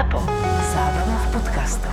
Zapo. 0.00 0.16
Zábrná 0.72 1.16
v 1.20 1.26
podcastov. 1.28 1.92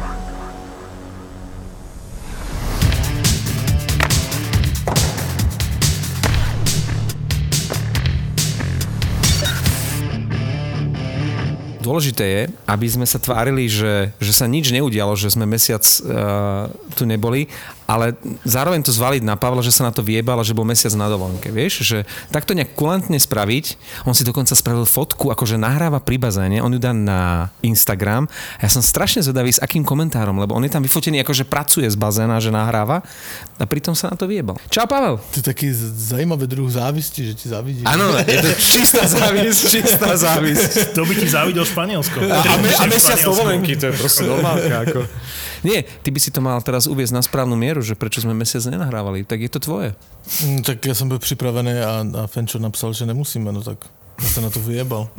Dôležité 11.83 12.23
je, 12.23 12.41
aby 12.63 12.87
sme 12.87 13.03
sa 13.03 13.19
tvárili, 13.19 13.67
že, 13.67 14.15
že 14.23 14.31
sa 14.31 14.47
nič 14.47 14.71
neudialo, 14.71 15.19
že 15.19 15.27
sme 15.27 15.43
mesiac 15.43 15.83
uh, 15.83 16.71
tu 16.95 17.03
neboli, 17.03 17.51
ale 17.87 18.19
zároveň 18.43 18.83
to 18.83 18.91
zvaliť 18.91 19.23
na 19.23 19.39
Pavla, 19.39 19.63
že 19.63 19.71
sa 19.71 19.87
na 19.87 19.95
to 19.95 20.03
vyjebal 20.03 20.37
a 20.37 20.45
že 20.45 20.51
bol 20.51 20.67
mesiac 20.67 20.91
na 20.99 21.07
dovolenke, 21.07 21.47
vieš? 21.47 21.87
Že 21.87 21.97
takto 22.29 22.51
nejak 22.51 22.75
kulantne 22.75 23.15
spraviť, 23.15 23.79
on 24.03 24.11
si 24.11 24.27
dokonca 24.27 24.51
spravil 24.51 24.83
fotku, 24.83 25.31
akože 25.31 25.55
nahráva 25.55 26.03
pri 26.03 26.19
bazéne, 26.19 26.59
on 26.59 26.75
ju 26.75 26.79
dá 26.83 26.91
na 26.91 27.47
Instagram 27.63 28.27
a 28.59 28.61
ja 28.67 28.69
som 28.69 28.83
strašne 28.83 29.23
zvedavý 29.23 29.55
s 29.55 29.63
akým 29.63 29.87
komentárom, 29.87 30.35
lebo 30.35 30.51
on 30.51 30.67
je 30.67 30.71
tam 30.75 30.83
vyfotený 30.83 31.23
akože 31.23 31.47
pracuje 31.47 31.87
z 31.87 31.95
bazéna, 31.95 32.43
že 32.43 32.51
nahráva 32.51 33.07
a 33.55 33.63
pritom 33.63 33.95
sa 33.95 34.11
na 34.11 34.19
to 34.19 34.27
vyjebal. 34.27 34.59
Čau 34.67 34.83
Pavel! 34.83 35.23
To 35.33 35.35
je 35.39 35.45
taký 35.47 35.71
zajímavý 36.11 36.45
druh 36.45 36.67
závisti, 36.67 37.31
že 37.31 37.33
ti 37.39 37.47
zavidí. 37.47 37.87
Áno, 37.87 38.11
je 38.19 38.37
to 38.43 38.51
čistá 38.59 39.07
závisť, 39.07 39.61
čistá 39.71 40.11
závisť. 40.11 40.75
To 40.97 41.05
by 41.05 41.13
ti 41.13 41.27
závidel 41.29 41.61
Španielsko. 41.61 42.19
A, 42.25 42.41
a, 42.41 42.55
me, 42.57 42.73
a 42.73 42.83
mesiac 42.89 43.21
dovolenky, 43.21 43.77
to 43.77 43.91
je 43.91 43.93
proste 43.93 44.25
normálka. 44.25 44.75
Ako. 44.89 44.99
Nie, 45.67 45.85
ty 45.85 46.09
by 46.13 46.19
si 46.21 46.29
to 46.29 46.41
mal 46.43 46.61
teraz 46.61 46.85
uviezť 46.85 47.13
na 47.13 47.21
správnu 47.23 47.57
mieru, 47.57 47.76
že 47.81 47.97
prečo 47.97 48.21
sme 48.21 48.33
mesiac 48.33 48.63
nenahrávali, 48.65 49.23
tak 49.23 49.41
je 49.41 49.51
to 49.51 49.59
tvoje. 49.59 49.95
Mm, 50.43 50.61
tak 50.63 50.83
ja 50.85 50.95
som 50.95 51.09
byl 51.09 51.19
připravený 51.19 51.73
a, 51.81 51.91
a 52.03 52.21
Fenčo 52.27 52.59
napsal, 52.59 52.93
že 52.93 53.05
nemusíme, 53.05 53.51
no 53.51 53.61
tak 53.61 53.85
ja 54.17 54.29
sa 54.29 54.41
na 54.41 54.49
to 54.49 54.57
vyjebal. 54.59 55.13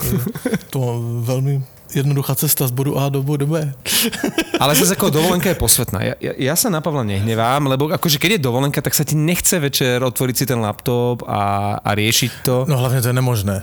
To 0.74 0.78
je 0.82 0.96
veľmi 1.22 1.54
jednoduchá 1.94 2.36
cesta 2.36 2.68
z 2.68 2.72
bodu 2.74 2.92
A 3.00 3.08
do 3.08 3.24
bodu 3.24 3.48
B. 3.48 3.64
Ale 4.62 4.76
zase 4.76 4.92
ako 4.92 5.08
dovolenka 5.08 5.48
je 5.48 5.56
posvetná. 5.56 5.98
Ja, 6.04 6.14
ja, 6.20 6.32
ja 6.36 6.54
sa 6.58 6.68
na 6.68 6.84
Pavla 6.84 7.06
nehnevám, 7.06 7.64
lebo 7.64 7.88
akože 7.88 8.20
keď 8.20 8.36
je 8.36 8.44
dovolenka, 8.44 8.84
tak 8.84 8.92
sa 8.92 9.06
ti 9.06 9.16
nechce 9.16 9.56
večer 9.56 10.04
otvoriť 10.04 10.34
si 10.36 10.44
ten 10.44 10.60
laptop 10.60 11.24
a, 11.24 11.76
a 11.80 11.90
riešiť 11.96 12.32
to. 12.44 12.68
No 12.68 12.76
hlavne 12.76 13.00
to 13.00 13.08
je 13.08 13.16
nemožné, 13.16 13.56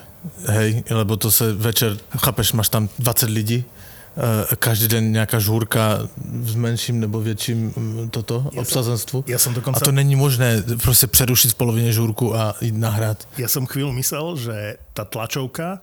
hej, 0.49 0.81
lebo 0.89 1.19
to 1.19 1.29
sa 1.29 1.53
večer, 1.53 2.01
chápeš, 2.17 2.57
máš 2.57 2.73
tam 2.73 2.89
20 2.97 3.29
lidí, 3.29 3.61
každý 4.59 4.87
deň 4.87 5.03
nejaká 5.11 5.39
žúrka 5.43 6.07
s 6.43 6.55
menším 6.55 6.99
nebo 7.03 7.19
větším 7.19 7.73
mm, 7.75 8.09
toto 8.09 8.47
Ja 8.51 8.51
som- 8.51 8.61
obsazenstvu. 8.63 9.17
ja 9.27 9.39
som 9.39 9.53
dokonca- 9.53 9.83
A 9.83 9.85
to 9.85 9.91
není 9.91 10.15
možné 10.15 10.63
prostě 10.83 11.07
přerušit 11.07 11.51
v 11.51 11.55
polovině 11.55 11.91
žúrku 11.93 12.35
a 12.35 12.55
jít 12.61 12.77
nahrát. 12.77 13.27
Ja 13.37 13.47
som 13.51 13.67
chvíľu 13.67 13.91
myslel, 13.91 14.35
že 14.39 14.55
tá 14.95 15.03
tlačovka 15.03 15.79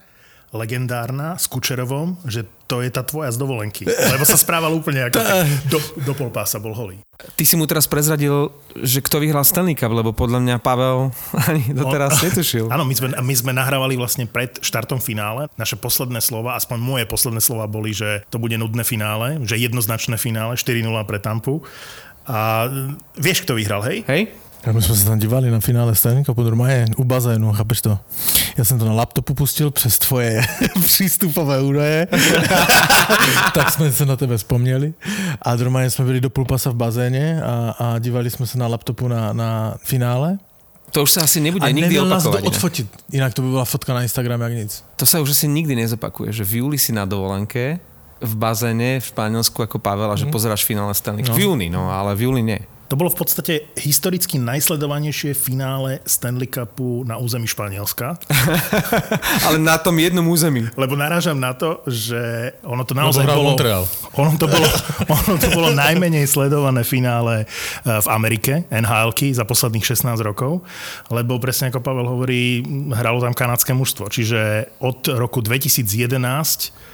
legendárna 0.53 1.41
s 1.41 1.49
Kučerovom, 1.49 2.21
že 2.29 2.45
to 2.69 2.85
je 2.85 2.93
tá 2.93 3.01
tvoja 3.01 3.33
z 3.33 3.41
dovolenky. 3.41 3.89
Lebo 3.89 4.25
sa 4.29 4.37
správal 4.37 4.73
úplne 4.77 5.09
ako 5.09 5.17
keď 5.25 5.49
do, 5.73 5.79
do 6.05 6.13
polpása 6.13 6.61
bol 6.61 6.77
holý. 6.77 7.01
Ty 7.37 7.45
si 7.49 7.57
mu 7.57 7.65
teraz 7.65 7.89
prezradil, 7.89 8.53
že 8.77 9.01
kto 9.01 9.21
vyhral 9.25 9.45
Stanley 9.49 9.73
Cup, 9.73 9.93
lebo 9.93 10.13
podľa 10.13 10.45
mňa 10.45 10.57
Pavel 10.61 11.09
ani 11.49 11.73
doteraz 11.73 12.21
netušil. 12.29 12.69
Áno, 12.69 12.85
my 12.85 12.95
sme, 12.95 13.09
my 13.17 13.35
sme 13.35 13.53
nahrávali 13.57 13.97
vlastne 13.97 14.29
pred 14.29 14.61
štartom 14.61 15.01
finále. 15.01 15.49
Naše 15.57 15.81
posledné 15.81 16.21
slova, 16.21 16.61
aspoň 16.61 16.79
moje 16.79 17.05
posledné 17.09 17.41
slova 17.41 17.65
boli, 17.65 17.97
že 17.97 18.29
to 18.29 18.37
bude 18.37 18.55
nudné 18.61 18.85
finále, 18.85 19.41
že 19.49 19.57
jednoznačné 19.57 20.21
finále, 20.21 20.61
4-0 20.61 20.85
pre 21.09 21.17
Tampu. 21.17 21.65
A 22.23 22.71
vieš, 23.19 23.43
kto 23.43 23.59
vyhral, 23.59 23.83
hej? 23.83 24.07
Hej? 24.07 24.31
A 24.63 24.73
my 24.73 24.83
jsme 24.83 24.97
se 24.97 25.05
tam 25.05 25.19
dívali 25.19 25.51
na 25.51 25.61
finále 25.61 25.95
Stanley 25.95 26.25
Cupu 26.25 26.43
normálně 26.43 26.87
u 26.97 27.05
bazénu, 27.05 27.53
chápeš 27.53 27.81
to? 27.81 27.99
Já 28.59 28.65
jsem 28.65 28.79
to 28.79 28.85
na 28.85 28.93
laptopu 28.93 29.35
pustil 29.35 29.71
přes 29.71 29.99
tvoje 29.99 30.43
přístupové 30.85 31.63
údaje, 31.63 32.07
tak 33.55 33.71
jsme 33.73 33.93
se 33.93 34.07
na 34.07 34.17
tebe 34.17 34.39
vzpomněli 34.39 34.95
a 35.43 35.57
normálně 35.57 35.91
jsme 35.91 36.05
byli 36.05 36.21
do 36.21 36.31
půlpasa 36.31 36.71
v 36.71 36.75
bazéně 36.75 37.43
a, 37.43 37.75
a 37.79 37.99
dívali 37.99 38.31
jsme 38.31 38.47
se 38.47 38.59
na 38.59 38.67
laptopu 38.67 39.09
na, 39.09 39.33
na 39.33 39.75
finále. 39.85 40.39
To 40.93 41.09
už 41.09 41.11
sa 41.17 41.25
asi 41.25 41.41
nebude 41.41 41.65
A 41.65 41.73
nikdy 41.73 41.97
opakovať. 41.97 42.45
ne? 42.45 42.49
odfotit, 42.53 42.87
jinak 43.09 43.33
to 43.33 43.41
by 43.43 43.49
byla 43.49 43.65
fotka 43.65 43.97
na 43.97 44.03
Instagram 44.05 44.41
jak 44.41 44.53
nic. 44.53 44.85
To 45.01 45.09
sa 45.09 45.25
už 45.25 45.33
asi 45.33 45.49
nikdy 45.49 45.73
nezopakuje, 45.73 46.37
že 46.37 46.45
v 46.45 46.61
júli 46.61 46.77
si 46.77 46.93
na 46.93 47.09
dovolenke 47.09 47.81
v 48.21 48.33
bazéne 48.37 49.01
v 49.01 49.05
Španielsku 49.09 49.57
ako 49.65 49.81
Pavel 49.81 50.13
a 50.13 50.21
že 50.21 50.29
pozeráš 50.29 50.69
finále 50.69 50.93
Stanley 50.93 51.25
Cup. 51.25 51.33
V 51.33 51.49
júni, 51.49 51.73
no, 51.73 51.89
ale 51.89 52.13
v 52.13 52.29
júli 52.29 52.45
nie. 52.45 52.61
To 52.93 53.01
bolo 53.01 53.09
v 53.09 53.25
podstate 53.25 53.73
historicky 53.81 54.37
najsledovanejšie 54.37 55.33
finále 55.33 56.05
Stanley 56.05 56.45
Cupu 56.45 57.09
na 57.09 57.17
území 57.17 57.49
Španielska. 57.49 58.21
ale 59.49 59.57
na 59.57 59.81
tom 59.81 59.97
jednom 59.97 60.29
území. 60.29 60.69
Lebo 60.77 60.93
narážam 60.93 61.41
na 61.41 61.57
to, 61.57 61.81
že 61.89 62.53
ono 62.61 62.85
to 62.85 62.93
naozaj 62.93 63.25
bolo... 63.25 63.57
Montreal. 63.57 63.89
Ono 64.21 64.37
to 64.37 64.45
bolo, 64.45 64.69
ono 65.25 65.41
to 65.41 65.49
bolo 65.57 65.73
najmenej 65.73 66.29
sledované 66.29 66.85
finále 66.85 67.49
eh, 67.49 67.97
v 67.97 68.07
Amerike, 68.13 68.69
nhl 68.69 69.09
za 69.33 69.49
posledných 69.49 69.89
16 69.89 70.13
rokov, 70.21 70.61
lebo 71.09 71.41
presne 71.41 71.73
ako 71.73 71.81
Pavel 71.81 72.13
hovorí, 72.13 72.61
hralo 72.93 73.25
tam 73.25 73.33
kanadské 73.33 73.73
mužstvo. 73.73 74.13
Čiže 74.13 74.69
od 74.85 75.09
roku 75.17 75.41
2011 75.41 76.92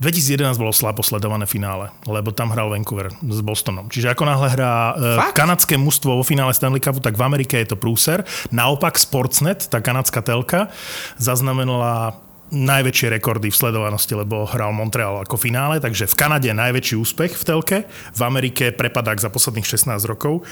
2011 0.00 0.56
bolo 0.56 0.72
slabo 0.72 1.04
sledované 1.04 1.44
finále, 1.44 1.92
lebo 2.08 2.32
tam 2.32 2.48
hral 2.56 2.72
Vancouver 2.72 3.12
s 3.12 3.40
Bostonom. 3.44 3.92
Čiže 3.92 4.16
ako 4.16 4.24
náhle 4.24 4.48
hrá 4.48 4.72
eh, 4.96 5.00
Fakt? 5.20 5.36
kanadské 5.36 5.76
mužstvo 5.76 6.16
vo 6.16 6.24
finále 6.24 6.56
Stanley 6.56 6.80
Cupu, 6.80 7.04
tak 7.04 7.20
v 7.20 7.22
Amerike 7.24 7.60
je 7.60 7.72
to 7.72 7.76
prúser. 7.76 8.24
Naopak 8.48 8.96
Sportsnet, 8.96 9.68
tá 9.68 9.84
kanadská 9.84 10.24
telka, 10.24 10.72
zaznamenala 11.20 12.16
najväčšie 12.50 13.14
rekordy 13.14 13.48
v 13.48 13.56
sledovanosti, 13.56 14.18
lebo 14.18 14.42
hral 14.42 14.74
Montreal 14.74 15.22
ako 15.22 15.38
finále, 15.38 15.78
takže 15.78 16.10
v 16.10 16.18
Kanade 16.18 16.50
najväčší 16.50 16.98
úspech 16.98 17.38
v 17.38 17.44
telke, 17.46 17.78
v 18.10 18.20
Amerike 18.26 18.74
prepadák 18.74 19.22
za 19.22 19.30
posledných 19.30 19.66
16 19.66 20.02
rokov 20.10 20.42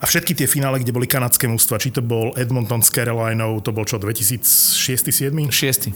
a 0.00 0.04
všetky 0.08 0.32
tie 0.32 0.48
finále, 0.48 0.80
kde 0.80 0.96
boli 0.96 1.04
kanadské 1.04 1.44
mústva, 1.46 1.76
či 1.76 1.92
to 1.92 2.00
bol 2.00 2.32
Edmonton 2.40 2.80
s 2.80 2.88
Carolinou, 2.88 3.60
to 3.60 3.70
bol 3.70 3.84
čo, 3.84 4.00
2006-2007? 4.00 5.52
Šiestý. 5.52 5.92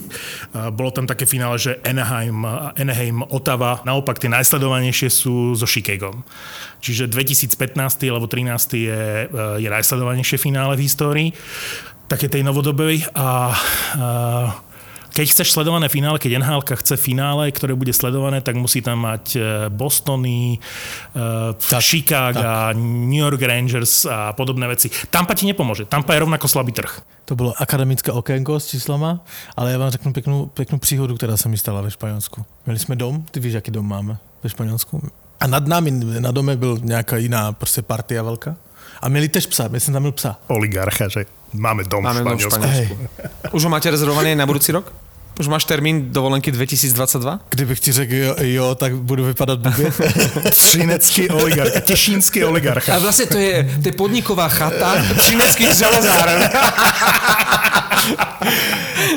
A 0.53 0.69
Bolo 0.69 0.93
tam 0.93 1.09
také 1.09 1.25
finále, 1.25 1.57
že 1.57 1.81
Anaheim, 1.81 2.45
Anaheim, 2.77 3.25
Ottawa, 3.25 3.81
naopak 3.81 4.21
tie 4.21 4.29
najsledovanejšie 4.29 5.09
sú 5.09 5.57
so 5.57 5.65
Chicagom. 5.65 6.21
Čiže 6.85 7.09
2015 7.09 7.57
alebo 8.13 8.29
13 8.29 8.77
je, 8.77 9.01
je 9.57 9.69
najsledovanejšie 9.73 10.37
finále 10.37 10.77
v 10.77 10.85
histórii, 10.85 11.29
také 12.07 12.31
tej 12.31 12.45
novodobej 12.47 13.03
a, 13.11 13.19
a 13.19 13.27
keď 15.13 15.25
chceš 15.31 15.51
sledované 15.51 15.89
finále, 15.89 16.19
keď 16.19 16.39
NHL 16.39 16.61
chce 16.61 16.97
finále, 16.97 17.51
ktoré 17.51 17.73
bude 17.73 17.93
sledované, 17.93 18.41
tak 18.41 18.55
musí 18.55 18.81
tam 18.81 19.07
mať 19.07 19.25
e, 19.35 19.39
Bostony, 19.69 20.59
tak, 21.69 21.81
Chicago, 21.81 22.73
New 22.77 23.19
York 23.19 23.41
Rangers 23.41 24.05
a 24.05 24.33
podobné 24.33 24.67
veci. 24.67 24.89
Tampa 25.09 25.33
ti 25.33 25.45
nepomôže. 25.45 25.85
Tampa 25.85 26.13
je 26.13 26.23
rovnako 26.23 26.47
slabý 26.47 26.71
trh. 26.71 27.01
To 27.25 27.35
bylo 27.35 27.53
akademické 27.57 28.11
okénko 28.11 28.59
s 28.59 28.67
číslama, 28.67 29.19
ale 29.55 29.71
já 29.71 29.77
vám 29.77 29.91
řeknu 29.91 30.13
pěknou, 30.13 30.45
pěknou 30.45 30.77
příhodu, 30.77 31.15
která 31.15 31.37
se 31.37 31.49
mi 31.49 31.57
stala 31.57 31.81
ve 31.81 31.91
Španělsku. 31.91 32.45
Měli 32.65 32.79
jsme 32.79 32.95
dom, 32.95 33.23
ty 33.31 33.39
víš, 33.39 33.53
jaký 33.53 33.71
dom 33.71 33.87
máme 33.87 34.17
ve 34.43 34.49
Španělsku. 34.49 35.01
A 35.39 35.47
nad 35.47 35.67
námi 35.67 35.91
na 36.19 36.31
dome 36.31 36.55
byl 36.55 36.77
nějaká 36.81 37.17
jiná 37.17 37.51
prostě 37.51 37.81
partia 37.81 38.23
velká. 38.23 38.55
A 39.01 39.09
měli 39.09 39.27
tež 39.29 39.45
psa, 39.45 39.69
já 39.73 39.79
jsem 39.79 39.93
tam 39.93 40.01
měl 40.01 40.11
psa. 40.11 40.37
Oligarcha, 40.47 41.07
že 41.07 41.25
máme 41.53 41.83
dom 41.83 42.03
Máme 42.03 42.21
v 42.21 42.23
dom 42.23 42.37
v 42.37 42.41
Španielsku. 42.41 42.65
Španielsku. 42.65 43.07
Už 43.51 43.63
ho 43.63 43.69
máte 43.69 43.91
rezervovaný 43.91 44.35
na 44.35 44.45
budúci 44.45 44.71
rok? 44.71 44.93
Už 45.39 45.47
máš 45.47 45.65
termín 45.65 46.11
dovolenky 46.11 46.51
2022? 46.51 47.39
Kdybych 47.49 47.79
ti 47.79 47.91
řekl 47.91 48.13
jo, 48.13 48.35
jo 48.41 48.75
tak 48.75 48.95
budu 48.95 49.25
vypadat 49.25 49.59
blbě. 49.59 49.91
Třinecký 50.49 51.29
oligarcha, 51.29 51.79
tešínský 51.81 52.43
A 52.43 52.47
oligarcha. 52.49 52.97
vlastne 52.97 53.25
to 53.29 53.37
je, 53.37 53.69
to 53.83 53.85
je 53.89 53.93
podniková 53.93 54.49
chata 54.49 54.97
přineckých 55.21 55.77
železáren. 55.77 56.41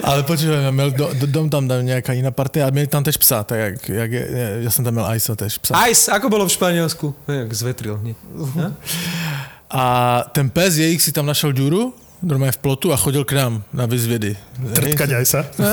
ale 0.04 0.22
počujem, 0.22 0.74
měl 0.74 0.90
do, 0.90 1.08
do, 1.14 1.26
dom 1.26 1.50
tam, 1.50 1.68
tam 1.68 1.86
nějaká 1.86 2.12
jiná 2.12 2.30
partia 2.30 2.66
a 2.66 2.70
měli 2.70 2.86
tam 2.86 3.04
tež 3.04 3.16
psa, 3.16 3.44
tak 3.44 3.58
jak, 3.58 3.88
jak 3.88 4.12
je, 4.12 4.28
já 4.60 4.70
jsem 4.70 4.84
tam 4.84 4.94
měl 4.94 5.06
Aisa 5.06 5.36
tež 5.36 5.58
psa. 5.58 5.86
Ice, 5.88 6.12
ako 6.12 6.28
bolo 6.28 6.46
v 6.46 6.52
Španielsku? 6.52 7.14
Jak 7.28 7.52
zvetril. 7.52 8.00
Nie? 8.02 8.14
A 9.70 10.24
ten 10.32 10.50
pes 10.50 10.76
jejich 10.76 11.02
si 11.02 11.12
tam 11.12 11.26
našel 11.26 11.52
džuru, 11.52 11.94
normálně 12.22 12.52
v 12.52 12.56
plotu 12.56 12.92
a 12.92 12.96
chodil 12.96 13.24
k 13.24 13.32
nám 13.32 13.62
na 13.72 13.86
vyzvědy. 13.86 14.36
Trtkať 14.74 15.10
aj 15.10 15.26
sa. 15.26 15.40
No, 15.58 15.70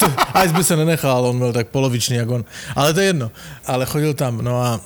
to, 0.00 0.06
Ice 0.44 0.52
by 0.52 0.64
se 0.64 0.76
nenechal, 0.76 1.26
on 1.26 1.38
byl 1.38 1.52
tak 1.52 1.68
polovičný 1.68 2.16
jak 2.16 2.30
on. 2.30 2.44
Ale 2.76 2.94
to 2.94 3.00
je 3.00 3.06
jedno. 3.06 3.30
Ale 3.66 3.86
chodil 3.86 4.14
tam, 4.14 4.42
no 4.42 4.62
a 4.62 4.80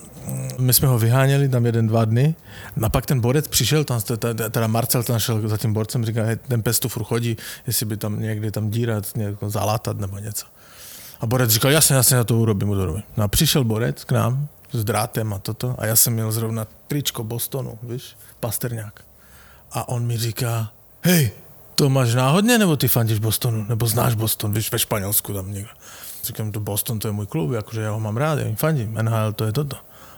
my 0.59 0.73
jsme 0.73 0.89
ho 0.89 0.99
vyháněli 0.99 1.49
tam 1.49 1.67
jeden, 1.67 1.87
dva 1.87 2.05
dny. 2.05 2.35
A 2.83 2.89
pak 2.89 3.07
ten 3.07 3.21
borec 3.21 3.49
přišel, 3.49 3.85
tam, 3.85 4.01
teda 4.51 4.67
Marcel 4.67 5.03
tam 5.03 5.19
šel 5.19 5.49
za 5.49 5.57
tím 5.57 5.73
borcem, 5.73 6.05
říká, 6.05 6.25
hej, 6.25 6.37
ten 6.37 6.63
pes 6.63 6.79
tu 6.81 6.89
furt 6.89 7.05
chodí, 7.05 7.37
jestli 7.67 7.87
by 7.87 7.97
tam 7.97 8.21
někdy 8.21 8.51
tam 8.51 8.71
dírat, 8.71 9.05
zalátat 9.47 9.99
nebo 9.99 10.19
něco. 10.19 10.47
A 11.21 11.27
borec 11.27 11.51
říkal, 11.51 11.71
jasně, 11.71 11.97
jasně, 11.97 12.17
já 12.17 12.25
to 12.25 12.37
urobím, 12.37 12.69
urobím. 12.69 13.03
No 13.17 13.25
a 13.25 13.29
přišel 13.29 13.65
borec 13.65 14.05
k 14.05 14.13
nám 14.13 14.49
s 14.73 14.85
drátem 14.85 15.33
a 15.33 15.39
toto 15.39 15.75
a 15.79 15.87
já 15.87 15.97
jsem 15.97 16.13
měl 16.13 16.33
zrovna 16.33 16.67
tričko 16.87 17.25
Bostonu, 17.25 17.79
víš, 17.83 18.17
Pasterňák. 18.41 19.01
A 19.73 19.89
on 19.89 20.07
mi 20.07 20.19
říká, 20.19 20.73
hej, 21.03 21.31
to 21.75 21.89
máš 21.89 22.15
náhodně, 22.15 22.59
nebo 22.59 22.77
ty 22.77 22.89
fandíš 22.89 23.19
Bostonu, 23.19 23.67
nebo 23.69 23.87
znáš 23.87 24.15
Boston, 24.15 24.53
víš, 24.53 24.73
ve 24.73 24.79
Španělsku 24.79 25.33
tam 25.33 25.53
někdo. 25.53 25.71
říkám, 26.25 26.53
to 26.53 26.61
Boston, 26.61 26.99
to 26.99 27.09
je 27.09 27.13
můj 27.13 27.27
klub, 27.27 27.53
jakože 27.53 27.81
já 27.81 27.91
ho 27.91 28.01
mám 28.01 28.17
rád, 28.17 28.39
já 28.39 28.47
jim 28.47 28.57
fandím, 28.57 28.95
NHL 28.95 29.33
to 29.33 29.45
je 29.45 29.53
toto. 29.53 29.77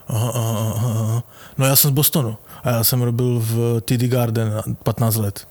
Aha, 0.08 0.30
aha, 0.34 0.72
aha. 0.76 1.22
No 1.58 1.66
já 1.66 1.76
jsem 1.76 1.90
z 1.90 1.94
Bostonu 1.94 2.36
a 2.64 2.70
já 2.70 2.84
jsem 2.84 3.02
robil 3.02 3.40
v 3.40 3.80
TD 3.80 4.02
Garden 4.02 4.62
15 4.82 5.16
let. 5.16 5.48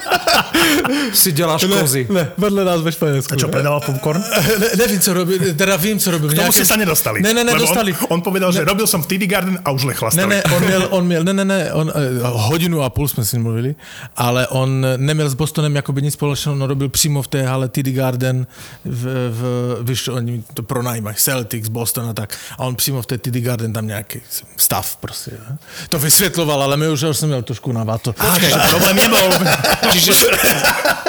Si 1.12 1.32
děláš 1.32 1.64
kozy. 1.64 2.06
Ne, 2.10 2.32
vedle 2.38 2.64
nás 2.64 2.80
ve 2.80 2.92
Španělsku. 2.92 3.34
A 3.34 3.36
čo, 3.36 3.48
predával 3.48 3.80
popcorn? 3.80 4.24
Ne, 4.58 4.66
nevím, 4.76 5.00
co 5.00 5.12
robí, 5.12 5.38
teda 5.56 5.76
vím, 5.76 5.98
co 5.98 6.10
robí. 6.10 6.28
K 6.28 6.34
tomu 6.34 6.52
ste 6.52 6.64
sa 6.64 6.76
nedostali. 6.76 7.22
Ne, 7.22 7.34
ne, 7.34 7.44
ne, 7.44 7.52
dostali. 7.54 7.92
On, 8.08 8.18
on 8.18 8.20
povedal, 8.20 8.52
že 8.52 8.64
robil 8.64 8.86
som 8.86 9.02
v 9.02 9.06
TD 9.06 9.24
Garden 9.28 9.58
a 9.64 9.70
už 9.70 9.84
len 9.84 9.94
Ne, 10.14 10.26
ne, 10.26 10.42
on 10.42 10.62
měl, 10.64 10.82
on 10.90 11.02
měl, 11.06 11.24
ne, 11.24 11.32
ne, 11.32 11.44
ne, 11.44 11.72
on, 11.72 11.92
eh, 11.94 12.20
hodinu 12.22 12.82
a 12.82 12.90
půl 12.90 13.08
jsme 13.08 13.24
si 13.24 13.38
mluvili, 13.38 13.74
ale 14.16 14.46
on 14.46 14.86
neměl 14.96 15.28
s 15.28 15.34
Bostonem 15.34 15.76
jakoby 15.76 16.02
nic 16.02 16.14
společného, 16.14 16.54
on 16.56 16.62
robil 16.62 16.88
přímo 16.88 17.22
v 17.22 17.28
té 17.28 17.42
hale 17.42 17.68
TD 17.68 17.92
Garden, 17.92 18.46
v, 18.84 19.04
v, 19.30 19.40
víš, 19.82 20.08
oni 20.08 20.44
to 20.54 20.62
pronajímají, 20.62 21.16
Celtics, 21.16 21.68
Boston 21.68 22.08
a 22.10 22.14
tak, 22.14 22.36
a 22.58 22.64
on 22.64 22.76
přímo 22.76 23.02
v 23.02 23.06
té 23.06 23.18
TD 23.18 23.36
Garden 23.36 23.72
tam 23.72 23.86
nějaký 23.86 24.20
stav 24.56 24.96
prostě. 24.96 25.30
Ne? 25.30 25.58
To 25.88 25.98
vysvětloval, 25.98 26.62
ale 26.62 26.76
my 26.76 26.88
už, 26.88 27.02
už 27.02 27.16
jsem 27.16 27.28
měl 27.28 27.42
trošku 27.42 27.72
na 27.72 27.84
vato. 27.84 28.14
Problém 28.70 28.96
nebol. 28.96 29.30
Čiže 29.90 30.12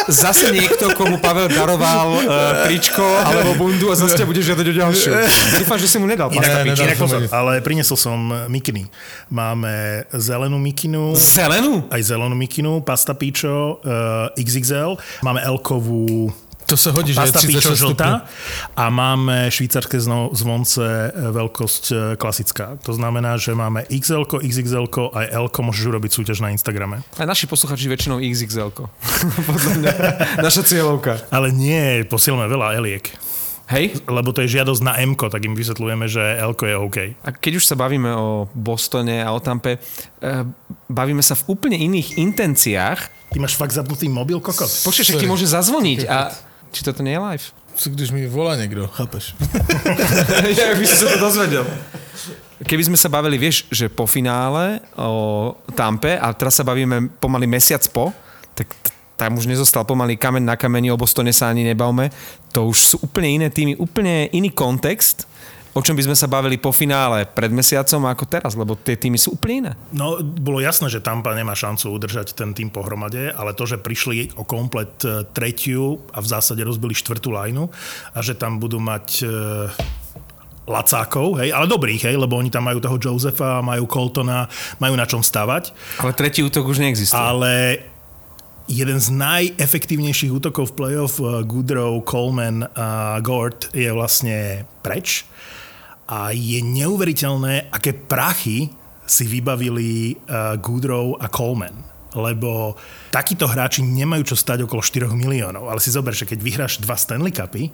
zase 0.10 0.50
niekto, 0.50 0.98
komu 0.98 1.22
Pavel 1.22 1.52
daroval 1.52 2.26
uh, 2.26 2.66
tričko 2.66 3.04
alebo 3.04 3.54
bundu 3.56 3.94
a 3.94 3.96
zase 3.96 4.18
ťa 4.18 4.26
bude 4.26 4.42
žiadať 4.42 4.66
o 4.66 4.74
ďalšiu. 4.74 5.12
Dúfam, 5.62 5.78
že 5.78 5.88
si 5.88 5.98
mu 6.02 6.10
nedal 6.10 6.34
Inak, 6.34 6.42
pasta 6.42 6.58
ne, 6.66 6.74
inak 6.74 6.98
pozor, 6.98 7.22
ale 7.30 7.62
priniesol 7.62 7.98
som 8.00 8.20
mikiny. 8.50 8.90
Máme 9.30 10.04
zelenú 10.18 10.58
mikinu, 10.58 11.14
Zelenú? 11.14 11.86
aj 11.94 12.02
zelenú 12.02 12.36
mikinu, 12.36 12.82
pasta 12.82 13.14
pičo 13.14 13.80
uh, 13.80 14.34
XXL, 14.36 14.98
máme 15.22 15.40
elkovú 15.46 16.34
To 16.66 16.78
se 16.78 16.92
hodí, 16.92 17.14
že 17.14 17.22
je 17.22 17.32
pasta 17.32 17.40
36 17.40 17.48
pičo 17.48 17.76
stupňů. 17.76 17.88
žltá 17.88 18.10
a 18.76 18.90
máme 18.90 19.52
švýcarské 19.52 20.00
zvonce 20.34 20.84
e, 20.84 21.32
veľkosť 21.32 21.84
e, 21.92 21.96
klasická. 22.16 22.80
To 22.88 22.94
znamená, 22.94 23.38
že 23.38 23.52
máme 23.56 23.84
XL, 23.92 24.24
XXL 24.24 24.88
aj 25.14 25.26
L, 25.32 25.48
môžeš 25.52 25.84
urobiť 25.88 26.12
súťaž 26.12 26.44
na 26.44 26.50
Instagrame. 26.52 27.04
Aj 27.20 27.28
naši 27.28 27.48
posluchači 27.48 27.88
väčšinou 27.92 28.20
XXL. 28.20 28.72
Podľa 29.50 29.72
mňa. 29.80 29.94
Naša 30.40 30.62
cieľovka. 30.64 31.28
Ale 31.32 31.52
nie, 31.52 32.08
posielame 32.08 32.48
veľa 32.48 32.80
Eliek. 32.80 33.12
Hej? 33.72 34.04
Lebo 34.06 34.36
to 34.36 34.44
je 34.44 34.60
žiadosť 34.60 34.82
na 34.84 35.00
M, 35.00 35.16
tak 35.16 35.42
im 35.48 35.56
vysvetľujeme, 35.56 36.06
že 36.12 36.22
L 36.44 36.54
je 36.54 36.76
OK. 36.76 36.98
A 37.24 37.30
keď 37.32 37.64
už 37.64 37.66
sa 37.66 37.80
bavíme 37.80 38.12
o 38.12 38.52
Bostone 38.52 39.24
a 39.24 39.32
o 39.32 39.40
Tampe, 39.40 39.80
eh, 39.80 40.44
bavíme 40.92 41.24
sa 41.24 41.34
v 41.40 41.56
úplne 41.56 41.80
iných 41.80 42.20
intenciách. 42.20 43.32
Ty 43.32 43.38
máš 43.40 43.56
fakt 43.56 43.72
zapnutý 43.72 44.12
mobil, 44.12 44.38
kokot? 44.44 44.68
Počkej, 44.68 45.04
však 45.08 45.22
ti 45.24 45.28
môže 45.32 45.48
zazvoniť. 45.48 46.00
A 46.06 46.18
či 46.74 46.82
toto 46.82 47.06
nie 47.06 47.14
je 47.14 47.22
live? 47.22 47.46
Co 47.76 47.90
když 47.90 48.12
mi 48.12 48.28
volá 48.28 48.56
někdo, 48.56 48.88
chápeš? 48.88 49.36
ja 50.58 50.78
by 50.78 50.86
si 50.86 50.96
sa 50.98 51.10
to 51.10 51.18
dozvedel. 51.18 51.66
Keby 52.64 52.86
sme 52.86 52.98
sa 52.98 53.10
bavili, 53.10 53.42
vieš, 53.42 53.66
že 53.74 53.90
po 53.90 54.06
finále 54.06 54.80
o 54.94 55.58
Tampe 55.74 56.16
a 56.16 56.32
teraz 56.38 56.62
sa 56.62 56.64
bavíme 56.64 57.10
pomaly 57.18 57.50
mesiac 57.50 57.82
po, 57.90 58.14
tak 58.54 58.70
tam 59.18 59.36
už 59.38 59.50
nezostal 59.50 59.84
pomaly 59.84 60.16
kamen 60.18 60.46
na 60.46 60.56
kameni, 60.56 60.94
o 60.94 60.98
Bostone 60.98 61.34
sa 61.34 61.50
ani 61.50 61.66
nebavme. 61.66 62.14
To 62.54 62.70
už 62.70 62.78
sú 62.78 62.96
úplne 63.04 63.42
iné 63.42 63.48
týmy, 63.50 63.76
úplne 63.76 64.30
iný 64.32 64.54
kontext, 64.54 65.26
o 65.74 65.82
čom 65.82 65.98
by 65.98 66.06
sme 66.06 66.16
sa 66.18 66.30
bavili 66.30 66.62
po 66.62 66.70
finále 66.70 67.26
pred 67.26 67.50
mesiacom 67.50 68.06
ako 68.06 68.26
teraz, 68.30 68.54
lebo 68.54 68.78
tie 68.78 68.94
týmy 68.94 69.18
sú 69.18 69.34
úplne 69.34 69.56
iné. 69.58 69.72
No, 69.90 70.22
bolo 70.22 70.62
jasné, 70.62 70.90
že 70.90 71.02
Tampa 71.02 71.34
nemá 71.34 71.58
šancu 71.58 71.90
udržať 71.90 72.38
ten 72.38 72.54
tým 72.54 72.70
pohromade, 72.70 73.34
ale 73.34 73.58
to, 73.58 73.66
že 73.66 73.82
prišli 73.82 74.38
o 74.38 74.46
komplet 74.46 74.94
e, 75.02 75.26
tretiu 75.34 76.06
a 76.14 76.22
v 76.22 76.28
zásade 76.30 76.62
rozbili 76.62 76.94
štvrtú 76.94 77.34
lajnu 77.34 77.74
a 78.14 78.20
že 78.22 78.38
tam 78.38 78.62
budú 78.62 78.78
mať 78.78 79.26
e, 79.26 79.28
lacákov, 80.70 81.44
hej, 81.44 81.52
ale 81.52 81.68
dobrých, 81.68 82.08
hej, 82.08 82.16
lebo 82.16 82.40
oni 82.40 82.48
tam 82.48 82.70
majú 82.70 82.80
toho 82.80 82.96
Josefa, 82.96 83.60
majú 83.60 83.84
Coltona, 83.90 84.48
majú 84.80 84.96
na 84.96 85.04
čom 85.04 85.20
stavať, 85.20 85.76
Ale 86.00 86.16
tretí 86.16 86.40
útok 86.40 86.70
už 86.72 86.80
neexistuje. 86.80 87.20
ale 87.20 87.84
jeden 88.68 88.96
z 88.96 89.12
najefektívnejších 89.12 90.32
útokov 90.32 90.72
v 90.72 90.76
playoff 90.80 91.20
eh, 91.20 91.44
Goodrow, 91.44 92.00
Coleman 92.08 92.64
a 92.78 93.20
Gord 93.20 93.68
je 93.76 93.92
vlastne 93.92 94.64
preč 94.80 95.28
a 96.14 96.30
je 96.30 96.62
neuveriteľné, 96.62 97.74
aké 97.74 97.98
prachy 97.98 98.70
si 99.10 99.24
vybavili 99.26 100.14
uh, 100.14 100.54
Goodrow 100.62 101.18
a 101.18 101.26
Coleman 101.26 101.94
lebo 102.14 102.78
takíto 103.10 103.50
hráči 103.50 103.82
nemajú 103.82 104.34
čo 104.34 104.38
stať 104.38 104.70
okolo 104.70 104.86
4 104.86 105.10
miliónov. 105.18 105.66
Ale 105.66 105.82
si 105.82 105.90
zober, 105.90 106.14
že 106.14 106.30
keď 106.30 106.40
vyhráš 106.46 106.78
dva 106.78 106.94
Stanley 106.94 107.34
Cupy, 107.34 107.74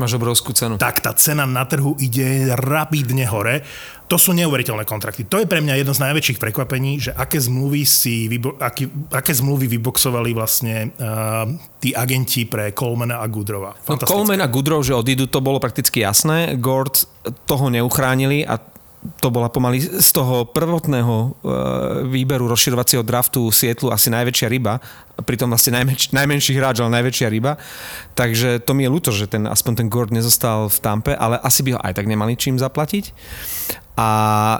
Máš 0.00 0.16
obrovskú 0.16 0.56
cenu. 0.56 0.80
tak 0.80 1.04
tá 1.04 1.12
cena 1.12 1.44
na 1.44 1.68
trhu 1.68 1.92
ide 2.00 2.52
rapidne 2.56 3.28
hore. 3.28 3.60
To 4.08 4.20
sú 4.20 4.36
neuveriteľné 4.36 4.84
kontrakty. 4.84 5.24
To 5.24 5.40
je 5.40 5.48
pre 5.48 5.64
mňa 5.64 5.80
jedno 5.80 5.96
z 5.96 6.04
najväčších 6.04 6.36
prekvapení, 6.36 7.00
že 7.00 7.10
aké 7.16 7.40
zmluvy, 7.40 7.82
si 7.88 8.28
aký, 8.60 8.88
aké 9.08 9.32
zmluvy 9.32 9.72
vyboxovali 9.72 10.36
vlastne 10.36 10.92
uh, 11.00 11.48
tí 11.80 11.96
agenti 11.96 12.44
pre 12.44 12.76
Colemana 12.76 13.24
a 13.24 13.26
Goodrova. 13.28 13.72
No, 13.88 13.96
Coleman 13.96 14.44
a 14.44 14.48
Goodrow, 14.52 14.84
že 14.84 14.92
odídu, 14.92 15.32
to 15.32 15.40
bolo 15.40 15.56
prakticky 15.56 16.04
jasné. 16.04 16.60
Gord 16.60 17.08
toho 17.48 17.72
neuchránili 17.72 18.44
a 18.44 18.60
to 19.18 19.34
bola 19.34 19.50
pomaly 19.50 19.82
z 19.82 20.08
toho 20.14 20.46
prvotného 20.46 21.14
e, 21.14 21.28
výberu 22.06 22.46
rozširovacieho 22.46 23.02
draftu 23.02 23.50
Sietlu 23.50 23.90
asi 23.90 24.14
najväčšia 24.14 24.46
ryba, 24.46 24.78
pritom 25.26 25.50
vlastne 25.50 25.74
najmenš, 25.82 26.14
najmenší 26.14 26.54
hráč, 26.54 26.78
ale 26.78 27.02
najväčšia 27.02 27.26
ryba. 27.26 27.58
Takže 28.14 28.62
to 28.62 28.72
mi 28.78 28.86
je 28.86 28.94
ľúto, 28.94 29.10
že 29.10 29.26
ten, 29.26 29.50
aspoň 29.50 29.72
ten 29.82 29.88
Gord 29.90 30.14
nezostal 30.14 30.70
v 30.70 30.78
Tampe, 30.78 31.12
ale 31.18 31.34
asi 31.42 31.66
by 31.66 31.70
ho 31.74 31.80
aj 31.82 31.98
tak 31.98 32.06
nemali 32.06 32.38
čím 32.38 32.62
zaplatiť. 32.62 33.10
A 33.98 34.08
e, 34.08 34.58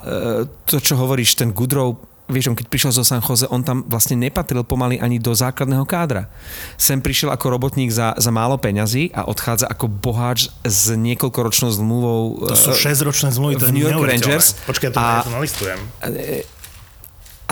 to, 0.67 0.83
čo 0.83 0.99
hovoríš, 0.99 1.39
ten 1.39 1.55
Goodrow, 1.55 2.12
vieš, 2.31 2.53
on 2.53 2.57
keď 2.59 2.67
prišiel 2.71 2.93
zo 2.95 3.05
San 3.05 3.21
Jose, 3.23 3.49
on 3.51 3.63
tam 3.67 3.83
vlastne 3.87 4.15
nepatril 4.19 4.63
pomaly 4.63 4.99
ani 5.03 5.19
do 5.19 5.35
základného 5.35 5.83
kádra. 5.85 6.31
Sem 6.79 7.03
prišiel 7.03 7.35
ako 7.35 7.53
robotník 7.53 7.91
za, 7.91 8.15
za 8.17 8.31
málo 8.31 8.57
peňazí 8.57 9.11
a 9.13 9.27
odchádza 9.27 9.67
ako 9.69 9.91
boháč 9.91 10.49
s 10.63 10.93
niekoľkoročnou 10.95 11.71
zmluvou. 11.75 12.49
To 12.49 12.57
sú 12.57 12.73
e, 12.73 12.79
6-ročné 12.79 13.35
zmluvy, 13.35 13.55
to 13.59 13.67
v 13.67 13.71
je 13.71 13.75
New 13.75 13.87
York. 13.87 14.01
Rangers. 14.03 14.55
Počkaj, 14.67 14.91
to 14.95 14.99
A- 14.99 15.23
a... 15.27 15.31
nalistujem. 15.31 15.79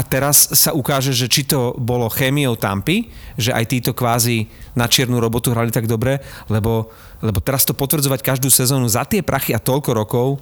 A 0.00 0.06
teraz 0.06 0.49
sa 0.56 0.72
ukáže, 0.72 1.12
že 1.12 1.28
či 1.28 1.44
to 1.44 1.76
bolo 1.76 2.08
chémiou 2.08 2.56
Tampy, 2.56 3.12
že 3.37 3.52
aj 3.52 3.69
títo 3.69 3.93
kvázi 3.93 4.49
na 4.72 4.88
čiernu 4.88 5.20
robotu 5.20 5.52
hrali 5.52 5.69
tak 5.69 5.84
dobre, 5.84 6.25
lebo, 6.49 6.88
lebo 7.20 7.38
teraz 7.44 7.69
to 7.69 7.76
potvrdzovať 7.76 8.25
každú 8.25 8.49
sezónu 8.49 8.88
za 8.88 9.05
tie 9.05 9.20
prachy 9.20 9.52
a 9.52 9.61
toľko 9.61 9.90
rokov, 9.93 10.40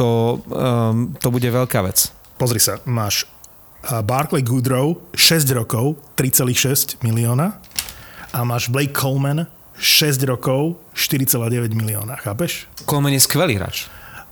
to, 0.00 0.40
um, 0.48 1.12
to 1.20 1.28
bude 1.28 1.44
veľká 1.44 1.84
vec. 1.84 2.08
Pozri 2.40 2.56
sa, 2.56 2.80
máš 2.88 3.28
Barclay 4.02 4.42
Goodrow 4.42 4.96
6 5.14 5.50
rokov, 5.50 5.96
3,6 6.14 6.98
milióna 7.02 7.60
a 8.32 8.44
máš 8.44 8.68
Blake 8.68 8.92
Coleman 8.92 9.46
6 9.78 10.22
rokov, 10.22 10.76
4,9 10.94 11.74
milióna, 11.74 12.16
chápeš? 12.16 12.66
Coleman 12.88 13.12
je 13.12 13.20
skvelý 13.20 13.54
hráč. 13.54 13.86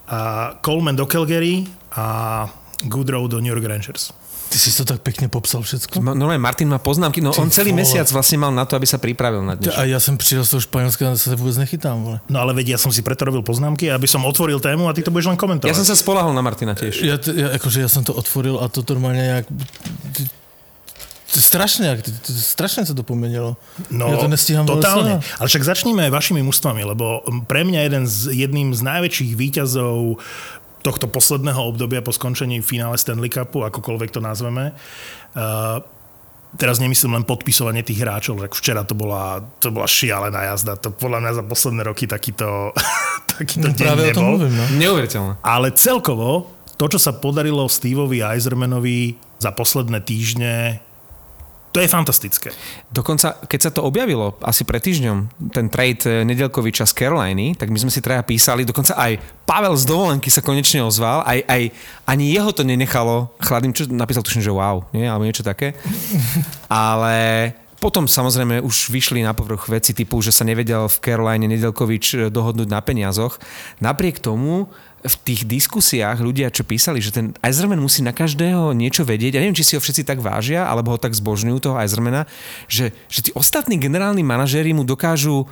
A 0.08 0.50
Coleman 0.64 0.96
do 0.96 1.06
Calgary 1.06 1.66
a 1.96 2.48
Goodrow 2.84 3.28
do 3.28 3.40
New 3.40 3.52
York 3.52 3.64
Rangers. 3.64 4.12
Ty 4.54 4.58
si 4.62 4.70
to 4.70 4.84
tak 4.86 5.02
pěkně 5.02 5.26
popsal. 5.28 5.66
Ma- 5.98 6.14
Normálne 6.14 6.38
Martin 6.38 6.70
má 6.70 6.78
poznámky, 6.78 7.18
no 7.18 7.34
Ty 7.34 7.42
on 7.42 7.50
celý 7.50 7.74
vole. 7.74 7.82
mesiac 7.82 8.06
vlastne 8.06 8.38
mal 8.38 8.54
na 8.54 8.62
to, 8.62 8.78
aby 8.78 8.86
sa 8.86 9.02
pripravil 9.02 9.42
na 9.42 9.58
dnešok. 9.58 9.74
A 9.74 9.84
já 9.84 9.98
jsem 10.00 10.14
přijel 10.14 10.46
z 10.46 10.50
toho 10.54 10.60
Španělska 10.62 11.10
a 11.10 11.16
se 11.18 11.34
vůbec 11.34 11.56
nechytám, 11.58 12.02
vole. 12.06 12.20
No 12.30 12.38
ale 12.38 12.54
vedia, 12.54 12.74
ja 12.74 12.78
som 12.78 12.94
si 12.94 13.02
preto 13.02 13.26
robil 13.26 13.42
poznámky, 13.42 13.90
aby 13.90 14.06
som 14.06 14.22
otvoril 14.22 14.62
tému 14.62 14.86
a 14.86 14.94
ty 14.94 15.02
to 15.02 15.10
budeš 15.10 15.26
len 15.26 15.36
komentovať. 15.36 15.74
Ja 15.74 15.74
som 15.74 15.82
sa 15.82 15.98
spolahol 15.98 16.30
na 16.30 16.42
Martina 16.46 16.78
tiež. 16.78 17.02
Já, 17.02 17.18
t- 17.18 17.34
já, 17.34 17.50
jakože 17.58 17.80
já 17.82 17.88
jsem 17.90 18.04
to 18.06 18.14
otvoril 18.14 18.62
a 18.62 18.68
to 18.70 18.86
normálně 18.94 19.42
jak... 19.42 19.46
ty- 20.14 20.28
strašně 21.34 22.86
se 22.86 22.94
to 22.94 23.02
poměnilo. 23.02 23.56
No, 23.90 24.06
ja 24.06 24.16
to 24.22 24.28
nestíham 24.30 24.62
vôbec 24.66 24.86
totálne. 24.86 25.18
sledovať. 25.18 25.34
Ale 25.42 25.46
však 25.50 25.62
začníme 25.66 26.02
vašimi 26.10 26.40
mústvami, 26.46 26.86
lebo 26.86 27.26
pre 27.50 27.66
mňa 27.66 27.80
jeden 27.90 28.06
z, 28.06 28.30
jedným 28.46 28.70
z 28.70 28.80
najväčších 28.86 29.34
výťazov 29.34 30.22
tohto 30.84 31.08
posledného 31.08 31.56
obdobia 31.64 32.04
po 32.04 32.12
skončení 32.12 32.60
finále 32.60 33.00
Stanley 33.00 33.32
Cupu, 33.32 33.64
akokoľvek 33.64 34.12
to 34.12 34.20
nazveme, 34.20 34.76
uh, 35.32 35.80
teraz 36.54 36.78
nemyslím 36.78 37.16
len 37.16 37.24
podpisovanie 37.24 37.80
tých 37.80 38.04
hráčov, 38.04 38.38
tak 38.38 38.52
včera 38.52 38.84
to 38.84 38.92
bola, 38.94 39.40
to 39.58 39.72
bola 39.72 39.88
šialená 39.88 40.54
jazda. 40.54 40.76
To 40.78 40.92
podľa 40.92 41.18
mňa 41.24 41.32
za 41.34 41.42
posledné 41.42 41.82
roky 41.82 42.04
takýto, 42.04 42.70
takýto 43.34 43.72
No, 43.72 43.74
deň 43.74 43.86
o 43.88 43.90
tom 43.90 44.04
nebol. 44.04 44.24
mluvím, 44.36 44.54
no. 44.54 44.64
Neuveriteľné. 44.76 45.32
Ale 45.42 45.72
celkovo, 45.74 46.52
to, 46.76 46.84
čo 46.86 47.00
sa 47.00 47.16
podarilo 47.16 47.64
Steveovi 47.66 48.22
Eisermanovi 48.22 49.16
za 49.40 49.50
posledné 49.50 49.98
týždne, 50.04 50.78
to 51.74 51.82
je 51.82 51.90
fantastické. 51.90 52.54
Dokonca, 52.86 53.34
keď 53.50 53.60
sa 53.60 53.70
to 53.74 53.82
objavilo 53.82 54.38
asi 54.46 54.62
pred 54.62 54.78
týždňom, 54.78 55.50
ten 55.50 55.66
trade 55.66 56.06
eh, 56.06 56.22
Nedelkoviča 56.22 56.86
z 56.86 56.94
Caroliny, 56.94 57.58
tak 57.58 57.74
my 57.74 57.78
sme 57.82 57.90
si 57.90 57.98
traja 57.98 58.22
písali, 58.22 58.62
dokonca 58.62 58.94
aj 58.94 59.18
Pavel 59.42 59.74
z 59.74 59.84
dovolenky 59.90 60.30
sa 60.30 60.38
konečne 60.38 60.86
ozval, 60.86 61.26
aj, 61.26 61.42
aj 61.50 61.62
ani 62.06 62.30
jeho 62.30 62.54
to 62.54 62.62
nenechalo 62.62 63.34
chladným, 63.42 63.74
čo 63.74 63.90
napísal 63.90 64.22
tuším, 64.22 64.46
že 64.46 64.54
wow, 64.54 64.86
nie, 64.94 65.02
alebo 65.02 65.26
niečo 65.26 65.42
také. 65.42 65.74
Ale 66.70 67.50
potom 67.82 68.08
samozrejme 68.08 68.64
už 68.64 68.88
vyšli 68.88 69.20
na 69.20 69.36
povrch 69.36 69.68
veci 69.68 69.92
typu, 69.92 70.22
že 70.24 70.32
sa 70.32 70.46
nevedel 70.46 70.88
v 70.88 71.00
Caroline 71.04 71.44
Nedelkovič 71.44 72.32
dohodnúť 72.32 72.70
na 72.70 72.80
peniazoch. 72.80 73.36
Napriek 73.82 74.24
tomu 74.24 74.72
v 75.04 75.14
tých 75.20 75.44
diskusiách 75.44 76.24
ľudia, 76.24 76.48
čo 76.48 76.64
písali, 76.64 77.04
že 77.04 77.12
ten 77.12 77.36
Eiserman 77.44 77.76
musí 77.76 78.00
na 78.00 78.16
každého 78.16 78.72
niečo 78.72 79.04
vedieť, 79.04 79.36
ja 79.36 79.40
neviem, 79.44 79.56
či 79.56 79.68
si 79.68 79.76
ho 79.76 79.80
všetci 79.84 80.08
tak 80.08 80.24
vážia, 80.24 80.64
alebo 80.64 80.96
ho 80.96 80.98
tak 80.98 81.12
zbožňujú 81.12 81.60
toho 81.60 81.76
Eisermana, 81.76 82.24
že, 82.72 82.96
že 83.12 83.28
tí 83.28 83.30
ostatní 83.36 83.76
generálni 83.76 84.24
manažéri 84.24 84.72
mu 84.72 84.80
dokážu 84.80 85.44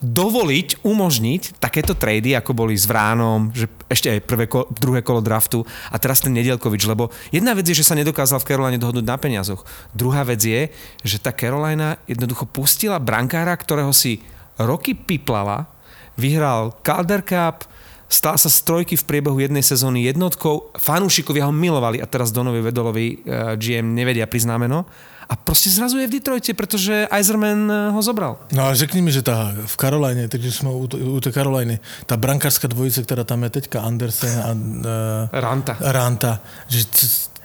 dovoliť, 0.00 0.80
umožniť 0.80 1.60
takéto 1.60 1.92
trady, 1.92 2.32
ako 2.32 2.56
boli 2.56 2.72
s 2.72 2.88
Vránom, 2.88 3.52
že 3.52 3.68
ešte 3.84 4.08
aj 4.08 4.24
prvé 4.24 4.48
kolo, 4.48 4.64
druhé 4.72 5.04
kolo 5.04 5.20
draftu 5.20 5.60
a 5.92 6.00
teraz 6.00 6.24
ten 6.24 6.32
Nedielkovič, 6.32 6.88
lebo 6.88 7.12
jedna 7.28 7.52
vec 7.52 7.68
je, 7.68 7.76
že 7.76 7.84
sa 7.84 7.92
nedokázal 8.00 8.40
v 8.40 8.48
Caroline 8.48 8.80
dohodnúť 8.80 9.04
na 9.04 9.20
peniazoch. 9.20 9.60
Druhá 9.92 10.24
vec 10.24 10.40
je, 10.40 10.72
že 11.04 11.20
tá 11.20 11.36
Carolina 11.36 12.00
jednoducho 12.08 12.48
pustila 12.48 12.96
brankára, 12.96 13.52
ktorého 13.52 13.92
si 13.92 14.24
roky 14.56 14.96
piplala, 14.96 15.68
vyhral 16.16 16.72
Calder 16.80 17.20
Cup, 17.20 17.68
stal 18.10 18.34
sa 18.34 18.50
z 18.50 18.58
trojky 18.66 18.98
v 18.98 19.06
priebehu 19.06 19.38
jednej 19.38 19.62
sezóny 19.62 20.10
jednotkou, 20.10 20.74
fanúšikovia 20.74 21.46
ho 21.46 21.54
milovali 21.54 22.02
a 22.02 22.10
teraz 22.10 22.34
Donovi 22.34 22.58
Vedolovi 22.58 23.22
uh, 23.22 23.54
GM 23.54 23.94
nevedia 23.94 24.26
priznámeno 24.26 24.84
a 25.30 25.38
proste 25.38 25.70
zrazu 25.70 26.02
je 26.02 26.10
v 26.10 26.18
Detroite, 26.18 26.50
pretože 26.58 27.06
Eiserman 27.06 27.70
eh, 27.70 27.74
ho 27.94 28.02
zobral. 28.02 28.42
No 28.50 28.66
ale 28.66 28.74
řekni 28.74 28.98
mi, 28.98 29.14
že 29.14 29.22
tá 29.22 29.54
v 29.54 29.76
Karolajne, 29.78 30.26
takže 30.26 30.50
sme 30.50 30.74
u, 30.74 30.90
u 30.90 31.18
tej 31.22 31.30
Karolajny, 31.30 31.78
tá 32.10 32.18
brankárska 32.18 32.66
dvojica, 32.66 33.06
ktorá 33.06 33.22
tam 33.22 33.46
je 33.46 33.62
teďka, 33.62 33.78
Andersen 33.86 34.34
a 34.42 34.50
uh, 34.50 35.30
Ranta. 35.30 35.78
Ranta, 35.78 36.42
že 36.66 36.82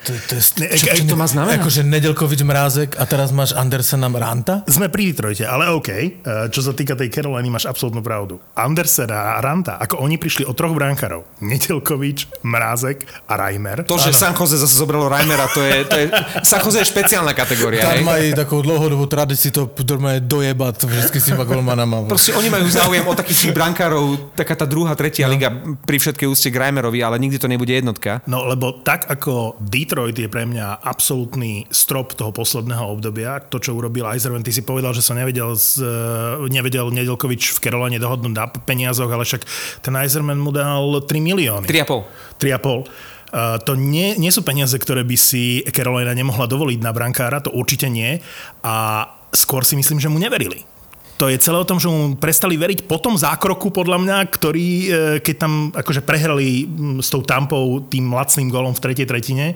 to, 0.06 0.12
to, 0.30 0.34
je, 0.38 0.44
Ne, 0.62 0.68
čo, 0.78 0.86
ak- 0.94 1.02
čo 1.02 1.06
to 1.10 1.18
má 1.18 1.26
znamená? 1.26 1.58
Akože 1.58 1.82
Nedelkovič 1.82 2.46
Mrázek 2.46 2.90
a 3.02 3.04
teraz 3.10 3.34
máš 3.34 3.58
Andersena 3.58 4.08
Ranta? 4.08 4.62
Sme 4.70 4.94
pri 4.94 5.12
Detroite, 5.12 5.50
ale 5.50 5.74
OK. 5.74 5.90
Eh, 5.90 6.10
Čo 6.54 6.62
sa 6.62 6.72
týka 6.78 6.94
tej 6.94 7.10
Caroliny, 7.10 7.50
máš 7.50 7.66
absolútnu 7.66 8.06
pravdu. 8.06 8.38
Andersen 8.54 9.10
a 9.10 9.42
Ranta, 9.42 9.82
ako 9.82 10.06
oni 10.06 10.22
prišli 10.22 10.46
o 10.46 10.54
troch 10.54 10.78
brankárov. 10.78 11.26
Netelkovič, 11.42 12.46
Mrázek 12.46 13.04
a 13.26 13.34
Reimer. 13.36 13.84
To, 13.90 13.98
že 13.98 14.14
San 14.14 14.38
Jose 14.38 14.62
zase 14.62 14.78
zobralo 14.78 15.10
Reimera, 15.10 15.50
to 15.50 15.66
je, 15.66 15.76
to 15.90 15.96
je 15.98 16.06
San 16.46 16.62
Jose 16.62 16.86
je 16.86 16.88
špeciálna 16.88 17.34
kategória. 17.34 17.82
Tam 17.82 18.06
majú 18.06 18.30
takú 18.38 18.56
dlhodobú 18.62 19.10
tradíciu 19.10 19.50
to 19.50 19.68
normálne 19.88 20.22
dojebať 20.22 20.86
vždy 20.86 21.18
s 21.18 21.26
tými 21.26 21.42
golmanama. 21.42 22.06
Proste 22.06 22.38
oni 22.38 22.54
majú 22.54 22.68
záujem 22.70 23.04
o 23.08 23.14
takých 23.18 23.50
tých 23.50 23.54
brankárov, 23.56 24.36
taká 24.38 24.54
tá 24.54 24.70
druhá, 24.70 24.94
tretia 24.94 25.26
no. 25.26 25.34
liga 25.34 25.50
pri 25.88 25.98
všetkej 25.98 26.28
úste 26.30 26.54
k 26.54 26.60
Reimerovi, 26.60 27.00
ale 27.02 27.18
nikdy 27.18 27.40
to 27.40 27.48
nebude 27.50 27.72
jednotka. 27.72 28.20
No 28.30 28.46
lebo 28.46 28.84
tak 28.84 29.08
ako 29.08 29.58
Detroit 29.64 29.95
je 30.04 30.28
pre 30.28 30.44
mňa 30.44 30.84
absolútny 30.84 31.64
strop 31.72 32.14
toho 32.20 32.36
posledného 32.36 32.84
obdobia, 32.92 33.40
to 33.40 33.58
čo 33.64 33.74
urobil 33.80 34.12
Eiserman, 34.12 34.44
ty 34.44 34.52
si 34.52 34.68
povedal, 34.68 34.92
že 34.92 35.00
sa 35.00 35.16
nevedel, 35.16 35.56
z, 35.56 35.82
eh, 35.82 36.52
nevedel 36.52 36.92
Nedelkovič 36.92 37.56
v 37.56 37.60
Caroline 37.64 37.98
dohodnúť 37.98 38.34
na 38.36 38.46
peniazoch, 38.52 39.08
ale 39.08 39.24
však 39.24 39.48
ten 39.80 39.96
Eiserman 39.96 40.38
mu 40.38 40.52
dal 40.52 41.00
3 41.04 41.24
milióny. 41.24 41.66
3,5. 41.66 42.04
3,5. 42.38 42.88
Uh, 43.36 43.60
to 43.68 43.76
nie, 43.76 44.16
nie 44.16 44.32
sú 44.32 44.48
peniaze, 44.48 44.72
ktoré 44.80 45.04
by 45.04 45.18
si 45.20 45.60
Carolina 45.76 46.16
nemohla 46.16 46.48
dovoliť 46.48 46.80
na 46.80 46.96
brankára, 46.96 47.44
to 47.44 47.52
určite 47.52 47.92
nie. 47.92 48.24
A 48.64 49.08
skôr 49.36 49.68
si 49.68 49.76
myslím, 49.76 50.00
že 50.00 50.08
mu 50.08 50.16
neverili. 50.16 50.64
To 51.16 51.32
je 51.32 51.40
celé 51.40 51.56
o 51.56 51.64
tom, 51.64 51.80
že 51.80 51.88
mu 51.88 52.20
prestali 52.20 52.60
veriť 52.60 52.92
po 52.92 53.00
tom 53.00 53.16
zákroku, 53.16 53.72
podľa 53.72 54.04
mňa, 54.04 54.18
ktorý, 54.28 54.68
e, 54.68 54.88
keď 55.24 55.36
tam 55.40 55.54
akože 55.72 56.04
prehrali 56.04 56.68
mm, 56.68 57.00
s 57.00 57.08
tou 57.08 57.24
tampou 57.24 57.80
tým 57.88 58.12
lacným 58.12 58.52
golom 58.52 58.76
v 58.76 58.84
tretej 58.84 59.08
tretine, 59.08 59.56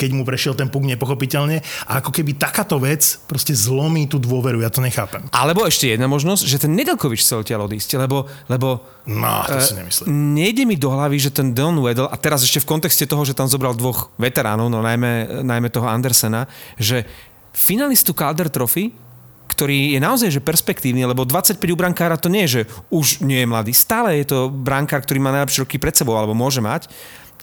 keď 0.00 0.10
mu 0.16 0.24
prešiel 0.24 0.56
ten 0.56 0.72
puk 0.72 0.88
nepochopiteľne. 0.88 1.60
A 1.84 2.00
ako 2.00 2.16
keby 2.16 2.40
takáto 2.40 2.80
vec 2.80 3.20
proste 3.28 3.52
zlomí 3.52 4.08
tú 4.08 4.16
dôveru, 4.16 4.64
ja 4.64 4.72
to 4.72 4.80
nechápem. 4.80 5.20
Alebo 5.36 5.68
ešte 5.68 5.92
jedna 5.92 6.08
možnosť, 6.08 6.42
že 6.48 6.64
ten 6.64 6.72
Nedelkovič 6.72 7.20
chcel 7.20 7.44
odtiaľ 7.44 7.68
odísť, 7.68 8.00
lebo, 8.00 8.24
lebo 8.48 8.96
No, 9.06 9.46
to 9.46 9.62
si 9.62 9.70
Eh, 9.76 9.86
nemyslím. 9.86 10.34
Nejde 10.34 10.66
mi 10.66 10.74
do 10.74 10.90
hlavy, 10.90 11.16
že 11.22 11.30
ten 11.30 11.54
Don 11.54 11.78
Weddle, 11.78 12.10
a 12.10 12.16
teraz 12.18 12.42
ešte 12.42 12.58
v 12.58 12.74
kontexte 12.74 13.06
toho, 13.06 13.22
že 13.22 13.38
tam 13.38 13.46
zobral 13.46 13.78
dvoch 13.78 14.10
veteránov, 14.18 14.66
no 14.66 14.82
najmä, 14.82 15.46
najmä 15.46 15.70
toho 15.70 15.86
Andersena, 15.86 16.50
že 16.74 17.06
finalistu 17.54 18.10
Calder 18.10 18.50
Trophy, 18.50 19.05
ktorý 19.46 19.94
je 19.96 20.00
naozaj 20.02 20.28
že 20.34 20.42
perspektívny, 20.42 21.06
lebo 21.06 21.24
25 21.24 21.58
u 21.58 21.76
brankára 21.78 22.18
to 22.18 22.28
nie 22.30 22.44
je, 22.46 22.62
že 22.62 22.62
už 22.90 23.22
nie 23.22 23.42
je 23.42 23.50
mladý. 23.50 23.72
Stále 23.72 24.18
je 24.20 24.26
to 24.28 24.38
brankár, 24.50 25.02
ktorý 25.02 25.22
má 25.22 25.30
najlepšie 25.32 25.64
roky 25.64 25.76
pred 25.78 25.94
sebou, 25.94 26.18
alebo 26.18 26.34
môže 26.34 26.58
mať. 26.58 26.90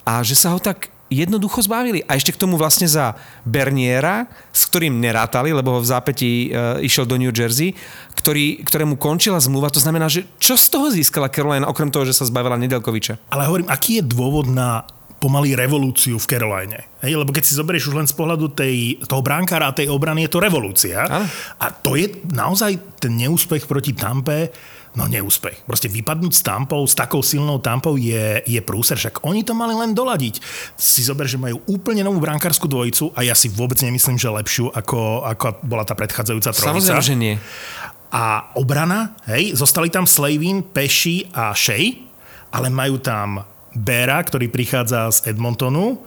A 0.04 0.20
že 0.20 0.36
sa 0.36 0.52
ho 0.52 0.60
tak 0.60 0.92
jednoducho 1.14 1.62
zbavili. 1.62 2.02
A 2.10 2.18
ešte 2.18 2.34
k 2.34 2.42
tomu 2.42 2.58
vlastne 2.58 2.90
za 2.90 3.14
Berniera, 3.46 4.26
s 4.50 4.66
ktorým 4.66 4.98
nerátali, 4.98 5.54
lebo 5.54 5.78
ho 5.78 5.80
v 5.80 5.90
zápätí 5.90 6.50
e, 6.50 6.84
išiel 6.84 7.06
do 7.06 7.16
New 7.22 7.30
Jersey, 7.30 7.78
ktorý, 8.18 8.66
ktorému 8.66 8.98
končila 8.98 9.38
zmluva. 9.38 9.70
To 9.70 9.80
znamená, 9.80 10.10
že 10.10 10.26
čo 10.42 10.58
z 10.58 10.68
toho 10.74 10.90
získala 10.90 11.30
Carolina, 11.30 11.70
okrem 11.70 11.94
toho, 11.94 12.10
že 12.10 12.18
sa 12.18 12.26
zbavila 12.26 12.58
Nedelkoviča? 12.58 13.22
Ale 13.30 13.46
hovorím, 13.46 13.70
aký 13.70 14.02
je 14.02 14.04
dôvod 14.10 14.50
na 14.50 14.90
pomaly 15.24 15.56
revolúciu 15.56 16.20
v 16.20 16.28
Caroline. 16.28 17.00
Hej, 17.00 17.16
lebo 17.16 17.32
keď 17.32 17.44
si 17.48 17.56
zoberieš 17.56 17.96
už 17.96 17.96
len 17.96 18.08
z 18.12 18.16
pohľadu 18.20 18.52
tej, 18.52 19.00
toho 19.08 19.24
bránkára 19.24 19.72
a 19.72 19.78
tej 19.78 19.88
obrany, 19.88 20.28
je 20.28 20.36
to 20.36 20.44
revolúcia. 20.44 21.08
A 21.56 21.66
to 21.72 21.96
je 21.96 22.12
naozaj 22.28 23.00
ten 23.00 23.16
neúspech 23.16 23.64
proti 23.64 23.96
Tampe, 23.96 24.52
no 25.00 25.08
neúspech. 25.08 25.64
Proste 25.64 25.88
vypadnúť 25.88 26.34
s 26.36 26.42
Tampou, 26.44 26.84
s 26.84 26.94
takou 26.94 27.24
silnou 27.24 27.58
Tampou 27.64 27.96
je, 27.96 28.44
je 28.44 28.60
prúser. 28.60 29.00
Však 29.00 29.24
oni 29.24 29.48
to 29.48 29.56
mali 29.56 29.72
len 29.74 29.96
doladiť. 29.96 30.44
Si 30.76 31.02
zober, 31.02 31.26
že 31.26 31.40
majú 31.40 31.64
úplne 31.72 32.04
novú 32.04 32.20
brankárskú 32.20 32.68
dvojicu 32.68 33.16
a 33.16 33.24
ja 33.24 33.34
si 33.34 33.48
vôbec 33.48 33.80
nemyslím, 33.80 34.20
že 34.20 34.28
lepšiu, 34.28 34.76
ako, 34.76 35.24
ako 35.24 35.46
bola 35.66 35.88
tá 35.88 35.96
predchádzajúca 35.96 36.52
trojica. 36.52 36.72
Samozrejme, 36.78 37.04
že 37.04 37.16
nie. 37.16 37.36
A 38.14 38.54
obrana, 38.54 39.18
hej, 39.26 39.58
zostali 39.58 39.90
tam 39.90 40.06
Slavin, 40.06 40.62
Peši 40.62 41.34
a 41.34 41.56
Shea, 41.58 41.98
ale 42.54 42.70
majú 42.70 43.02
tam 43.02 43.42
Bera, 43.76 44.22
ktorý 44.22 44.50
prichádza 44.50 45.10
z 45.12 45.34
Edmontonu, 45.34 46.02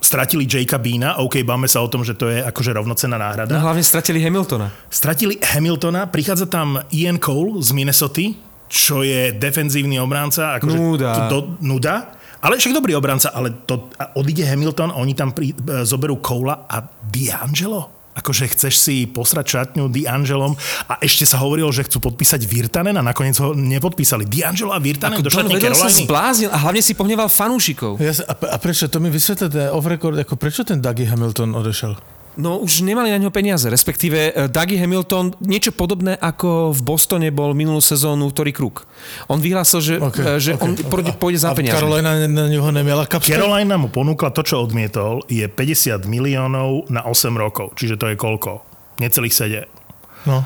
stratili 0.00 0.44
Jakea 0.44 0.76
Beana, 0.78 1.16
OK, 1.18 1.40
báme 1.42 1.64
sa 1.64 1.80
o 1.80 1.88
tom, 1.88 2.04
že 2.04 2.12
to 2.12 2.28
je 2.28 2.44
akože 2.44 2.76
rovnocenná 2.76 3.16
No 3.16 3.24
náhrada. 3.24 3.56
hlavne 3.56 3.80
stratili 3.80 4.20
Hamiltona. 4.20 4.68
Stratili 4.92 5.40
Hamiltona, 5.40 6.04
prichádza 6.06 6.44
tam 6.44 6.76
Ian 6.92 7.16
Cole 7.16 7.64
z 7.64 7.72
Minnesota, 7.72 8.26
čo 8.68 9.00
je 9.06 9.32
defenzívny 9.32 9.96
obránca. 10.02 10.58
Akože 10.60 10.76
Nuda. 10.76 11.10
Do, 11.30 11.56
nuda. 11.62 12.10
Ale 12.44 12.60
však 12.60 12.76
dobrý 12.76 12.92
obranca, 12.92 13.32
ale 13.32 13.64
to, 13.64 13.88
odíde 14.20 14.44
Hamilton, 14.44 14.92
oni 14.92 15.16
tam 15.16 15.32
pri, 15.32 15.56
e, 15.56 15.80
zoberú 15.88 16.20
Cola 16.20 16.68
a 16.68 16.84
D'Angelo. 16.84 17.93
Akože 18.14 18.46
chceš 18.46 18.78
si 18.78 19.04
posrať 19.04 19.46
šatňu 19.46 19.90
D'Angelom 19.90 20.54
a 20.86 21.02
ešte 21.02 21.26
sa 21.26 21.42
hovorilo, 21.42 21.68
že 21.68 21.82
chcú 21.82 21.98
podpísať 22.00 22.46
Virtanen 22.46 22.94
a 22.94 23.02
nakoniec 23.02 23.34
ho 23.42 23.52
nepodpísali. 23.52 24.22
D'Angelo 24.24 24.70
a 24.70 24.78
Virtanen 24.78 25.18
do 25.18 25.26
John 25.26 25.50
šatne 25.50 25.74
sa 25.74 25.90
zbláznil 25.90 26.48
a 26.48 26.58
hlavne 26.58 26.78
si 26.78 26.94
pohneval 26.94 27.26
fanúšikov. 27.26 27.98
Ja, 27.98 28.14
sa- 28.14 28.26
a, 28.26 28.54
a 28.54 28.56
prečo, 28.56 28.86
to 28.86 29.02
mi 29.02 29.10
vysvetlete 29.10 29.66
off 29.68 29.84
record, 29.84 30.14
ako 30.14 30.38
prečo 30.38 30.62
ten 30.62 30.78
Dougie 30.78 31.04
Hamilton 31.04 31.52
odešel? 31.52 31.98
No 32.34 32.58
už 32.58 32.82
nemali 32.82 33.14
na 33.14 33.18
ňo 33.22 33.30
peniaze, 33.30 33.70
respektíve 33.70 34.18
eh, 34.30 34.50
Dougie 34.50 34.78
Hamilton, 34.78 35.38
niečo 35.38 35.70
podobné 35.70 36.18
ako 36.18 36.74
v 36.74 36.80
Bostone 36.82 37.28
bol 37.30 37.54
minulú 37.54 37.78
sezónu 37.78 38.34
Tory 38.34 38.50
Kruk. 38.50 38.86
On 39.30 39.38
vyhlásil, 39.38 39.80
že, 39.80 39.94
okay, 40.02 40.42
že 40.42 40.58
okay. 40.58 40.64
on 40.64 40.70
pôjde, 40.74 41.12
pôjde 41.14 41.38
za 41.46 41.54
peniaze. 41.54 41.78
Carolina 41.78 42.26
na 42.26 42.50
neho 42.50 42.68
nemiela 42.74 43.06
kapsku? 43.06 43.30
Carolina 43.30 43.78
mu 43.78 43.86
ponúkla 43.86 44.34
to, 44.34 44.42
čo 44.42 44.62
odmietol, 44.62 45.22
je 45.30 45.46
50 45.46 46.10
miliónov 46.10 46.90
na 46.90 47.06
8 47.06 47.30
rokov. 47.38 47.78
Čiže 47.78 47.94
to 47.96 48.10
je 48.10 48.16
koľko? 48.18 48.66
Necelých 48.98 49.34
7. 49.34 50.26
No, 50.26 50.42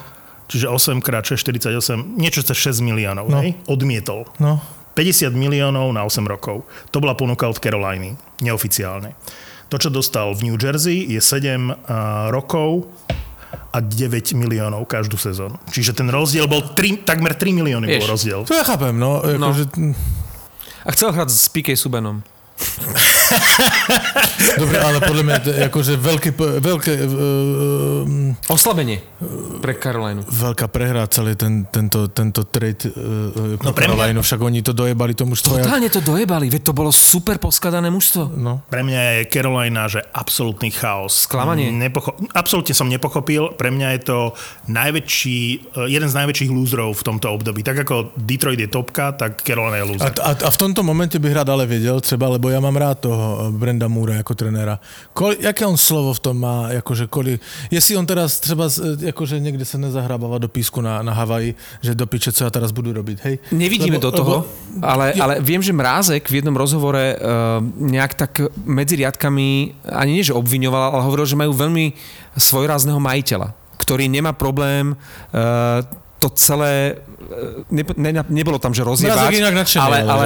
Čiže 0.49 0.73
8 0.73 1.05
krát 1.05 1.29
6, 1.29 1.45
48, 1.45 2.17
niečo 2.17 2.41
cez 2.41 2.57
6 2.57 2.81
miliónov. 2.81 3.29
No. 3.29 3.45
Odmietol. 3.69 4.25
no. 4.41 4.61
50 4.97 5.31
miliónov 5.31 5.95
na 5.95 6.03
8 6.03 6.27
rokov. 6.27 6.67
To 6.91 6.99
bola 6.99 7.15
ponuka 7.15 7.47
od 7.47 7.63
Caroliny, 7.63 8.19
neoficiálne. 8.43 9.15
To, 9.69 9.77
čo 9.77 9.93
dostal 9.93 10.33
v 10.33 10.49
New 10.49 10.57
Jersey, 10.57 11.05
je 11.13 11.21
7 11.21 11.69
uh, 11.69 11.75
rokov 12.33 12.89
a 13.69 13.85
9 13.85 14.33
miliónov 14.33 14.89
každú 14.89 15.21
sezónu. 15.21 15.61
Čiže 15.69 15.93
ten 15.93 16.09
rozdiel 16.09 16.49
bol 16.49 16.73
3, 16.73 17.05
takmer 17.05 17.37
3 17.37 17.53
milióny 17.53 17.85
Vieš. 17.85 18.01
bol 18.01 18.09
rozdiel. 18.17 18.41
To 18.49 18.57
ja 18.57 18.65
chápem, 18.65 18.97
no. 18.97 19.21
No. 19.37 19.53
Akože, 19.53 19.69
A 20.85 20.89
chcel 20.97 21.13
hrať 21.13 21.29
s 21.29 21.53
PK 21.53 21.77
Subanom. 21.77 22.25
Dobre, 24.59 24.77
ale 24.81 24.99
podľa 25.03 25.25
mňa 25.25 25.39
to 25.45 25.51
je 25.53 25.61
akože 25.69 25.93
veľké, 25.99 26.31
veľké, 26.63 26.93
uh, 27.05 28.51
Oslabenie 28.51 29.03
pre 29.61 29.77
Carolinu. 29.77 30.23
veľká 30.25 30.71
prehra 30.71 31.05
celý 31.11 31.35
ten, 31.35 31.67
tento, 31.69 32.09
tento 32.09 32.47
trade 32.47 32.89
uh, 32.89 33.59
No 33.61 33.75
Carolina, 33.75 34.21
však 34.23 34.41
oni 34.41 34.63
to 34.63 34.73
dojebali 34.73 35.13
tomu 35.13 35.35
štvoja. 35.35 35.67
Totálne 35.67 35.91
to 35.91 36.01
dojebali, 36.01 36.49
veď 36.49 36.63
to 36.63 36.73
bolo 36.73 36.91
super 36.91 37.37
poskladané 37.39 37.91
mužstvo. 37.91 38.33
No. 38.35 38.63
Pre 38.71 38.83
mňa 38.83 39.01
je 39.01 39.21
Carolina, 39.29 39.91
že 39.91 40.01
absolútny 40.03 40.71
chaos. 40.73 41.29
Sklamanie. 41.29 41.69
Nepocho- 41.71 42.17
absolútne 42.33 42.73
som 42.73 42.89
nepochopil. 42.89 43.53
Pre 43.59 43.71
mňa 43.71 43.89
je 43.99 44.01
to 44.07 44.19
najväčší, 44.71 45.39
jeden 45.91 46.09
z 46.09 46.15
najväčších 46.15 46.51
lúzrov 46.51 46.95
v 46.95 47.03
tomto 47.05 47.29
období. 47.31 47.61
Tak 47.63 47.85
ako 47.85 48.17
Detroit 48.17 48.59
je 48.59 48.71
topka, 48.71 49.13
tak 49.13 49.43
Carolina 49.43 49.77
je 49.79 49.85
A, 49.85 49.89
lúzer. 49.89 50.09
a, 50.19 50.31
a 50.33 50.49
v 50.49 50.59
tomto 50.59 50.81
momente 50.83 51.19
bych 51.19 51.35
rád 51.35 51.49
ale 51.53 51.67
vedel, 51.67 52.01
třeba, 52.01 52.29
lebo 52.29 52.48
ja 52.49 52.61
mám 52.61 52.77
rád 52.77 53.05
toho 53.05 53.19
toho 53.19 53.51
Brenda 53.51 53.91
Moora 53.91 54.23
ako 54.23 54.33
trenéra. 54.39 54.79
Koli, 55.11 55.43
jaké 55.43 55.67
on 55.67 55.75
slovo 55.75 56.15
v 56.15 56.21
tom 56.23 56.37
má, 56.39 56.71
akože 56.79 57.11
koli, 57.11 57.35
jestli 57.67 57.99
on 57.99 58.07
teraz 58.07 58.39
třeba 58.39 58.71
akože 59.11 59.43
niekde 59.43 59.67
sa 59.67 59.77
nezahrabáva 59.77 60.39
do 60.39 60.47
písku 60.47 60.79
na, 60.79 61.03
na 61.03 61.11
Havaji, 61.11 61.59
že 61.83 61.99
do 61.99 62.07
piče, 62.07 62.31
co 62.31 62.47
ja 62.47 62.51
teraz 62.55 62.71
budu 62.71 62.95
robiť, 62.95 63.19
hej? 63.27 63.35
Nevidíme 63.51 63.99
do 63.99 64.15
toho, 64.15 64.47
ale, 64.79 65.19
ale 65.19 65.43
viem, 65.43 65.59
že 65.59 65.75
Mrázek 65.75 66.31
v 66.31 66.39
jednom 66.43 66.55
rozhovore 66.55 67.19
uh, 67.19 67.59
nejak 67.83 68.13
tak 68.15 68.33
medzi 68.63 69.03
riadkami, 69.03 69.75
ani 69.91 70.11
nie, 70.21 70.25
že 70.25 70.37
obviňoval, 70.37 70.95
ale 70.95 71.07
hovoril, 71.11 71.27
že 71.27 71.39
majú 71.39 71.53
veľmi 71.53 71.99
svojrázneho 72.39 73.03
majiteľa, 73.03 73.51
ktorý 73.83 74.07
nemá 74.07 74.31
problém 74.31 74.95
uh, 74.95 75.83
to 76.19 76.31
celé, 76.35 76.99
ne, 77.71 77.83
ne, 77.83 78.11
nebolo 78.31 78.63
tam, 78.63 78.71
že 78.71 78.87
rozjebať. 78.87 79.19
Mrázek 79.19 79.39
inak 79.43 79.55
nadšený, 79.59 79.83
ale, 79.83 79.99
ale 80.07 80.25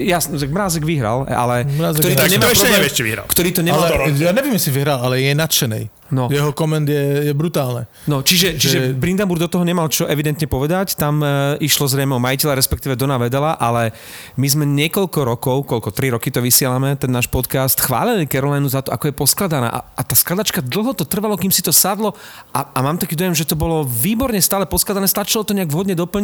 jasne, 0.00 0.34
že 0.40 0.46
Mrázek 0.48 0.82
vyhral, 0.82 1.28
ale 1.28 1.68
Mrázek 1.68 2.00
ktorý 2.00 2.12
je 2.12 2.16
to 2.16 2.22
nadšený. 2.24 2.32
nemá 2.32 2.44
To 2.44 2.52
ešte 2.52 2.64
problém, 2.64 2.78
nevieš, 2.80 2.92
či 2.92 3.02
vyhral. 3.04 3.26
ktorý 3.28 3.48
to 3.52 3.62
nemá 3.62 3.76
Ale 3.84 4.16
ja 4.16 4.32
neviem, 4.32 4.54
jestli 4.56 4.72
vyhral, 4.72 4.98
ale 5.04 5.14
je 5.20 5.32
nadšenej. 5.36 5.84
No. 6.12 6.28
Jeho 6.28 6.52
komend 6.52 6.84
je, 6.92 7.32
je 7.32 7.32
brutálne. 7.32 7.88
No, 8.04 8.20
čiže, 8.20 8.60
čiže 8.60 8.92
Že- 8.92 9.00
Brindamur 9.00 9.40
do 9.40 9.48
toho 9.48 9.64
nemal 9.64 9.88
čo 9.88 10.04
evidentne 10.04 10.44
povedať, 10.44 10.92
tam 10.92 11.24
e, 11.24 11.56
išlo 11.64 11.88
zrejme 11.88 12.12
o 12.12 12.20
majiteľa, 12.20 12.60
respektíve 12.60 13.00
Dona 13.00 13.16
Vedela, 13.16 13.56
ale 13.56 13.96
my 14.36 14.44
sme 14.44 14.68
niekoľko 14.68 15.18
rokov, 15.24 15.64
koľko, 15.64 15.88
tri 15.88 16.12
roky 16.12 16.28
to 16.28 16.44
vysielame, 16.44 17.00
ten 17.00 17.08
náš 17.08 17.32
podcast, 17.32 17.80
chválili 17.80 18.28
Carolinu 18.28 18.68
za 18.68 18.84
to, 18.84 18.92
ako 18.92 19.08
je 19.08 19.14
poskladaná 19.16 19.72
a, 19.72 19.80
a 19.96 20.02
tá 20.04 20.12
skladačka 20.12 20.60
dlho 20.60 20.92
to 20.92 21.08
trvalo, 21.08 21.32
kým 21.40 21.48
si 21.48 21.64
to 21.64 21.72
sadlo 21.72 22.12
a, 22.52 22.60
a 22.76 22.78
mám 22.84 23.00
taký 23.00 23.16
dojem, 23.16 23.32
že 23.32 23.48
to 23.48 23.56
bolo 23.56 23.80
výborne 23.80 24.36
stále 24.44 24.68
poskladané, 24.68 25.08
stačilo 25.08 25.48
to 25.48 25.56
nejak 25.56 25.72
vhodne 25.72 25.96
doplniť 25.96 26.21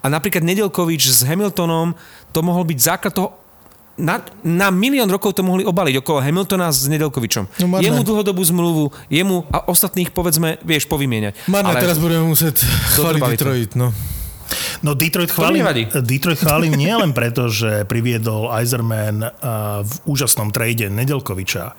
a 0.00 0.06
napríklad 0.06 0.46
Nedelkovič 0.46 1.10
s 1.10 1.20
Hamiltonom, 1.26 1.98
to 2.30 2.40
mohol 2.40 2.62
byť 2.62 2.78
základ 2.78 3.12
toho 3.12 3.40
na, 4.00 4.24
na 4.40 4.72
milión 4.72 5.06
rokov 5.12 5.36
to 5.36 5.44
mohli 5.44 5.60
obaliť 5.62 6.00
okolo 6.00 6.24
Hamiltona 6.24 6.72
s 6.72 6.88
Nedelkovičom. 6.88 7.44
No, 7.60 7.66
marné. 7.68 7.92
jemu 7.92 8.00
dlhodobú 8.00 8.40
zmluvu, 8.40 8.84
jemu 9.12 9.44
a 9.52 9.68
ostatných, 9.68 10.08
povedzme, 10.08 10.56
vieš, 10.64 10.88
povymieňať. 10.88 11.36
Marné, 11.52 11.76
Ale- 11.76 11.84
teraz 11.84 12.00
budeme 12.00 12.24
musieť 12.24 12.64
chváliť. 12.96 13.20
Detroit, 13.36 13.72
no. 13.76 13.92
No 14.82 14.98
Detroit 14.98 15.30
chválim. 15.30 15.62
Detroit 16.02 16.40
chválim 16.42 16.74
nie 16.74 16.90
len 16.90 17.14
preto, 17.14 17.46
že 17.46 17.86
priviedol 17.86 18.50
Eiserman 18.50 19.22
uh, 19.22 19.30
v 19.86 19.94
úžasnom 20.10 20.50
trade 20.50 20.90
Nedelkoviča, 20.90 21.78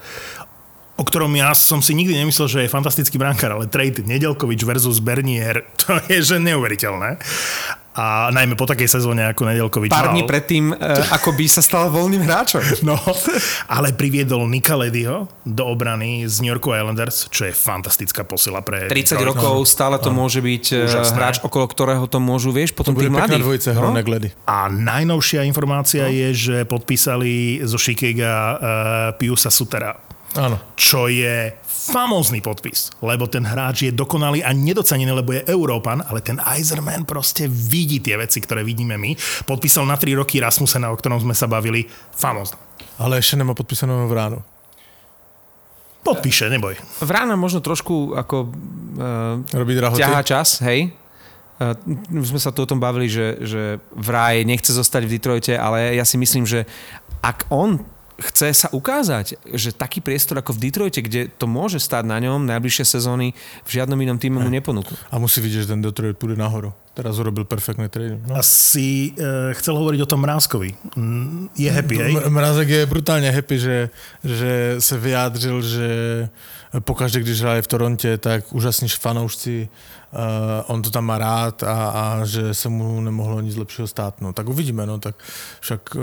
o 1.02 1.04
ktorom 1.04 1.34
ja 1.34 1.50
som 1.52 1.82
si 1.82 1.98
nikdy 1.98 2.14
nemyslel, 2.16 2.46
že 2.46 2.60
je 2.62 2.70
fantastický 2.70 3.18
brankár, 3.18 3.50
ale 3.52 3.66
trade 3.66 4.06
Nedelkovič 4.06 4.62
versus 4.62 5.02
Bernier, 5.02 5.66
to 5.82 5.98
je 6.06 6.22
že 6.22 6.38
neuveriteľné. 6.38 7.18
A 7.92 8.32
najmä 8.32 8.56
po 8.56 8.64
takej 8.64 8.88
sezóne, 8.88 9.28
ako 9.28 9.44
Nedelkovič 9.44 9.92
pár 9.92 10.16
dní 10.16 10.24
predtým, 10.24 10.72
e, 10.72 10.80
ako 11.12 11.36
by 11.36 11.44
sa 11.44 11.60
stal 11.60 11.92
voľným 11.92 12.24
hráčom. 12.24 12.64
No, 12.88 12.96
ale 13.68 13.92
priviedol 13.92 14.48
Nika 14.48 14.80
Ledyho 14.80 15.28
do 15.44 15.64
obrany 15.68 16.24
z 16.24 16.40
New 16.40 16.56
York 16.56 16.64
Islanders, 16.64 17.28
čo 17.28 17.46
je 17.46 17.54
fantastická 17.54 18.24
posila 18.24 18.64
pre 18.64 18.88
30 18.88 18.96
Detroit. 19.20 19.36
rokov, 19.36 19.68
stále 19.68 20.00
to 20.00 20.08
môže 20.08 20.40
byť 20.40 20.66
e, 20.72 20.76
Úžasné. 20.88 21.16
hráč, 21.20 21.36
okolo 21.44 21.68
ktorého 21.68 22.08
to 22.08 22.24
môžu, 22.24 22.56
vieš, 22.56 22.72
potom 22.72 22.96
Bude 22.96 23.12
tých 23.12 23.16
mladých. 23.18 23.44
dvojica 23.44 23.70
no? 23.76 23.92
A 24.48 24.58
najnovšia 24.72 25.44
informácia 25.44 26.08
No. 26.08 26.16
je, 26.16 26.28
že 26.32 26.56
podpísali 26.64 27.60
zo 27.68 27.76
Chicaga 27.76 28.32
uh, 28.32 28.56
Piusa 29.20 29.52
Sutera, 29.52 30.00
Áno. 30.38 30.56
čo 30.80 31.12
je 31.12 31.52
famózny 31.66 32.40
podpis, 32.46 32.94
lebo 33.02 33.26
ten 33.26 33.42
hráč 33.42 33.90
je 33.90 33.92
dokonalý 33.92 34.46
a 34.46 34.54
nedocenený, 34.54 35.12
lebo 35.12 35.34
je 35.34 35.44
Európan, 35.50 36.06
ale 36.06 36.22
ten 36.22 36.38
Eiserman 36.38 37.10
proste 37.10 37.50
vidí 37.50 38.00
tie 38.00 38.16
veci, 38.16 38.38
ktoré 38.38 38.62
vidíme 38.62 38.96
my. 39.02 39.18
Podpísal 39.50 39.90
na 39.90 39.98
3 39.98 40.14
roky 40.14 40.38
Rasmusena, 40.38 40.94
o 40.94 40.96
ktorom 40.96 41.20
sme 41.20 41.34
sa 41.34 41.50
bavili. 41.50 41.90
Famózne. 42.14 42.62
Ale 43.02 43.18
ešte 43.18 43.34
nemá 43.34 43.58
podpísanú 43.58 44.06
v 44.06 44.14
ránu. 44.14 44.40
Podpíše, 46.02 46.50
neboj. 46.50 46.78
Vrána 47.02 47.38
možno 47.38 47.62
trošku 47.62 48.18
ako 48.18 48.50
uh, 48.50 49.42
drahoty. 49.46 50.02
ťahá 50.02 50.22
čas, 50.26 50.62
hej. 50.66 50.94
Uh, 51.62 51.78
sme 52.26 52.42
sa 52.42 52.50
tu 52.50 52.66
o 52.66 52.70
tom 52.70 52.82
bavili, 52.82 53.06
že, 53.06 53.38
že 53.42 53.62
vraj 53.94 54.42
nechce 54.46 54.74
zostať 54.74 55.06
v 55.06 55.14
Detroite, 55.18 55.54
ale 55.54 55.94
ja 55.94 56.06
si 56.06 56.18
myslím, 56.18 56.46
že 56.46 56.66
ak 57.22 57.46
on 57.54 57.86
chce 58.20 58.54
sa 58.54 58.68
ukázať, 58.74 59.40
že 59.56 59.72
taký 59.72 60.02
priestor 60.02 60.42
ako 60.42 60.58
v 60.58 60.68
Detroite, 60.68 61.02
kde 61.02 61.32
to 61.32 61.48
môže 61.48 61.80
stáť 61.80 62.04
na 62.06 62.20
ňom, 62.20 62.44
najbližšie 62.46 62.86
sezóny 62.86 63.34
v 63.64 63.70
žiadnom 63.70 63.98
inom 64.02 64.18
týme 64.20 64.44
mu 64.44 64.50
neponúknu. 64.50 64.98
A 65.10 65.16
musí 65.22 65.40
vidieť, 65.40 65.64
že 65.64 65.72
ten 65.72 65.82
Detroit 65.82 66.18
pôjde 66.18 66.38
nahoru. 66.38 66.76
Teraz 66.92 67.16
urobil 67.24 67.48
perfektné 67.48 67.88
trade. 67.88 68.20
No. 68.28 68.36
Asi 68.36 69.16
uh, 69.16 69.56
chcel 69.56 69.80
hovoriť 69.80 70.00
o 70.04 70.12
tom 70.12 70.28
Mrázkovi. 70.28 70.76
Je 71.56 71.72
happy, 71.72 71.96
hej? 71.96 72.14
M- 72.20 72.36
Mrazek 72.36 72.70
je 72.70 72.86
brutálně 72.86 73.32
happy, 73.32 73.60
že, 73.60 73.90
že 74.24 74.76
se 74.80 74.98
vyjádřil, 74.98 75.62
že 75.62 75.88
pokaždé, 76.80 77.20
když 77.20 77.42
hraje 77.42 77.62
v 77.62 77.68
Torontě, 77.68 78.18
tak 78.18 78.54
úžasní 78.54 78.90
fanoušci, 78.90 79.70
uh, 80.12 80.20
on 80.68 80.82
to 80.82 80.92
tam 80.92 81.06
má 81.06 81.18
rád 81.18 81.64
a, 81.64 81.90
a 81.90 82.26
že 82.26 82.54
se 82.54 82.70
mu 82.70 83.02
nemohlo 83.02 83.42
nic 83.42 83.56
lepšího 83.56 83.88
stát. 83.88 84.22
No, 84.22 84.34
tak 84.34 84.50
uvidíme, 84.50 84.86
no, 84.86 85.00
tak 85.00 85.16
však 85.60 85.96
uh, 85.96 86.02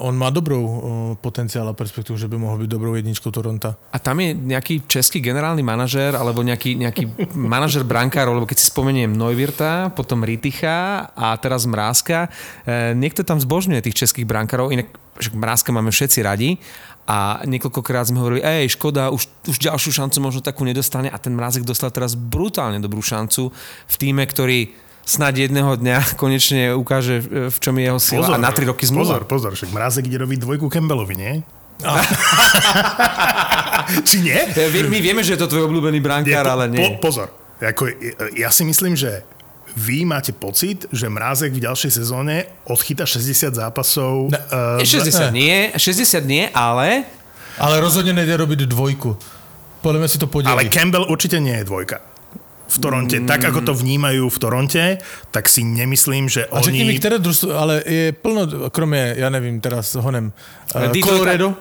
on 0.00 0.16
má 0.16 0.32
dobrou 0.32 0.62
uh, 0.64 0.72
potenciál 1.20 1.68
a 1.68 1.76
perspektivu, 1.76 2.16
že 2.16 2.32
by 2.32 2.40
mohl 2.40 2.64
být 2.64 2.72
dobrou 2.72 2.96
jedničkou 2.96 3.28
Toronta. 3.28 3.76
A 3.92 4.00
tam 4.00 4.24
je 4.24 4.32
nejaký 4.32 4.88
český 4.88 5.20
generálny 5.20 5.60
manažér, 5.60 6.16
alebo 6.16 6.40
nejaký, 6.40 6.80
nejaký 6.80 7.12
manažér 7.36 7.84
brankárov, 7.84 8.40
lebo 8.40 8.48
keď 8.48 8.56
si 8.56 8.72
spomeniem 8.72 9.12
Neuwirta, 9.12 9.92
potom 9.92 10.24
Riticha 10.24 11.12
a 11.12 11.36
teraz 11.36 11.68
Mrázka, 11.68 12.32
e, 12.64 12.96
niekto 12.96 13.20
tam 13.20 13.36
zbožňuje 13.36 13.84
tých 13.84 14.00
českých 14.00 14.24
brankárov, 14.24 14.72
inak 14.72 14.88
však 15.20 15.34
Mrázka 15.36 15.76
máme 15.76 15.92
všetci 15.92 16.18
radi 16.24 16.56
a 17.04 17.44
niekoľkokrát 17.44 18.08
sme 18.08 18.24
hovorili, 18.24 18.40
ej, 18.40 18.80
škoda, 18.80 19.12
už, 19.12 19.28
už 19.44 19.56
ďalšiu 19.60 19.92
šancu 19.92 20.24
možno 20.24 20.40
takú 20.40 20.64
nedostane 20.64 21.12
a 21.12 21.20
ten 21.20 21.36
Mrázek 21.36 21.68
dostal 21.68 21.92
teraz 21.92 22.16
brutálne 22.16 22.80
dobrú 22.80 23.04
šancu 23.04 23.52
v 23.88 23.94
týme, 24.00 24.24
ktorý 24.24 24.87
snáď 25.08 25.48
jedného 25.48 25.72
dňa 25.80 25.96
konečne 26.22 26.76
ukáže, 26.76 27.24
e, 27.24 27.48
v 27.48 27.56
čom 27.56 27.72
je 27.80 27.84
jeho 27.88 28.00
sila 28.00 28.36
a 28.36 28.36
na 28.36 28.52
tri 28.52 28.68
roky 28.68 28.84
zmluva. 28.84 29.24
Pozor, 29.24 29.24
pozor, 29.24 29.52
však 29.56 29.72
Mrázek 29.72 30.04
ide 30.12 30.20
robiť 30.20 30.44
dvojku 30.44 30.68
Campbellovi, 30.68 31.16
nie? 31.16 31.32
Či 34.08 34.20
nie? 34.20 34.36
My 34.92 34.98
vieme, 35.00 35.24
že 35.24 35.38
je 35.38 35.40
to 35.40 35.48
tvoj 35.48 35.70
obľúbený 35.70 36.02
brankár, 36.04 36.44
po, 36.44 36.52
ale 36.52 36.64
nie. 36.68 36.84
Po, 36.98 37.08
pozor, 37.08 37.32
ako, 37.62 37.88
ja 38.36 38.52
si 38.52 38.66
myslím, 38.68 38.92
že 38.98 39.24
vy 39.78 40.02
máte 40.04 40.34
pocit, 40.34 40.90
že 40.90 41.06
Mrázek 41.08 41.54
v 41.54 41.62
ďalšej 41.62 41.92
sezóne 42.02 42.50
odchyta 42.66 43.06
60 43.06 43.54
zápasov. 43.54 44.34
Ne. 44.34 44.40
uh, 44.50 44.82
E, 44.82 44.86
60 44.86 45.30
nie, 45.30 45.70
60 45.78 46.26
nie, 46.26 46.50
ale 46.52 47.04
Ale 47.58 47.80
rozhodně 47.80 48.12
nejde 48.12 48.36
robiť 48.36 48.60
dvojku. 48.70 49.16
Podle 49.80 49.98
mě 49.98 50.08
si 50.08 50.18
to 50.18 50.26
podělí. 50.26 50.52
ale 50.52 50.64
Campbell 50.68 51.06
určite 51.10 51.40
nie 51.40 51.54
je 51.56 51.64
dvojka. 51.64 52.00
V 52.68 52.78
Toronte. 52.78 53.20
Mm. 53.20 53.26
Tak, 53.26 53.44
ako 53.44 53.60
to 53.60 53.72
vnímajú 53.74 54.28
v 54.28 54.38
Toronte, 54.38 54.84
tak 55.32 55.48
si 55.48 55.64
nemyslím, 55.64 56.28
že 56.28 56.44
A 56.46 56.60
mi, 56.68 56.84
oni... 56.84 56.98
které 57.00 57.18
družstvo, 57.18 57.56
ale 57.56 57.82
je 57.86 58.12
plno, 58.12 58.70
kromě, 58.70 59.14
já 59.16 59.30
nevím, 59.30 59.60
teraz 59.60 59.94
honem, 59.94 60.32
uh, 60.74 60.82
Detroit- 60.82 61.00
Colorado, 61.04 61.56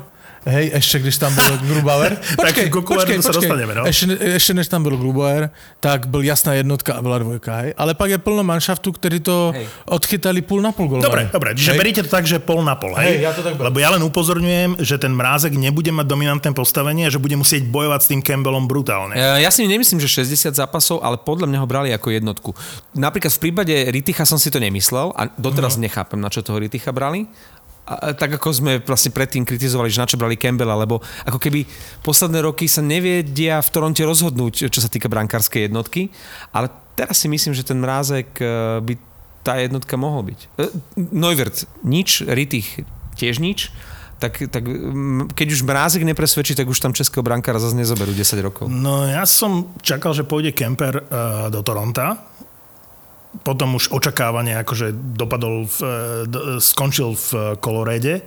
hej, 0.47 0.71
ještě 0.73 0.99
když 0.99 1.17
tam 1.17 1.36
byl 1.36 1.57
Grubauer. 1.67 2.17
Tak 2.38 2.55
ku 2.71 2.81
Coloradu 2.81 3.21
sa 3.21 3.31
dostaneme, 3.36 3.75
no. 3.75 3.83
Ještě, 3.86 4.05
ještě 4.21 4.53
než 4.53 4.67
tam 4.67 4.83
byl 4.83 4.97
Grubauer, 4.97 5.49
tak 5.79 6.07
byl 6.07 6.21
jasná 6.23 6.53
jednotka 6.53 6.93
a 6.93 7.01
byla 7.01 7.17
dvojka, 7.19 7.55
hej. 7.55 7.73
Ale 7.77 7.93
pak 7.93 8.10
je 8.10 8.17
plno 8.17 8.43
manšaftu, 8.43 8.91
který 8.91 9.19
to 9.19 9.51
Hej. 9.55 9.67
odchytali 9.86 10.41
půl 10.41 10.62
na 10.62 10.71
půl 10.71 10.88
golmany. 10.88 11.03
Dobre, 11.10 11.29
dobre, 11.33 11.49
čiže 11.55 11.71
Hej. 11.71 11.77
beríte 11.79 12.01
to 12.03 12.10
tak, 12.10 12.25
že 12.27 12.39
pol 12.39 12.63
na 12.63 12.75
pol, 12.75 12.95
hej? 12.95 13.19
Hej, 13.19 13.27
ja 13.27 13.31
to 13.36 13.43
tak 13.43 13.53
beriem. 13.60 13.67
Lebo 13.67 13.77
ja 13.79 13.89
len 13.91 14.01
upozorňujem, 14.03 14.79
že 14.79 14.95
ten 14.97 15.12
mrázek 15.13 15.53
nebude 15.57 15.91
mať 15.91 16.05
dominantné 16.07 16.51
postavenie 16.55 17.07
a 17.07 17.12
že 17.12 17.19
bude 17.19 17.36
musieť 17.36 17.67
bojovať 17.67 17.99
s 18.03 18.07
tým 18.07 18.21
Campbellom 18.23 18.65
brutálne. 18.69 19.15
Ja 19.17 19.51
si 19.51 19.67
nemyslím, 19.67 19.99
že 19.99 20.07
60 20.07 20.55
zápasov, 20.55 21.03
ale 21.03 21.19
podľa 21.19 21.47
mňa 21.51 21.60
ho 21.60 21.67
brali 21.67 21.89
ako 21.91 22.07
jednotku. 22.13 22.49
Napríklad 22.95 23.33
v 23.36 23.41
prípade 23.41 23.73
Riticha 23.91 24.23
som 24.23 24.39
si 24.39 24.47
to 24.47 24.57
nemyslel 24.57 25.12
a 25.13 25.27
doteraz 25.36 25.75
Mhm. 25.75 25.81
nechápem, 25.83 26.19
na 26.21 26.29
čo 26.31 26.39
toho 26.41 26.57
Riticha 26.57 26.95
brali. 26.95 27.27
Tak 27.88 28.43
ako 28.43 28.52
sme 28.52 28.71
vlastne 28.84 29.15
predtým 29.15 29.47
kritizovali, 29.47 29.88
že 29.88 30.04
na 30.04 30.10
čo 30.10 30.19
brali 30.19 30.36
Campbella, 30.36 30.76
lebo 30.76 31.00
ako 31.23 31.39
keby 31.39 31.63
posledné 32.04 32.43
roky 32.43 32.67
sa 32.67 32.84
nevedia 32.84 33.63
v 33.63 33.69
Toronte 33.71 34.04
rozhodnúť, 34.04 34.67
čo 34.67 34.80
sa 34.84 34.91
týka 34.91 35.08
brankárskej 35.08 35.71
jednotky, 35.71 36.12
ale 36.52 36.67
teraz 37.00 37.23
si 37.23 37.32
myslím, 37.32 37.56
že 37.56 37.63
ten 37.63 37.80
mrázek 37.80 38.28
e, 38.43 38.45
by 38.84 38.93
tá 39.39 39.56
jednotka 39.63 39.95
mohol 39.95 40.28
byť. 40.36 40.39
E, 40.60 40.67
Neuwirth 41.15 41.63
nič, 41.88 42.28
Ritich 42.28 42.84
tiež 43.15 43.39
nič, 43.39 43.71
tak, 44.17 44.50
tak 44.50 44.65
keď 45.38 45.47
už 45.54 45.62
mrázek 45.62 46.02
nepresvedčí, 46.02 46.58
tak 46.58 46.65
už 46.65 46.82
tam 46.82 46.93
českého 46.93 47.21
brankára 47.21 47.62
zase 47.62 47.78
nezoberú 47.78 48.12
10 48.12 48.41
rokov. 48.41 48.65
No 48.65 49.06
ja 49.06 49.23
som 49.30 49.78
čakal, 49.86 50.17
že 50.17 50.26
pôjde 50.26 50.58
Kemper 50.58 51.06
uh, 51.06 51.54
do 51.54 51.62
Toronta. 51.62 52.17
Potom 53.39 53.76
už 53.76 53.89
očakávanie 53.89 54.58
akože 54.58 54.91
dopadol, 55.13 55.65
v, 55.65 55.78
d- 56.26 56.58
skončil 56.58 57.13
v 57.13 57.30
Kolorede. 57.58 58.21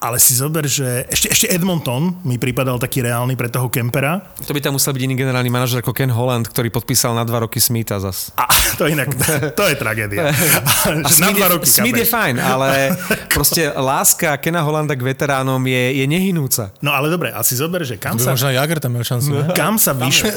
Ale 0.00 0.16
si 0.16 0.32
zober, 0.32 0.64
že 0.64 1.04
ešte, 1.12 1.28
ešte 1.28 1.46
Edmonton 1.52 2.24
mi 2.24 2.40
pripadal 2.40 2.80
taký 2.80 3.04
reálny 3.04 3.36
pre 3.36 3.52
toho 3.52 3.68
Kempera. 3.68 4.32
To 4.48 4.56
by 4.56 4.64
tam 4.64 4.80
musel 4.80 4.96
byť 4.96 5.02
iný 5.04 5.12
generálny 5.12 5.52
manažer 5.52 5.84
ako 5.84 5.92
Ken 5.92 6.08
Holland, 6.08 6.48
ktorý 6.48 6.72
podpísal 6.72 7.12
na 7.12 7.20
dva 7.20 7.44
roky 7.44 7.60
Smitha 7.60 8.00
zas. 8.00 8.32
A 8.32 8.48
to 8.80 8.88
inak, 8.88 9.12
to 9.60 9.64
je 9.68 9.76
tragédia. 9.76 10.32
A 10.88 10.96
na 10.96 11.04
Smith, 11.04 11.36
dva 11.36 11.44
je, 11.44 11.52
roky, 11.52 11.68
Smith 11.68 12.00
je 12.00 12.08
fajn, 12.08 12.40
ale 12.40 12.96
proste 13.36 13.68
láska 13.76 14.40
Kena 14.40 14.64
Hollanda 14.64 14.96
k 14.96 15.04
veteránom 15.04 15.60
je, 15.68 16.00
je 16.00 16.04
nehynúca. 16.08 16.72
No 16.80 16.96
ale 16.96 17.12
dobre, 17.12 17.28
a 17.28 17.44
si 17.44 17.60
zober, 17.60 17.84
že 17.84 18.00
kam 18.00 18.16
By 18.16 18.24
sa, 18.24 18.32
možno 18.32 18.56
Jager 18.56 18.80
tam 18.80 18.96
mal 18.96 19.04
šancu. 19.04 19.52
kam 19.52 19.76
sa, 19.76 19.92
vyš, 19.92 20.32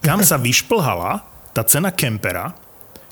kam 0.00 0.24
sa 0.24 0.40
vyšplhala 0.40 1.20
tá 1.52 1.60
cena 1.68 1.92
Kempera, 1.92 2.56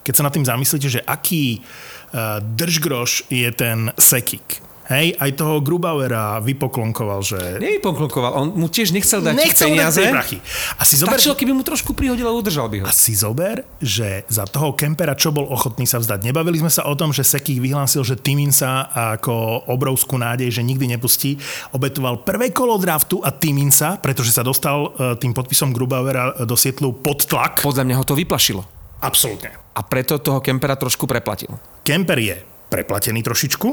keď 0.09 0.15
sa 0.17 0.25
nad 0.25 0.33
tým 0.33 0.49
zamyslíte, 0.49 0.89
že 0.89 1.05
aký 1.05 1.61
uh, 1.61 2.41
držgroš 2.41 3.29
je 3.29 3.49
ten 3.53 3.93
Sekik. 4.01 4.65
Hej, 4.89 5.21
aj 5.21 5.37
toho 5.37 5.61
Grubauera 5.61 6.41
vypoklonkoval, 6.41 7.21
že 7.21 7.61
Nevypoklonkoval, 7.61 8.33
on 8.41 8.57
mu 8.57 8.73
tiež 8.73 8.97
nechcel 8.97 9.21
dať 9.21 9.37
nechcel 9.37 9.69
peniaze. 9.69 10.01
prachy. 10.01 10.41
A 10.81 10.83
si 10.89 10.97
zober, 10.97 11.21
Stačilo, 11.21 11.37
keby 11.37 11.53
mu 11.53 11.61
trošku 11.61 11.93
prihodil 11.93 12.25
a 12.25 12.33
udržal 12.33 12.73
by 12.73 12.81
ho. 12.81 12.85
a 12.89 12.93
si 12.97 13.13
zober, 13.13 13.69
že 13.85 14.25
za 14.33 14.49
toho 14.49 14.73
Kempera, 14.73 15.13
čo 15.13 15.29
bol 15.29 15.45
ochotný 15.45 15.85
sa 15.85 16.01
vzdať. 16.01 16.25
Nebavili 16.25 16.57
sme 16.65 16.73
sa 16.73 16.89
o 16.89 16.97
tom, 16.97 17.13
že 17.13 17.21
Sekik 17.21 17.61
vyhlásil, 17.61 18.01
že 18.01 18.17
Timinsa 18.17 18.89
ako 18.89 19.69
obrovskú 19.69 20.17
nádej, 20.17 20.57
že 20.57 20.65
nikdy 20.65 20.97
nepustí, 20.97 21.37
obetoval 21.77 22.25
prvé 22.25 22.49
kolo 22.57 22.81
draftu 22.81 23.21
a 23.21 23.29
Timinsa, 23.29 24.01
pretože 24.01 24.33
sa 24.33 24.41
dostal 24.41 24.89
e, 24.97 25.21
tým 25.21 25.37
podpisom 25.37 25.69
Grubauera 25.69 26.33
do 26.49 26.57
Sietlu 26.57 26.97
pod 26.97 27.29
tlak. 27.29 27.61
Podľa 27.61 27.85
mňa 27.85 27.97
ho 28.01 28.09
to 28.09 28.17
vyplašilo. 28.17 28.78
Absolútne. 28.99 29.55
A 29.79 29.81
preto 29.87 30.19
toho 30.19 30.43
Kempera 30.43 30.75
trošku 30.75 31.07
preplatil. 31.07 31.55
Kemper 31.87 32.19
je 32.19 32.37
preplatený 32.69 33.23
trošičku 33.23 33.69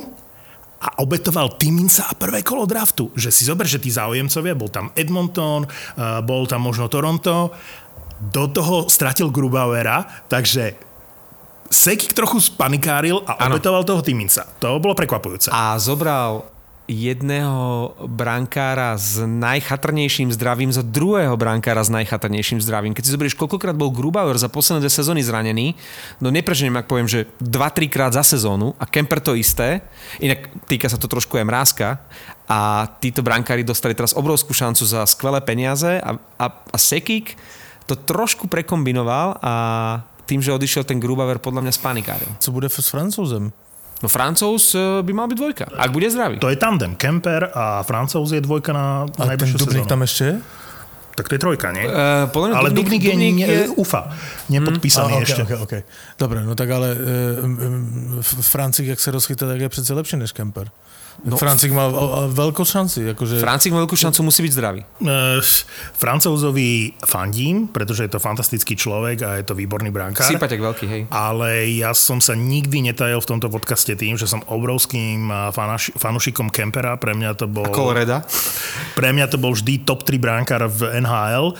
a 0.86 1.02
obetoval 1.02 1.58
Timinsa 1.58 2.06
a 2.06 2.14
prvé 2.14 2.46
kolo 2.46 2.70
draftu. 2.70 3.10
Že 3.18 3.30
si 3.34 3.42
zober, 3.50 3.66
že 3.66 3.82
tí 3.82 3.90
záujemcovia, 3.90 4.54
bol 4.54 4.70
tam 4.70 4.94
Edmonton, 4.94 5.66
eh, 5.66 6.22
bol 6.22 6.46
tam 6.46 6.62
možno 6.70 6.86
Toronto, 6.88 7.50
do 8.22 8.48
toho 8.48 8.88
stratil 8.88 9.34
Grubauera, 9.34 10.06
takže 10.30 10.78
Sekik 11.66 12.14
trochu 12.14 12.38
spanikáril 12.38 13.26
a 13.26 13.42
Áno. 13.42 13.58
obetoval 13.58 13.82
toho 13.82 14.06
Timinsa. 14.06 14.46
To 14.62 14.78
bolo 14.78 14.94
prekvapujúce. 14.94 15.50
A 15.50 15.74
zobral 15.82 16.46
jedného 16.86 17.98
brankára 18.06 18.94
s 18.94 19.18
najchatrnejším 19.26 20.30
zdravím 20.30 20.70
za 20.70 20.86
druhého 20.86 21.34
brankára 21.34 21.82
s 21.82 21.90
najchatrnejším 21.90 22.62
zdravím. 22.62 22.94
Keď 22.94 23.04
si 23.06 23.14
zoberieš, 23.14 23.38
koľkokrát 23.38 23.74
bol 23.74 23.90
Grubauer 23.90 24.38
za 24.38 24.54
posledné 24.54 24.86
dve 24.86 24.94
sezóny 24.94 25.26
zranený, 25.26 25.74
no 26.22 26.30
nepreženiem, 26.30 26.78
ak 26.78 26.86
poviem, 26.86 27.10
že 27.10 27.26
2-3 27.42 27.90
krát 27.90 28.14
za 28.14 28.22
sezónu 28.22 28.78
a 28.78 28.86
Kemper 28.86 29.18
to 29.18 29.34
isté, 29.34 29.82
inak 30.22 30.46
týka 30.70 30.86
sa 30.86 31.02
to 31.02 31.10
trošku 31.10 31.42
aj 31.42 31.50
mrázka 31.50 31.88
a 32.46 32.86
títo 33.02 33.26
brankári 33.26 33.66
dostali 33.66 33.98
teraz 33.98 34.14
obrovskú 34.14 34.54
šancu 34.54 34.86
za 34.86 35.02
skvelé 35.10 35.42
peniaze 35.42 35.98
a, 35.98 36.22
a, 36.38 36.46
a 36.54 36.78
Sekik 36.78 37.34
to 37.90 37.98
trošku 37.98 38.46
prekombinoval 38.46 39.42
a 39.42 39.54
tým, 40.26 40.42
že 40.42 40.54
odišiel 40.54 40.86
ten 40.86 40.98
Grubauer, 40.98 41.38
podľa 41.38 41.70
mňa 41.70 41.74
spanikáril. 41.74 42.30
Co 42.42 42.50
bude 42.50 42.66
s 42.70 42.90
Francouzem? 42.90 43.54
No 44.04 44.08
Francouz 44.12 44.76
eh, 44.76 45.02
by 45.04 45.12
mal 45.16 45.28
byť 45.32 45.38
dvojka, 45.40 45.66
ak 45.72 45.90
bude 45.96 46.08
zdravý. 46.12 46.36
To 46.44 46.52
je 46.52 46.58
tandem. 46.60 46.96
Kemper 47.00 47.48
a 47.54 47.84
Francouz 47.84 48.32
je 48.36 48.42
dvojka 48.44 48.76
na, 48.76 49.08
na 49.08 49.24
A 49.24 49.24
ten 49.24 49.28
najbližšiu 49.36 49.58
Dubnik 49.58 49.88
sezónu. 49.88 49.92
tam 49.92 50.02
ešte 50.04 50.24
je? 50.26 50.36
Tak 51.16 51.32
to 51.32 51.40
je 51.40 51.40
trojka, 51.40 51.72
nie? 51.72 51.88
Uh, 51.88 52.28
podľa 52.28 52.48
mňa 52.52 52.56
ale 52.60 52.70
Dubnik, 52.76 53.00
je, 53.00 53.16
Dubnik 53.16 53.36
nie, 53.40 53.48
UFA, 53.80 54.12
nepodpísaný 54.52 55.16
A, 55.16 55.24
ešte. 55.24 55.48
okay, 55.48 55.58
okay. 55.64 55.82
Dobre, 56.20 56.44
no 56.44 56.60
tak 56.60 56.68
ale 56.76 56.92
e, 56.92 58.20
Francík, 58.20 58.86
jak 58.92 59.00
se 59.00 59.12
rozchytá, 59.16 59.48
tak 59.48 59.60
je 59.64 59.70
přece 59.70 59.94
lepší 59.94 60.18
než 60.20 60.36
Kemper. 60.36 60.68
No, 61.24 61.40
Francík 61.40 61.72
mal 61.72 61.94
veľkou 62.28 62.68
šanci. 62.68 63.16
Akože... 63.16 63.40
Francík 63.40 63.72
má 63.72 63.80
veľkú 63.88 63.96
šancu, 63.96 64.20
musí 64.28 64.44
byť 64.44 64.54
zdravý. 64.54 64.82
Uh, 65.00 65.40
Francouzovi 65.96 66.92
fandím, 67.08 67.72
pretože 67.72 68.04
je 68.04 68.12
to 68.12 68.20
fantastický 68.20 68.76
človek 68.76 69.24
a 69.24 69.30
je 69.40 69.48
to 69.48 69.56
výborný 69.56 69.96
brankár. 69.96 70.28
Sympaťak 70.28 70.60
veľký, 70.60 70.86
hej. 70.86 71.02
Ale 71.14 71.72
ja 71.72 71.96
som 71.96 72.20
sa 72.20 72.36
nikdy 72.36 72.92
netajil 72.92 73.24
v 73.24 73.28
tomto 73.32 73.48
podcaste 73.48 73.96
tým, 73.96 74.20
že 74.20 74.28
som 74.28 74.44
obrovským 74.52 75.32
uh, 75.32 75.56
fanaš- 75.56 75.96
fanušikom 75.96 76.52
Kempera. 76.52 77.00
Pre 77.00 77.16
mňa 77.16 77.32
to 77.40 77.48
bol... 77.48 77.72
Koloreda. 77.72 78.28
Pre 79.00 79.10
mňa 79.16 79.32
to 79.32 79.40
bol 79.40 79.56
vždy 79.56 79.88
top 79.88 80.04
3 80.04 80.20
bránkár 80.20 80.68
v 80.68 81.00
NHL. 81.00 81.56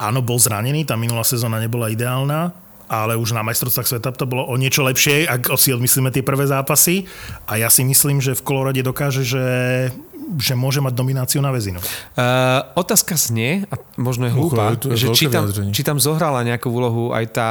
Áno, 0.00 0.24
bol 0.24 0.40
zranený, 0.40 0.88
tá 0.88 0.96
minulá 0.96 1.20
sezóna 1.26 1.60
nebola 1.60 1.92
ideálna, 1.92 2.56
ale 2.90 3.14
už 3.14 3.38
na 3.38 3.46
majstrovstvách 3.46 3.86
sveta 3.86 4.10
to 4.10 4.26
bolo 4.26 4.50
o 4.50 4.58
niečo 4.58 4.82
lepšie, 4.82 5.30
ak 5.30 5.54
si 5.54 5.70
odmyslíme 5.70 6.10
tie 6.10 6.26
prvé 6.26 6.50
zápasy. 6.50 7.06
A 7.46 7.62
ja 7.62 7.70
si 7.70 7.86
myslím, 7.86 8.18
že 8.18 8.34
v 8.34 8.42
Kolorade 8.42 8.82
dokáže, 8.82 9.22
že, 9.22 9.44
že 10.38 10.54
môže 10.54 10.78
mať 10.78 10.94
domináciu 10.94 11.40
na 11.42 11.50
väzinu. 11.50 11.80
Uh, 12.14 12.62
otázka 12.78 13.18
znie, 13.18 13.66
a 13.68 13.74
možno 13.98 14.28
je 14.28 14.32
hlúpa, 14.32 14.76
to 14.78 14.94
je 14.94 15.06
že 15.06 15.06
či 15.16 15.26
tam, 15.26 15.48
vyjadrenie. 15.48 15.72
či 15.74 15.82
tam 15.82 15.96
zohrala 15.98 16.44
nejakú 16.46 16.70
úlohu 16.70 17.10
aj 17.10 17.24
tá 17.34 17.50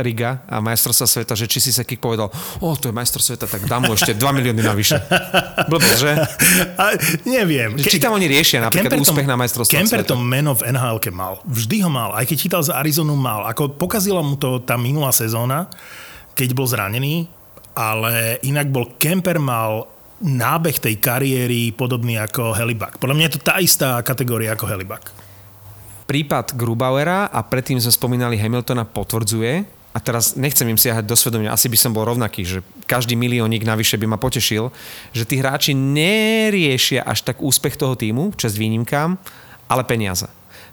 Riga 0.00 0.44
a 0.46 0.62
majstrovstva 0.62 1.06
sveta, 1.08 1.32
že 1.34 1.50
či 1.50 1.58
si 1.58 1.70
sa 1.74 1.82
Kik 1.82 1.98
povedal, 1.98 2.30
o, 2.62 2.68
to 2.78 2.88
je 2.88 2.94
majstrov 2.94 3.22
sveta, 3.24 3.50
tak 3.50 3.66
dám 3.66 3.88
mu 3.88 3.92
ešte 3.96 4.14
2 4.14 4.22
milióny 4.22 4.62
navyše. 4.62 4.96
Blbo, 5.70 5.88
že? 5.98 6.14
A, 6.78 6.96
neviem. 7.26 7.76
Že 7.76 7.88
či 7.88 7.98
tam 7.98 8.14
oni 8.16 8.26
riešia 8.30 8.62
napríklad 8.62 8.92
Kemper 8.92 8.98
to- 9.00 9.04
úspech 9.12 9.26
na 9.28 9.36
majstrovstvách 9.36 9.80
Kemper 9.82 10.00
sveta. 10.06 10.10
to 10.12 10.16
meno 10.18 10.52
v 10.56 10.62
nhl 10.72 10.96
mal. 11.12 11.42
Vždy 11.44 11.76
ho 11.84 11.90
mal. 11.92 12.16
Aj 12.16 12.24
keď 12.24 12.38
chytal 12.38 12.62
za 12.64 12.78
Arizonu 12.80 13.18
mal. 13.18 13.44
Ako 13.50 13.76
pokazila 13.76 14.24
mu 14.24 14.38
to 14.40 14.62
tá 14.62 14.80
minulá 14.80 15.12
sezóna, 15.12 15.68
keď 16.32 16.56
bol 16.56 16.64
zranený, 16.64 17.28
ale 17.76 18.40
inak 18.44 18.68
bol 18.68 18.88
Kemper 19.00 19.36
mal 19.40 19.91
nábeh 20.22 20.78
tej 20.78 21.02
kariéry 21.02 21.74
podobný 21.74 22.16
ako 22.16 22.54
Helibak. 22.54 22.96
Podľa 23.02 23.16
mňa 23.18 23.26
je 23.26 23.34
to 23.36 23.42
tá 23.42 23.58
istá 23.58 23.98
kategória 24.06 24.54
ako 24.54 24.70
Helibak. 24.70 25.10
prípad 26.06 26.54
Grubauera 26.54 27.26
a 27.26 27.40
predtým 27.42 27.82
sme 27.82 27.92
spomínali 27.92 28.38
Hamiltona 28.38 28.86
potvrdzuje, 28.86 29.82
a 29.92 29.98
teraz 30.00 30.40
nechcem 30.40 30.64
im 30.72 30.80
siahať 30.80 31.04
do 31.04 31.12
svedomia, 31.12 31.52
asi 31.52 31.68
by 31.68 31.76
som 31.76 31.92
bol 31.92 32.08
rovnaký, 32.08 32.48
že 32.48 32.64
každý 32.88 33.12
miliónik 33.12 33.60
navyše 33.60 34.00
by 34.00 34.08
ma 34.08 34.16
potešil, 34.16 34.72
že 35.12 35.28
tí 35.28 35.36
hráči 35.36 35.76
neriešia 35.76 37.04
až 37.04 37.28
tak 37.28 37.44
úspech 37.44 37.76
toho 37.76 37.92
týmu, 37.92 38.32
čest 38.40 38.56
výnimkám, 38.56 39.20
ale 39.68 39.82
peniaze. 39.84 40.24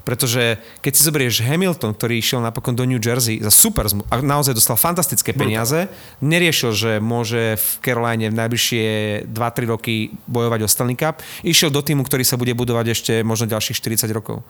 Pretože 0.10 0.58
keď 0.82 0.94
si 0.98 1.06
zoberieš 1.06 1.46
Hamilton, 1.46 1.94
ktorý 1.94 2.18
išiel 2.18 2.42
napokon 2.42 2.74
do 2.74 2.82
New 2.82 2.98
Jersey 2.98 3.38
za 3.46 3.54
super 3.54 3.86
a 3.86 4.18
naozaj 4.26 4.58
dostal 4.58 4.74
fantastické 4.74 5.38
peniaze, 5.38 5.86
neriešil, 6.18 6.74
že 6.74 6.92
môže 6.98 7.62
v 7.62 7.68
Caroline 7.86 8.34
v 8.34 8.40
najbližšie 8.42 8.86
2-3 9.30 9.70
roky 9.70 10.10
bojovať 10.26 10.66
o 10.66 10.72
Stanley 10.72 10.98
Cup, 10.98 11.22
išiel 11.46 11.70
do 11.70 11.86
týmu, 11.86 12.02
ktorý 12.02 12.26
sa 12.26 12.42
bude 12.42 12.58
budovať 12.58 12.86
ešte 12.90 13.14
možno 13.22 13.54
ďalších 13.54 13.78
40 13.78 14.10
rokov. 14.10 14.42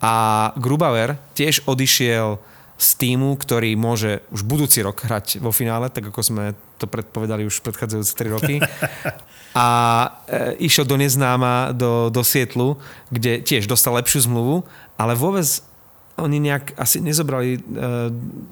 A 0.00 0.48
Grubauer 0.56 1.20
tiež 1.36 1.60
odišiel 1.68 2.40
z 2.80 2.88
týmu, 2.96 3.36
ktorý 3.36 3.76
môže 3.76 4.24
už 4.32 4.48
budúci 4.48 4.80
rok 4.80 5.04
hrať 5.04 5.44
vo 5.44 5.52
finále, 5.52 5.92
tak 5.92 6.08
ako 6.08 6.20
sme 6.24 6.44
to 6.80 6.88
predpovedali 6.88 7.44
už 7.44 7.60
predchádzajúce 7.60 8.16
3 8.16 8.34
roky. 8.40 8.56
A 9.52 9.66
e, 10.24 10.64
išiel 10.64 10.88
do 10.88 10.96
neznáma, 10.96 11.76
do, 11.76 12.08
do 12.08 12.24
Sietlu, 12.24 12.80
kde 13.12 13.44
tiež 13.44 13.68
dostal 13.68 13.92
lepšiu 14.00 14.24
zmluvu, 14.24 14.64
ale 14.98 15.14
vôbec 15.14 15.44
oni 16.20 16.38
nejak 16.38 16.76
asi 16.76 17.00
nezobrali 17.00 17.56
e, 17.56 17.60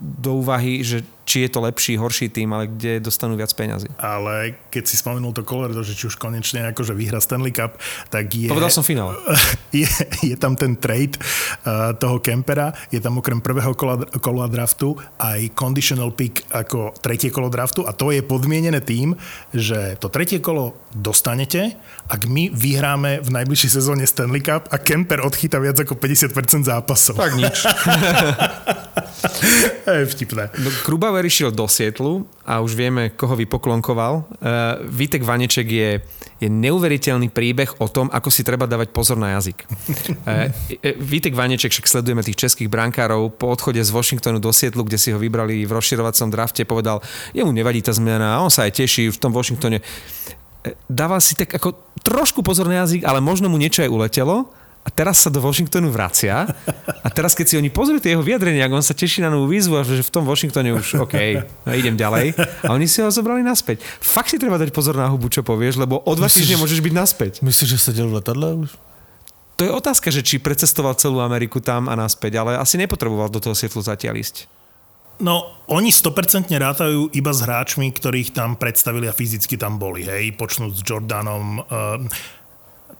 do 0.00 0.40
úvahy, 0.40 0.80
že 0.80 1.04
či 1.24 1.46
je 1.46 1.50
to 1.52 1.60
lepší, 1.62 1.96
horší 1.96 2.32
tým, 2.32 2.50
ale 2.52 2.66
kde 2.66 3.00
dostanú 3.00 3.36
viac 3.38 3.52
peňazí. 3.54 3.88
Ale 4.00 4.56
keď 4.72 4.84
si 4.86 4.96
spomenul 4.98 5.30
to 5.36 5.46
Colorado, 5.46 5.82
že 5.84 5.94
či 5.94 6.10
už 6.10 6.16
konečne 6.16 6.66
akože 6.72 6.96
vyhra 6.96 7.22
Stanley 7.22 7.54
Cup, 7.54 7.78
tak 8.08 8.30
je... 8.34 8.50
Povedal 8.50 8.72
som 8.72 8.84
finále. 8.86 9.14
Je, 9.70 9.86
je 10.26 10.34
tam 10.34 10.58
ten 10.58 10.74
trade 10.74 11.14
uh, 11.14 11.94
toho 11.94 12.18
Kempera, 12.18 12.74
je 12.90 12.98
tam 12.98 13.22
okrem 13.22 13.38
prvého 13.38 13.70
kola, 13.78 14.02
kola 14.18 14.50
draftu 14.50 14.98
aj 15.14 15.54
conditional 15.54 16.10
pick 16.10 16.42
ako 16.50 16.90
tretie 16.98 17.30
kolo 17.30 17.46
draftu 17.46 17.86
a 17.86 17.94
to 17.94 18.10
je 18.10 18.18
podmienené 18.18 18.82
tým, 18.82 19.14
že 19.54 19.94
to 20.02 20.10
tretie 20.10 20.42
kolo 20.42 20.74
dostanete, 20.90 21.78
ak 22.10 22.26
my 22.26 22.50
vyhráme 22.50 23.22
v 23.22 23.30
najbližšej 23.30 23.70
sezóne 23.70 24.02
Stanley 24.10 24.42
Cup 24.42 24.66
a 24.74 24.76
Kemper 24.82 25.22
odchytá 25.22 25.62
viac 25.62 25.78
ako 25.78 25.94
50% 25.94 26.66
zápasov. 26.66 27.14
Tak 27.14 27.38
nič. 27.38 27.62
je 29.86 30.06
vtipné. 30.06 30.50
No, 30.58 30.68
Grubauer 31.20 31.36
išiel 31.36 31.52
do 31.52 31.68
Sietlu 31.68 32.24
a 32.48 32.64
už 32.64 32.72
vieme, 32.72 33.12
koho 33.12 33.36
vypoklonkoval. 33.36 34.24
Uh, 34.40 34.80
Vítek 34.88 35.20
Vaneček 35.20 35.68
je, 35.68 36.00
je 36.40 36.48
neuveriteľný 36.48 37.28
príbeh 37.28 37.76
o 37.76 37.92
tom, 37.92 38.08
ako 38.08 38.32
si 38.32 38.40
treba 38.40 38.64
dávať 38.64 38.88
pozor 38.88 39.20
na 39.20 39.36
jazyk. 39.36 39.68
Uh, 40.24 40.48
Vítek 40.96 41.36
Vaneček, 41.36 41.76
však 41.76 41.84
sledujeme 41.84 42.24
tých 42.24 42.40
českých 42.40 42.72
brankárov, 42.72 43.36
po 43.36 43.52
odchode 43.52 43.84
z 43.84 43.92
Washingtonu 43.92 44.40
do 44.40 44.48
Sietlu, 44.48 44.80
kde 44.80 44.96
si 44.96 45.12
ho 45.12 45.20
vybrali 45.20 45.60
v 45.68 45.72
rozširovacom 45.76 46.32
drafte, 46.32 46.64
povedal, 46.64 47.04
jemu 47.36 47.52
nevadí 47.52 47.84
tá 47.84 47.92
zmena 47.92 48.40
on 48.40 48.48
sa 48.48 48.64
aj 48.64 48.80
teší 48.80 49.12
v 49.12 49.20
tom 49.20 49.36
Washingtone. 49.36 49.84
Dával 50.88 51.20
si 51.20 51.36
tak 51.36 51.52
ako 51.52 52.00
trošku 52.00 52.40
pozor 52.40 52.64
na 52.64 52.80
jazyk, 52.80 53.04
ale 53.04 53.20
možno 53.20 53.52
mu 53.52 53.60
niečo 53.60 53.84
aj 53.84 53.92
uletelo 53.92 54.48
teraz 54.92 55.22
sa 55.24 55.30
do 55.32 55.40
Washingtonu 55.40 55.88
vracia 55.88 56.46
a 57.04 57.08
teraz 57.08 57.32
keď 57.32 57.46
si 57.46 57.54
oni 57.56 57.70
pozrú 57.72 57.98
tie 57.98 58.14
jeho 58.14 58.24
vyjadrenia, 58.24 58.66
ak 58.66 58.74
on 58.76 58.84
sa 58.84 58.94
teší 58.94 59.24
na 59.24 59.30
novú 59.32 59.50
výzvu 59.50 59.78
a 59.78 59.82
že 59.86 60.04
v 60.04 60.12
tom 60.12 60.24
Washingtone 60.26 60.74
už 60.76 61.00
OK, 61.04 61.14
no 61.66 61.70
idem 61.72 61.96
ďalej 61.96 62.36
a 62.66 62.70
oni 62.74 62.86
si 62.90 63.00
ho 63.00 63.08
zobrali 63.08 63.40
naspäť. 63.40 63.82
Fakt 63.98 64.30
si 64.30 64.36
treba 64.36 64.60
dať 64.60 64.74
pozor 64.74 64.98
na 64.98 65.08
hubu, 65.08 65.30
čo 65.32 65.46
povieš, 65.46 65.80
lebo 65.80 66.02
o 66.02 66.12
dva 66.14 66.28
týždne 66.28 66.60
môžeš 66.60 66.80
byť 66.84 66.94
naspäť. 66.94 67.32
Myslíš, 67.40 67.68
že 67.74 67.78
sedel 67.80 68.10
v 68.10 68.20
letadle 68.20 68.68
už? 68.68 68.70
To 69.60 69.68
je 69.68 69.76
otázka, 69.76 70.08
že 70.08 70.24
či 70.24 70.40
precestoval 70.40 70.96
celú 70.96 71.20
Ameriku 71.20 71.60
tam 71.60 71.92
a 71.92 71.92
naspäť, 71.92 72.40
ale 72.40 72.56
asi 72.56 72.80
nepotreboval 72.80 73.28
do 73.28 73.44
toho 73.44 73.52
Seattle 73.52 73.84
zatiaľ 73.84 74.16
ísť. 74.16 74.48
No, 75.20 75.52
oni 75.68 75.92
100% 75.92 76.48
rátajú 76.48 77.12
iba 77.12 77.28
s 77.28 77.44
hráčmi, 77.44 77.92
ktorých 77.92 78.32
tam 78.32 78.56
predstavili 78.56 79.04
a 79.04 79.12
fyzicky 79.12 79.60
tam 79.60 79.76
boli, 79.76 80.08
hej, 80.08 80.32
počnúť 80.32 80.72
s 80.72 80.80
Jordanom, 80.80 81.60
uh, 81.60 82.00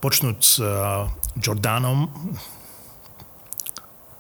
počnúť 0.05 0.37
s 0.37 0.61
uh, 0.61 1.09
Jordanom, 1.41 2.07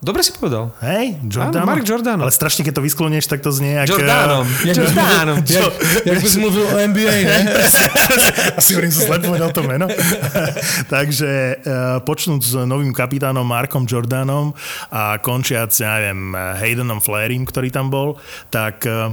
Dobre 0.00 0.24
si 0.24 0.33
povedal. 0.33 0.72
hej, 0.80 1.20
Jordan. 1.28 1.68
Mark 1.68 1.85
Giordano. 1.85 2.24
Ale 2.24 2.33
strašne, 2.33 2.64
keď 2.64 2.80
to 2.80 2.83
vysklonieš, 2.88 3.28
tak 3.28 3.44
to 3.44 3.52
znie 3.52 3.76
jak... 3.85 3.92
Jordanom. 3.92 4.48
eh, 4.48 4.72
Jordanom. 4.80 5.37
Jak, 5.52 5.72
jak 6.09 6.18
bys 6.24 6.37
mluvil 6.40 6.64
o 6.64 6.76
NBA, 6.88 7.16
ne? 7.28 7.38
Asi 8.59 8.72
hovorím, 8.72 8.92
som 8.96 9.12
zle 9.12 9.20
povedal 9.20 9.52
to 9.52 9.61
meno. 9.61 9.92
Takže 10.88 11.30
uh, 11.61 12.00
počnúť 12.00 12.40
s 12.40 12.52
novým 12.64 12.96
kapitánom 12.96 13.44
Markom 13.44 13.85
Jordanom 13.85 14.56
a 14.88 15.20
končiac, 15.20 15.68
ja 15.76 16.00
neviem, 16.00 16.33
Haydenom 16.33 17.04
Flairim, 17.04 17.44
ktorý 17.44 17.68
tam 17.68 17.92
bol, 17.92 18.16
tak 18.48 18.80
uh, 18.88 19.12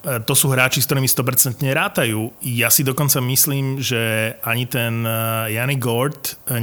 to 0.00 0.32
sú 0.32 0.48
hráči, 0.48 0.80
s 0.80 0.88
ktorými 0.88 1.04
100% 1.04 1.60
rátajú. 1.60 2.32
Ja 2.40 2.72
si 2.72 2.80
dokonca 2.80 3.20
myslím, 3.20 3.84
že 3.84 4.34
ani 4.40 4.64
ten 4.64 5.04
uh, 5.04 5.44
Yannick 5.52 5.80
Gord 5.80 6.40
uh, 6.48 6.56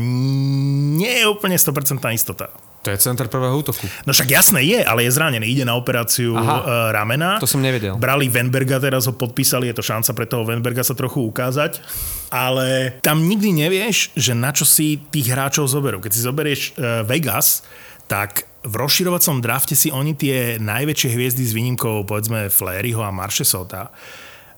nie 0.97 1.21
je 1.21 1.25
úplne 1.29 1.53
100% 1.53 2.01
istota. 2.17 2.49
To 2.85 2.93
je 2.93 3.03
center 3.03 3.27
prvého 3.27 3.51
útoku. 3.51 3.83
No 4.07 4.15
však 4.15 4.31
jasné 4.31 4.63
je, 4.63 4.79
ale 4.79 5.03
je 5.03 5.11
zranený. 5.11 5.43
Ide 5.43 5.67
na 5.67 5.75
operáciu 5.75 6.39
Aha. 6.39 6.95
ramena. 6.95 7.35
To 7.35 7.49
som 7.49 7.59
nevedel. 7.59 7.99
Brali 7.99 8.31
Venberga, 8.31 8.79
teraz 8.79 9.11
ho 9.11 9.13
podpísali, 9.17 9.67
je 9.67 9.75
to 9.75 9.83
šanca 9.83 10.15
pre 10.15 10.23
toho 10.23 10.47
Venberga 10.47 10.87
sa 10.87 10.95
trochu 10.95 11.19
ukázať. 11.27 11.83
Ale 12.31 12.95
tam 13.03 13.27
nikdy 13.27 13.67
nevieš, 13.67 14.15
že 14.15 14.31
na 14.31 14.55
čo 14.55 14.63
si 14.63 15.03
tých 15.11 15.35
hráčov 15.35 15.67
zoberú. 15.67 15.99
Keď 15.99 16.11
si 16.15 16.21
zoberieš 16.23 16.61
Vegas, 17.03 17.67
tak 18.07 18.47
v 18.67 18.75
rozširovacom 18.75 19.39
drafte 19.39 19.73
si 19.73 19.89
oni 19.89 20.13
tie 20.13 20.59
najväčšie 20.59 21.09
hviezdy 21.15 21.43
s 21.47 21.55
výnimkou, 21.55 22.03
povedzme, 22.03 22.51
Flaryho 22.51 22.99
a 22.99 23.15
Marchesota, 23.15 23.89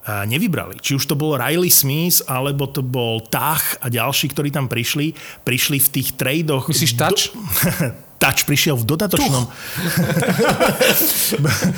a 0.10 0.26
nevybrali. 0.26 0.82
Či 0.82 0.98
už 0.98 1.06
to 1.06 1.14
bol 1.14 1.38
Riley 1.38 1.70
Smith, 1.70 2.26
alebo 2.26 2.66
to 2.66 2.82
bol 2.82 3.22
Tach 3.22 3.78
a 3.78 3.94
ďalší, 3.94 4.34
ktorí 4.34 4.50
tam 4.50 4.66
prišli, 4.66 5.14
prišli 5.46 5.78
v 5.78 5.90
tých 5.94 6.18
tradoch... 6.18 6.66
Myslíš 6.66 6.98
Touch? 6.98 7.30
Touch 8.20 8.44
prišiel 8.44 8.76
v 8.76 8.84
dodatočnom... 8.84 9.48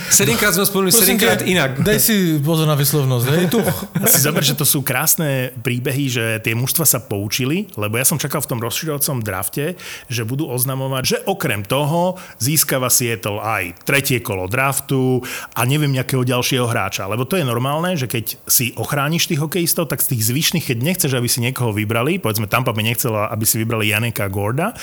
Sedemkrát 0.10 0.58
sme 0.58 0.66
spomenuli, 0.66 0.90
sedemkrát 0.90 1.46
inak. 1.46 1.86
Daj 1.86 2.00
si 2.02 2.42
pozor 2.42 2.66
na 2.66 2.74
vyslovnosť, 2.74 3.26
hej? 3.38 3.44
Tu. 3.54 3.62
si 4.10 4.20
zober, 4.26 4.42
že 4.42 4.58
to 4.58 4.66
sú 4.66 4.82
krásne 4.82 5.54
príbehy, 5.62 6.10
že 6.10 6.24
tie 6.42 6.58
mužstva 6.58 6.84
sa 6.90 6.98
poučili, 6.98 7.70
lebo 7.78 8.02
ja 8.02 8.06
som 8.10 8.18
čakal 8.18 8.42
v 8.42 8.50
tom 8.50 8.60
rozširovacom 8.60 9.22
drafte, 9.22 9.78
že 10.10 10.26
budú 10.26 10.50
oznamovať, 10.50 11.04
že 11.06 11.18
okrem 11.30 11.62
toho 11.62 12.18
získava 12.42 12.90
Seattle 12.90 13.38
aj 13.38 13.86
tretie 13.86 14.18
kolo 14.20 14.50
draftu 14.50 15.22
a 15.54 15.62
neviem 15.70 15.94
nejakého 15.94 16.26
ďalšieho 16.26 16.66
hráča. 16.66 17.06
Lebo 17.06 17.30
to 17.30 17.38
je 17.38 17.46
normálne, 17.46 17.94
že 17.94 18.10
keď 18.10 18.42
si 18.50 18.74
ochrániš 18.82 19.30
tých 19.30 19.46
hokejistov, 19.46 19.94
tak 19.94 20.02
z 20.02 20.18
tých 20.18 20.34
zvyšných, 20.34 20.66
keď 20.74 20.78
nechceš, 20.82 21.12
aby 21.14 21.30
si 21.30 21.40
niekoho 21.46 21.70
vybrali, 21.70 22.18
povedzme 22.18 22.50
Tampa 22.50 22.74
by 22.74 22.82
nechcela, 22.82 23.30
aby 23.30 23.46
si 23.46 23.62
vybrali 23.62 23.94
Janeka 23.94 24.26
Gorda, 24.26 24.74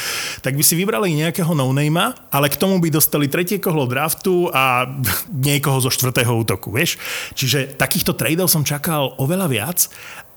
tak 0.40 0.54
by 0.54 0.62
si 0.62 0.78
vybrali 0.78 1.18
nejakého 1.18 1.47
no 1.54 1.70
ale 2.32 2.46
k 2.48 2.60
tomu 2.60 2.80
by 2.80 2.88
dostali 2.92 3.28
tretie 3.28 3.60
kolo 3.60 3.88
draftu 3.88 4.48
a 4.52 4.88
niekoho 5.48 5.80
zo 5.80 5.92
štvrtého 5.92 6.32
útoku, 6.32 6.72
vieš. 6.72 7.00
Čiže 7.36 7.76
takýchto 7.76 8.16
tradeov 8.16 8.48
som 8.50 8.66
čakal 8.66 9.14
oveľa 9.20 9.46
viac 9.48 9.78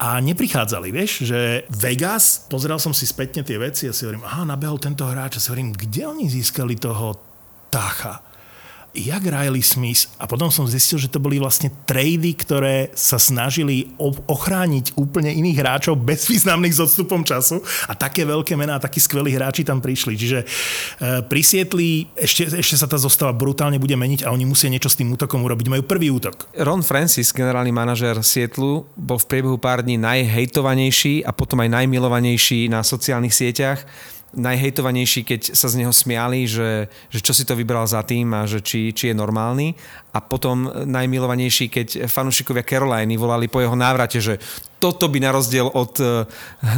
a 0.02 0.17
neprichádzali, 0.24 0.89
vieš, 0.89 1.30
že 1.30 1.67
Vegas, 1.69 2.47
pozeral 2.50 2.82
som 2.82 2.95
si 2.95 3.06
spätne 3.06 3.45
tie 3.45 3.60
veci 3.62 3.86
a 3.86 3.93
si 3.93 4.08
hovorím, 4.08 4.26
aha, 4.26 4.47
nabehol 4.47 4.82
tento 4.82 5.06
hráč 5.06 5.38
a 5.38 5.41
si 5.41 5.50
hovorím, 5.54 5.76
kde 5.76 6.08
oni 6.08 6.26
získali 6.26 6.80
toho 6.80 7.17
Tacha? 7.71 8.31
Jak 8.91 9.23
Riley 9.23 9.63
Smith 9.63 10.12
a 10.19 10.27
potom 10.27 10.51
som 10.51 10.67
zistil, 10.67 10.99
že 10.99 11.08
to 11.08 11.23
boli 11.23 11.39
vlastne 11.39 11.71
trady, 11.88 12.36
ktoré 12.36 12.91
sa 12.91 13.15
snažili 13.15 13.95
ochrániť 14.27 14.99
úplne 14.99 15.32
iných 15.32 15.58
hráčov 15.63 15.95
bezvýznamných 16.04 16.75
s 16.75 16.84
odstupom 16.84 17.23
času 17.23 17.63
a 17.88 17.95
také 17.95 18.27
veľké 18.27 18.60
mená 18.60 18.75
a 18.77 18.84
takí 18.84 18.99
skvelí 18.99 19.32
hráči 19.32 19.63
tam 19.63 19.80
prišli. 19.80 20.13
Čiže 20.19 20.39
e, 20.43 20.45
pri 21.23 21.41
Sietli 21.41 22.12
ešte, 22.19 22.51
ešte 22.60 22.75
sa 22.75 22.88
tá 22.88 22.99
zostava 22.99 23.32
brutálne 23.32 23.80
bude 23.80 23.95
meniť 23.95 24.27
a 24.27 24.36
oni 24.36 24.43
musia 24.43 24.67
niečo 24.67 24.91
s 24.91 24.99
tým 24.99 25.15
útokom 25.15 25.39
urobiť. 25.47 25.71
Majú 25.71 25.84
prvý 25.88 26.12
útok. 26.12 26.51
Ron 26.60 26.84
Francis, 26.84 27.32
generálny 27.32 27.71
manažér 27.71 28.19
Sietlu, 28.19 28.84
bol 28.99 29.17
v 29.17 29.30
priebehu 29.32 29.56
pár 29.56 29.88
dní 29.88 29.95
najhejtovanejší 29.95 31.23
a 31.23 31.32
potom 31.32 31.63
aj 31.63 31.71
najmilovanejší 31.80 32.67
na 32.67 32.84
sociálnych 32.84 33.32
sieťach 33.32 33.88
najhejtovanejší, 34.32 35.28
keď 35.28 35.41
sa 35.52 35.67
z 35.67 35.84
neho 35.84 35.91
smiali, 35.91 36.48
že, 36.48 36.88
že 37.12 37.20
čo 37.20 37.36
si 37.36 37.44
to 37.44 37.56
vybral 37.56 37.84
za 37.84 38.00
tým 38.04 38.32
a 38.32 38.48
že 38.48 38.63
či, 38.63 38.96
či 38.96 39.12
je 39.12 39.15
normálny. 39.15 39.76
A 40.15 40.20
potom 40.24 40.72
najmilovanejší, 40.72 41.67
keď 41.67 41.88
fanúšikovia 42.08 42.63
Caroliny 42.63 43.20
volali 43.20 43.52
po 43.52 43.60
jeho 43.60 43.76
návrate, 43.76 44.24
že 44.24 44.39
toto 44.82 45.06
by 45.12 45.22
na 45.22 45.30
rozdiel 45.36 45.70
od 45.70 45.94
eh, 46.02 46.26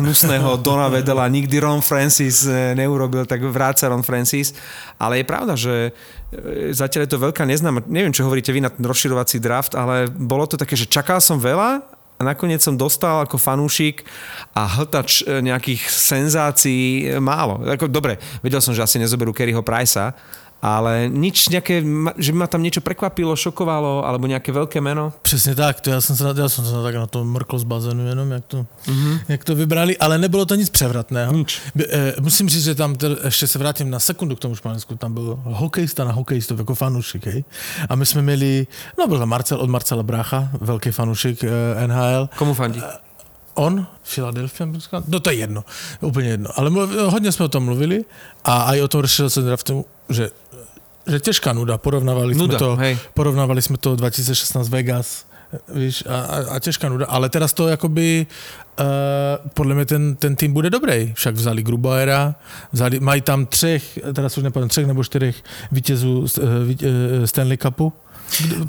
hnusného 0.02 0.58
Dona 0.66 0.92
Vedela 0.92 1.30
nikdy 1.30 1.56
Ron 1.62 1.80
Francis 1.80 2.44
eh, 2.44 2.76
neurobil, 2.76 3.24
tak 3.24 3.40
vráca 3.46 3.88
Ron 3.88 4.04
Francis. 4.04 4.52
Ale 5.00 5.22
je 5.22 5.26
pravda, 5.26 5.54
že 5.56 5.90
eh, 5.90 6.76
zatiaľ 6.76 7.06
je 7.08 7.12
to 7.14 7.24
veľká 7.24 7.48
neznáma. 7.48 7.86
Neviem, 7.86 8.12
čo 8.12 8.26
hovoríte 8.28 8.52
vy 8.52 8.66
na 8.66 8.74
ten 8.74 8.84
rozširovací 8.84 9.40
draft, 9.40 9.78
ale 9.78 10.12
bolo 10.12 10.50
to 10.50 10.60
také, 10.60 10.74
že 10.76 10.90
čakal 10.90 11.22
som 11.24 11.40
veľa 11.40 12.03
a 12.24 12.32
nakoniec 12.32 12.64
som 12.64 12.80
dostal 12.80 13.28
ako 13.28 13.36
fanúšik 13.36 14.08
a 14.56 14.64
hltač 14.80 15.28
e, 15.28 15.44
nejakých 15.44 15.84
senzácií 15.92 17.12
e, 17.12 17.20
málo. 17.20 17.60
Ako, 17.68 17.92
dobre, 17.92 18.16
vedel 18.40 18.64
som, 18.64 18.72
že 18.72 18.80
asi 18.80 18.96
nezoberú 18.96 19.36
Kerryho 19.36 19.60
Pricea, 19.60 20.16
ale 20.64 21.12
nič 21.12 21.52
nejaké, 21.52 21.84
že 22.16 22.32
by 22.32 22.38
ma 22.40 22.48
tam 22.48 22.64
niečo 22.64 22.80
prekvapilo, 22.80 23.36
šokovalo, 23.36 24.08
alebo 24.08 24.32
nejaké 24.32 24.56
veľké 24.56 24.80
meno. 24.80 25.12
Přesně 25.22 25.56
tak, 25.56 25.82
to 25.82 25.90
já 25.90 26.02
jsem 26.02 26.16
se, 26.16 26.24
já 26.38 26.50
jsem 26.50 26.66
se 26.66 26.72
tak 26.84 26.96
na 26.96 27.08
to 27.08 27.24
mrkl 27.26 27.60
z 27.60 27.64
bazénu 27.64 28.08
jenom, 28.08 28.32
jak 28.32 28.46
to, 28.46 28.66
mm-hmm. 28.88 29.20
jak 29.28 29.44
to 29.44 29.56
vybrali, 29.56 29.98
ale 29.98 30.18
nebylo 30.18 30.46
to 30.46 30.56
nic 30.56 30.70
převratného. 30.70 31.34
Nič. 31.34 31.62
By- 31.76 31.88
eh, 31.90 32.14
Musím 32.22 32.50
říct, 32.50 32.64
že 32.64 32.76
tam, 32.76 32.96
teda, 32.96 33.16
ještě 33.24 33.48
se 33.48 33.60
vrátím 33.60 33.90
na 33.90 34.00
sekundu 34.00 34.36
k 34.36 34.40
tomu 34.40 34.56
Španělsku, 34.56 34.96
tam 34.96 35.14
byl 35.14 35.40
hokejista 35.44 36.04
na 36.04 36.12
hokejistov 36.12 36.60
jako 36.60 36.76
fanoušik, 36.76 37.26
hej. 37.26 37.44
A 37.90 37.96
my 37.96 38.06
jsme 38.06 38.22
měli, 38.22 38.68
no 39.00 39.08
byl 39.08 39.20
tam 39.20 39.30
Marcel 39.30 39.58
od 39.58 39.70
Marcela 39.70 40.04
Brácha, 40.04 40.50
velký 40.62 40.92
fanoušik 40.92 41.44
eh, 41.44 41.88
NHL. 41.88 42.30
Komu 42.38 42.54
fandí? 42.54 42.82
On, 43.54 43.88
Philadelphia, 44.04 44.68
no 45.08 45.20
to 45.20 45.30
je 45.30 45.36
jedno, 45.36 45.64
úplně 46.02 46.30
jedno. 46.30 46.50
Ale 46.56 46.72
hodně 47.06 47.32
jsme 47.32 47.46
o 47.46 47.50
tom 47.50 47.64
mluvili 47.66 48.06
a 48.44 48.62
aj 48.62 48.82
o 48.82 48.88
tom 48.88 49.02
rozšiřovacím 49.02 49.44
draftu, 49.44 49.86
že 50.10 50.30
že 51.08 51.20
těžká 51.20 51.54
nuda, 51.54 51.78
porovnávali 51.78 52.36
Nuda, 52.36 52.58
jsme 52.58 52.60
to, 52.60 52.76
hej. 52.76 52.98
porovnávali 53.14 53.62
jsme 53.62 53.78
to 53.78 53.96
2016 53.96 54.70
Vegas, 54.70 55.26
víš, 55.74 56.04
a, 56.10 56.22
a, 56.22 56.56
a 56.56 56.60
těžká 56.60 56.90
nuda, 56.90 57.06
ale 57.06 57.30
teraz 57.30 57.54
to 57.54 57.68
jakoby, 57.68 58.28
uh, 58.80 58.86
podle 59.54 59.76
mě 59.76 59.86
ten, 59.86 60.16
ten 60.16 60.36
tým 60.36 60.54
bude 60.54 60.70
dobrý, 60.70 61.14
však 61.16 61.36
vzali 61.36 61.64
Grubauera, 61.64 62.36
vzali, 62.72 63.00
mají 63.00 63.22
tam 63.22 63.46
třech, 63.46 64.00
teraz 64.14 64.38
už 64.38 64.44
nepovím, 64.44 64.70
třech 64.70 64.88
nebo 64.88 65.04
čtyřech 65.04 65.44
vítězů 65.72 66.20
uh, 66.20 66.26
uh, 66.26 67.26
Stanley 67.26 67.58
Cupu, 67.58 67.94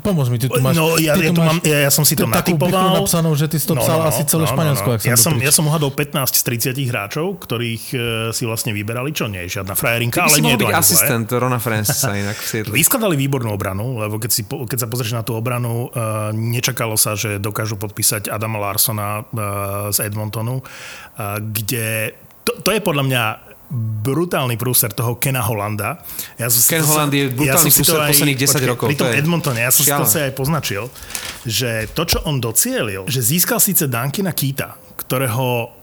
Pomoz 0.01 0.27
mi, 0.29 0.37
ty 0.37 0.47
tu 0.47 0.61
máš. 0.61 0.75
no, 0.77 0.97
ja, 1.01 1.17
ty 1.17 1.27
ja, 1.27 1.33
tu 1.33 1.41
máš 1.41 1.47
mám, 1.47 1.57
ja, 1.65 1.77
ja 1.87 1.91
som 1.91 2.03
si 2.05 2.13
to 2.13 2.29
natypoval. 2.29 3.01
napsanú, 3.01 3.33
že 3.33 3.49
ty 3.49 3.57
si 3.57 3.65
to 3.65 3.75
psal 3.77 4.01
asi 4.05 4.23
celé 4.27 4.45
Španielsko, 4.45 4.89
ak 4.95 5.01
som 5.01 5.09
ja, 5.09 5.17
som, 5.17 5.33
ja 5.39 5.51
som 5.51 5.63
uhadol 5.65 5.91
15 5.91 6.37
z 6.37 6.41
30 6.75 6.91
hráčov, 6.91 7.41
ktorých 7.41 7.83
e, 7.91 7.97
si 8.31 8.43
vlastne 8.45 8.71
vyberali, 8.75 9.11
čo 9.11 9.25
nie 9.25 9.45
je 9.47 9.61
žiadna 9.61 9.73
frajerinka, 9.73 10.25
ale 10.25 10.37
nie 10.43 10.53
je 10.55 10.61
to 10.65 10.69
asistent 10.71 11.27
Rona 11.31 11.57
Francisa 11.57 12.13
inak 12.21 12.37
v. 12.37 12.67
Vyskladali 12.69 13.15
výbornú 13.17 13.49
obranu, 13.53 14.01
lebo 14.01 14.21
keď, 14.21 14.31
si, 14.31 14.41
keď 14.45 14.77
sa 14.77 14.87
pozrieš 14.87 15.13
na 15.17 15.23
tú 15.25 15.33
obranu, 15.33 15.89
uh, 15.89 16.29
nečakalo 16.31 16.99
sa, 16.99 17.17
že 17.17 17.41
dokážu 17.41 17.79
podpísať 17.79 18.29
Adama 18.29 18.61
Larsona 18.61 19.23
uh, 19.23 19.89
z 19.89 20.05
Edmontonu, 20.05 20.61
kde 21.39 22.11
to, 22.45 22.51
to 22.61 22.69
je 22.75 22.79
podľa 22.83 23.03
mňa 23.07 23.23
brutálny 23.73 24.55
prúser 24.61 24.93
toho 24.93 25.17
Kena 25.17 25.41
Hollanda. 25.41 26.05
Ja 26.37 26.47
som 26.53 26.61
Ken 26.69 26.85
Holland 26.85 27.11
je 27.11 27.29
brutálny 27.33 27.69
to 27.71 27.77
prúser 27.81 27.97
posledných 27.97 28.39
10 28.39 28.71
rokov, 28.71 28.87
Pri 28.93 28.97
tom 28.97 29.09
to 29.09 29.17
Edmontone, 29.17 29.59
ja 29.65 29.71
som 29.73 29.81
si 29.81 29.91
to 29.91 30.05
sa 30.05 30.29
aj 30.29 30.33
poznačil, 30.37 30.87
že 31.43 31.89
to, 31.97 32.05
čo 32.05 32.21
on 32.29 32.37
docielil, 32.37 33.09
že 33.09 33.25
získal 33.25 33.57
síce 33.57 33.89
Dankina 33.89 34.37
Kita, 34.37 34.77
ktorého 35.01 35.73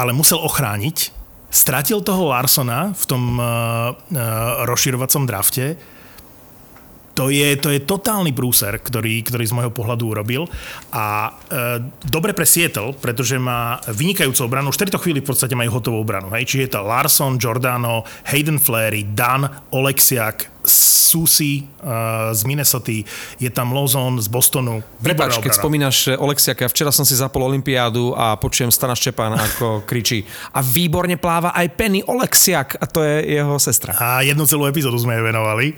ale 0.00 0.16
musel 0.16 0.40
ochrániť, 0.40 1.12
stratil 1.52 2.00
toho 2.00 2.30
Larsona 2.30 2.94
v 2.96 3.04
tom 3.04 3.36
uh, 3.36 3.92
uh, 3.92 4.64
rozširovacom 4.64 5.28
drafte, 5.28 5.76
to 7.20 7.28
je, 7.28 7.52
to 7.60 7.68
je 7.68 7.84
totálny 7.84 8.32
prúser, 8.32 8.80
ktorý, 8.80 9.20
ktorý 9.20 9.44
z 9.44 9.52
môjho 9.52 9.68
pohľadu 9.68 10.08
urobil. 10.08 10.48
A 10.88 11.28
e, 11.28 11.84
dobre 12.08 12.32
pre 12.32 12.48
Seattle, 12.48 12.96
pretože 12.96 13.36
má 13.36 13.76
vynikajúcu 13.92 14.48
obranu. 14.48 14.72
Už 14.72 14.80
tejto 14.80 14.96
chvíli 14.96 15.20
v 15.20 15.28
podstate 15.28 15.52
majú 15.52 15.76
hotovú 15.76 16.00
obranu. 16.00 16.32
Hej? 16.32 16.48
Čiže 16.48 16.64
je 16.64 16.72
to 16.72 16.80
Larson, 16.80 17.36
Giordano, 17.36 18.08
Hayden 18.24 18.56
Flery, 18.56 19.04
Dan, 19.12 19.44
Oleksiak, 19.68 20.59
Susi 20.64 21.66
uh, 21.82 22.30
z 22.30 22.42
Minnesota, 22.46 22.94
je 23.40 23.50
tam 23.50 23.74
Lozon 23.74 24.22
z 24.22 24.28
Bostonu. 24.30 24.84
Prepač, 25.02 25.42
keď 25.42 25.58
spomínaš 25.58 26.14
eh, 26.14 26.20
Oleksiaka, 26.20 26.70
včera 26.70 26.94
som 26.94 27.02
si 27.02 27.18
zapol 27.18 27.42
Olympiádu 27.48 28.14
a 28.14 28.38
počujem 28.38 28.70
Stana 28.70 28.94
Štepan 28.94 29.34
ako 29.34 29.80
kričí. 29.90 30.22
A 30.54 30.62
výborne 30.62 31.18
pláva 31.18 31.50
aj 31.56 31.66
Penny 31.74 32.04
Oleksiak 32.06 32.78
a 32.78 32.84
to 32.86 33.02
je 33.02 33.40
jeho 33.40 33.58
sestra. 33.58 33.96
A 33.98 34.22
jednu 34.22 34.46
celú 34.46 34.70
epizódu 34.70 35.00
sme 35.00 35.18
jej 35.18 35.24
venovali. 35.24 35.74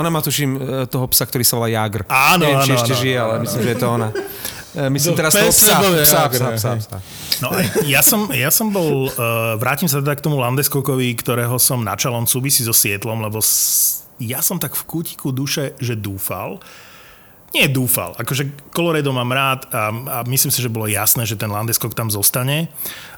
Ona 0.00 0.08
má 0.12 0.20
tuším 0.20 0.50
eh, 0.56 0.60
toho 0.90 1.08
psa, 1.08 1.24
ktorý 1.24 1.44
sa 1.46 1.56
volá 1.56 1.72
Jagr. 1.72 2.04
Áno, 2.10 2.44
Neviem, 2.44 2.66
či 2.66 2.72
áno, 2.74 2.78
ešte 2.82 2.92
áno, 2.92 3.00
žije, 3.00 3.16
áno, 3.16 3.24
ale 3.24 3.34
áno. 3.34 3.42
myslím, 3.48 3.60
že 3.62 3.70
je 3.70 3.78
to 3.80 3.88
ona. 3.88 4.08
Eh, 4.74 4.90
Myslím 4.90 5.14
teraz 5.14 5.38
toho 5.38 5.54
psa. 5.54 5.78
Psa, 6.02 6.20
psa, 6.28 6.48
psa, 6.58 6.70
psa. 6.82 6.98
No, 7.38 7.54
ja 7.86 8.02
som, 8.02 8.26
ja 8.34 8.50
som 8.50 8.74
bol, 8.74 9.06
uh, 9.06 9.54
vrátim 9.58 9.86
sa 9.86 10.02
teda 10.02 10.18
k 10.18 10.22
tomu 10.22 10.42
Landeskokovi, 10.42 11.14
ktorého 11.14 11.54
som 11.62 11.82
načal, 11.82 12.18
on 12.18 12.26
súvisí 12.26 12.66
so 12.66 12.74
Sietlom, 12.74 13.22
lebo 13.22 13.38
s, 13.38 14.02
ja 14.18 14.42
som 14.42 14.58
tak 14.58 14.74
v 14.74 14.82
kútiku 14.86 15.30
duše, 15.30 15.78
že 15.78 15.94
dúfal, 15.94 16.58
nie 17.54 17.70
dúfal, 17.70 18.18
akože 18.18 18.74
Colorado 18.74 19.14
mám 19.14 19.30
rád 19.30 19.70
a, 19.70 19.88
a 19.88 20.18
myslím 20.26 20.50
si, 20.50 20.58
že 20.58 20.66
bolo 20.66 20.90
jasné, 20.90 21.22
že 21.22 21.38
ten 21.38 21.46
Landeskog 21.46 21.94
tam 21.94 22.10
zostane. 22.10 22.66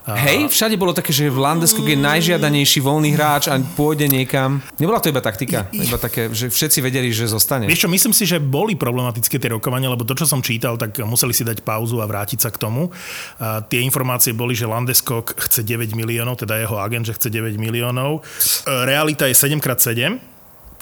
A, 0.06 0.14
Hej, 0.14 0.52
všade 0.52 0.78
bolo 0.78 0.94
také, 0.94 1.10
že 1.10 1.26
Landeskog 1.32 1.88
je 1.88 1.98
najžiadanejší 1.98 2.78
voľný 2.78 3.16
hráč 3.16 3.50
a 3.50 3.58
pôjde 3.58 4.06
niekam. 4.06 4.62
Nebola 4.78 5.02
to 5.02 5.10
iba 5.10 5.18
taktika, 5.18 5.66
iba 5.74 5.98
také, 5.98 6.30
že 6.30 6.46
všetci 6.46 6.78
vedeli, 6.78 7.10
že 7.10 7.26
zostane. 7.26 7.66
Vieš 7.66 7.88
čo, 7.88 7.90
myslím 7.90 8.14
si, 8.14 8.22
že 8.22 8.38
boli 8.38 8.78
problematické 8.78 9.40
tie 9.40 9.50
rokovania, 9.50 9.90
lebo 9.90 10.06
to, 10.06 10.14
čo 10.14 10.28
som 10.28 10.44
čítal, 10.44 10.78
tak 10.78 10.94
museli 11.02 11.34
si 11.34 11.42
dať 11.42 11.66
pauzu 11.66 11.98
a 11.98 12.06
vrátiť 12.06 12.38
sa 12.38 12.54
k 12.54 12.60
tomu. 12.60 12.94
A 13.42 13.66
tie 13.66 13.82
informácie 13.82 14.30
boli, 14.30 14.54
že 14.54 14.70
Landeskog 14.70 15.34
chce 15.34 15.66
9 15.66 15.96
miliónov, 15.98 16.38
teda 16.38 16.60
jeho 16.60 16.78
agent, 16.78 17.08
že 17.08 17.16
chce 17.18 17.32
9 17.32 17.58
miliónov. 17.58 18.22
E, 18.22 18.86
Realita 18.86 19.26
je 19.26 19.34
7x7, 19.34 20.35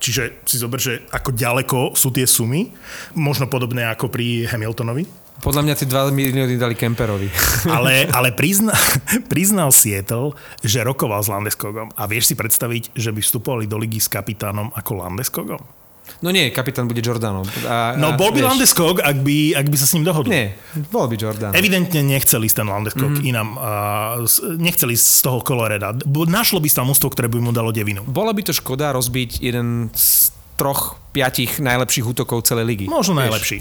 čiže 0.04 0.44
si 0.44 0.60
zober, 0.60 0.76
že 0.76 1.08
ako 1.08 1.32
ďaleko 1.32 1.78
sú 1.96 2.12
tie 2.12 2.28
sumy. 2.28 2.68
Možno 3.16 3.48
podobné 3.48 3.88
ako 3.88 4.12
pri 4.12 4.44
Hamiltonovi. 4.44 5.24
Podľa 5.40 5.64
mňa 5.66 5.74
tie 5.76 5.88
2 5.88 6.12
milióny 6.14 6.56
dali 6.60 6.76
Kemperovi. 6.76 7.28
Ale, 7.76 8.06
ale 8.16 8.30
prizna, 8.36 8.76
priznal 9.26 9.74
Seattle, 9.74 10.36
že 10.62 10.84
rokoval 10.84 11.20
s 11.24 11.28
Landeskogom. 11.28 11.90
A 11.96 12.06
vieš 12.06 12.32
si 12.32 12.34
predstaviť, 12.38 12.94
že 12.94 13.10
by 13.10 13.20
vstupovali 13.20 13.64
do 13.66 13.80
ligy 13.80 13.98
s 13.98 14.08
kapitánom 14.08 14.70
ako 14.72 15.04
Landeskogom? 15.04 15.83
No 16.20 16.28
nie, 16.28 16.48
kapitán 16.48 16.84
bude 16.84 17.00
Jordanov. 17.00 17.44
A, 17.64 17.96
No 17.96 18.12
bol 18.14 18.30
by 18.30 18.40
vieš, 18.40 18.48
Landeskog, 18.48 18.96
ak 18.98 19.20
by, 19.20 19.36
ak 19.54 19.66
by 19.68 19.76
sa 19.76 19.84
s 19.84 19.92
ním 19.92 20.04
dohodol. 20.04 20.30
Nie, 20.30 20.56
bol 20.88 21.04
by 21.04 21.16
Jordan. 21.16 21.52
Evidentne 21.52 22.00
nechceli 22.00 22.44
ísť 22.44 22.56
ten 22.60 22.68
Landeskog 22.68 23.10
Mhm. 23.10 23.16
mm-hmm. 23.18 23.30
inám, 23.30 23.48
uh, 23.56 24.24
nechceli 24.56 24.92
ísť 24.92 25.06
z 25.06 25.20
toho 25.20 25.38
Coloreda. 25.40 25.92
Bo 25.98 26.24
Našlo 26.24 26.58
by 26.58 26.68
sa 26.68 26.80
tam 26.80 26.88
mústvo, 26.88 27.08
ktoré 27.08 27.28
by 27.28 27.38
mu 27.38 27.50
dalo 27.50 27.70
devinu. 27.70 28.04
Bola 28.04 28.32
by 28.32 28.40
to 28.40 28.52
škoda 28.52 28.90
rozbiť 28.90 29.38
jeden 29.38 29.88
z 29.92 30.32
troch, 30.54 30.96
piatich 31.10 31.58
najlepších 31.58 32.06
útokov 32.06 32.44
celej 32.44 32.64
ligy. 32.66 32.86
Možno 32.86 33.14
Vieš. 33.14 33.22
najlepší. 33.22 33.58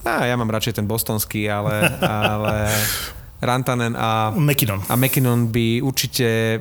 Á, 0.00 0.24
ja 0.24 0.34
mám 0.34 0.48
radšej 0.48 0.80
ten 0.80 0.86
bostonský, 0.86 1.44
ale, 1.44 1.92
ale 2.00 2.72
Rantanen 3.40 3.96
a, 3.96 4.30
McKinnon. 4.36 4.84
a 4.84 4.94
McKinnon 5.00 5.48
by 5.48 5.80
určite 5.80 6.28
e, 6.28 6.58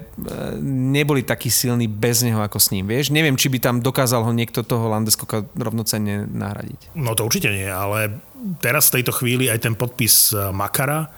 neboli 0.64 1.28
takí 1.28 1.52
silní 1.52 1.92
bez 1.92 2.24
neho 2.24 2.40
ako 2.40 2.56
s 2.56 2.72
ním. 2.72 2.88
Vieš? 2.88 3.12
Neviem, 3.12 3.36
či 3.36 3.52
by 3.52 3.60
tam 3.60 3.76
dokázal 3.84 4.24
ho 4.24 4.32
niekto 4.32 4.64
toho 4.64 4.88
Landeskoka 4.88 5.44
rovnocenne 5.60 6.24
nahradiť. 6.32 6.96
No 6.96 7.12
to 7.20 7.28
určite 7.28 7.52
nie, 7.52 7.68
ale 7.68 8.24
teraz 8.64 8.88
v 8.90 9.04
tejto 9.04 9.12
chvíli 9.12 9.52
aj 9.52 9.60
ten 9.60 9.76
podpis 9.76 10.32
eh, 10.32 10.56
Makara, 10.56 11.12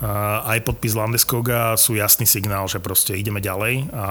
aj 0.00 0.58
podpis 0.64 0.92
Landeskoga 0.92 1.74
sú 1.80 1.96
jasný 1.96 2.28
signál, 2.28 2.68
že 2.68 2.80
proste 2.80 3.16
ideme 3.16 3.40
ďalej 3.40 3.88
a, 3.92 4.06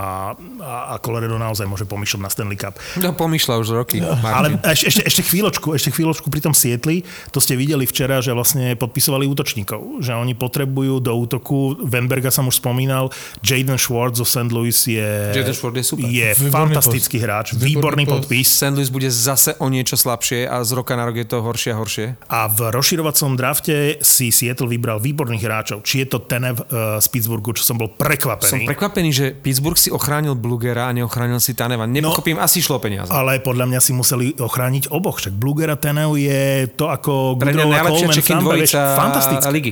a, 0.62 0.74
a 0.92 0.96
Colorado 0.98 1.38
naozaj 1.38 1.70
môže 1.70 1.86
pomýšľať 1.86 2.22
na 2.22 2.30
Stanley 2.30 2.58
Cup. 2.58 2.78
No 2.98 3.14
pomýšľa 3.14 3.62
už 3.62 3.68
roky. 3.74 4.02
Ale 4.02 4.58
Martin. 4.58 4.66
ešte, 4.66 4.86
ešte, 4.90 5.02
ešte 5.06 5.22
chvíľočku, 5.30 5.78
ešte 5.78 5.94
chvíľočku 5.94 6.28
pri 6.34 6.42
tom 6.42 6.54
Sietli, 6.58 7.06
to 7.30 7.38
ste 7.38 7.54
videli 7.54 7.86
včera, 7.86 8.18
že 8.20 8.34
vlastne 8.34 8.74
podpisovali 8.76 9.30
útočníkov, 9.30 10.02
že 10.02 10.18
oni 10.18 10.34
potrebujú 10.34 11.00
do 11.00 11.14
útoku, 11.14 11.78
Wenberga 11.86 12.34
som 12.34 12.50
už 12.50 12.58
spomínal, 12.58 13.14
Jaden 13.46 13.78
Schwartz 13.78 14.18
zo 14.18 14.26
St. 14.26 14.50
Louis 14.50 14.76
je, 14.76 15.10
Jaden 15.38 15.54
Schwartz 15.54 15.78
je 15.78 15.86
super. 15.86 16.10
je 16.10 16.28
Výborný 16.34 16.52
fantastický 16.52 17.18
post. 17.22 17.26
hráč, 17.26 17.48
Výborný 17.54 17.68
výborný 17.70 18.04
podpis. 18.10 18.48
St. 18.50 18.74
Louis 18.74 18.90
bude 18.90 19.10
zase 19.12 19.54
o 19.62 19.68
niečo 19.70 19.96
slabšie 19.96 20.50
a 20.50 20.62
z 20.66 20.72
roka 20.74 20.98
na 20.98 21.06
rok 21.08 21.16
je 21.16 21.28
to 21.28 21.38
horšie 21.46 21.72
a 21.72 21.78
horšie. 21.78 22.06
A 22.28 22.50
v 22.50 22.60
rozširovacom 22.74 23.38
drafte 23.38 24.02
si 24.02 24.34
Seattle 24.34 24.68
vybral 24.68 25.00
výborných 25.00 25.44
hráčov. 25.44 25.75
Či 25.80 26.04
je 26.04 26.08
to 26.08 26.20
Tenev 26.20 26.62
uh, 26.62 26.98
z 26.98 27.08
Pittsburghu, 27.08 27.52
čo 27.52 27.64
som 27.64 27.76
bol 27.76 27.88
Som 27.88 27.98
prekvapený. 27.98 28.64
prekvapený, 28.68 29.10
že 29.10 29.26
Pittsburgh 29.32 29.76
si 29.76 29.90
ochránil 29.90 30.36
Blugera 30.36 30.88
a 30.88 30.92
neochránil 30.92 31.40
si 31.40 31.52
Taneva. 31.52 31.84
Nepochopím, 31.84 32.38
asi 32.38 32.60
šlo 32.60 32.78
peniaze. 32.78 33.10
ale 33.10 33.40
podľa 33.40 33.66
mňa 33.66 33.80
si 33.80 33.92
museli 33.92 34.36
ochrániť 34.36 34.90
oboch. 34.90 35.18
Však 35.18 35.34
Bluger 35.34 35.70
a 35.70 35.78
Tenev 35.78 36.14
je 36.14 36.68
to 36.70 36.88
ako 36.88 37.36
Goodrow 37.36 37.70
a 37.70 37.82
Coleman 37.82 38.14
sám, 38.14 38.44
vieš, 38.46 38.74
fantastické. 38.76 39.50
ligy. 39.50 39.72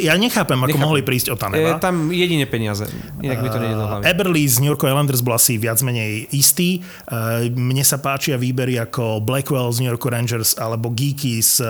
Ja 0.00 0.16
nechápem, 0.16 0.56
ako 0.56 0.66
Nechápem. 0.66 0.80
mohli 0.80 1.00
prísť 1.00 1.30
o 1.30 1.36
Taneva. 1.36 1.76
tam 1.78 2.08
jedine 2.10 2.44
peniaze. 2.44 2.88
Inak 3.18 3.38
mi 3.38 3.48
to 3.48 3.58
nejde 3.58 3.76
do 3.76 3.84
hlavy. 3.84 4.02
Eberly 4.04 4.42
z 4.44 4.58
New 4.58 4.70
York 4.70 4.82
Islanders 4.82 5.20
bol 5.20 5.34
asi 5.34 5.56
viac 5.56 5.78
menej 5.80 6.26
istý. 6.30 6.80
Eh, 7.06 7.48
Mne 7.50 7.84
sa 7.84 7.98
páčia 7.98 8.34
výbery 8.34 8.76
ako 8.76 9.20
Blackwell 9.20 9.68
z 9.70 9.84
New 9.84 9.90
York 9.90 10.02
Rangers 10.02 10.56
alebo 10.56 10.90
Geeky 10.90 11.38
z 11.38 11.60
eh, 11.60 11.68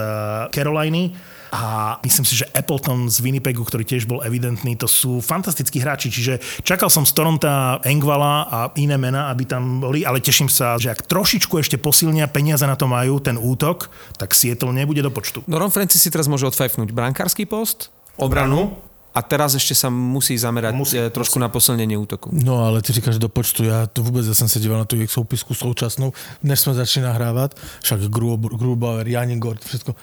Caroliny. 0.50 1.10
A 1.50 1.98
myslím 2.06 2.24
si, 2.24 2.38
že 2.38 2.46
Appleton 2.54 3.10
z 3.10 3.18
Winnipegu, 3.20 3.66
ktorý 3.66 3.82
tiež 3.82 4.06
bol 4.06 4.22
evidentný, 4.22 4.78
to 4.78 4.86
sú 4.86 5.18
fantastickí 5.18 5.82
hráči. 5.82 6.10
Čiže 6.10 6.62
čakal 6.62 6.86
som 6.90 7.02
z 7.02 7.10
Toronta 7.10 7.82
Engvala 7.82 8.46
a 8.46 8.58
iné 8.78 8.94
mená, 8.94 9.28
aby 9.34 9.44
tam 9.46 9.82
boli, 9.82 10.06
ale 10.06 10.22
teším 10.22 10.46
sa, 10.46 10.78
že 10.78 10.94
ak 10.94 11.10
trošičku 11.10 11.58
ešte 11.58 11.74
posilnia, 11.74 12.30
peniaze 12.30 12.62
na 12.62 12.78
to 12.78 12.86
majú, 12.86 13.18
ten 13.18 13.34
útok, 13.34 13.90
tak 14.14 14.30
Seattle 14.30 14.70
nebude 14.70 15.02
do 15.02 15.10
počtu. 15.10 15.42
No 15.50 15.58
Ron 15.58 15.74
Francis 15.74 16.02
si 16.02 16.10
teraz 16.10 16.30
môže 16.30 16.46
odfajfnúť 16.46 16.94
brankársky 16.94 17.44
post, 17.50 17.90
obranu 18.14 18.78
a 19.10 19.26
teraz 19.26 19.58
ešte 19.58 19.74
sa 19.74 19.90
musí 19.90 20.38
zamerať 20.38 20.70
Musí, 20.74 20.94
musí, 21.02 21.10
trošku 21.10 21.42
na 21.42 21.50
posilnenie 21.50 21.98
útoku. 21.98 22.30
No 22.30 22.62
ale 22.62 22.82
ty 22.82 22.92
říkáš 22.92 23.18
do 23.18 23.28
počtu, 23.28 23.64
já 23.64 23.86
to 23.86 24.02
vůbec, 24.02 24.26
já 24.26 24.34
jsem 24.34 24.48
se 24.48 24.60
díval 24.60 24.78
na 24.78 24.84
tu 24.84 24.96
jejich 24.96 25.10
soupisku 25.10 25.54
současnou, 25.54 26.12
než 26.42 26.60
jsme 26.60 26.74
začali 26.74 27.06
nahrávat, 27.06 27.54
však 27.82 28.00
Grubauer, 28.00 29.08
Janin 29.08 29.40
Gord, 29.40 29.64
všetko. 29.64 29.94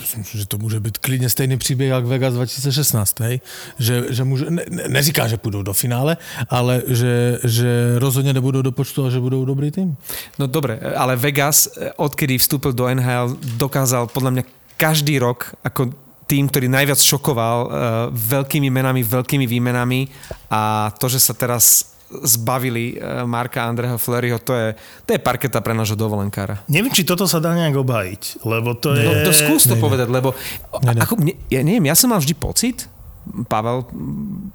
Myslím, 0.00 0.24
že 0.24 0.46
to 0.46 0.58
může 0.58 0.80
být 0.80 0.98
klidně 0.98 1.30
stejný 1.30 1.58
příběh 1.58 1.90
jak 1.90 2.04
Vegas 2.04 2.34
2016, 2.34 3.20
hej? 3.20 3.40
Že, 3.78 4.04
že 4.10 4.24
může, 4.24 4.50
ne, 4.50 4.62
ne, 4.70 4.82
neříkám, 4.88 5.28
že 5.28 5.36
půjdou 5.36 5.62
do 5.62 5.72
finále, 5.72 6.16
ale 6.48 6.82
že, 6.86 7.38
že 7.44 7.98
rozhodně 7.98 8.32
nebudou 8.32 8.62
do 8.62 8.72
počtu 8.72 9.06
a 9.06 9.10
že 9.10 9.20
budou 9.20 9.44
dobrý 9.44 9.70
tým. 9.70 9.96
No 10.38 10.46
dobre, 10.46 10.80
ale 10.96 11.16
Vegas, 11.16 11.68
eh, 11.76 11.92
odkedy 11.96 12.38
vstúpil 12.38 12.72
do 12.72 12.88
NHL, 12.88 13.36
dokázal 13.56 14.06
podľa 14.06 14.30
mňa 14.30 14.42
každý 14.76 15.18
rok 15.18 15.54
ako 15.64 15.94
tým, 16.26 16.48
ktorý 16.48 16.72
najviac 16.72 16.96
šokoval 16.98 17.58
uh, 17.60 17.70
veľkými 18.10 18.72
menami, 18.72 19.04
veľkými 19.04 19.44
výmenami 19.44 20.08
a 20.48 20.88
to, 20.96 21.06
že 21.12 21.20
sa 21.20 21.36
teraz 21.36 21.93
zbavili 22.10 22.96
uh, 22.96 23.24
Marka 23.24 23.64
Andreho 23.64 23.96
Fleuryho, 23.98 24.38
to 24.38 24.52
je, 24.54 24.68
to 25.08 25.10
je 25.16 25.20
parketa 25.20 25.58
pre 25.64 25.72
nášho 25.72 25.96
dovolenkára. 25.96 26.62
Neviem, 26.68 26.92
či 26.92 27.02
toto 27.02 27.24
sa 27.24 27.40
dá 27.40 27.56
nejak 27.56 27.80
obhajiť, 27.80 28.44
lebo 28.44 28.76
to 28.76 28.94
je... 28.94 29.04
No 29.04 29.12
to 29.24 29.32
skús 29.32 29.64
to 29.64 29.74
Nejde. 29.74 29.82
povedať, 29.82 30.08
lebo 30.12 30.36
Nejde. 30.84 31.00
ako, 31.00 31.14
mne, 31.18 31.32
ja 31.48 31.60
neviem, 31.64 31.88
ja 31.88 31.96
som 31.96 32.12
mal 32.12 32.20
vždy 32.20 32.34
pocit, 32.36 32.86
Pavel, 33.24 33.88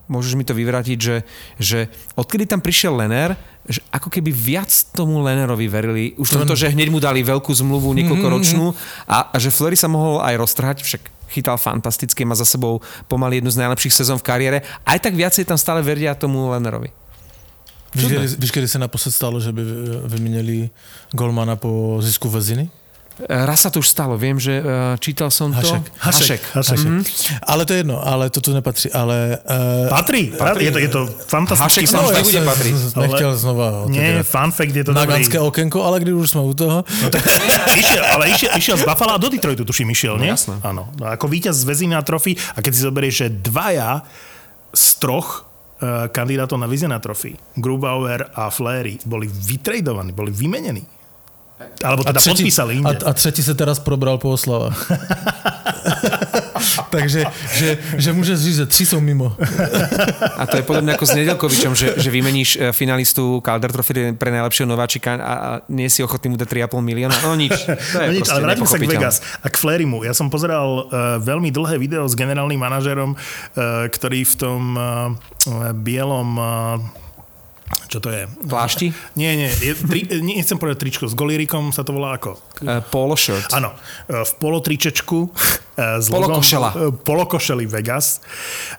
môžeš 0.05 0.37
mi 0.37 0.45
to 0.45 0.53
vyvrátiť, 0.53 0.97
že, 1.01 1.25
že 1.57 1.89
odkedy 2.13 2.45
tam 2.45 2.61
prišiel 2.61 2.93
Lener, 2.93 3.33
že 3.65 3.81
ako 3.89 4.13
keby 4.13 4.29
viac 4.29 4.69
tomu 4.93 5.25
Lenerovi 5.25 5.65
verili, 5.65 6.13
už 6.21 6.29
to, 6.29 6.45
to 6.45 6.53
že 6.53 6.77
hneď 6.77 6.93
mu 6.93 7.01
dali 7.01 7.25
veľkú 7.25 7.49
zmluvu, 7.49 7.97
niekoľkoročnú 7.97 8.65
a, 9.09 9.33
a 9.33 9.35
že 9.41 9.49
Fleury 9.49 9.73
sa 9.73 9.89
mohol 9.89 10.21
aj 10.21 10.37
roztrhať, 10.37 10.77
však 10.85 11.01
chytal 11.33 11.57
fantasticky, 11.57 12.25
má 12.25 12.37
za 12.37 12.45
sebou 12.45 12.81
pomaly 13.09 13.41
jednu 13.41 13.49
z 13.53 13.61
najlepších 13.65 13.93
sezón 13.93 14.21
v 14.21 14.27
kariére, 14.29 14.57
aj 14.85 15.01
tak 15.01 15.13
viacej 15.17 15.49
tam 15.49 15.57
stále 15.57 15.81
veria 15.81 16.13
tomu 16.13 16.53
Lenerovi. 16.53 16.93
Víš, 17.95 18.05
kdy, 18.05 18.17
víš, 18.37 18.51
kdy 18.51 18.67
se 18.67 18.79
naposled 18.79 19.11
stalo, 19.11 19.39
že 19.39 19.51
by 19.51 19.61
vyměnili 20.05 20.69
Golmana 21.11 21.55
po 21.55 21.97
zisku 22.01 22.29
Veziny? 22.29 22.69
Raz 23.27 23.67
sa 23.67 23.69
to 23.69 23.83
už 23.83 23.91
stalo, 23.91 24.15
viem, 24.15 24.39
že 24.39 24.63
uh, 24.63 24.95
čítal 24.95 25.27
som 25.27 25.51
to. 25.51 25.59
Hašek. 25.59 25.83
Hašek. 25.99 26.41
Hašek. 26.55 26.79
Mhm. 26.79 27.03
Ale 27.43 27.67
to 27.67 27.75
je 27.75 27.79
jedno, 27.83 27.99
ale 27.99 28.31
to 28.31 28.39
tu 28.39 28.55
nepatří. 28.55 28.95
Ale, 28.95 29.35
uh, 29.43 29.91
Patrí, 29.91 30.31
patrí. 30.31 30.63
Je 30.63 30.71
to, 30.71 30.79
je 30.79 30.87
to 30.87 31.01
fantastický 31.27 31.83
Hašek 31.83 31.87
sa 31.91 31.99
fun 31.99 32.07
vždy 32.07 32.15
fact. 32.15 32.27
bude 32.31 32.41
patriť. 32.47 32.73
Nechtěl 32.95 33.31
znova 33.35 33.67
Nie, 33.91 34.23
otevírat. 34.23 34.23
fun 34.23 34.51
fact 34.55 34.71
je 34.75 34.83
to 34.87 34.93
na 34.95 35.03
dobrý. 35.03 35.19
ganské 35.19 35.35
okenko, 35.39 35.83
ale 35.83 35.99
když 35.99 36.13
už 36.15 36.29
jsme 36.31 36.41
u 36.47 36.53
toho, 36.55 36.77
No 37.03 37.07
tak 37.11 37.23
išiel, 37.83 38.03
ale 38.07 38.23
išiel, 38.31 38.51
išiel 38.55 38.77
z 38.79 38.83
Buffalo 38.87 39.17
do 39.19 39.27
Detroitu, 39.29 39.65
tuším, 39.67 39.91
išiel, 39.91 40.15
nie? 40.15 40.31
jasné. 40.31 40.55
Áno. 40.63 40.87
No, 40.95 41.11
ako 41.11 41.27
víťaz 41.27 41.59
z 41.59 41.67
Vezina 41.67 41.99
trofy 41.99 42.39
a 42.55 42.63
keď 42.63 42.71
si 42.71 42.81
zoberieš, 42.87 43.15
že 43.19 43.27
dvaja 43.35 43.99
z 44.71 44.85
troch 44.95 45.43
kandidátov 46.11 46.59
na 46.59 46.67
Vizina 46.67 46.99
trofy, 46.99 47.35
Grubauer 47.55 48.31
a 48.35 48.49
Flery, 48.51 48.99
boli 49.05 49.27
vytradovaní, 49.27 50.11
boli 50.11 50.31
vymenení. 50.31 50.98
Alebo 51.83 52.03
teda 52.03 52.19
podpísali 52.19 52.75
inde. 52.75 52.97
a, 53.05 53.09
a 53.09 53.13
třetí 53.13 53.43
se 53.43 53.53
teraz 53.53 53.79
probral 53.79 54.17
po 54.17 54.29
oslavách. 54.31 54.91
Takže 56.89 57.23
že, 57.55 57.69
že 57.97 58.09
môžeš 58.11 58.37
říct, 58.39 58.57
že 58.57 58.65
tři 58.65 58.83
sú 58.85 58.97
mimo. 58.99 59.35
A 60.37 60.43
to 60.49 60.59
je 60.59 60.63
podobne 60.65 60.91
ako 60.95 61.05
s 61.05 61.13
Nedelkovičom, 61.15 61.73
že, 61.75 61.95
že 61.95 62.09
vymeníš 62.09 62.49
e, 62.57 62.57
finalistu 62.75 63.39
Calder 63.45 63.71
Trophy 63.71 64.17
pre 64.17 64.33
najlepšieho 64.33 64.67
nováčika 64.67 65.15
a, 65.15 65.33
a 65.33 65.49
nie 65.69 65.87
si 65.87 66.03
ochotný 66.03 66.33
mu 66.33 66.37
dať 66.37 66.67
3,5 66.67 66.81
milióna. 66.81 67.15
No 67.23 67.37
nič. 67.37 67.53
To 67.63 67.99
je 68.03 68.07
No 68.09 68.13
nič, 68.13 68.27
ale 68.27 68.41
vrátim 68.43 68.65
sa 68.67 68.77
k. 68.81 68.89
Vegas 68.89 69.21
a 69.43 69.47
k 69.47 69.55
Flairimu. 69.55 70.03
Ja 70.03 70.17
som 70.17 70.27
pozeral 70.33 70.89
uh, 70.89 71.21
veľmi 71.21 71.53
dlhé 71.53 71.77
video 71.77 72.03
s 72.09 72.17
generálnym 72.17 72.59
manažerom, 72.59 73.13
uh, 73.13 73.85
ktorý 73.87 74.25
v 74.25 74.35
tom 74.35 74.61
uh, 74.75 75.13
bielom 75.77 76.29
uh, 76.35 76.81
čo 77.89 77.97
to 77.97 78.13
je? 78.13 78.29
Plášti? 78.45 78.93
Nie, 79.19 79.33
nie, 79.33 79.49
je, 79.49 79.73
tri, 79.73 80.05
nechcem 80.21 80.61
povedať 80.61 80.85
tričko, 80.85 81.09
s 81.09 81.17
golírikom 81.17 81.73
sa 81.73 81.81
to 81.81 81.97
volá 81.97 82.15
ako? 82.15 82.37
Uh, 82.61 82.79
polo 82.93 83.17
shirt. 83.17 83.49
Áno, 83.51 83.73
e, 84.05 84.21
v 84.21 84.31
polotričečku 84.37 85.17
e, 85.25 85.29
s 85.97 86.07
Polokošela. 86.07 86.69
logom, 86.77 86.93
e, 86.93 87.01
polokošeli 87.01 87.65
Vegas, 87.65 88.21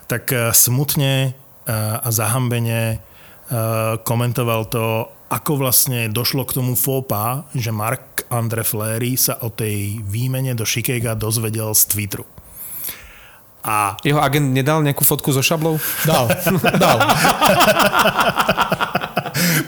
tak 0.06 0.30
e, 0.30 0.54
smutne 0.54 1.12
e, 1.26 1.30
a 1.74 2.08
zahambene 2.08 2.80
e, 2.94 2.96
komentoval 4.06 4.70
to, 4.70 5.10
ako 5.30 5.52
vlastne 5.58 6.06
došlo 6.10 6.46
k 6.46 6.62
tomu 6.62 6.78
fópa, 6.78 7.50
že 7.54 7.74
Mark 7.74 8.26
Andre 8.30 8.62
Fleury 8.62 9.18
sa 9.18 9.42
o 9.42 9.50
tej 9.50 10.02
výmene 10.06 10.54
do 10.54 10.62
Chicaga 10.62 11.18
dozvedel 11.18 11.74
z 11.74 11.82
Twitteru. 11.90 12.26
A 13.60 13.96
Jeho 14.00 14.20
agent 14.20 14.56
nedal 14.56 14.80
nejakú 14.80 15.04
fotku 15.04 15.32
so 15.36 15.44
šablou? 15.44 15.76
Dal, 16.08 16.32
dal. 16.80 16.98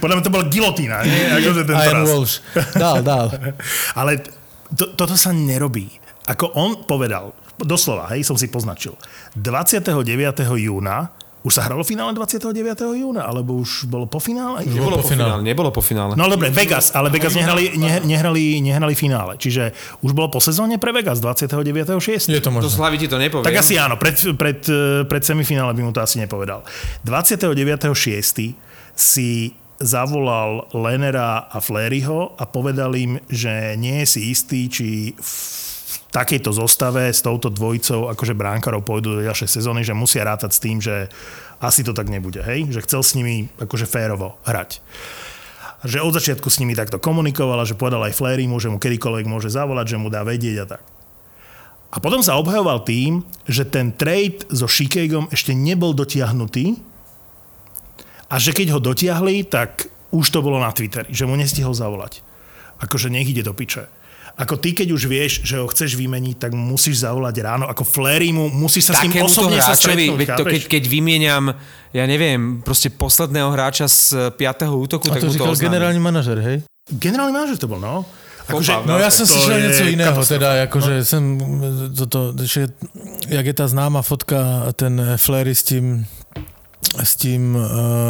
podľa 0.00 0.14
mňa 0.18 0.24
to 0.24 0.32
bola 0.32 0.44
gilotína, 0.48 0.96
nie? 1.04 1.22
Akože. 1.38 1.62
Walsh. 2.08 2.36
Dal, 2.74 3.04
dal. 3.04 3.26
Ale 3.92 4.24
to, 4.72 4.96
toto 4.96 5.14
sa 5.14 5.30
nerobí. 5.30 5.92
Ako 6.26 6.54
on 6.54 6.86
povedal, 6.86 7.34
doslova, 7.58 8.10
hej, 8.14 8.22
som 8.22 8.38
si 8.38 8.46
poznačil, 8.46 8.94
29. 9.34 9.90
júna, 10.58 11.10
už 11.42 11.52
sa 11.52 11.66
hralo 11.66 11.82
finále 11.82 12.14
29. 12.14 12.54
júna, 12.94 13.26
alebo 13.26 13.58
už 13.58 13.90
bolo 13.90 14.06
po 14.06 14.22
finále? 14.22 14.62
Nebolo 14.62 14.98
po 14.98 15.06
finále. 15.06 15.42
Nebolo 15.42 15.70
po 15.70 15.82
finále. 15.82 16.14
No 16.14 16.26
dobre, 16.26 16.54
Vegas, 16.54 16.94
ale 16.94 17.10
Vegas 17.10 17.34
nehrali, 17.34 17.74
ne, 17.74 17.98
nehrali, 18.02 18.62
nehrali 18.62 18.94
finále. 18.94 19.34
Čiže 19.36 19.74
už 20.00 20.14
bolo 20.14 20.30
po 20.30 20.38
sezóne 20.38 20.78
pre 20.78 20.94
Vegas 20.94 21.18
29.6. 21.18 22.30
Je 22.30 22.38
to 22.38 22.46
To 22.46 22.54
možné. 22.54 22.70
z 22.70 22.78
hlavy 22.78 22.96
ti 22.96 23.06
to 23.10 23.18
nepoviem. 23.18 23.42
Tak 23.42 23.58
asi 23.58 23.74
áno, 23.74 23.98
pred, 23.98 24.14
pred, 24.38 24.62
eh, 24.66 25.02
pred 25.02 25.22
semifinále 25.22 25.74
by 25.74 25.82
mu 25.82 25.90
to 25.90 25.98
asi 25.98 26.22
nepovedal. 26.22 26.62
29.6. 27.02 28.54
si 28.94 29.30
zavolal 29.82 30.70
Lenera 30.70 31.50
a 31.50 31.58
Fleryho 31.58 32.38
a 32.38 32.46
povedal 32.46 32.94
im, 32.94 33.18
že 33.26 33.74
nie 33.74 34.04
je 34.04 34.06
si 34.06 34.20
istý, 34.30 34.70
či 34.70 35.10
takejto 36.12 36.52
zostave 36.52 37.08
s 37.08 37.24
touto 37.24 37.48
dvojicou 37.48 38.12
akože 38.12 38.36
bránkarov 38.36 38.84
pôjdu 38.84 39.16
do 39.16 39.24
ďalšej 39.24 39.48
sezóny, 39.48 39.80
že 39.80 39.96
musia 39.96 40.28
rátať 40.28 40.50
s 40.52 40.62
tým, 40.62 40.76
že 40.78 41.08
asi 41.58 41.80
to 41.80 41.96
tak 41.96 42.12
nebude, 42.12 42.44
hej? 42.44 42.68
Že 42.68 42.84
chcel 42.84 43.00
s 43.00 43.16
nimi 43.16 43.48
akože 43.56 43.88
férovo 43.88 44.36
hrať 44.44 44.84
že 45.82 45.98
od 45.98 46.14
začiatku 46.14 46.46
s 46.46 46.62
nimi 46.62 46.78
takto 46.78 47.02
komunikoval 47.02 47.58
a 47.58 47.66
že 47.66 47.74
povedal 47.74 48.06
aj 48.06 48.14
Flerymu, 48.14 48.62
že 48.62 48.70
mu 48.70 48.78
kedykoľvek 48.78 49.26
môže 49.26 49.50
zavolať, 49.50 49.94
že 49.94 50.00
mu 50.00 50.14
dá 50.14 50.22
vedieť 50.22 50.56
a 50.62 50.66
tak. 50.78 50.82
A 51.92 52.00
potom 52.00 52.24
sa 52.24 52.40
obhajoval 52.40 52.88
tým, 52.88 53.26
že 53.44 53.68
ten 53.68 53.92
trade 53.92 54.48
so 54.48 54.64
Chicagom 54.64 55.28
ešte 55.28 55.52
nebol 55.52 55.92
dotiahnutý 55.92 56.80
a 58.32 58.40
že 58.40 58.56
keď 58.56 58.78
ho 58.78 58.80
dotiahli, 58.80 59.44
tak 59.44 59.92
už 60.08 60.24
to 60.32 60.40
bolo 60.40 60.56
na 60.56 60.72
Twitteri, 60.72 61.12
že 61.12 61.28
mu 61.28 61.36
nestihol 61.36 61.76
zavolať. 61.76 62.24
Akože 62.80 63.12
nech 63.12 63.28
ide 63.28 63.44
do 63.44 63.52
piče. 63.52 63.90
Ako 64.42 64.58
ty, 64.58 64.74
keď 64.74 64.90
už 64.90 65.06
vieš, 65.06 65.32
že 65.46 65.62
ho 65.62 65.70
chceš 65.70 65.94
vymeniť, 65.94 66.34
tak 66.34 66.50
mu 66.50 66.74
musíš 66.74 67.06
zavolať 67.06 67.34
ráno. 67.46 67.70
Ako 67.70 67.86
Flerymu, 67.86 68.50
musíš 68.50 68.90
sa 68.90 68.98
s 68.98 69.06
ním 69.06 69.22
osobne 69.22 69.62
sa 69.62 69.78
hráčovi, 69.78 70.10
stretnúť. 70.10 70.18
veď 70.18 70.28
to, 70.34 70.44
keď, 70.44 70.62
keď 70.66 70.82
vymieniam, 70.90 71.44
ja 71.94 72.04
neviem, 72.10 72.58
proste 72.66 72.90
posledného 72.90 73.54
hráča 73.54 73.86
z 73.86 74.34
5. 74.34 74.66
útoku, 74.66 75.06
A 75.06 75.14
tak 75.14 75.22
to 75.22 75.30
mu 75.30 75.38
to 75.38 75.54
generálny 75.54 76.02
manažer, 76.02 76.42
hej? 76.42 76.66
Generálny 76.90 77.30
manažer 77.30 77.54
to 77.54 77.70
bol, 77.70 77.78
no. 77.78 78.02
Akože, 78.50 78.74
Popa, 78.74 78.90
No 78.90 78.98
ja 78.98 79.06
som 79.10 79.30
něco 79.30 79.84
jiného, 79.86 80.10
katastrofa. 80.10 80.34
teda 80.34 80.48
akože 80.66 80.94
no. 80.98 81.04
jsem 81.04 81.22
toto, 81.94 82.34
že 82.42 82.74
jak 83.30 83.46
je 83.46 83.54
ta 83.54 83.70
známa 83.70 84.02
fotka, 84.02 84.74
ten 84.74 85.14
Flery 85.16 85.54
s 85.54 85.62
tím, 85.62 86.06
s 86.98 87.14
tím 87.16 87.54
uh, 87.54 87.62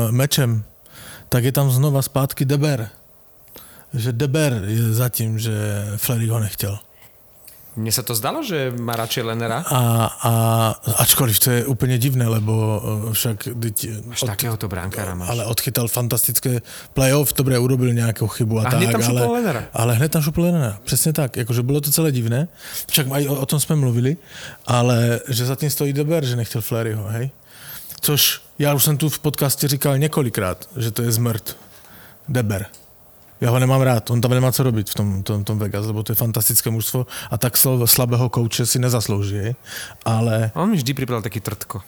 mečem, 0.08 0.64
tak 1.28 1.44
je 1.44 1.52
tam 1.52 1.68
znova 1.68 2.00
zpátky 2.02 2.44
Deber. 2.48 2.88
Že 3.94 4.12
Deber 4.12 4.62
je 4.66 4.92
za 4.92 5.08
tím, 5.08 5.38
že 5.38 5.52
Flery 5.96 6.26
ho 6.26 6.40
nechtěl. 6.40 6.78
Mne 7.72 7.88
sa 7.88 8.04
to 8.04 8.12
zdalo, 8.12 8.44
že 8.44 8.68
má 8.68 8.92
radšej 8.92 9.24
Lenera. 9.32 9.64
A, 9.64 9.80
a 10.20 10.32
ačkoliv 11.00 11.32
to 11.40 11.48
je 11.50 11.64
úplně 11.64 11.96
divné, 11.98 12.28
lebo 12.28 12.52
eh, 13.08 13.12
však 13.16 13.48
teď, 13.60 13.76
Až 14.12 14.20
takéhoto 14.28 14.68
bránkára 14.68 15.14
máš. 15.16 15.28
ale 15.32 15.44
odchytal 15.48 15.88
fantastické 15.88 16.60
playoff, 16.92 17.32
dobre, 17.32 17.56
urobil 17.56 17.96
nejakú 17.96 18.28
chybu 18.28 18.60
a, 18.60 18.68
A 18.68 18.76
hneď 18.76 18.92
tak, 18.92 19.00
tam 19.00 19.16
ale, 19.16 19.20
Lenera. 19.40 19.62
ale 19.72 19.94
hned 19.96 20.12
tam 20.12 20.20
šupol 20.22 20.44
Lenera, 20.44 20.78
přesně 20.84 21.12
tak, 21.12 21.36
jakože 21.36 21.62
bylo 21.64 21.80
to 21.80 21.88
celé 21.90 22.12
divné, 22.12 22.48
však 22.92 23.06
aj 23.08 23.28
o, 23.28 23.34
o 23.40 23.46
tom 23.48 23.60
jsme 23.60 23.76
mluvili, 23.76 24.16
ale 24.68 25.20
že 25.28 25.46
za 25.48 25.56
tím 25.56 25.70
stojí 25.72 25.92
Deber, 25.96 26.24
že 26.24 26.36
nechtěl 26.36 26.60
Fleryho, 26.60 27.08
hej? 27.08 27.30
Což 28.00 28.40
já 28.58 28.74
už 28.74 28.84
jsem 28.84 28.96
tu 28.96 29.08
v 29.08 29.18
podcaste 29.18 29.68
říkal 29.68 29.98
několikrát, 29.98 30.68
že 30.76 30.90
to 30.90 31.02
je 31.02 31.12
zmrt. 31.12 31.56
Deber. 32.28 32.66
Ja 33.42 33.50
ho 33.50 33.58
nemám 33.58 33.82
rád, 33.82 34.06
on 34.14 34.22
tam 34.22 34.30
nemá 34.30 34.54
co 34.54 34.62
robiť 34.62 34.86
v 34.90 34.94
tom, 34.94 35.08
tom, 35.26 35.42
tom 35.42 35.58
Vegas, 35.58 35.90
lebo 35.90 36.06
to 36.06 36.14
je 36.14 36.22
fantastické 36.22 36.70
mužstvo 36.70 37.10
a 37.26 37.34
tak 37.34 37.58
sl- 37.58 37.90
slabého 37.90 38.30
kouče 38.30 38.62
si 38.62 38.78
nezaslouží, 38.78 39.58
ale 40.06 40.54
On 40.54 40.70
mi 40.70 40.78
vždy 40.78 40.94
pripravil 40.94 41.26
taký 41.26 41.42
trtko. 41.42 41.82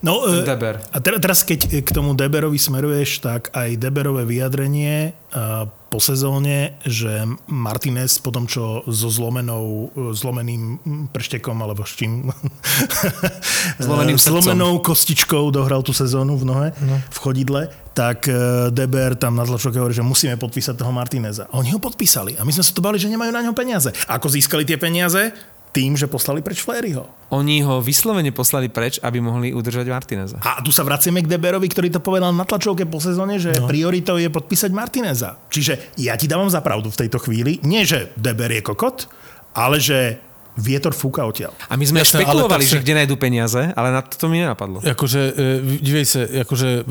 No, 0.00 0.24
e, 0.24 0.42
Deber. 0.42 0.78
A 0.90 0.98
te- 0.98 1.18
teraz, 1.18 1.42
keď 1.42 1.82
k 1.82 1.90
tomu 1.90 2.12
Deberovi 2.12 2.56
smeruješ, 2.56 3.20
tak 3.20 3.48
aj 3.50 3.76
Deberové 3.76 4.24
vyjadrenie 4.24 5.10
e, 5.10 5.36
po 5.86 5.98
sezóne, 5.98 6.74
že 6.82 7.22
Martinez 7.46 8.18
po 8.18 8.28
tom, 8.30 8.44
čo 8.44 8.82
so 8.86 9.08
zlomenou, 9.08 9.88
e, 9.92 10.12
zlomeným 10.12 10.62
prštekom, 11.10 11.56
alebo 11.56 11.84
s 11.84 11.94
čím? 11.94 12.28
Zlomeným 13.78 14.16
E, 14.16 14.20
srdcom. 14.20 14.42
zlomenou 14.42 14.78
kostičkou 14.80 15.50
dohral 15.50 15.82
tú 15.82 15.92
sezónu 15.92 16.36
v 16.36 16.44
nohe, 16.44 16.68
no. 16.80 16.96
v 17.00 17.18
chodidle, 17.18 17.62
tak 17.92 18.28
e, 18.28 18.34
Deber 18.70 19.16
tam 19.16 19.36
na 19.36 19.44
tlačovke 19.44 19.78
hovorí, 19.78 19.92
že 19.92 20.04
musíme 20.04 20.36
podpísať 20.36 20.76
toho 20.76 20.92
Martineza. 20.92 21.48
A 21.48 21.58
oni 21.58 21.72
ho 21.72 21.80
podpísali. 21.80 22.36
A 22.36 22.44
my 22.44 22.52
sme 22.52 22.64
sa 22.64 22.72
to 22.72 22.84
bali, 22.84 22.96
že 22.96 23.08
nemajú 23.08 23.32
na 23.32 23.42
ňo 23.42 23.52
peniaze. 23.52 23.88
Ako 24.06 24.28
získali 24.28 24.64
tie 24.64 24.76
peniaze? 24.76 25.32
Tým, 25.76 25.92
že 25.92 26.08
poslali 26.08 26.40
preč 26.40 26.64
Fleryho. 26.64 27.04
Oni 27.36 27.60
ho 27.60 27.84
vyslovene 27.84 28.32
poslali 28.32 28.72
preč, 28.72 28.96
aby 29.04 29.20
mohli 29.20 29.52
udržať 29.52 29.84
Martineza. 29.92 30.40
A 30.40 30.64
tu 30.64 30.72
sa 30.72 30.80
vraciame 30.80 31.20
k 31.20 31.28
Deberovi, 31.28 31.68
ktorý 31.68 31.92
to 31.92 32.00
povedal 32.00 32.32
na 32.32 32.48
tlačovke 32.48 32.88
po 32.88 32.96
sezóne, 32.96 33.36
že 33.36 33.52
no. 33.60 33.68
prioritou 33.68 34.16
je 34.16 34.32
podpísať 34.32 34.72
Martineza. 34.72 35.36
Čiže 35.52 36.00
ja 36.00 36.16
ti 36.16 36.24
dávam 36.24 36.48
za 36.48 36.64
pravdu 36.64 36.88
v 36.88 37.04
tejto 37.04 37.20
chvíli. 37.20 37.60
Nie, 37.60 37.84
že 37.84 38.16
Deber 38.16 38.48
je 38.56 38.64
kokot, 38.64 39.04
ale 39.52 39.76
že 39.76 40.16
vietor 40.56 40.96
fúka 40.96 41.20
odtiaľ. 41.22 41.52
A 41.68 41.76
my 41.76 41.84
sme 41.84 42.00
Jasné, 42.00 42.24
ale 42.24 42.32
špekulovali, 42.32 42.64
tak 42.64 42.70
že 42.72 42.76
sa- 42.76 42.82
kde 42.82 42.94
nájdú 42.96 43.14
peniaze, 43.16 43.62
ale 43.76 43.88
na 43.92 44.00
to, 44.00 44.16
to 44.16 44.26
mi 44.28 44.40
nenapadlo. 44.40 44.80
Jakože, 44.80 45.20
e, 45.36 45.42
dívej 45.80 46.04
se, 46.04 46.20
jakože 46.32 46.68
e, 46.80 46.84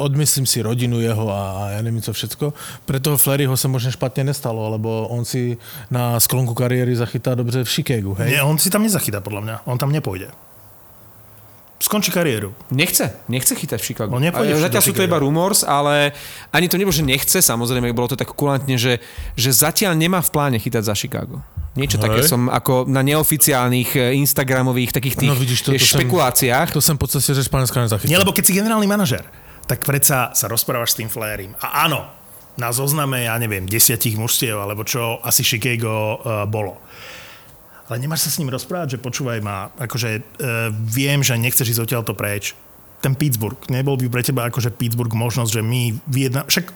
odmyslím 0.00 0.46
si 0.48 0.64
rodinu 0.64 1.00
jeho 1.00 1.28
a, 1.28 1.70
ja 1.76 1.80
nevím 1.84 2.00
co 2.02 2.12
všetko. 2.12 2.46
Pre 2.88 2.98
toho 3.00 3.16
Fleryho 3.16 3.56
se 3.56 3.68
možná 3.68 3.90
špatně 3.90 4.24
nestalo, 4.24 4.70
lebo 4.70 5.08
on 5.08 5.24
si 5.24 5.56
na 5.90 6.20
sklonku 6.20 6.54
kariéry 6.54 6.96
zachytá 6.96 7.34
dobře 7.34 7.64
v 7.64 7.70
Chicagu, 7.70 8.14
hej? 8.14 8.30
Nie, 8.30 8.42
on 8.42 8.58
si 8.58 8.70
tam 8.70 8.82
nezachytá, 8.82 9.20
podľa 9.20 9.40
mňa. 9.40 9.56
On 9.68 9.78
tam 9.78 9.92
nepôjde. 9.92 10.32
Skončí 11.84 12.08
kariéru. 12.08 12.56
Nechce, 12.72 13.12
nechce 13.28 13.52
chytať 13.52 13.76
v 13.76 13.84
Chicago. 13.84 14.16
Však 14.16 14.72
Zatiaľ 14.72 14.80
sú 14.80 14.96
to 14.96 15.04
iba 15.04 15.20
rumors, 15.20 15.60
ale 15.60 16.16
ani 16.48 16.64
to 16.64 16.80
nebolo, 16.80 16.96
že 16.96 17.04
nechce, 17.04 17.44
samozrejme, 17.44 17.92
bolo 17.92 18.08
to 18.08 18.16
tak 18.16 18.32
kulantne, 18.32 18.80
že, 18.80 19.04
že 19.36 19.52
zatiaľ 19.52 19.92
nemá 19.92 20.24
v 20.24 20.30
pláne 20.32 20.56
chytať 20.56 20.80
za 20.80 20.96
Chicago. 20.96 21.44
Niečo 21.76 22.00
Hej. 22.00 22.04
také 22.08 22.20
som 22.24 22.48
ako 22.48 22.88
na 22.88 23.04
neoficiálnych 23.04 24.00
eh, 24.00 24.16
Instagramových 24.16 24.96
takých 24.96 25.14
tých 25.20 25.28
No 25.28 25.36
vidíš, 25.36 25.60
to, 25.66 25.70
eh, 25.74 25.82
to 25.82 25.84
špekuláciách. 25.84 26.72
Jsem, 26.72 26.74
to 26.74 26.80
jsem 26.80 26.96
po 26.96 27.06
cestě 27.06 27.34
ze 27.34 27.44
Španělska 27.44 27.80
Nie, 27.80 27.84
nezachytil. 27.84 28.18
lebo 28.18 28.32
keď 28.32 28.44
si 28.46 28.52
generálny 28.54 28.86
manažer, 28.86 29.26
tak 29.66 29.84
predsa 29.84 30.32
sa 30.32 30.46
rozprávaš 30.48 30.96
s 30.96 31.04
tým 31.04 31.12
Flérim. 31.12 31.52
A 31.60 31.84
áno, 31.84 32.06
na 32.56 32.70
zozname, 32.70 33.26
ja 33.26 33.34
neviem, 33.36 33.66
desiatich 33.66 34.14
mužstiev, 34.14 34.56
alebo 34.56 34.86
čo 34.86 35.18
asi 35.20 35.42
Chicago 35.42 36.22
uh, 36.22 36.46
bolo. 36.46 36.78
Ale 37.84 38.00
nemáš 38.00 38.28
sa 38.28 38.30
s 38.32 38.40
ním 38.40 38.48
rozprávať, 38.48 38.96
že 38.96 39.02
počúvaj 39.02 39.44
ma, 39.44 39.68
akože 39.76 40.10
uh, 40.16 40.22
viem, 40.72 41.20
že 41.20 41.36
nechceš 41.36 41.76
ísť 41.76 41.84
odtiaľto 41.84 42.16
preč. 42.16 42.56
Ten 43.04 43.12
Pittsburgh, 43.12 43.60
nebol 43.68 44.00
by 44.00 44.08
pre 44.08 44.24
teba 44.24 44.48
akože 44.48 44.72
Pittsburgh 44.72 45.12
možnosť, 45.12 45.60
že 45.60 45.62
my 45.62 45.92
vyjedná... 46.08 46.48
Však 46.48 46.72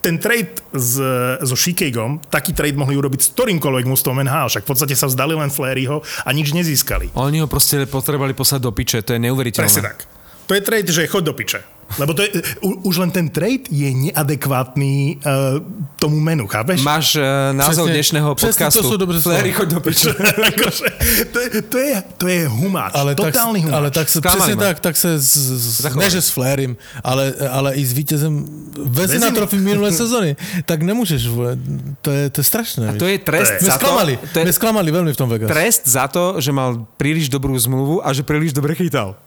ten 0.00 0.16
trade 0.16 0.60
s, 0.72 0.96
so 1.44 1.56
Chicagom, 1.56 2.20
taký 2.32 2.56
trade 2.56 2.76
mohli 2.76 2.96
urobiť 2.96 3.20
s 3.20 3.28
ktorýmkoľvek 3.36 3.84
mústvom 3.84 4.24
NHL, 4.24 4.48
však 4.48 4.64
v 4.64 4.68
podstate 4.68 4.94
sa 4.96 5.08
vzdali 5.08 5.36
len 5.36 5.52
Fleryho 5.52 6.00
a 6.00 6.28
nič 6.32 6.56
nezískali. 6.56 7.12
Oni 7.16 7.44
ho 7.44 7.48
proste 7.48 7.84
potrebovali 7.84 8.32
poslať 8.32 8.60
do 8.64 8.72
piče, 8.72 9.04
to 9.04 9.16
je 9.16 9.20
neuveriteľné. 9.20 9.68
Presne 9.68 9.84
tak. 9.84 10.08
To 10.48 10.56
je 10.56 10.62
trade, 10.64 10.88
že 10.88 11.04
choď 11.06 11.22
do 11.30 11.34
piče. 11.36 11.79
Lebo 11.98 12.14
to 12.14 12.22
je, 12.22 12.30
u, 12.62 12.86
už 12.86 13.02
len 13.02 13.10
ten 13.10 13.26
trade 13.26 13.66
je 13.66 13.90
neadekvátny 13.90 15.18
uh, 15.18 15.58
tomu 15.98 16.22
menu, 16.22 16.46
chápeš? 16.46 16.86
Máš 16.86 17.18
uh, 17.18 17.50
názov 17.50 17.90
Presne- 17.90 17.94
dnešného 17.98 18.28
presne 18.38 18.46
podcastu. 18.46 18.78
to 18.78 18.82
sú 18.86 18.96
dobré. 18.96 19.16
Fléry, 19.18 19.50
choď 19.50 19.68
do 19.74 19.80
piče. 19.82 20.10
akože, 20.54 20.86
to, 21.34 21.38
je, 21.40 21.48
to, 21.66 21.76
je, 21.78 21.92
to 22.14 22.26
je 22.30 22.40
humáč, 22.46 22.92
Ale 22.94 23.18
tak, 23.18 23.34
totálny 23.34 23.58
humáč. 23.66 23.74
ale 23.74 23.88
tak 23.90 24.06
sa, 24.06 24.18
Sklamali 24.22 24.38
presne 24.38 24.54
ma. 24.54 24.62
tak, 24.70 24.76
tak 24.78 24.94
sa 24.94 25.10
z, 25.18 25.32
z, 25.58 25.90
ne, 25.98 26.08
že 26.08 26.20
s 26.22 26.30
Flérim, 26.30 26.72
ale, 27.02 27.34
ale 27.50 27.68
i 27.74 27.82
s 27.82 27.90
vítězem 27.90 28.32
Vezina 28.80 29.34
trofy 29.34 29.58
minulé 29.58 29.90
sezóny, 29.90 30.38
tak 30.64 30.86
nemôžeš, 30.86 31.20
vole, 31.26 31.58
to 32.00 32.10
je, 32.14 32.30
to 32.30 32.38
je 32.40 32.46
strašné. 32.46 32.84
To 32.96 33.06
je 33.06 33.18
trest 33.18 33.60
My 33.60 33.66
za 33.66 33.76
to, 33.76 33.82
sklamali, 33.82 34.14
to 34.30 34.36
je 34.40 34.52
sklamali 34.54 34.88
veľmi 34.94 35.10
v 35.12 35.18
tom 35.18 35.28
Vegas. 35.28 35.50
trest 35.50 35.82
za 35.90 36.06
to, 36.06 36.38
že 36.38 36.54
mal 36.54 36.86
príliš 36.96 37.26
dobrú 37.28 37.52
zmluvu 37.58 38.00
a 38.00 38.14
že 38.14 38.22
príliš 38.22 38.54
dobre 38.54 38.78
chytal. 38.78 39.18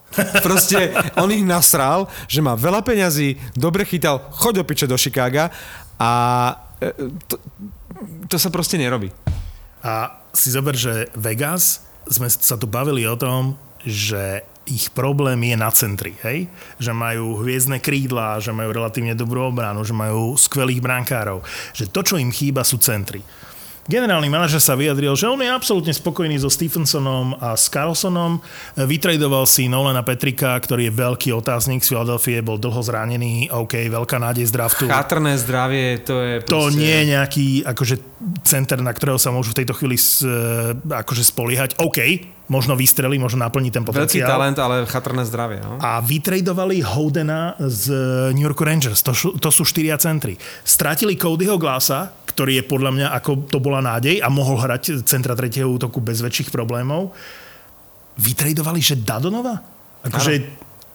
Proste 0.45 0.93
on 1.18 1.30
ich 1.34 1.45
nasral, 1.45 2.05
že 2.30 2.39
má 2.39 2.53
veľa 2.53 2.86
peňazí, 2.86 3.38
dobre 3.57 3.86
chytal, 3.86 4.22
choď 4.34 4.61
do 4.61 4.64
piče 4.64 4.86
do 4.86 4.97
Chicaga 4.97 5.49
a 5.97 6.11
e, 6.82 6.89
to, 7.26 7.36
to 8.30 8.36
sa 8.38 8.53
proste 8.53 8.78
nerobí. 8.78 9.09
A 9.84 10.24
si 10.32 10.49
zober, 10.49 10.74
že 10.74 11.11
Vegas, 11.18 11.86
sme 12.07 12.28
sa 12.32 12.55
tu 12.55 12.66
bavili 12.68 13.03
o 13.07 13.16
tom, 13.20 13.55
že 13.84 14.43
ich 14.64 14.88
problém 14.95 15.43
je 15.43 15.55
na 15.59 15.68
centri, 15.76 16.16
hej? 16.24 16.47
Že 16.80 16.91
majú 16.95 17.26
hviezdne 17.43 17.84
krídla, 17.84 18.39
že 18.39 18.55
majú 18.55 18.72
relatívne 18.72 19.11
dobrú 19.11 19.51
obranu, 19.51 19.84
že 19.84 19.91
majú 19.91 20.39
skvelých 20.39 20.80
brankárov. 20.80 21.43
Že 21.76 21.91
to, 21.91 22.01
čo 22.07 22.16
im 22.16 22.32
chýba, 22.32 22.64
sú 22.64 22.80
centri. 22.80 23.20
Generálny 23.84 24.32
manažer 24.32 24.64
sa 24.64 24.80
vyjadril, 24.80 25.12
že 25.20 25.28
on 25.28 25.44
je 25.44 25.52
absolútne 25.52 25.92
spokojný 25.92 26.40
so 26.40 26.48
Stephensonom 26.48 27.36
a 27.36 27.60
s 27.60 27.68
Carlsonom. 27.68 28.40
Vytradoval 28.80 29.44
si 29.44 29.68
Nolana 29.68 30.08
Petrika, 30.08 30.56
ktorý 30.56 30.88
je 30.88 30.94
veľký 30.96 31.30
otáznik 31.36 31.84
z 31.84 31.92
Philadelphia, 31.92 32.40
bol 32.40 32.56
dlho 32.56 32.80
zranený, 32.80 33.52
OK, 33.52 33.92
veľká 33.92 34.24
nádej 34.24 34.48
z 34.48 34.52
draftu. 34.56 34.84
Chátrné 34.88 35.36
zdravie, 35.36 36.00
to 36.00 36.16
je 36.24 36.34
To 36.48 36.72
proste... 36.72 36.80
nie 36.80 36.96
je 36.96 37.06
nejaký 37.12 37.48
akože, 37.68 37.96
center, 38.48 38.80
na 38.80 38.96
ktorého 38.96 39.20
sa 39.20 39.36
môžu 39.36 39.52
v 39.52 39.60
tejto 39.68 39.76
chvíli 39.76 40.00
e, 40.00 40.04
akože 41.04 41.24
spoliehať. 41.28 41.76
OK, 41.84 42.00
možno 42.54 42.78
vystrelí, 42.78 43.18
možno 43.18 43.41
naplní 43.41 43.74
ten 43.74 43.82
Veľký 43.82 44.22
potenciál. 44.22 44.30
talent, 44.30 44.58
ale 44.62 44.86
chatrné 44.86 45.26
zdravie. 45.26 45.58
No? 45.66 45.82
A 45.82 45.97
vytradovali 45.97 46.86
Hodena 46.86 47.58
z 47.58 47.89
New 48.38 48.45
York 48.45 48.62
Rangers. 48.62 49.01
To, 49.01 49.12
to 49.41 49.49
sú 49.49 49.66
štyria 49.66 49.97
centry. 49.97 50.38
Stratili 50.62 51.18
Codyho 51.18 51.58
Glasa, 51.58 52.14
ktorý 52.30 52.62
je 52.62 52.64
podľa 52.70 52.91
mňa, 52.93 53.08
ako 53.18 53.49
to 53.49 53.58
bola 53.58 53.82
nádej 53.82 54.22
a 54.22 54.30
mohol 54.30 54.62
hrať 54.62 55.01
centra 55.10 55.34
tretieho 55.34 55.74
útoku 55.74 55.97
bez 55.97 56.22
väčších 56.22 56.54
problémov. 56.54 57.10
Vytradovali, 58.22 58.78
že 58.78 59.01
Dadonova? 59.01 59.58
Akože 60.06 60.34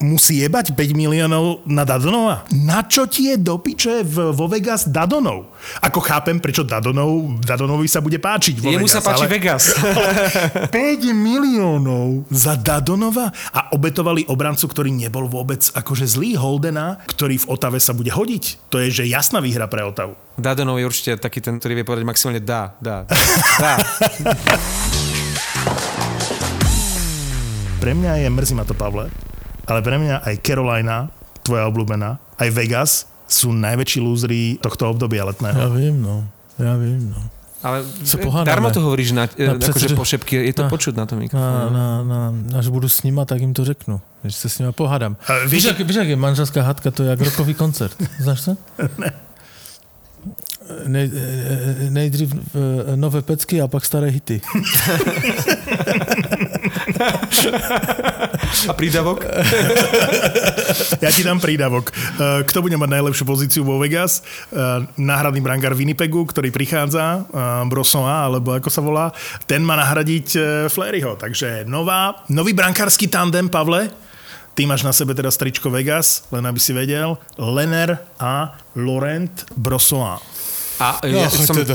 musí 0.03 0.43
jebať 0.43 0.75
5 0.75 0.95
miliónov 0.95 1.67
na 1.67 1.83
Dadonova? 1.83 2.47
Na 2.55 2.87
čo 2.87 3.07
ti 3.11 3.31
je 3.31 3.37
do 3.39 3.59
piče 3.59 4.07
v, 4.07 4.31
vo 4.31 4.47
Vegas 4.47 4.87
Dadonov? 4.87 5.55
Ako 5.83 5.99
chápem, 5.99 6.39
prečo 6.39 6.63
Dadonov, 6.63 7.43
Dadonovi 7.43 7.91
sa 7.91 7.99
bude 7.99 8.23
páčiť 8.23 8.63
vo 8.63 8.71
Jemu 8.71 8.87
Vegas, 8.87 8.95
sa 8.95 9.01
páči 9.03 9.27
ale... 9.27 9.33
Vegas. 9.35 9.65
5 10.71 11.15
miliónov 11.15 12.31
za 12.31 12.55
Dadonova 12.55 13.31
a 13.51 13.75
obetovali 13.75 14.27
obrancu, 14.31 14.71
ktorý 14.71 14.95
nebol 14.95 15.27
vôbec 15.27 15.67
akože 15.75 16.07
zlý 16.07 16.39
Holdena, 16.39 17.03
ktorý 17.11 17.43
v 17.43 17.49
Otave 17.51 17.83
sa 17.83 17.91
bude 17.95 18.15
hodiť. 18.15 18.71
To 18.71 18.79
je, 18.79 19.03
že 19.03 19.05
jasná 19.11 19.43
výhra 19.43 19.67
pre 19.67 19.83
Otavu. 19.83 20.15
Dadonov 20.39 20.79
je 20.79 20.87
určite 20.87 21.19
taký 21.19 21.43
ten, 21.43 21.59
ktorý 21.59 21.83
vie 21.83 21.87
povedať 21.87 22.07
maximálne 22.07 22.39
dá, 22.39 22.79
dá, 22.79 23.03
dá. 23.59 23.75
Pre 27.79 27.95
mňa 27.95 28.27
je, 28.27 28.29
mrzí 28.29 28.59
ma 28.59 28.67
to 28.67 28.75
Pavle, 28.75 29.07
ale 29.69 29.81
pre 29.81 29.97
mňa 29.97 30.25
aj 30.25 30.35
Carolina, 30.41 31.13
tvoja 31.43 31.69
obľúbená, 31.69 32.17
aj 32.37 32.49
Vegas 32.51 32.93
sú 33.29 33.53
najväčší 33.53 34.01
lúzri 34.01 34.57
tohto 34.59 34.89
obdobia 34.89 35.21
Ja 35.21 35.29
letného. 35.29 35.69
vím, 35.71 36.01
no. 36.01 36.25
Ja 36.57 36.75
vím, 36.75 37.13
no. 37.13 37.21
Ale 37.59 37.83
Se 38.07 38.15
pohádame. 38.17 38.47
darmo 38.47 38.71
to 38.71 38.79
hovoríš 38.81 39.11
na, 39.13 39.27
Na 39.27 39.47
na 39.47 39.53
akože 39.59 39.73
předsedu- 39.75 39.97
po 39.99 40.05
šepky, 40.07 40.47
je 40.47 40.55
to 40.55 40.63
na- 40.63 40.71
počuť 40.71 40.95
na 40.95 41.07
tom 41.11 41.19
Na, 41.19 41.23
mikrofóne. 41.27 41.67
na, 41.75 41.87
na, 42.07 42.21
až 42.55 42.71
budu 42.71 42.87
s 42.89 43.03
nima, 43.03 43.27
tak 43.27 43.41
jim 43.43 43.51
to 43.51 43.65
řeknu. 43.65 44.01
Že 44.25 44.33
se 44.33 44.49
s 44.49 44.59
nima 44.59 44.73
pohádám. 44.73 45.17
A 45.27 45.43
Víš, 45.43 45.51
víš- 45.51 45.65
jak, 45.67 45.79
víš, 45.83 45.97
jak 45.97 46.09
je 46.09 46.17
manželská 46.17 46.63
hadka, 46.63 46.91
to 46.91 47.03
je 47.03 47.11
jak 47.11 47.21
rokový 47.21 47.55
koncert. 47.55 47.97
Znáš 48.23 48.41
to? 48.45 48.53
Nej, 50.87 51.11
nejdřív 51.89 52.35
eh, 52.35 52.97
nové 52.97 53.23
pecky 53.23 53.61
a 53.61 53.69
pak 53.69 53.85
staré 53.85 54.09
hity. 54.09 54.41
A 58.69 58.73
prídavok? 58.73 59.25
Ja 61.01 61.11
ti 61.15 61.23
dám 61.25 61.41
prídavok. 61.41 61.93
Eh, 61.93 62.45
Kto 62.45 62.61
bude 62.65 62.77
mať 62.77 62.91
najlepšiu 63.01 63.25
pozíciu 63.25 63.63
vo 63.65 63.79
Vegas? 63.81 64.21
Eh, 64.21 64.85
Náhradný 65.01 65.41
brankár 65.41 65.73
Winnipegu, 65.73 66.25
ktorý 66.27 66.51
prichádza, 66.53 67.25
Brossoa, 67.69 68.29
alebo 68.29 68.53
ako 68.53 68.69
sa 68.69 68.83
volá, 68.85 69.07
ten 69.49 69.63
má 69.63 69.77
nahradiť 69.79 70.27
Fleryho. 70.69 71.17
Takže 71.17 71.65
nová, 71.65 72.25
nový 72.29 72.53
brankársky 72.53 73.09
tandem, 73.09 73.49
Pavle. 73.49 73.89
Ty 74.59 74.67
máš 74.67 74.83
na 74.83 74.91
sebe 74.91 75.15
teraz 75.15 75.39
tričko 75.39 75.71
Vegas, 75.71 76.27
len 76.35 76.43
aby 76.43 76.59
si 76.59 76.75
vedel. 76.75 77.15
Lenner 77.39 78.03
a 78.19 78.59
Laurent 78.75 79.31
Brossoa. 79.55 80.19
A 80.79 81.03
No, 81.03 81.19
ja 81.19 81.29
som 81.31 81.59
do 81.59 81.75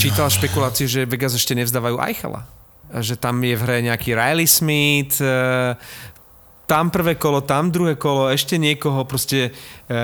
čítal 0.00 0.28
špekulácie, 0.32 0.88
že 0.88 1.04
Vegas 1.04 1.36
ešte 1.36 1.52
nevzdávajú 1.52 2.00
Eichela. 2.00 2.48
Že 2.88 3.20
tam 3.20 3.36
je 3.44 3.52
v 3.52 3.62
hre 3.68 3.78
nejaký 3.84 4.16
Riley 4.16 4.48
Smith, 4.48 5.20
e, 5.20 5.76
tam 6.64 6.88
prvé 6.88 7.20
kolo, 7.20 7.44
tam 7.44 7.68
druhé 7.68 8.00
kolo, 8.00 8.32
ešte 8.32 8.56
niekoho, 8.56 9.04
proste 9.04 9.52
e, 9.52 9.96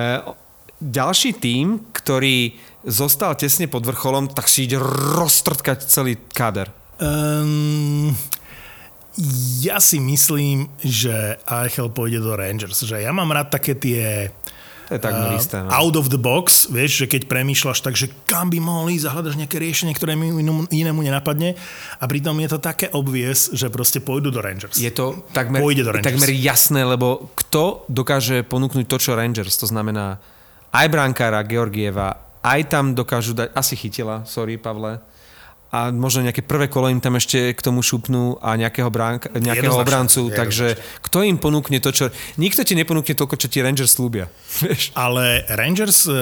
ďalší 0.84 1.40
tím, 1.40 1.88
ktorý 1.96 2.52
zostal 2.84 3.32
tesne 3.40 3.64
pod 3.64 3.88
vrcholom, 3.88 4.28
tak 4.28 4.44
si 4.44 4.68
ide 4.68 4.76
roztrtkať 5.16 5.88
celý 5.88 6.20
káder. 6.36 6.68
Um, 7.00 8.12
ja 9.64 9.80
si 9.80 10.02
myslím, 10.02 10.68
že 10.82 11.40
AHL 11.48 11.90
pôjde 11.94 12.20
do 12.20 12.36
Rangers. 12.36 12.84
Že 12.84 13.02
ja 13.02 13.12
mám 13.14 13.32
rád 13.32 13.50
také 13.54 13.78
tie 13.78 14.30
To 14.94 15.02
je 15.02 15.10
takmer 15.10 15.34
isté. 15.34 15.58
No. 15.58 15.74
out 15.74 15.98
of 15.98 16.14
the 16.14 16.20
box, 16.22 16.70
vieš, 16.70 17.02
že 17.02 17.06
keď 17.10 17.26
premýšľaš 17.26 17.82
tak, 17.82 17.98
že 17.98 18.14
kam 18.30 18.46
by 18.46 18.62
mohol 18.62 18.94
ísť 18.94 19.10
hľadaš 19.10 19.34
nejaké 19.34 19.58
riešenie, 19.58 19.90
ktoré 19.90 20.14
mi 20.14 20.30
inému, 20.30 20.70
inému 20.70 21.02
nenapadne 21.02 21.58
a 21.98 22.04
pritom 22.06 22.38
je 22.38 22.48
to 22.54 22.62
také 22.62 22.86
obvious, 22.94 23.50
že 23.50 23.66
proste 23.74 23.98
pôjdu 23.98 24.30
do 24.30 24.38
Rangers. 24.38 24.78
Je 24.78 24.94
to 24.94 25.26
takmer, 25.34 25.58
Pôjde 25.58 25.82
do 25.82 25.98
Rangers. 25.98 26.14
takmer 26.14 26.30
jasné, 26.30 26.86
lebo 26.86 27.34
kto 27.34 27.82
dokáže 27.90 28.46
ponúknuť 28.46 28.86
to, 28.86 28.96
čo 29.02 29.18
Rangers, 29.18 29.58
to 29.58 29.66
znamená 29.66 30.22
aj 30.70 30.86
brankára 30.86 31.42
Georgieva, 31.42 32.14
aj 32.46 32.60
tam 32.70 32.94
dokážu 32.94 33.34
dať, 33.34 33.50
asi 33.50 33.74
chytila, 33.74 34.22
sorry 34.30 34.62
Pavle, 34.62 35.02
a 35.74 35.90
možno 35.90 36.22
nejaké 36.22 36.46
prvé 36.46 36.70
kolo 36.70 36.86
im 36.86 37.02
tam 37.02 37.18
ešte 37.18 37.50
k 37.50 37.58
tomu 37.58 37.82
šupnú 37.82 38.38
a 38.38 38.54
nejakého, 38.54 38.86
bránka, 38.94 39.26
nejakého 39.34 39.74
obrancu, 39.74 40.30
jednoznačne. 40.30 40.38
takže 40.38 40.66
kto 41.02 41.26
im 41.26 41.34
ponúkne 41.34 41.82
to, 41.82 41.90
čo... 41.90 42.14
Nikto 42.38 42.62
ti 42.62 42.78
neponúkne 42.78 43.18
toľko, 43.18 43.34
čo 43.34 43.50
ti 43.50 43.58
Rangers 43.58 43.98
slúbia. 43.98 44.30
Vieš? 44.62 44.94
Ale 44.94 45.42
Rangers 45.50 46.06
e, 46.06 46.14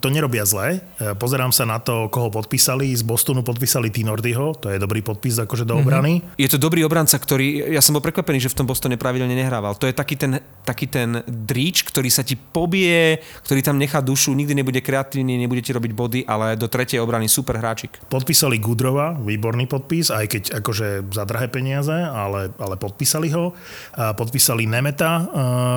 to 0.00 0.08
nerobia 0.08 0.48
zle. 0.48 0.80
E, 0.96 1.12
Pozerám 1.12 1.52
sa 1.52 1.68
na 1.68 1.84
to, 1.84 2.08
koho 2.08 2.32
podpísali. 2.32 2.96
Z 2.96 3.04
Bostonu 3.04 3.44
podpísali 3.44 3.92
Tinordyho, 3.92 4.56
to 4.56 4.72
je 4.72 4.80
dobrý 4.80 5.04
podpis 5.04 5.36
akože 5.36 5.68
do 5.68 5.76
obrany. 5.76 6.24
Je 6.40 6.48
to 6.48 6.56
dobrý 6.56 6.80
obranca, 6.80 7.20
ktorý, 7.20 7.76
ja 7.76 7.84
som 7.84 7.92
bol 7.92 8.00
prekvapený, 8.00 8.40
že 8.40 8.48
v 8.48 8.64
tom 8.64 8.66
Bostone 8.66 8.96
pravidelne 8.96 9.36
nehrával. 9.36 9.76
To 9.76 9.84
je 9.84 9.92
taký 9.92 10.16
ten, 10.16 10.40
taký 10.64 10.88
ten 10.88 11.20
dríč, 11.28 11.84
ktorý 11.84 12.08
sa 12.08 12.24
ti 12.24 12.40
pobije, 12.40 13.20
ktorý 13.44 13.60
tam 13.60 13.76
nechá 13.76 14.00
dušu, 14.00 14.32
nikdy 14.32 14.56
nebude 14.56 14.80
kreatívny, 14.80 15.36
nebude 15.36 15.60
ti 15.60 15.76
robiť 15.76 15.92
body, 15.92 16.20
ale 16.24 16.56
do 16.56 16.72
tretej 16.72 17.04
obrany 17.04 17.28
super 17.28 17.60
hráčik. 17.60 18.00
Podpísali 18.46 18.62
Gudrova, 18.62 19.10
výborný 19.18 19.66
podpis, 19.66 20.06
aj 20.14 20.30
keď 20.30 20.42
akože 20.62 21.10
za 21.10 21.26
drahé 21.26 21.50
peniaze, 21.50 21.90
ale, 21.90 22.54
ale 22.62 22.78
podpísali 22.78 23.34
ho. 23.34 23.58
Podpísali 23.98 24.70
Nemeta, 24.70 25.26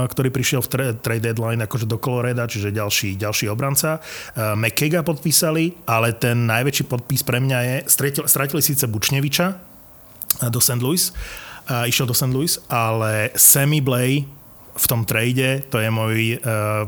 ktorý 0.06 0.30
prišiel 0.30 0.62
v 0.62 0.70
tra- 0.70 0.94
trade 0.94 1.34
deadline 1.34 1.66
akože 1.66 1.90
do 1.90 1.98
Coloreda, 1.98 2.46
čiže 2.46 2.70
ďalší, 2.70 3.18
ďalší 3.18 3.50
obranca. 3.50 3.98
McKega 4.38 5.02
podpísali, 5.02 5.82
ale 5.90 6.14
ten 6.14 6.46
najväčší 6.46 6.86
podpis 6.86 7.26
pre 7.26 7.42
mňa 7.42 7.58
je, 7.58 7.78
stratili, 7.90 8.30
stratili 8.30 8.62
síce 8.62 8.86
Bučneviča 8.86 9.58
do 10.54 10.62
St. 10.62 10.78
Louis, 10.78 11.10
išiel 11.90 12.06
do 12.06 12.14
St. 12.14 12.30
Louis, 12.30 12.54
ale 12.70 13.34
Sammy 13.34 13.82
Blay 13.82 14.30
v 14.78 14.86
tom 14.86 15.10
trade, 15.10 15.66
to 15.74 15.82
je 15.82 15.90
môj 15.90 16.38
uh, 16.38 16.86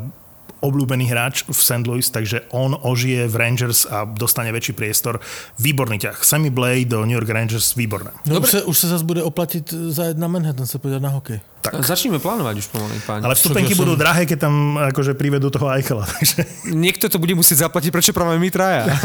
obľúbený 0.62 1.10
hráč 1.10 1.44
v 1.50 1.60
St. 1.60 1.84
Louis, 1.90 2.06
takže 2.06 2.46
on 2.54 2.78
ožije 2.78 3.28
v 3.28 3.36
Rangers 3.36 3.90
a 3.90 4.06
dostane 4.06 4.54
väčší 4.54 4.78
priestor. 4.78 5.20
Výborný 5.60 5.98
ťah. 6.00 6.22
Sammy 6.22 6.50
Blay 6.54 6.86
do 6.86 7.02
New 7.06 7.18
York 7.18 7.30
Rangers, 7.30 7.76
výborné. 7.76 8.12
No, 8.26 8.40
už, 8.40 8.50
se, 8.50 8.64
už 8.64 8.78
se 8.78 8.88
zase 8.88 9.04
bude 9.04 9.24
oplatit 9.24 9.74
zajet 9.74 10.18
na 10.18 10.28
Manhattan 10.28 10.68
se 10.68 10.80
podívat 10.80 11.02
na 11.02 11.10
hokej. 11.10 11.40
Tak. 11.62 11.78
Začneme 11.86 12.18
plánovať 12.18 12.58
už 12.58 12.68
pomaly, 12.74 12.98
páni. 13.06 13.22
Ale 13.22 13.38
vstupenky 13.38 13.74
ja 13.74 13.78
som- 13.78 13.86
budú 13.86 13.94
drahé, 13.94 14.26
keď 14.26 14.50
tam 14.50 14.82
akože 14.82 15.14
privedú 15.14 15.54
toho 15.54 15.70
Eichela. 15.70 16.10
Takže... 16.18 16.42
Niekto 16.74 17.06
to 17.06 17.22
bude 17.22 17.38
musieť 17.38 17.70
zaplatiť, 17.70 17.94
prečo 17.94 18.12
práve 18.18 18.42
my 18.42 18.50
traja. 18.50 18.90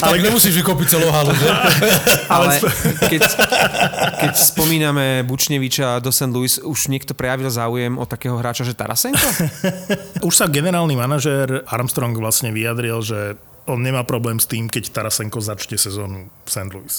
Tak 0.00 0.16
nemusíš 0.20 0.56
vykopiť 0.60 0.86
celú 0.90 1.08
halu, 1.12 1.32
že? 1.32 1.48
Ale 2.34 2.58
keď, 3.08 3.22
keď 4.20 4.32
spomíname 4.36 5.22
Bučneviča 5.24 6.00
do 6.02 6.10
St. 6.12 6.32
Louis, 6.32 6.58
už 6.60 6.88
niekto 6.92 7.16
prejavil 7.16 7.48
záujem 7.48 7.96
o 7.96 8.04
takého 8.04 8.36
hráča, 8.36 8.66
že 8.66 8.76
Tarasenko? 8.76 9.22
Už 10.24 10.34
sa 10.34 10.50
generálny 10.50 10.96
manažér 10.96 11.64
Armstrong 11.68 12.12
vlastne 12.16 12.50
vyjadril, 12.50 13.00
že 13.00 13.38
on 13.68 13.80
nemá 13.80 14.02
problém 14.02 14.40
s 14.40 14.48
tým, 14.48 14.66
keď 14.66 14.90
Tarasenko 14.90 15.38
začne 15.38 15.78
sezónu 15.78 16.26
v 16.44 16.48
St. 16.50 16.70
Louis. 16.72 16.94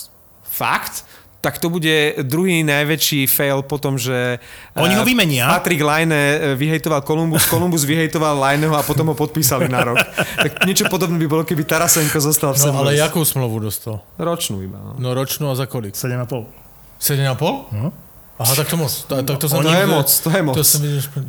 Fakt? 0.45 1.03
Tak 1.41 1.57
to 1.57 1.73
bude 1.73 2.21
druhý 2.21 2.61
najväčší 2.61 3.25
fail 3.25 3.65
po 3.65 3.81
tom, 3.81 3.97
že... 3.97 4.37
Oni 4.77 4.93
ho 4.93 5.01
eh, 5.01 5.09
vymenia. 5.09 5.49
Patrick 5.49 5.81
Laine 5.81 6.13
eh, 6.13 6.53
vyhejtoval 6.53 7.01
Columbus, 7.01 7.49
Columbus 7.49 7.81
vyhejtoval 7.81 8.37
Laineho 8.37 8.77
a 8.77 8.85
potom 8.85 9.09
ho 9.09 9.15
podpísali 9.17 9.65
na 9.65 9.81
rok. 9.81 9.97
Tak 10.41 10.65
niečo 10.65 10.89
podobné 10.89 11.17
by 11.21 11.27
bolo, 11.29 11.43
keby 11.45 11.65
Tarasenko 11.65 12.17
zostal 12.21 12.53
v. 12.53 12.65
No 12.65 12.81
ale 12.81 12.93
Louis. 12.93 13.01
jakú 13.01 13.21
smlovu 13.25 13.61
dostal? 13.61 14.01
Ročnú 14.17 14.61
iba. 14.61 14.77
No. 14.77 14.91
No 14.97 15.07
ročnú 15.17 15.49
a 15.49 15.57
za 15.57 15.65
kolik? 15.65 15.93
7,5. 15.93 16.45
7,5? 17.01 17.73
No. 17.77 17.89
Aha, 18.41 18.53
tak 18.57 18.73
to 18.73 18.77
moc. 18.77 18.89
To, 19.05 19.13
tak 19.21 19.37
to 19.37 19.45
som 19.45 19.61
To 19.61 19.69
je 19.69 19.85
moc, 19.85 20.09
to 20.09 20.29
je 20.33 20.41
moc. 20.41 20.55
To 20.57 20.63
som 20.65 20.81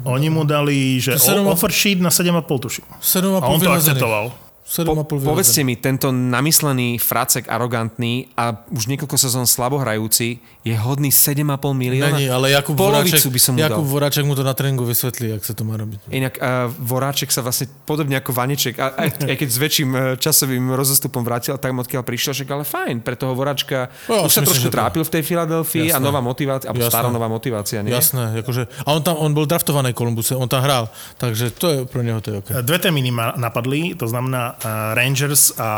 Oni 0.09 0.33
mu 0.33 0.49
dali, 0.49 0.97
že 0.97 1.21
To 1.21 1.45
offer 1.53 1.69
sheet 1.69 2.01
na 2.01 2.09
7,5 2.09 2.49
tuším. 2.49 2.85
7,5 3.01 3.45
A 3.45 3.47
on 3.53 3.59
to 3.61 3.69
akceptoval. 3.73 4.25
7,5 4.73 5.21
Povedzte 5.21 5.61
mi, 5.69 5.77
tento 5.77 6.09
namyslený 6.09 6.97
fracek 6.97 7.45
arogantný 7.45 8.33
a 8.41 8.57
už 8.73 8.89
niekoľko 8.89 9.21
sezón 9.21 9.45
slabohrajúci 9.45 10.41
je 10.65 10.73
hodný 10.73 11.13
7,5 11.13 11.45
milióna? 11.77 12.17
Není, 12.17 12.33
ale 12.33 12.57
Jakub 12.57 12.81
Polovicu 12.81 13.21
Voráček, 13.21 13.37
by 13.37 13.41
som 13.45 13.53
mu 13.53 13.61
Jakub 13.61 13.85
dal. 13.85 13.93
Voráček 13.93 14.25
mu 14.25 14.33
to 14.33 14.41
na 14.41 14.57
tréningu 14.57 14.89
vysvetlí, 14.89 15.37
jak 15.37 15.45
sa 15.45 15.53
to 15.53 15.69
má 15.69 15.77
robiť. 15.77 16.09
Inak 16.09 16.41
uh, 16.41 16.73
Voráček 16.73 17.29
sa 17.29 17.45
vlastne 17.45 17.69
podobne 17.85 18.17
ako 18.17 18.33
Vaneček, 18.33 18.81
a, 18.81 18.97
aj, 18.97 19.29
aj 19.29 19.37
keď 19.37 19.49
s 19.53 19.59
väčším 19.61 19.91
eh, 19.93 20.01
časovým 20.17 20.73
rozostupom 20.73 21.21
vrátil, 21.21 21.53
tak 21.61 21.69
odkiaľ 21.69 22.01
prišiel, 22.01 22.33
však 22.33 22.49
ale 22.49 22.65
fajn, 22.65 23.05
pre 23.05 23.13
toho 23.13 23.37
Voráčka 23.37 23.93
No, 24.09 24.25
ja 24.25 24.27
už 24.27 24.33
sa 24.33 24.41
myslím, 24.41 24.49
trošku 24.57 24.69
trápil 24.73 25.03
v 25.05 25.11
tej 25.13 25.23
Filadelfii 25.23 25.89
a 25.93 26.01
nová 26.01 26.25
motivácia, 26.25 26.73
alebo 26.73 26.89
stará 26.89 27.13
nová 27.13 27.29
motivácia, 27.29 27.85
nie? 27.85 27.93
Jasné, 27.93 28.41
akože, 28.41 28.73
a 28.83 28.89
on 28.89 29.05
tam, 29.05 29.21
on 29.21 29.37
bol 29.37 29.45
draftovaný 29.45 29.93
Kolumbuse, 29.93 30.33
on 30.33 30.49
tam 30.49 30.65
hral, 30.65 30.89
takže 31.21 31.53
to 31.53 31.67
je 31.69 31.79
pro 31.85 32.01
neho 32.01 32.25
to 32.25 32.33
je 32.33 32.37
okay. 32.41 32.65
Dve 32.65 32.81
témy 32.81 33.05
ma 33.13 33.37
napadli, 33.37 33.93
to 33.93 34.09
znamená 34.09 34.62
Rangers 34.65 35.55
a 35.55 35.71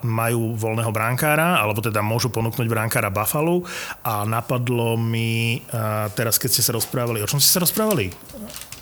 majú 0.00 0.52
voľného 0.54 0.88
bránkára, 0.88 1.56
alebo 1.56 1.78
teda 1.78 2.00
môžu 2.00 2.28
ponúknuť 2.28 2.64
bránkára 2.64 3.08
Buffalo 3.08 3.62
a 4.00 4.24
napadlo 4.24 4.96
mi 4.96 5.60
teraz, 6.12 6.36
keď 6.36 6.50
ste 6.50 6.62
sa 6.62 6.72
rozprávali, 6.72 7.20
o 7.20 7.28
čom 7.28 7.36
ste 7.36 7.50
sa 7.50 7.60
rozprávali? 7.60 8.10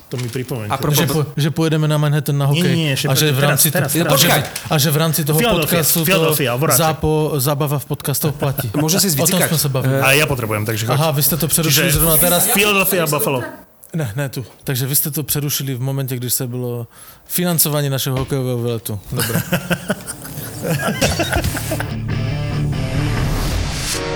To 0.09 0.17
mi 0.17 0.25
pripomeňte. 0.25 0.73
A 0.73 0.81
pro- 0.81 0.89
Že, 0.89 1.05
po, 1.05 1.21
že 1.37 1.53
pojedeme 1.53 1.85
na 1.85 2.01
Manhattan 2.01 2.33
na 2.33 2.49
hokej. 2.49 2.65
Nie, 2.65 2.73
nie, 2.73 2.93
a, 2.97 3.13
že 3.13 3.29
v 3.29 3.41
rámci 3.45 3.69
teraz, 3.69 3.93
to, 3.93 4.01
teraz. 4.01 4.09
a, 4.09 4.17
že, 4.17 4.25
Počkaj. 4.25 4.41
a 4.65 4.75
že 4.75 4.89
v 4.89 4.97
rámci 4.97 5.21
toho 5.21 5.37
Philadelphia, 5.37 5.69
podcastu 5.69 5.97
to 5.99 6.05
Philadelphia, 6.09 6.49
Voráček. 6.57 6.81
zápo, 6.81 7.09
zábava 7.37 7.77
v 7.77 7.85
podcastoch 7.85 8.33
platí. 8.33 8.73
Môže 8.73 8.97
si 8.97 9.13
O 9.13 9.21
tom 9.21 9.29
zvycikať. 9.29 9.53
sme 9.53 9.59
sa 9.59 9.69
bavili. 9.69 10.01
A 10.01 10.17
ja 10.17 10.25
potrebujem, 10.25 10.65
takže 10.65 10.89
choď. 10.89 10.97
Aha, 10.97 11.13
vy 11.13 11.21
ste 11.21 11.37
to 11.37 11.45
přerušili 11.45 11.93
Čiže 11.93 12.01
zrovna 12.01 12.17
teraz. 12.17 12.49
Philadelphia 12.49 13.05
a 13.05 13.07
Buffalo. 13.07 13.68
Ne, 13.93 14.13
ne 14.15 14.29
tu. 14.29 14.45
Takže 14.63 14.87
vy 14.87 14.95
ste 14.95 15.11
to 15.11 15.23
přerušili 15.23 15.75
v 15.75 15.81
momente, 15.81 16.15
když 16.15 16.33
se 16.33 16.47
bylo 16.47 16.87
financovanie 17.25 17.89
našeho 17.89 18.17
hokejového 18.17 18.57
veletu. 18.57 18.99
Dobre. 19.11 19.41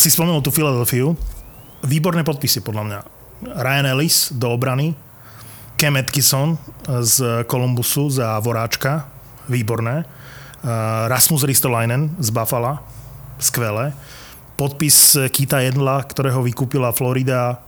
Si 0.00 0.08
spomenul 0.08 0.40
tú 0.40 0.48
Filadelfiu. 0.48 1.12
Výborné 1.84 2.24
podpisy, 2.24 2.64
podľa 2.64 2.82
mňa. 2.88 2.98
Ryan 3.52 3.86
Ellis 3.92 4.32
do 4.32 4.48
obrany, 4.48 4.96
Cam 5.76 5.92
Atkinson 6.00 6.56
z 7.04 7.44
Columbusu 7.44 8.08
za 8.08 8.40
Voráčka, 8.40 9.12
výborné. 9.44 10.08
Uh, 10.64 11.04
Rasmus 11.04 11.44
Ristolainen 11.44 12.16
z 12.16 12.32
Buffalo, 12.32 12.80
skvelé. 13.36 13.92
Podpis 14.56 15.20
Kita 15.36 15.60
Jedla, 15.60 16.00
ktorého 16.08 16.40
vykúpila 16.48 16.96
Florida 16.96 17.60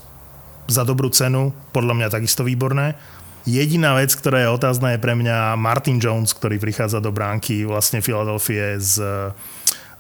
za 0.73 0.89
dobrú 0.89 1.13
cenu, 1.13 1.53
podľa 1.77 2.01
mňa 2.01 2.09
takisto 2.17 2.49
výborné. 2.49 2.97
Jediná 3.45 3.93
vec, 3.93 4.09
ktorá 4.17 4.41
je 4.41 4.57
otázna, 4.57 4.97
je 4.97 5.05
pre 5.05 5.13
mňa 5.13 5.61
Martin 5.61 6.01
Jones, 6.01 6.33
ktorý 6.33 6.57
prichádza 6.57 6.97
do 6.97 7.13
bránky 7.13 7.69
vlastne 7.69 8.01
Filadelfie 8.01 8.81
z, 8.81 9.05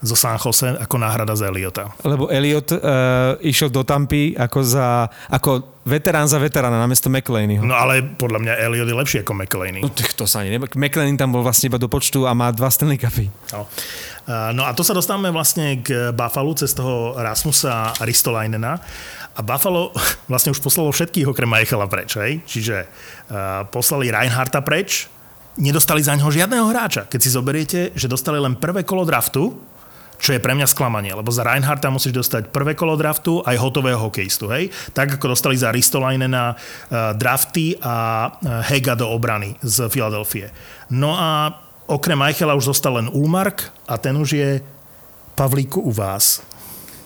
zo 0.02 0.18
San 0.18 0.34
Jose 0.34 0.66
ako 0.82 0.98
náhrada 0.98 1.38
z 1.38 1.46
Eliota. 1.46 1.94
Lebo 2.02 2.26
Elliot 2.26 2.74
uh, 2.74 3.38
išiel 3.38 3.70
do 3.70 3.86
Tampy 3.86 4.34
ako, 4.34 4.58
za, 4.66 5.06
ako 5.30 5.78
veterán 5.86 6.26
za 6.26 6.42
veterána 6.42 6.74
namiesto 6.82 7.06
McLeanyho. 7.06 7.62
No 7.62 7.78
ale 7.78 8.02
podľa 8.02 8.42
mňa 8.42 8.52
Elliot 8.66 8.88
je 8.90 8.96
lepší 8.98 9.16
ako 9.22 9.32
McLeany. 9.38 9.80
No, 9.86 9.94
tak 9.94 10.10
to 10.18 10.26
sa 10.26 10.42
ani 10.42 10.58
nevie. 10.58 10.66
McLean 10.74 11.14
tam 11.14 11.30
bol 11.30 11.46
vlastne 11.46 11.70
iba 11.70 11.78
do 11.78 11.86
počtu 11.86 12.26
a 12.26 12.34
má 12.34 12.50
dva 12.50 12.66
Stanley 12.66 12.98
Cupy. 12.98 13.30
No. 13.54 13.70
Uh, 14.26 14.50
no 14.50 14.66
a 14.66 14.74
to 14.74 14.82
sa 14.82 14.90
dostávame 14.90 15.30
vlastne 15.30 15.78
k 15.78 16.10
Buffalo 16.10 16.50
cez 16.58 16.74
toho 16.74 17.14
Rasmusa 17.14 17.94
Ristolainena. 18.02 18.82
A 19.32 19.40
Buffalo 19.40 19.94
vlastne 20.30 20.50
už 20.50 20.58
poslalo 20.58 20.90
všetkých 20.90 21.30
okrem 21.30 21.46
Michaela 21.46 21.86
preč. 21.86 22.18
Hej? 22.18 22.42
Čiže 22.42 22.76
uh, 23.30 23.62
poslali 23.70 24.10
Reinharta 24.10 24.66
preč, 24.66 25.06
nedostali 25.62 26.02
za 26.02 26.18
ňoho 26.18 26.34
žiadneho 26.34 26.66
hráča. 26.74 27.06
Keď 27.06 27.20
si 27.22 27.30
zoberiete, 27.30 27.80
že 27.94 28.10
dostali 28.10 28.42
len 28.42 28.58
prvé 28.58 28.82
kolo 28.82 29.06
draftu, 29.06 29.70
čo 30.22 30.30
je 30.30 30.38
pre 30.38 30.54
mňa 30.54 30.70
sklamanie, 30.70 31.10
lebo 31.10 31.34
za 31.34 31.42
Reinharta 31.42 31.90
musíš 31.90 32.14
dostať 32.14 32.54
prvé 32.54 32.78
kolo 32.78 32.94
draftu 32.94 33.42
aj 33.42 33.58
hotového 33.58 33.98
hokejistu, 33.98 34.46
hej? 34.54 34.70
Tak 34.94 35.18
ako 35.18 35.34
dostali 35.34 35.58
za 35.58 35.74
Ristolainena 35.74 36.54
uh, 36.54 37.10
drafty 37.18 37.74
a 37.82 38.30
uh, 38.30 38.62
Hega 38.70 38.94
do 38.94 39.10
obrany 39.10 39.58
z 39.66 39.90
Filadelfie. 39.90 40.54
No 40.94 41.18
a 41.18 41.50
okrem 41.90 42.14
Michaela 42.14 42.54
už 42.54 42.70
zostal 42.70 43.02
len 43.02 43.10
Ulmark 43.10 43.66
a 43.90 43.98
ten 43.98 44.14
už 44.14 44.30
je 44.30 44.50
Pavlíku 45.34 45.82
u 45.82 45.90
vás. 45.90 46.38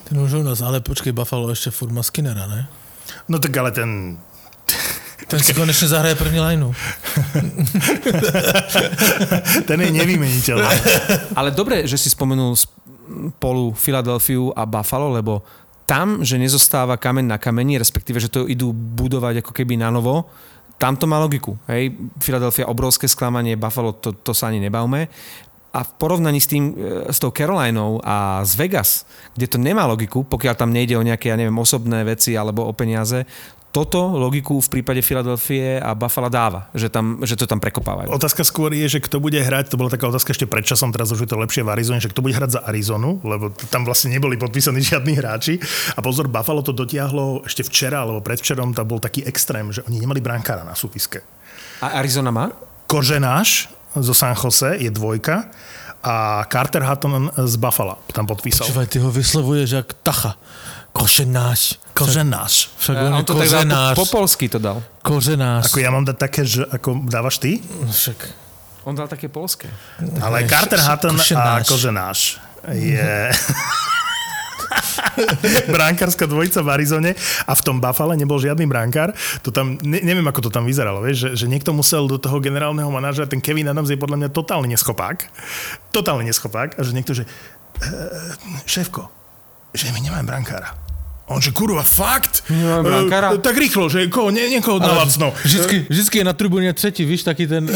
Ten 0.05 0.21
už 0.21 0.39
u 0.39 0.43
nás, 0.45 0.61
ale 0.61 0.85
počkej, 0.85 1.09
Buffalo 1.09 1.49
ešte 1.49 1.73
furt 1.73 1.89
má 1.89 2.05
Skinnera, 2.05 2.45
ne? 2.45 2.69
No 3.25 3.41
tak 3.41 3.57
ale 3.57 3.73
ten... 3.73 4.21
Ten 5.27 5.43
si 5.43 5.51
konečne 5.51 5.91
zahraje 5.91 6.15
první 6.15 6.39
lineu. 6.39 6.71
Ten 9.67 9.77
je 9.83 9.91
nevymeniteľný. 9.91 10.63
Ale 11.35 11.51
dobre, 11.51 11.83
že 11.83 11.99
si 11.99 12.07
spomenul 12.07 12.55
spolu 13.07 13.73
Filadelfiu 13.73 14.51
a 14.53 14.67
Buffalo, 14.67 15.09
lebo 15.13 15.41
tam, 15.87 16.19
že 16.19 16.35
nezostáva 16.35 16.99
kameň 16.99 17.25
na 17.31 17.37
kameni, 17.39 17.79
respektíve, 17.79 18.19
že 18.19 18.27
to 18.27 18.43
idú 18.43 18.75
budovať 18.75 19.39
ako 19.39 19.51
keby 19.55 19.79
na 19.79 19.87
novo, 19.87 20.27
tam 20.77 20.93
to 20.99 21.09
má 21.09 21.17
logiku. 21.17 21.57
Hej? 21.65 21.95
Philadelphia 22.21 22.69
obrovské 22.69 23.09
sklamanie, 23.09 23.57
Buffalo, 23.57 23.95
to, 23.97 24.13
to 24.13 24.35
sa 24.35 24.51
ani 24.51 24.61
nebavme. 24.61 25.09
A 25.73 25.79
v 25.83 25.91
porovnaní 25.97 26.41
s, 26.41 26.47
tým, 26.51 26.73
e, 26.73 27.09
s 27.09 27.17
tou 27.17 27.31
Carolinou 27.31 28.01
a 28.03 28.41
z 28.45 28.53
Vegas, 28.59 29.07
kde 29.33 29.47
to 29.47 29.57
nemá 29.57 29.87
logiku, 29.87 30.27
pokiaľ 30.27 30.53
tam 30.59 30.75
nejde 30.75 30.99
o 30.99 31.05
nejaké, 31.05 31.33
ja 31.33 31.37
neviem, 31.37 31.55
osobné 31.57 32.03
veci 32.03 32.35
alebo 32.35 32.67
o 32.67 32.73
peniaze, 32.73 33.25
toto 33.71 34.15
logiku 34.15 34.57
v 34.57 34.79
prípade 34.79 35.03
Filadelfie 35.05 35.77
a 35.77 35.93
Buffalo 35.93 36.31
dáva, 36.31 36.71
že, 36.73 36.89
tam, 36.89 37.21
že 37.21 37.37
to 37.37 37.45
tam 37.45 37.61
prekopávajú. 37.61 38.09
Otázka 38.09 38.41
skôr 38.41 38.73
je, 38.73 38.97
že 38.97 38.99
kto 39.03 39.21
bude 39.21 39.37
hrať, 39.37 39.69
to 39.69 39.77
bola 39.77 39.91
taká 39.91 40.09
otázka 40.09 40.33
ešte 40.33 40.49
pred 40.49 40.65
časom, 40.65 40.89
teraz 40.89 41.13
už 41.13 41.27
je 41.27 41.29
to 41.29 41.37
lepšie 41.37 41.61
v 41.61 41.69
Arizone, 41.75 42.01
že 42.01 42.09
kto 42.09 42.25
bude 42.25 42.33
hrať 42.33 42.57
za 42.57 42.61
Arizonu, 42.65 43.21
lebo 43.21 43.53
tam 43.69 43.85
vlastne 43.85 44.09
neboli 44.15 44.39
podpísaní 44.39 44.81
žiadni 44.89 45.13
hráči. 45.19 45.59
A 45.93 46.01
pozor, 46.01 46.31
Buffalo 46.31 46.65
to 46.65 46.73
dotiahlo 46.73 47.45
ešte 47.45 47.61
včera, 47.67 48.07
alebo 48.07 48.23
predvčerom, 48.23 48.73
tam 48.73 48.87
bol 48.87 49.03
taký 49.03 49.27
extrém, 49.27 49.69
že 49.69 49.83
oni 49.85 50.01
nemali 50.01 50.23
brankára 50.23 50.65
na 50.65 50.73
súpiske. 50.73 51.21
A 51.83 52.01
Arizona 52.01 52.33
má? 52.33 52.49
Koženáš 52.87 53.69
zo 53.93 54.13
San 54.15 54.33
Jose 54.33 54.77
je 54.79 54.89
dvojka 54.89 55.49
a 56.03 56.45
Carter 56.47 56.83
Hutton 56.85 57.29
z 57.35 57.55
Buffalo 57.57 57.99
tam 58.13 58.29
podpísal. 58.29 58.69
Počúvaj, 58.69 58.87
ty 58.87 58.97
ho 59.01 59.09
vyslovuješ 59.09 59.69
jak 59.81 59.89
Tacha. 60.01 60.37
Koženáš. 60.93 61.77
Koženáš. 61.97 62.69
Však 62.77 62.95
on 62.95 63.13
on 63.17 63.25
to 63.25 63.33
tak 63.33 63.49
dal 63.49 63.65
koženáš. 63.65 63.95
po, 63.97 64.05
po 64.05 64.11
polsky 64.21 64.45
to 64.45 64.61
dal. 64.61 64.77
Koženáš. 65.01 65.73
Ako 65.73 65.77
ja 65.81 65.89
mám 65.89 66.05
dať 66.05 66.17
také, 66.17 66.45
že 66.45 66.61
ako 66.69 67.09
dávaš 67.09 67.41
ty? 67.41 67.57
Však. 67.89 68.19
On 68.85 68.95
dal 68.95 69.09
také 69.09 69.27
polské. 69.27 69.67
Ale 70.21 70.45
Ne, 70.45 70.47
Carter 70.47 70.79
Hutton 70.79 71.17
a 71.17 71.59
Koženáš. 71.65 72.39
Je... 72.71 73.01
brankárska 75.73 76.25
dvojica 76.25 76.61
v 76.61 76.69
Arizone 76.69 77.11
a 77.45 77.51
v 77.53 77.61
tom 77.61 77.77
Buffalo 77.81 78.13
nebol 78.13 78.37
žiadny 78.37 78.65
brankár. 78.69 79.13
To 79.43 79.49
tam, 79.51 79.77
ne, 79.81 79.99
neviem, 80.01 80.25
ako 80.25 80.47
to 80.47 80.51
tam 80.53 80.65
vyzeralo, 80.65 81.01
vieš, 81.01 81.33
že, 81.33 81.43
že 81.43 81.45
niekto 81.51 81.73
musel 81.73 82.05
do 82.05 82.21
toho 82.21 82.37
generálneho 82.39 82.89
manažera, 82.89 83.29
ten 83.29 83.41
Kevin 83.41 83.69
Adams 83.71 83.89
je 83.89 83.99
podľa 83.99 84.25
mňa 84.25 84.29
totálny 84.33 84.67
neschopák. 84.71 85.27
Totálny 85.93 86.29
neschopák. 86.29 86.77
A 86.77 86.81
že 86.83 86.91
niekto, 86.93 87.13
že 87.17 87.25
e, 87.25 87.29
šéfko, 88.65 89.09
že 89.73 89.89
my 89.93 89.99
nemáme 90.01 90.27
brankára. 90.27 90.73
On 91.27 91.43
že 91.43 91.51
kurva, 91.51 91.83
fakt? 91.83 92.47
Brankára? 92.83 93.35
E, 93.35 93.43
tak 93.43 93.59
rýchlo, 93.59 93.91
že 93.91 94.07
koho, 94.07 94.31
nie, 94.31 94.47
niekoho 94.47 94.79
na 94.79 95.03
lacno. 95.03 95.35
Vždycky, 95.43 95.83
vždycky 95.91 96.15
je 96.19 96.25
na 96.25 96.31
tribúne 96.31 96.71
tretí, 96.71 97.03
víš, 97.03 97.27
taký 97.27 97.43
ten... 97.51 97.67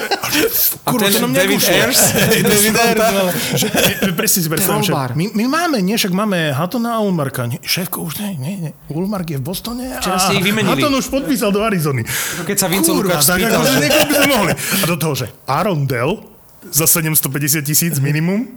Kurva, 0.88 1.04
ten 1.12 1.12
to 1.20 1.28
nám 1.28 1.32
David 1.36 1.60
nevyšlo. 1.60 1.76
Ayers? 1.76 2.00
David 2.40 2.72
Ayers, 2.72 2.80
Ayers. 2.80 3.00
ale- 3.04 3.32
Že, 3.52 3.66
že, 4.00 4.12
presne 4.16 4.38
si 4.40 4.48
predstavím, 4.48 4.80
že 4.80 4.92
Trollbar. 4.96 5.10
my, 5.12 5.24
my, 5.28 5.44
máme, 5.44 5.76
nie, 5.84 5.96
však 6.00 6.12
máme 6.16 6.56
Hattona 6.56 6.96
a 6.96 7.00
Ulmarka. 7.04 7.44
Nie, 7.44 7.60
šéfko, 7.60 8.00
už 8.00 8.16
nie, 8.24 8.32
nie, 8.40 8.54
nie. 8.64 8.72
Ulmark 8.88 9.28
je 9.28 9.38
v 9.40 9.44
Bostone 9.44 9.92
a 9.92 10.00
Včera 10.00 10.16
ste 10.16 10.40
ich 10.40 10.44
vymenili. 10.44 10.80
Hatton 10.80 10.96
už 10.96 11.06
podpísal 11.12 11.52
do 11.52 11.60
Arizony. 11.60 12.00
Keď 12.48 12.56
sa 12.56 12.66
Kurva, 12.72 13.12
Lukáč 13.12 13.28
tak 13.28 13.44
spýtal, 13.44 13.60
niekoho 13.76 14.04
by 14.08 14.14
sme 14.16 14.28
mohli. 14.32 14.52
A 14.56 14.84
do 14.88 14.96
toho, 14.96 15.12
že 15.12 15.26
Aaron 15.44 15.84
Dell 15.84 16.24
za 16.72 16.88
750 16.88 17.60
tisíc 17.60 18.00
minimum 18.00 18.56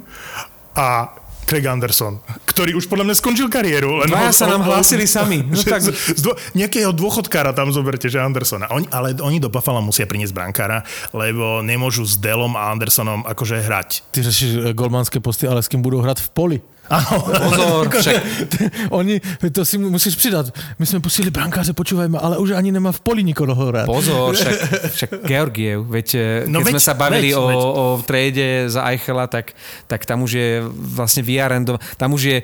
a 0.74 1.12
Craig 1.50 1.66
Anderson, 1.66 2.22
ktorý 2.45 2.78
už 2.78 2.86
podľa 2.86 3.10
mňa 3.10 3.16
skončil 3.18 3.50
kariéru. 3.50 4.06
Len 4.06 4.08
Dvaja 4.08 4.30
ho- 4.30 4.38
sa 4.38 4.45
nám 4.45 4.62
ho- 4.62 4.70
hlásili 4.70 5.10
sami. 5.10 5.41
No 5.50 5.58
tak- 5.58 5.82
z, 5.82 5.89
z 6.14 6.22
dvo, 6.22 6.38
nejakého 6.54 6.93
dôchodkára 6.93 7.50
tam 7.52 7.74
zoberte, 7.74 8.06
že 8.06 8.22
Andersona. 8.22 8.70
Oni, 8.70 8.86
ale 8.93 9.18
oni 9.18 9.41
do 9.41 9.50
Buffalo 9.50 9.82
musia 9.82 10.06
priniesť 10.06 10.30
brankára, 10.32 10.86
lebo 11.10 11.66
nemôžu 11.66 12.06
s 12.06 12.14
Delom 12.16 12.54
a 12.54 12.70
Andersonom 12.70 13.26
akože 13.26 13.66
hrať. 13.66 13.89
Ty 14.14 14.20
řešíš 14.22 14.52
golmanské 14.78 15.18
posty, 15.18 15.50
ale 15.50 15.60
s 15.60 15.68
kým 15.68 15.82
budou 15.82 16.06
hrát 16.06 16.22
v 16.22 16.30
poli? 16.30 16.58
Áno, 16.90 17.16
Pozor, 17.22 17.90
však 17.90 18.22
Oni, 19.00 19.22
to 19.52 19.66
si 19.66 19.78
musíš 19.78 20.16
přidat. 20.16 20.54
My 20.80 20.86
jsme 20.86 21.00
pustili 21.00 21.30
brankáře, 21.30 21.74
počúvajme, 21.74 22.20
ale 22.22 22.38
už 22.38 22.52
ani 22.52 22.72
nemá 22.72 22.92
v 22.92 23.00
poli 23.00 23.24
nikoho 23.24 23.56
hrát. 23.56 23.86
Pozor, 23.86 24.36
však, 24.36 24.56
však 24.94 25.10
Georgiev, 25.26 25.86
veď, 25.86 26.08
no 26.46 26.60
No 26.60 26.66
keď 26.66 26.66
veď, 26.66 26.74
sme 26.76 26.84
sa 26.84 26.94
bavili 26.94 27.30
veď, 27.32 27.40
o, 27.40 27.44
veď. 27.48 27.58
o 27.58 27.84
trade 28.04 28.48
za 28.68 28.82
Eichela, 28.92 29.32
tak, 29.32 29.56
tak 29.88 30.04
tam 30.04 30.28
už 30.28 30.32
je 30.36 30.50
vlastne 30.76 31.24
vyarendov, 31.24 31.80
tam 31.96 32.12
už 32.12 32.22
je 32.28 32.38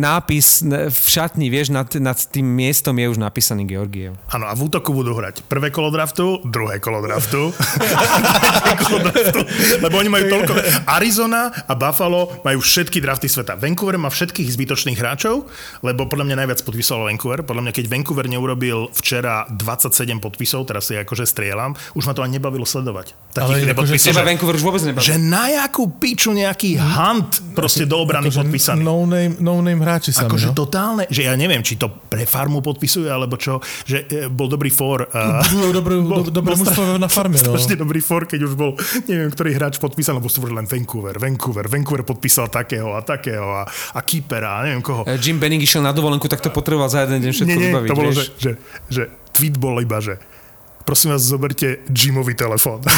nápis 0.00 0.64
v 0.88 0.98
šatni, 1.04 1.52
vieš, 1.52 1.68
nad, 1.68 1.84
nad 2.00 2.16
tým 2.16 2.48
miestom 2.48 2.96
je 2.96 3.06
už 3.12 3.20
napísaný 3.20 3.68
Georgiev. 3.68 4.16
Áno, 4.32 4.48
a 4.48 4.56
v 4.56 4.72
útoku 4.72 4.96
budú 4.96 5.12
hrať 5.12 5.44
prvé 5.44 5.68
kolo 5.68 5.92
draftu, 5.92 6.40
druhé 6.48 6.80
kolo 6.80 7.04
draftu, 7.04 7.52
kolo 8.88 8.98
draftu, 9.04 9.40
lebo 9.84 9.94
oni 10.00 10.08
majú 10.08 10.24
toľko. 10.32 10.52
Arizona 10.88 11.52
a 11.68 11.72
Buffalo 11.76 12.40
majú 12.40 12.64
všetky 12.64 13.04
drafty 13.04 13.28
sveta. 13.28 13.60
Vancouver 13.72 13.96
má 13.96 14.12
všetkých 14.12 14.52
zbytočných 14.52 15.00
hráčov, 15.00 15.48
lebo 15.80 16.04
podľa 16.04 16.28
mňa 16.28 16.36
najviac 16.44 16.60
podpísal 16.60 17.08
Vancouver. 17.08 17.40
Podľa 17.40 17.64
mňa, 17.64 17.72
keď 17.72 17.84
Vancouver 17.88 18.28
neurobil 18.28 18.92
včera 18.92 19.48
27 19.48 20.20
podpisov, 20.20 20.68
teraz 20.68 20.92
si 20.92 21.00
akože 21.00 21.24
strieľam, 21.24 21.72
už 21.96 22.04
ma 22.04 22.12
to 22.12 22.20
ani 22.20 22.36
nebavilo 22.36 22.68
sledovať. 22.68 23.16
Ale 23.32 23.32
Takých 23.32 23.48
akože 23.48 23.70
nepodpisov, 23.72 24.08
Teba 24.12 24.20
že, 24.20 24.28
Vancouver 24.28 24.54
už 24.60 24.64
vôbec 24.68 24.82
nebaví. 24.84 25.04
že 25.08 25.16
na 25.16 25.48
jakú 25.48 25.88
piču 25.96 26.36
nejaký 26.36 26.76
hunt 26.76 27.56
proste 27.56 27.88
do 27.88 27.96
obrany 27.96 28.28
podpísaný. 28.28 28.84
No 28.84 29.08
name, 29.08 29.40
no 29.40 29.64
name 29.64 29.80
hráči 29.80 30.12
sami, 30.12 30.28
Akože 30.28 30.52
no. 30.52 30.68
totálne, 30.68 31.08
že 31.08 31.24
ja 31.24 31.32
neviem, 31.32 31.64
či 31.64 31.80
to 31.80 31.88
pre 31.88 32.28
farmu 32.28 32.60
podpisuje, 32.60 33.08
alebo 33.08 33.40
čo, 33.40 33.56
že 33.88 34.04
e, 34.04 34.28
bol 34.28 34.52
dobrý 34.52 34.68
for. 34.68 35.08
Uh, 35.08 35.40
Bol 35.48 35.72
dobrý, 35.72 35.96
do, 36.28 36.28
dobré 36.28 36.60
mužstvo 36.60 37.00
na 37.00 37.08
farme, 37.08 37.40
no. 37.40 37.56
Strašne 37.56 37.80
dobrý 37.80 38.04
for, 38.04 38.28
keď 38.28 38.40
už 38.44 38.52
bol, 38.52 38.76
neviem, 39.08 39.32
ktorý 39.32 39.56
hráč 39.56 39.80
podpísal, 39.80 40.20
lebo 40.20 40.28
sú 40.28 40.44
len 40.44 40.68
Vancouver, 40.68 41.16
Vancouver, 41.16 41.72
Vancouver 41.72 42.04
podpísal 42.04 42.52
takého 42.52 42.92
a 42.92 43.00
takého 43.00 43.48
a, 43.48 43.61
a 43.68 44.00
keepera 44.02 44.60
a 44.60 44.66
neviem 44.68 44.82
koho. 44.82 45.02
Eh, 45.06 45.18
Jim 45.18 45.38
Benning 45.38 45.62
išiel 45.62 45.82
na 45.82 45.94
dovolenku, 45.94 46.28
tak 46.28 46.40
to 46.44 46.50
potreboval 46.50 46.90
za 46.90 47.06
jeden 47.06 47.22
deň 47.22 47.32
všetko 47.32 47.48
nie, 47.48 47.56
nie, 47.56 47.70
vybaviť, 47.72 47.88
to 47.88 47.96
bolo, 47.96 48.10
že, 48.12 48.22
vieš. 48.22 48.30
že, 48.38 48.52
že 48.90 49.02
tweet 49.32 49.56
bol 49.56 49.80
iba, 49.80 49.98
že 49.98 50.20
prosím 50.84 51.14
vás, 51.14 51.22
zoberte 51.22 51.80
Jimový 51.88 52.34
telefón. 52.34 52.82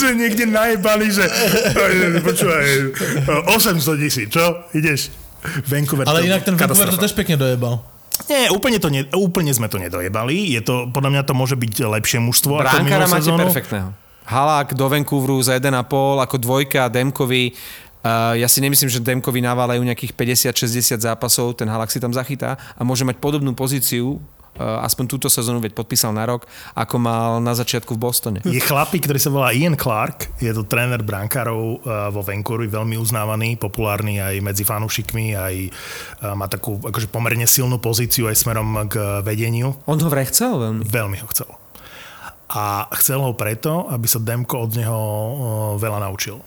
že 0.00 0.08
niekde 0.16 0.46
najebali, 0.48 1.06
že 1.12 1.26
počúvaj, 2.22 2.66
800 3.52 4.02
tisíc, 4.02 4.28
čo? 4.30 4.64
Ideš? 4.72 5.10
Vancouver. 5.68 6.08
Ale 6.08 6.24
inak 6.24 6.42
ten 6.42 6.56
Vancouver 6.56 6.88
to 6.88 6.98
tež 6.98 7.12
pekne 7.12 7.36
dojebal. 7.36 7.84
Nie, 8.30 8.48
úplne, 8.54 8.78
to 8.78 8.88
ne, 8.88 9.04
úplne 9.12 9.50
sme 9.50 9.66
to 9.66 9.76
nedojebali. 9.76 10.54
Je 10.54 10.62
to, 10.62 10.86
podľa 10.94 11.10
mňa 11.10 11.22
to 11.26 11.34
môže 11.34 11.58
byť 11.58 11.82
lepšie 11.82 12.22
mužstvo 12.22 12.62
minulú 12.62 13.10
máte 13.10 13.26
sezónu. 13.26 13.50
perfektného. 13.50 14.03
Halák 14.24 14.72
do 14.72 14.88
Vancouveru 14.88 15.36
za 15.44 15.60
1,5 15.60 16.24
ako 16.24 16.36
dvojka 16.40 16.88
Demkovi. 16.88 17.52
Uh, 18.04 18.36
ja 18.36 18.48
si 18.52 18.60
nemyslím, 18.60 18.92
že 18.92 19.00
Demkovi 19.00 19.40
naválajú 19.40 19.80
nejakých 19.80 20.12
50-60 20.52 21.00
zápasov, 21.00 21.56
ten 21.56 21.64
Halák 21.64 21.88
si 21.88 21.96
tam 21.96 22.12
zachytá 22.12 22.60
a 22.76 22.84
môže 22.84 23.00
mať 23.00 23.16
podobnú 23.16 23.56
pozíciu, 23.56 24.20
uh, 24.20 24.84
aspoň 24.84 25.08
túto 25.08 25.32
sezónu, 25.32 25.56
veď 25.56 25.72
podpísal 25.72 26.12
na 26.12 26.28
rok, 26.28 26.44
ako 26.76 27.00
mal 27.00 27.40
na 27.40 27.56
začiatku 27.56 27.96
v 27.96 28.02
Bostone. 28.04 28.38
Je 28.44 28.60
chlapík, 28.60 29.08
ktorý 29.08 29.16
sa 29.16 29.32
volá 29.32 29.56
Ian 29.56 29.72
Clark, 29.72 30.36
je 30.36 30.52
to 30.52 30.68
tréner 30.68 31.00
brankárov 31.00 31.80
uh, 31.80 32.12
vo 32.12 32.20
Vancouveru, 32.20 32.68
veľmi 32.68 33.00
uznávaný, 33.00 33.56
populárny 33.56 34.20
aj 34.20 34.36
medzi 34.44 34.68
fanúšikmi, 34.68 35.32
aj 35.32 35.54
má 36.36 36.44
takú 36.44 36.76
akože 36.84 37.08
pomerne 37.08 37.48
silnú 37.48 37.80
pozíciu 37.80 38.28
aj 38.28 38.36
smerom 38.36 38.84
k 38.84 39.24
vedeniu. 39.24 39.80
On 39.88 39.96
ho 39.96 40.08
vraj 40.12 40.28
chcel 40.28 40.60
veľmi. 40.60 40.84
Veľmi 40.84 41.24
ho 41.24 41.28
chcel. 41.32 41.48
A 42.54 42.86
chcel 43.02 43.18
ho 43.18 43.34
preto, 43.34 43.90
aby 43.90 44.06
sa 44.06 44.22
Demko 44.22 44.70
od 44.70 44.78
neho 44.78 44.94
uh, 44.94 45.34
veľa 45.74 46.06
naučil. 46.06 46.38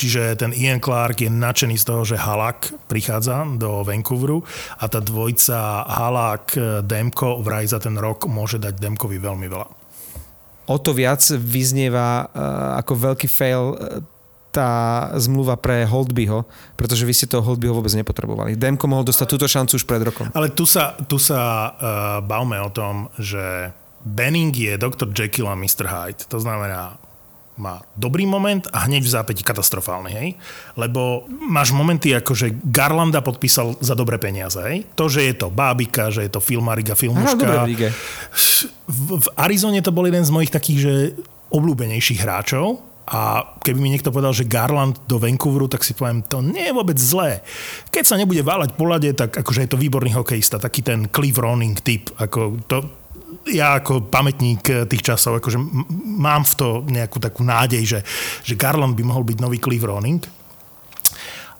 Čiže 0.00 0.40
ten 0.40 0.56
Ian 0.56 0.80
Clark 0.80 1.20
je 1.20 1.28
nadšený 1.28 1.76
z 1.76 1.84
toho, 1.84 2.08
že 2.08 2.16
Halak 2.16 2.72
prichádza 2.88 3.44
do 3.60 3.84
Vancouveru 3.84 4.40
a 4.80 4.88
tá 4.88 4.96
dvojica 4.96 5.84
Halak 5.84 6.56
Demko 6.88 7.44
vraj 7.44 7.68
za 7.68 7.76
ten 7.76 8.00
rok 8.00 8.24
môže 8.24 8.56
dať 8.56 8.80
Demkovi 8.80 9.20
veľmi 9.20 9.44
veľa. 9.44 9.68
O 10.72 10.80
to 10.80 10.96
viac 10.96 11.20
vyznieva 11.36 12.32
uh, 12.32 12.80
ako 12.80 13.12
veľký 13.12 13.28
fail 13.28 13.76
tá 14.50 15.06
zmluva 15.14 15.54
pre 15.54 15.86
Holdbyho, 15.86 16.42
pretože 16.74 17.06
vy 17.06 17.14
ste 17.14 17.30
toho 17.30 17.44
Holdbyho 17.46 17.70
vôbec 17.70 17.94
nepotrebovali. 17.94 18.58
Demko 18.58 18.90
mohol 18.90 19.06
dostať 19.06 19.26
túto 19.30 19.46
šancu 19.46 19.78
už 19.78 19.86
pred 19.86 20.02
rokom. 20.02 20.26
Ale 20.34 20.50
tu 20.50 20.66
sa, 20.66 20.98
tu 21.06 21.22
sa 21.22 21.40
uh, 21.40 21.70
bavme 22.18 22.58
o 22.58 22.70
tom, 22.74 23.06
že 23.14 23.70
Benning 24.04 24.54
je 24.56 24.76
Dr. 24.80 25.08
Jekyll 25.12 25.48
a 25.48 25.54
Mr. 25.54 25.86
Hyde. 25.86 26.24
To 26.28 26.40
znamená, 26.40 26.96
má 27.60 27.84
dobrý 27.92 28.24
moment 28.24 28.64
a 28.72 28.88
hneď 28.88 29.04
v 29.04 29.12
zápäti 29.12 29.44
katastrofálny, 29.44 30.10
hej? 30.16 30.28
Lebo 30.80 31.28
máš 31.28 31.76
momenty 31.76 32.16
ako, 32.16 32.32
že 32.32 32.56
Garlanda 32.56 33.20
podpísal 33.20 33.76
za 33.84 33.92
dobré 33.92 34.16
peniaze, 34.16 34.56
hej? 34.64 34.88
To, 34.96 35.12
že 35.12 35.28
je 35.28 35.34
to 35.36 35.52
Bábika, 35.52 36.08
že 36.08 36.24
je 36.24 36.32
to 36.32 36.40
Filmariga, 36.40 36.96
Filmuška. 36.96 37.68
lige. 37.68 37.92
V, 38.88 39.20
v 39.20 39.26
Arizone 39.36 39.84
to 39.84 39.92
bol 39.92 40.08
jeden 40.08 40.24
z 40.24 40.32
mojich 40.32 40.48
takých, 40.48 40.78
že 40.80 40.92
obľúbenejších 41.52 42.24
hráčov 42.24 42.80
a 43.10 43.42
keby 43.66 43.82
mi 43.82 43.90
niekto 43.90 44.14
povedal, 44.14 44.30
že 44.30 44.46
Garland 44.46 45.02
do 45.10 45.18
Vancouveru, 45.18 45.66
tak 45.66 45.82
si 45.82 45.98
poviem, 45.98 46.22
to 46.22 46.40
nie 46.40 46.70
je 46.70 46.76
vôbec 46.76 46.94
zlé. 46.94 47.42
Keď 47.90 48.04
sa 48.06 48.14
nebude 48.14 48.40
váľať 48.40 48.78
po 48.78 48.86
lade, 48.86 49.10
tak 49.18 49.34
akože 49.34 49.66
je 49.66 49.70
to 49.74 49.82
výborný 49.82 50.14
hokejista, 50.14 50.62
taký 50.62 50.86
ten 50.86 51.10
Cliff 51.10 51.34
Roning 51.34 51.74
typ, 51.82 52.14
ako 52.22 52.62
to, 52.70 52.99
ja 53.48 53.80
ako 53.80 54.12
pamätník 54.12 54.62
eh, 54.68 54.84
tých 54.84 55.14
časov, 55.14 55.40
akože 55.40 55.56
mám 56.20 56.44
v 56.44 56.54
to 56.56 56.68
nejakú 56.84 57.16
takú 57.16 57.40
nádej, 57.46 57.82
že, 57.86 58.00
že 58.44 58.54
Garland 58.58 58.92
by 58.98 59.04
mohol 59.06 59.24
byť 59.24 59.38
nový 59.40 59.56
Cliff 59.56 59.80
Roning, 59.80 60.20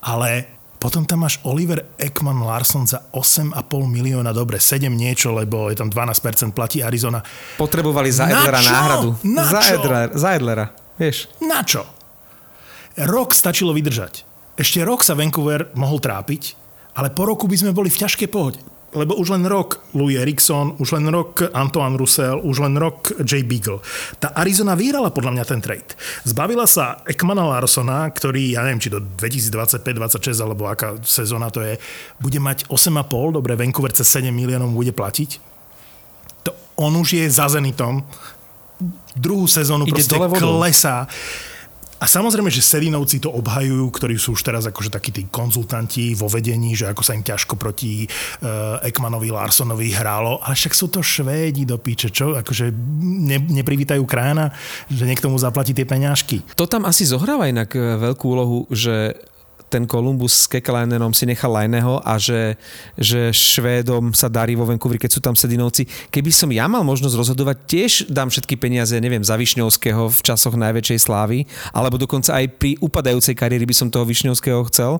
ale 0.05 0.61
potom 0.81 1.05
tam 1.05 1.21
máš 1.21 1.37
Oliver 1.45 1.93
Ekman 1.93 2.41
Larson 2.41 2.89
za 2.89 3.05
8,5 3.13 3.53
milióna, 3.85 4.33
dobre, 4.33 4.57
7 4.57 4.89
niečo, 4.89 5.29
lebo 5.29 5.69
je 5.69 5.77
tam 5.77 5.93
12% 5.93 6.57
platí 6.57 6.81
Arizona. 6.81 7.21
Potrebovali 7.61 8.09
za 8.09 8.25
Edlera 8.25 8.65
náhradu. 8.65 9.13
Na 9.21 9.45
za, 9.45 9.61
čo? 9.61 9.77
Za 10.17 10.29
Edlera, 10.33 10.73
vieš. 10.97 11.29
Na 11.37 11.61
čo? 11.61 11.85
Rok 12.97 13.37
stačilo 13.37 13.77
vydržať. 13.77 14.25
Ešte 14.57 14.81
rok 14.81 15.05
sa 15.05 15.13
Vancouver 15.13 15.69
mohol 15.77 16.01
trápiť, 16.01 16.57
ale 16.97 17.13
po 17.13 17.29
roku 17.29 17.45
by 17.45 17.61
sme 17.61 17.77
boli 17.77 17.93
v 17.93 18.01
ťažkej 18.01 18.29
pohode. 18.33 18.57
Lebo 18.91 19.15
už 19.15 19.31
len 19.31 19.47
rok 19.47 19.79
Louis 19.95 20.19
Erickson, 20.19 20.75
už 20.75 20.99
len 20.99 21.07
rok 21.07 21.47
Antoine 21.55 21.95
Roussel, 21.95 22.43
už 22.43 22.59
len 22.59 22.75
rok 22.75 23.15
Jay 23.23 23.39
Beagle. 23.39 23.79
Tá 24.19 24.35
Arizona 24.35 24.75
vyhrala 24.75 25.15
podľa 25.15 25.39
mňa 25.39 25.45
ten 25.47 25.63
trade. 25.63 25.95
Zbavila 26.27 26.67
sa 26.67 26.99
Ekmana 27.07 27.47
Larsona, 27.47 28.11
ktorý, 28.11 28.59
ja 28.59 28.67
neviem, 28.67 28.83
či 28.83 28.91
do 28.91 28.99
2025-26 28.99 30.43
alebo 30.43 30.67
aká 30.67 30.99
sezóna 31.07 31.47
to 31.47 31.63
je, 31.63 31.79
bude 32.19 32.39
mať 32.43 32.67
8,5, 32.67 33.39
dobre, 33.39 33.55
Vancouver 33.55 33.95
cez 33.95 34.11
7 34.11 34.27
miliónov 34.27 34.75
bude 34.75 34.91
platiť. 34.91 35.39
To, 36.43 36.51
on 36.83 36.91
už 36.99 37.15
je 37.15 37.25
za 37.31 37.47
Zenitom, 37.47 38.03
druhú 39.15 39.45
sezónu 39.47 39.87
Ide 39.87 40.03
proste 40.03 40.17
klesá. 40.35 41.07
A 42.01 42.09
samozrejme, 42.09 42.49
že 42.49 42.65
Sedinovci 42.65 43.21
to 43.21 43.29
obhajujú, 43.29 43.85
ktorí 43.93 44.17
sú 44.17 44.33
už 44.33 44.41
teraz 44.41 44.65
akože 44.65 44.89
takí 44.89 45.13
tí 45.13 45.29
konzultanti 45.29 46.17
vo 46.17 46.25
vedení, 46.25 46.73
že 46.73 46.89
ako 46.89 47.05
sa 47.05 47.13
im 47.13 47.21
ťažko 47.21 47.61
proti 47.61 48.09
uh, 48.09 48.81
Ekmanovi, 48.81 49.29
Larsonovi 49.29 49.93
hrálo. 49.93 50.41
Ale 50.41 50.57
však 50.57 50.73
sú 50.73 50.89
to 50.89 51.05
Švédi 51.05 51.61
do 51.69 51.77
píče, 51.77 52.09
čo? 52.09 52.33
Akože 52.33 52.73
ne, 53.05 53.37
neprivítajú 53.37 54.01
krajana, 54.09 54.49
že 54.89 55.05
niekto 55.05 55.29
mu 55.29 55.37
zaplatí 55.37 55.77
tie 55.77 55.85
peňažky. 55.85 56.41
To 56.57 56.65
tam 56.65 56.89
asi 56.89 57.05
zohráva 57.05 57.45
inak 57.45 57.77
e, 57.77 58.01
veľkú 58.01 58.25
úlohu, 58.25 58.65
že 58.73 59.13
ten 59.71 59.87
Columbus 59.87 60.43
s 60.43 60.51
Kekalainenom 60.51 61.15
si 61.15 61.23
nechal 61.23 61.55
Lajneho 61.55 62.03
a 62.03 62.19
že, 62.19 62.59
že 62.99 63.31
Švédom 63.31 64.11
sa 64.11 64.27
darí 64.27 64.59
vo 64.59 64.67
Vancouveri, 64.67 64.99
keď 64.99 65.11
sú 65.15 65.23
tam 65.23 65.39
Sedinovci. 65.39 65.87
Keby 66.11 66.27
som 66.35 66.51
ja 66.51 66.67
mal 66.67 66.83
možnosť 66.83 67.15
rozhodovať, 67.15 67.57
tiež 67.63 67.91
dám 68.11 68.27
všetky 68.27 68.59
peniaze, 68.59 68.91
neviem, 68.99 69.23
za 69.23 69.39
Višňovského 69.39 70.11
v 70.11 70.19
časoch 70.19 70.59
najväčšej 70.59 70.99
slávy, 70.99 71.47
alebo 71.71 71.95
dokonca 71.95 72.35
aj 72.35 72.45
pri 72.59 72.75
upadajúcej 72.83 73.33
kariéry 73.39 73.63
by 73.63 73.75
som 73.75 73.87
toho 73.87 74.03
Višňovského 74.03 74.67
chcel. 74.67 74.99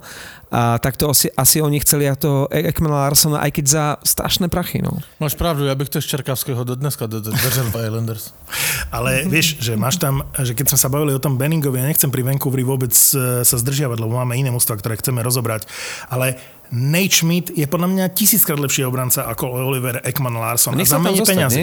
A 0.51 0.75
takto 0.83 1.07
asi, 1.07 1.31
asi 1.31 1.63
oni 1.63 1.79
chceli 1.79 2.11
a 2.11 2.15
toho 2.19 2.51
Ekmana 2.51 3.07
Larsona, 3.07 3.39
aj 3.39 3.55
keď 3.55 3.65
za 3.71 3.85
strašné 4.03 4.51
prachy. 4.51 4.83
No. 4.83 4.99
Máš 5.15 5.39
pravdu, 5.39 5.63
ja 5.63 5.71
bych 5.71 5.87
to 5.87 6.03
z 6.03 6.11
Čerkavského 6.11 6.67
do 6.67 6.75
dneska 6.75 7.07
držel 7.07 7.71
v 7.71 7.87
Islanders. 7.87 8.35
Ale 8.95 9.23
vieš, 9.31 9.63
že 9.63 9.79
máš 9.79 9.95
tam, 9.95 10.27
že 10.35 10.51
keď 10.51 10.75
sme 10.75 10.79
sa 10.83 10.91
bavili 10.91 11.15
o 11.15 11.23
tom 11.23 11.39
Benningovi, 11.39 11.79
ja 11.79 11.87
nechcem 11.87 12.11
pri 12.11 12.27
Vancouveri 12.27 12.67
vôbec 12.67 12.91
e, 12.91 13.47
sa 13.47 13.55
zdržiavať, 13.55 14.03
lebo 14.03 14.19
máme 14.19 14.35
iné 14.35 14.51
mústva, 14.51 14.75
ktoré 14.75 14.99
chceme 14.99 15.23
rozobrať, 15.23 15.71
ale 16.11 16.35
Nate 16.67 17.15
Schmidt 17.15 17.55
je 17.55 17.63
podľa 17.63 17.87
mňa 17.87 18.05
tisíckrát 18.11 18.59
lepší 18.59 18.83
obranca 18.83 19.31
ako 19.31 19.55
Oliver 19.55 20.03
Ekman 20.03 20.35
Larson. 20.35 20.75
Nech 20.75 20.91
sa 20.91 20.99
tam 20.99 21.15
zostať, 21.15 21.31
peniazy. 21.31 21.61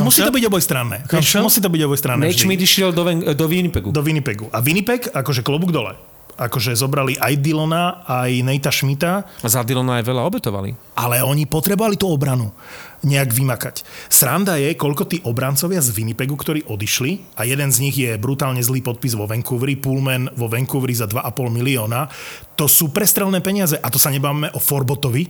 Musí 0.00 0.24
to 0.24 0.32
byť 0.32 0.44
obojstranné. 0.48 0.96
Musí 1.44 1.60
to 1.60 1.68
byť 1.68 1.82
obojstranné. 1.84 2.24
Nate 2.24 2.40
Schmidt 2.40 2.64
išiel 2.64 2.88
do, 2.96 3.04
do 3.36 3.46
Winnipegu. 3.48 3.92
Do 3.92 4.00
Winnipegu. 4.00 4.48
A 4.48 4.64
Winnipeg, 4.64 5.12
akože 5.12 5.44
klobúk 5.44 5.76
dole 5.76 5.96
akože 6.38 6.78
zobrali 6.78 7.18
aj 7.18 7.34
Dylona, 7.42 8.06
aj 8.06 8.30
Nejta 8.46 8.70
Schmidta. 8.70 9.26
Za 9.42 9.66
Dylona 9.66 9.98
aj 9.98 10.06
veľa 10.06 10.22
obetovali. 10.22 10.70
Ale 10.94 11.18
oni 11.26 11.50
potrebovali 11.50 11.98
tú 11.98 12.06
obranu 12.06 12.54
nejak 13.02 13.30
vymakať. 13.34 13.82
Sranda 14.06 14.54
je, 14.58 14.74
koľko 14.78 15.06
tí 15.10 15.18
obrancovia 15.26 15.82
z 15.82 15.90
Winnipegu, 15.94 16.34
ktorí 16.38 16.66
odišli, 16.70 17.38
a 17.38 17.46
jeden 17.46 17.70
z 17.74 17.78
nich 17.82 17.96
je 17.98 18.14
brutálne 18.18 18.62
zlý 18.62 18.82
podpis 18.82 19.18
vo 19.18 19.26
Vancouveri, 19.26 19.78
Pullman 19.78 20.30
vo 20.34 20.46
Vancouveri 20.46 20.94
za 20.94 21.10
2,5 21.10 21.58
milióna, 21.58 22.06
to 22.54 22.70
sú 22.70 22.90
prestrelné 22.90 23.42
peniaze. 23.42 23.78
A 23.78 23.90
to 23.90 23.98
sa 23.98 24.10
nebavíme 24.10 24.54
o 24.54 24.62
Forbotovi, 24.62 25.26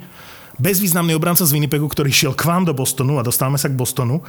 bezvýznamný 0.61 1.17
obranca 1.17 1.45
z 1.45 1.53
Winnipegu, 1.57 1.89
ktorý 1.89 2.13
šiel 2.13 2.33
k 2.37 2.49
vám 2.49 2.69
do 2.69 2.73
Bostonu 2.77 3.17
a 3.17 3.27
dostávame 3.27 3.57
sa 3.57 3.73
k 3.73 3.77
Bostonu, 3.77 4.21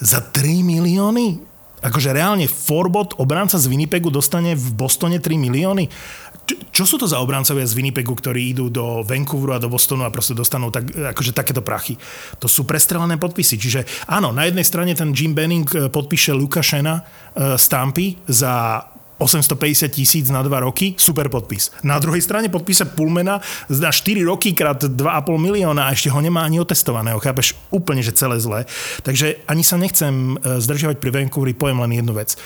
za 0.00 0.18
3 0.22 0.64
milióny 0.64 1.49
Akože 1.80 2.12
reálne 2.12 2.44
Forbot, 2.44 3.16
obranca 3.16 3.56
z 3.56 3.66
Winnipegu, 3.68 4.12
dostane 4.12 4.52
v 4.52 4.66
Bostone 4.76 5.16
3 5.16 5.40
milióny. 5.40 5.88
Čo, 6.44 6.54
čo 6.72 6.84
sú 6.84 6.96
to 7.00 7.06
za 7.08 7.20
obrancovia 7.20 7.64
z 7.64 7.76
Winnipegu, 7.76 8.12
ktorí 8.12 8.52
idú 8.52 8.68
do 8.68 9.00
Vancouveru 9.00 9.56
a 9.56 9.62
do 9.62 9.72
Bostonu 9.72 10.04
a 10.04 10.12
proste 10.12 10.36
dostanú 10.36 10.68
tak, 10.68 10.92
akože 10.92 11.32
takéto 11.32 11.64
prachy? 11.64 11.96
To 12.42 12.50
sú 12.50 12.68
prestrelené 12.68 13.16
podpisy. 13.16 13.56
Čiže 13.56 13.80
áno, 14.10 14.34
na 14.34 14.44
jednej 14.44 14.66
strane 14.66 14.92
ten 14.92 15.16
Jim 15.16 15.32
Benning 15.32 15.68
eh, 15.72 15.88
podpíše 15.88 16.36
Lukašena 16.36 16.94
uh, 17.00 17.56
Stampy 17.56 18.20
za 18.28 18.84
850 19.20 19.92
tisíc 19.92 20.26
na 20.32 20.40
2 20.40 20.64
roky, 20.64 20.96
super 20.96 21.28
podpis. 21.28 21.68
Na 21.84 22.00
druhej 22.00 22.24
strane 22.24 22.48
podpíse 22.48 22.88
Pulmena 22.88 23.44
na 23.68 23.90
4 23.92 24.24
roky 24.24 24.56
krát 24.56 24.80
2,5 24.80 24.96
milióna 25.36 25.86
a 25.86 25.92
ešte 25.92 26.08
ho 26.08 26.16
nemá 26.24 26.48
ani 26.48 26.56
otestovaného. 26.56 27.20
Chápeš? 27.20 27.52
Úplne, 27.68 28.00
že 28.00 28.16
celé 28.16 28.40
zlé. 28.40 28.64
Takže 29.04 29.44
ani 29.44 29.60
sa 29.60 29.76
nechcem 29.76 30.40
e, 30.40 30.56
zdržiavať 30.56 30.96
pri 30.96 31.10
Vancouveri, 31.12 31.52
poviem 31.52 31.84
len 31.84 32.00
jednu 32.00 32.16
vec. 32.16 32.40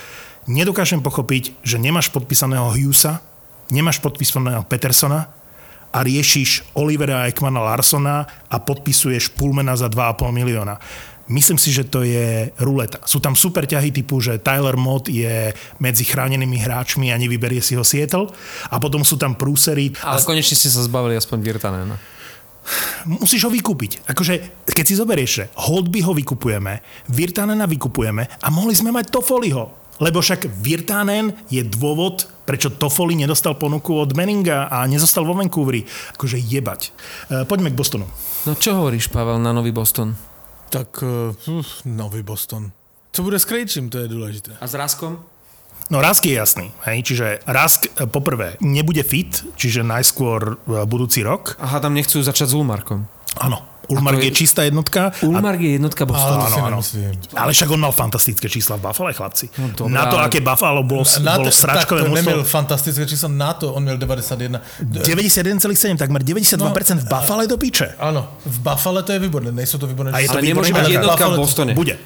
Nedokážem 0.50 0.98
pochopiť, 0.98 1.62
že 1.62 1.78
nemáš 1.78 2.10
podpísaného 2.10 2.74
Hughesa, 2.74 3.22
nemáš 3.70 4.02
podpísaného 4.02 4.66
Petersona 4.66 5.30
a 5.94 6.02
riešiš 6.02 6.74
Olivera 6.74 7.30
Ekmana 7.30 7.62
Larsona 7.62 8.26
a 8.50 8.56
podpisuješ 8.58 9.30
Pulmena 9.38 9.78
za 9.78 9.86
2,5 9.86 10.34
milióna 10.34 10.76
Myslím 11.24 11.56
si, 11.56 11.72
že 11.72 11.88
to 11.88 12.04
je 12.04 12.52
ruleta. 12.60 13.00
Sú 13.08 13.16
tam 13.16 13.32
super 13.32 13.64
ťahy 13.64 13.88
typu, 13.88 14.20
že 14.20 14.36
Tyler 14.44 14.76
Mott 14.76 15.08
je 15.08 15.56
medzi 15.80 16.04
chránenými 16.04 16.60
hráčmi 16.60 17.08
a 17.08 17.16
nevyberie 17.16 17.64
si 17.64 17.80
ho 17.80 17.84
Seattle. 17.84 18.28
A 18.68 18.76
potom 18.76 19.00
sú 19.00 19.16
tam 19.16 19.32
prúsery. 19.32 19.96
Ale 20.04 20.20
a... 20.20 20.24
konečne 20.24 20.52
ste 20.52 20.68
sa 20.68 20.84
zbavili 20.84 21.16
aspoň 21.16 21.38
Virtanena. 21.40 21.96
Musíš 23.04 23.44
ho 23.44 23.50
vykúpiť. 23.52 24.08
Akože, 24.08 24.64
keď 24.68 24.84
si 24.84 24.94
zoberieš, 24.96 25.30
že 25.32 25.44
Holdby 25.56 26.00
ho 26.04 26.16
vykupujeme, 26.16 26.80
Virtanena 27.12 27.68
vykupujeme 27.68 28.40
a 28.40 28.48
mohli 28.48 28.72
sme 28.72 28.92
mať 28.92 29.12
Toffoliho. 29.12 29.84
Lebo 30.02 30.18
však 30.18 30.50
Virtanen 30.58 31.38
je 31.46 31.62
dôvod, 31.62 32.26
prečo 32.42 32.74
Toffoli 32.74 33.14
nedostal 33.14 33.54
ponuku 33.54 33.94
od 33.94 34.10
Meninga 34.16 34.66
a 34.66 34.82
nezostal 34.90 35.22
vo 35.22 35.38
Vancouveri. 35.38 35.86
Akože 36.18 36.40
jebať. 36.40 36.80
E, 37.30 37.46
poďme 37.46 37.70
k 37.70 37.78
Bostonu. 37.78 38.08
No 38.42 38.58
čo 38.58 38.74
hovoríš, 38.74 39.06
Pavel, 39.06 39.38
na 39.38 39.54
nový 39.54 39.70
Boston? 39.70 40.18
Tak 40.74 41.06
uh, 41.06 41.62
nový 41.86 42.26
Boston. 42.26 42.74
Co 43.14 43.22
bude 43.22 43.38
s 43.38 43.46
Krejčím, 43.46 43.86
to 43.94 44.02
je 44.02 44.10
dôležité. 44.10 44.58
A 44.58 44.66
s 44.66 44.74
Raskom? 44.74 45.22
No 45.86 46.02
Rask 46.02 46.26
je 46.26 46.34
jasný, 46.34 46.74
hej, 46.82 47.06
čiže 47.06 47.26
Rask 47.46 47.86
e, 47.86 48.10
poprvé 48.10 48.58
nebude 48.58 49.04
fit, 49.06 49.30
čiže 49.54 49.86
najskôr 49.86 50.58
e, 50.58 50.82
budúci 50.88 51.22
rok. 51.22 51.54
Aha, 51.62 51.78
tam 51.78 51.94
nechcú 51.94 52.18
začať 52.18 52.50
s 52.50 52.54
Ulmarkom. 52.58 53.06
Áno, 53.38 53.62
Ulmark 53.88 54.18
je, 54.18 54.30
je 54.30 54.32
čistá 54.32 54.64
jednotka. 54.64 55.12
Ulmark 55.22 55.60
je 55.60 55.72
jednotka 55.76 56.04
Bostonu. 56.04 56.44
Áno, 56.44 56.56
áno. 56.56 56.78
Ale 57.36 57.50
však 57.52 57.68
on 57.70 57.80
mal 57.80 57.92
fantastické 57.92 58.48
čísla 58.48 58.76
v 58.76 58.88
Buffalo, 58.88 59.12
chlapci. 59.12 59.50
No, 59.58 59.88
na 59.88 60.06
to, 60.06 60.16
ale... 60.16 60.28
aké 60.28 60.40
Buffalo 60.40 60.82
bolo, 60.82 61.04
na 61.20 61.36
bolo 61.36 61.52
sračkové 61.52 62.02
Tak 62.02 62.10
to 62.10 62.16
nemal 62.16 62.40
fantastické 62.44 63.04
čísla, 63.06 63.28
na 63.28 63.52
to 63.54 63.72
on 63.72 63.82
měl 63.82 63.96
91. 63.96 64.60
91,7, 64.80 65.96
takmer 65.96 66.22
92% 66.22 66.56
no, 66.58 66.72
v 67.00 67.04
Buffalo 67.08 67.46
do 67.46 67.56
píče. 67.56 67.94
Áno, 67.98 68.40
v 68.46 68.58
Buffalo 68.58 69.02
to 69.02 69.12
je 69.12 69.18
výborné, 69.18 69.52
nejsou 69.52 69.78
to 69.78 69.86
výborné. 69.86 70.12
A 70.12 70.18
je 70.18 70.28
to 70.28 70.38
ale 70.38 70.42
nemôže 70.42 70.72
byť 70.72 70.88
jednotka 70.88 71.28
v 71.28 71.36
Bostone. 71.36 71.72
Bude. 71.74 71.96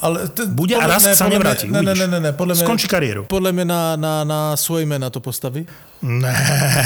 Ale 0.00 0.32
t- 0.32 0.48
Bude 0.48 0.74
a 0.80 0.88
raz 0.88 1.04
sa 1.04 1.28
nevráti. 1.28 1.68
Ne, 1.68 1.84
ne, 1.84 1.92
ne, 1.92 2.06
ne, 2.08 2.18
ne, 2.18 2.30
podľa 2.32 2.56
mňa, 2.56 2.64
Skončí 2.64 2.88
kariéru. 2.88 3.28
Podľa 3.28 3.52
mňa 3.52 3.64
na, 3.68 3.82
na, 4.00 4.14
na 4.24 4.40
svoje 4.56 4.88
mena 4.88 5.12
to 5.12 5.20
postaví. 5.20 5.68
Ne. 6.00 6.32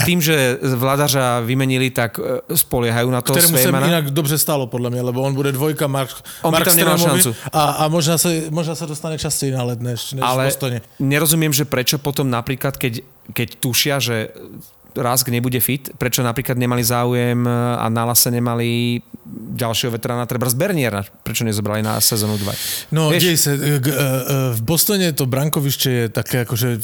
Tým, 0.02 0.18
že 0.18 0.58
vládaža 0.58 1.38
vymenili, 1.46 1.94
tak 1.94 2.18
e, 2.18 2.42
spoliehajú 2.50 3.06
na 3.14 3.22
to 3.22 3.30
Ktorému 3.30 3.54
sa 3.54 3.70
inak 3.70 4.10
dobře 4.10 4.42
stalo, 4.42 4.66
podľa 4.66 4.90
mňa, 4.90 5.02
lebo 5.06 5.22
on 5.22 5.38
bude 5.38 5.54
dvojka 5.54 5.86
Mark, 5.86 6.10
on 6.42 6.50
Mark 6.50 6.66
tam 6.66 6.74
nemal 6.74 6.98
šancu. 6.98 7.30
A, 7.54 7.86
a 7.86 7.88
možná, 7.88 8.18
sa, 8.18 8.26
možná 8.50 8.74
sa 8.74 8.90
dostane 8.90 9.14
častej 9.14 9.54
na 9.54 9.62
led, 9.62 9.78
než, 9.78 10.18
než 10.18 10.24
Ale 10.26 10.50
v 10.50 10.50
Bostone. 10.50 10.78
nerozumiem, 10.98 11.54
že 11.54 11.62
prečo 11.62 12.02
potom 12.02 12.26
napríklad, 12.26 12.74
keď, 12.74 13.06
keď 13.30 13.48
tušia, 13.62 14.02
že 14.02 14.34
Rask 14.95 15.26
nebude 15.28 15.59
fit, 15.59 15.90
prečo 15.99 16.22
napríklad 16.22 16.55
nemali 16.55 16.86
záujem 16.86 17.42
e, 17.42 17.51
a 17.78 17.86
na 17.90 18.07
lase 18.07 18.30
nemali 18.30 19.03
ďalšieho 19.55 19.95
veterána, 19.95 20.28
treba 20.28 20.47
z 20.47 20.57
Berniera, 20.59 21.03
prečo 21.24 21.42
nezobrali 21.42 21.80
na 21.80 21.99
sezónu 21.99 22.36
2. 22.38 22.92
No, 22.95 23.11
dej 23.11 23.34
sa, 23.34 23.57
e, 23.57 23.78
e, 23.78 23.92
v 24.55 24.61
Bostone 24.62 25.11
to 25.16 25.24
brankovište 25.26 25.88
je 25.90 26.05
také 26.12 26.45
akože 26.47 26.78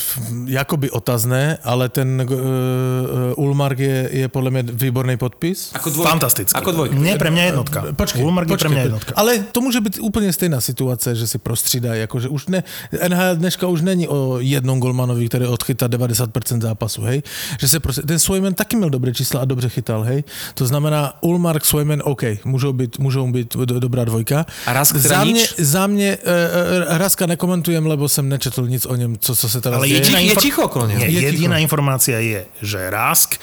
jakoby 0.49 0.91
otazné, 0.91 1.61
ale 1.63 1.93
ten 1.93 2.23
uh, 2.23 3.39
Ulmark 3.39 3.79
je, 3.79 4.25
je 4.25 4.27
podľa 4.27 4.51
mňa 4.51 4.63
výborný 4.75 5.15
podpis. 5.21 5.75
Ako 5.77 5.93
dvojka. 5.93 6.09
Fantastický. 6.11 6.55
Ako 6.57 6.71
dvojka. 6.73 6.95
Nie, 6.97 7.15
pre 7.21 7.31
mňa 7.31 7.45
jednotka. 7.55 7.79
Počkej, 7.95 8.21
Ulmark 8.25 8.49
počkej, 8.49 8.57
je 8.57 8.63
pre 8.63 8.71
mňa 8.71 8.85
jednotka. 8.91 9.13
Ale 9.15 9.31
to 9.51 9.59
môže 9.61 9.81
byť 9.83 9.95
úplne 10.03 10.31
stejná 10.33 10.59
situácia, 10.59 11.13
že 11.15 11.27
si 11.29 11.39
prostřídají. 11.39 12.07
Akože 12.07 12.33
už 12.33 12.51
ne, 12.51 12.61
NHL 12.91 13.39
dneška 13.39 13.67
už 13.69 13.85
není 13.85 14.09
o 14.09 14.41
jednom 14.41 14.81
golmanovi, 14.81 15.27
ktorý 15.29 15.51
odchytá 15.51 15.87
90% 15.87 16.33
zápasu, 16.65 17.05
hej? 17.07 17.23
Že 17.61 17.67
se 17.69 17.79
proste, 17.81 18.00
ten 18.07 18.19
Swayman 18.19 18.55
taky 18.55 18.77
měl 18.77 18.91
dobré 18.91 19.15
čísla 19.15 19.41
a 19.41 19.45
dobře 19.45 19.69
chytal, 19.69 20.03
hej? 20.03 20.25
To 20.55 20.67
znamená 20.67 21.15
Ulmark, 21.21 21.65
Swayman, 21.65 22.03
OK, 22.05 22.23
môžu 22.45 22.73
byť, 22.73 22.99
môžu 22.99 23.27
byť 23.27 23.49
dobrá 23.81 24.05
dvojka. 24.05 24.47
A 24.67 24.71
Rask 24.73 24.97
teda 24.97 25.09
za 25.09 25.25
nič? 25.25 25.55
za 25.59 25.85
mne 25.87 26.17
uh, 26.19 26.99
Raska 26.99 27.27
nekomentujem, 27.27 27.83
lebo 27.87 28.09
som 28.09 28.29
nečetl 28.29 28.67
nic 28.69 28.87
o 28.87 28.95
ňom, 28.97 29.19
co, 29.19 29.33
co 29.37 29.47
sa 29.49 29.59
teraz 29.61 29.79
Ale 29.81 29.89
deje. 29.89 29.97
jediná, 30.01 30.19
Je 30.21 30.37
ticho 30.37 30.65
okolo. 30.67 30.87
Nie, 30.89 31.07
Je 31.09 31.21
jediná 31.33 31.59
informácia 31.59 32.19
je, 32.21 32.47
že 32.63 32.79
Rask, 32.91 33.37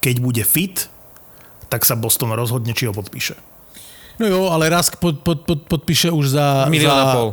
keď 0.00 0.14
bude 0.20 0.44
fit, 0.46 0.88
tak 1.68 1.86
sa 1.86 1.94
Boston 1.94 2.32
rozhodne, 2.34 2.74
či 2.74 2.86
ho 2.86 2.94
podpíše. 2.96 3.34
No 4.20 4.26
jo, 4.28 4.40
ale 4.52 4.68
Rask 4.68 4.96
pod, 5.00 5.24
pod, 5.24 5.48
pod, 5.48 5.64
podpíše 5.64 6.10
už 6.12 6.36
za... 6.36 6.66
Milión 6.68 6.92
a 6.92 7.14
pol. 7.16 7.28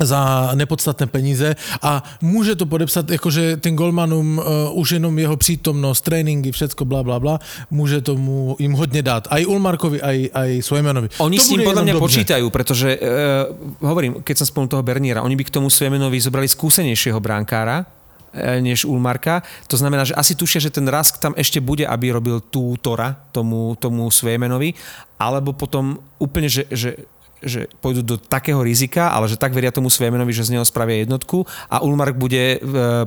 Za 0.00 0.52
nepodstatné 0.56 1.06
peníze 1.06 1.54
a 1.84 2.00
môže 2.24 2.56
to 2.56 2.64
podepsať, 2.64 3.20
akože 3.20 3.60
ten 3.60 3.76
Golmanum 3.76 4.40
uh, 4.40 4.72
už 4.72 5.00
jenom 5.00 5.12
jeho 5.16 5.36
prítomnosť, 5.36 6.00
tréningy, 6.00 6.50
všetko 6.50 6.88
bla 6.88 7.04
bla 7.04 7.20
bla, 7.20 7.36
môže 7.68 8.00
tomu 8.00 8.56
im 8.56 8.72
hodne 8.74 9.04
dát. 9.04 9.28
Aj 9.28 9.44
Ulmarkovi, 9.44 10.00
aj, 10.00 10.18
aj 10.32 10.50
Svojmenovi. 10.64 11.08
Oni 11.20 11.36
to 11.36 11.44
s 11.44 11.48
bude 11.52 11.64
podľa 11.68 11.84
mňa 11.84 11.94
dobře. 11.96 12.06
počítajú, 12.06 12.46
pretože, 12.48 12.88
uh, 12.96 13.52
hovorím, 13.84 14.24
keď 14.24 14.34
som 14.40 14.46
spomenul 14.48 14.72
toho 14.72 14.84
Berniera, 14.86 15.24
oni 15.24 15.36
by 15.36 15.44
k 15.46 15.54
tomu 15.60 15.68
Svemenovi 15.68 16.18
zobrali 16.20 16.48
skúsenejšieho 16.48 17.20
bránkára, 17.20 17.84
e, 18.30 18.62
než 18.62 18.86
Ulmarka. 18.86 19.42
To 19.66 19.76
znamená, 19.76 20.06
že 20.06 20.14
asi 20.14 20.38
tušia, 20.38 20.62
že 20.62 20.74
ten 20.74 20.86
Rask 20.86 21.18
tam 21.18 21.34
ešte 21.34 21.58
bude, 21.58 21.86
aby 21.86 22.14
robil 22.14 22.38
tú 22.40 22.78
Tora 22.78 23.14
tomu, 23.34 23.74
tomu 23.76 24.06
Svejmenovi, 24.08 24.74
alebo 25.18 25.52
potom 25.52 25.98
úplne, 26.18 26.46
že, 26.46 26.64
že 26.70 26.96
že 27.40 27.66
pôjdu 27.80 28.04
do 28.04 28.16
takého 28.20 28.60
rizika, 28.60 29.12
ale 29.12 29.28
že 29.28 29.40
tak 29.40 29.56
veria 29.56 29.72
tomu 29.72 29.88
Svejmenovi, 29.88 30.32
že 30.32 30.44
z 30.44 30.56
neho 30.56 30.64
spravia 30.64 31.02
jednotku 31.02 31.48
a 31.72 31.80
Ulmark 31.80 32.16
bude 32.16 32.56
e, 32.56 32.58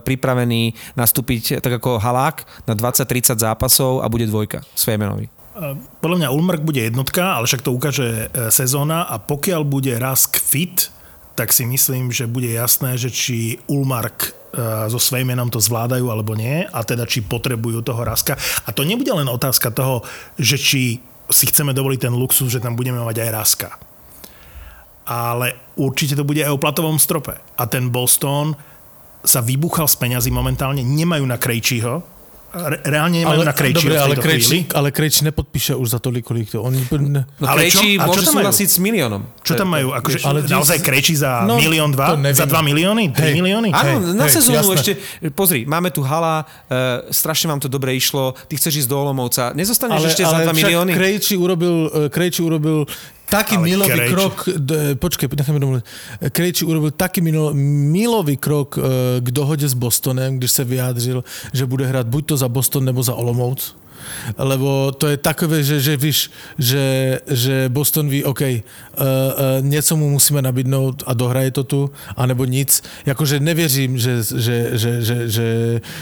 pripravený 0.02 0.74
nastúpiť 0.98 1.62
tak 1.62 1.78
ako 1.82 2.02
Halák 2.02 2.66
na 2.66 2.74
20-30 2.74 3.38
zápasov 3.38 4.02
a 4.02 4.10
bude 4.10 4.26
dvojka 4.26 4.66
Svejmenovi. 4.74 5.30
Podľa 6.02 6.18
mňa 6.18 6.34
Ulmark 6.34 6.66
bude 6.66 6.82
jednotka, 6.82 7.38
ale 7.38 7.46
však 7.46 7.62
to 7.62 7.78
ukáže 7.78 8.08
e, 8.10 8.50
sezóna 8.50 9.06
a 9.06 9.22
pokiaľ 9.22 9.62
bude 9.62 9.94
Rask 9.94 10.42
fit, 10.42 10.90
tak 11.38 11.54
si 11.54 11.66
myslím, 11.66 12.10
že 12.10 12.30
bude 12.30 12.50
jasné, 12.50 12.98
že 12.98 13.10
či 13.10 13.58
Ulmark 13.66 14.38
so 14.86 15.02
Svejmenom 15.02 15.50
to 15.50 15.58
zvládajú 15.58 16.14
alebo 16.14 16.38
nie 16.38 16.62
a 16.70 16.86
teda 16.86 17.10
či 17.10 17.26
potrebujú 17.26 17.82
toho 17.82 18.06
Raska. 18.06 18.38
A 18.38 18.70
to 18.70 18.86
nebude 18.86 19.10
len 19.10 19.26
otázka 19.26 19.74
toho, 19.74 20.06
že 20.38 20.62
či 20.62 21.02
si 21.34 21.46
chceme 21.50 21.74
dovoliť 21.74 22.00
ten 22.10 22.14
luxus, 22.14 22.54
že 22.54 22.62
tam 22.62 22.78
budeme 22.78 23.02
mať 23.02 23.26
aj 23.26 23.30
Raska. 23.34 23.70
Ale 25.04 25.76
určite 25.76 26.16
to 26.16 26.24
bude 26.24 26.40
aj 26.40 26.50
o 26.50 26.58
platovom 26.58 26.96
strope. 26.96 27.36
A 27.56 27.64
ten 27.68 27.92
Boston 27.92 28.56
sa 29.24 29.40
vybuchal 29.40 29.88
z 29.88 29.96
peňazí 29.96 30.30
momentálne, 30.30 30.84
nemajú 30.84 31.24
na 31.24 31.36
Krejčího, 31.36 32.04
Re- 32.54 32.86
reálne 32.86 33.26
nemajú 33.26 33.42
Ale, 33.42 33.50
na 33.50 33.56
Krejčího 33.58 33.90
dobre, 33.90 33.98
ale 33.98 34.14
chvíli. 34.14 34.70
ale 34.78 34.94
Krejči 34.94 35.26
nepodpíše 35.26 35.74
už 35.74 35.90
za 35.90 35.98
toľko 35.98 36.32
líkto. 36.38 36.62
On, 36.62 36.70
No 36.70 37.26
Ale 37.50 37.66
Krejčí 37.66 37.98
a 37.98 38.06
čo 38.06 38.14
môže 38.14 38.30
súhlasiť 38.30 38.68
s 38.70 38.78
miliónom. 38.78 39.26
Čo 39.42 39.58
tam 39.58 39.74
majú? 39.74 39.90
Akože, 39.90 40.22
Ale 40.22 40.46
naozaj 40.46 40.86
Krejčí 40.86 41.18
za 41.18 41.50
No, 41.50 41.58
milión 41.58 41.90
dva? 41.90 42.14
to. 42.14 42.22
Za 42.30 42.46
dva 42.46 42.62
milióny? 42.62 43.10
Tri 43.10 43.34
Hej. 43.34 43.42
milióny? 43.42 43.74
Áno, 43.74 44.06
Hej, 44.06 44.14
na 44.14 44.26
hej, 44.30 44.38
sezónu 44.38 44.70
jasné. 44.70 44.76
ešte, 44.78 44.92
pozri, 45.34 45.66
máme 45.66 45.90
tu 45.90 46.06
hala, 46.06 46.46
e, 46.70 47.10
strašne 47.10 47.50
vám 47.50 47.58
to 47.58 47.66
dobre 47.66 47.90
išlo, 47.90 48.38
ty 48.46 48.54
chceš 48.54 48.86
ísť 48.86 48.90
do 48.92 49.02
Olomovca, 49.02 49.50
nezostaneš 49.58 49.98
ale, 49.98 50.10
ešte 50.14 50.22
za 50.22 50.38
ale 50.38 50.46
2 50.46 50.54
však 50.54 50.58
milióny? 50.62 50.92
Krejči 50.94 51.34
urobil, 51.34 51.76
eh, 51.88 52.14
Krejči 52.14 52.46
urobil 52.46 52.86
taký 53.34 53.56
Ale 53.58 53.66
milový 53.66 53.90
Krejči- 53.98 54.14
krok, 54.14 54.36
d, 54.58 54.70
počkaj, 54.96 55.26
necháme 55.34 55.60
domluviť. 55.60 55.86
Krejči 56.30 56.64
urobil 56.70 56.94
taký 56.94 57.22
milo, 57.26 57.50
milový 57.90 58.38
krok 58.38 58.78
eh, 58.78 58.82
k 59.22 59.28
dohode 59.34 59.66
s 59.66 59.74
Bostonem, 59.74 60.38
když 60.38 60.52
se 60.52 60.64
vyjádřil, 60.64 61.24
že 61.54 61.66
bude 61.66 61.86
hrát 61.90 62.08
buď 62.08 62.26
to 62.26 62.36
za 62.38 62.48
Boston 62.48 62.86
nebo 62.86 63.04
za 63.04 63.14
Olomouc. 63.18 63.76
Lebo 64.38 64.92
to 64.92 65.08
je 65.08 65.18
takové, 65.18 65.64
že, 65.64 65.80
že 65.80 65.98
víš, 65.98 66.32
že, 66.58 67.20
že 67.28 67.70
Boston 67.70 68.10
ví, 68.10 68.24
OK, 68.24 68.42
uh, 68.42 68.48
uh, 68.48 68.60
něco 69.62 69.96
mu 69.96 70.10
musíme 70.10 70.42
nabídnout 70.42 71.04
a 71.06 71.14
dohraje 71.14 71.52
to 71.52 71.64
tu, 71.64 71.92
anebo 72.16 72.46
nic. 72.46 72.84
Jakože 73.06 73.40
nevěřím, 73.40 73.98
že, 73.98 74.24
že, 74.36 74.78
že, 74.78 75.02
že, 75.02 75.30
že 75.30 75.46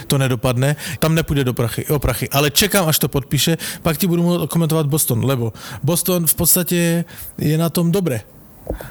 to 0.08 0.18
nedopadne. 0.18 0.76
Tam 1.00 1.16
nepůjde 1.16 1.44
do 1.44 1.54
prachy, 1.54 1.86
o 1.86 2.00
prachy. 2.00 2.30
Ale 2.30 2.52
čekám, 2.52 2.88
až 2.88 3.00
to 3.00 3.08
podpíše, 3.08 3.58
pak 3.82 3.98
ti 3.98 4.08
budu 4.08 4.48
komentovat 4.48 4.88
Boston, 4.88 5.26
lebo 5.26 5.54
Boston 5.84 6.28
v 6.28 6.36
podstate 6.36 7.06
je 7.38 7.58
na 7.58 7.70
tom 7.70 7.92
dobre. 7.92 8.22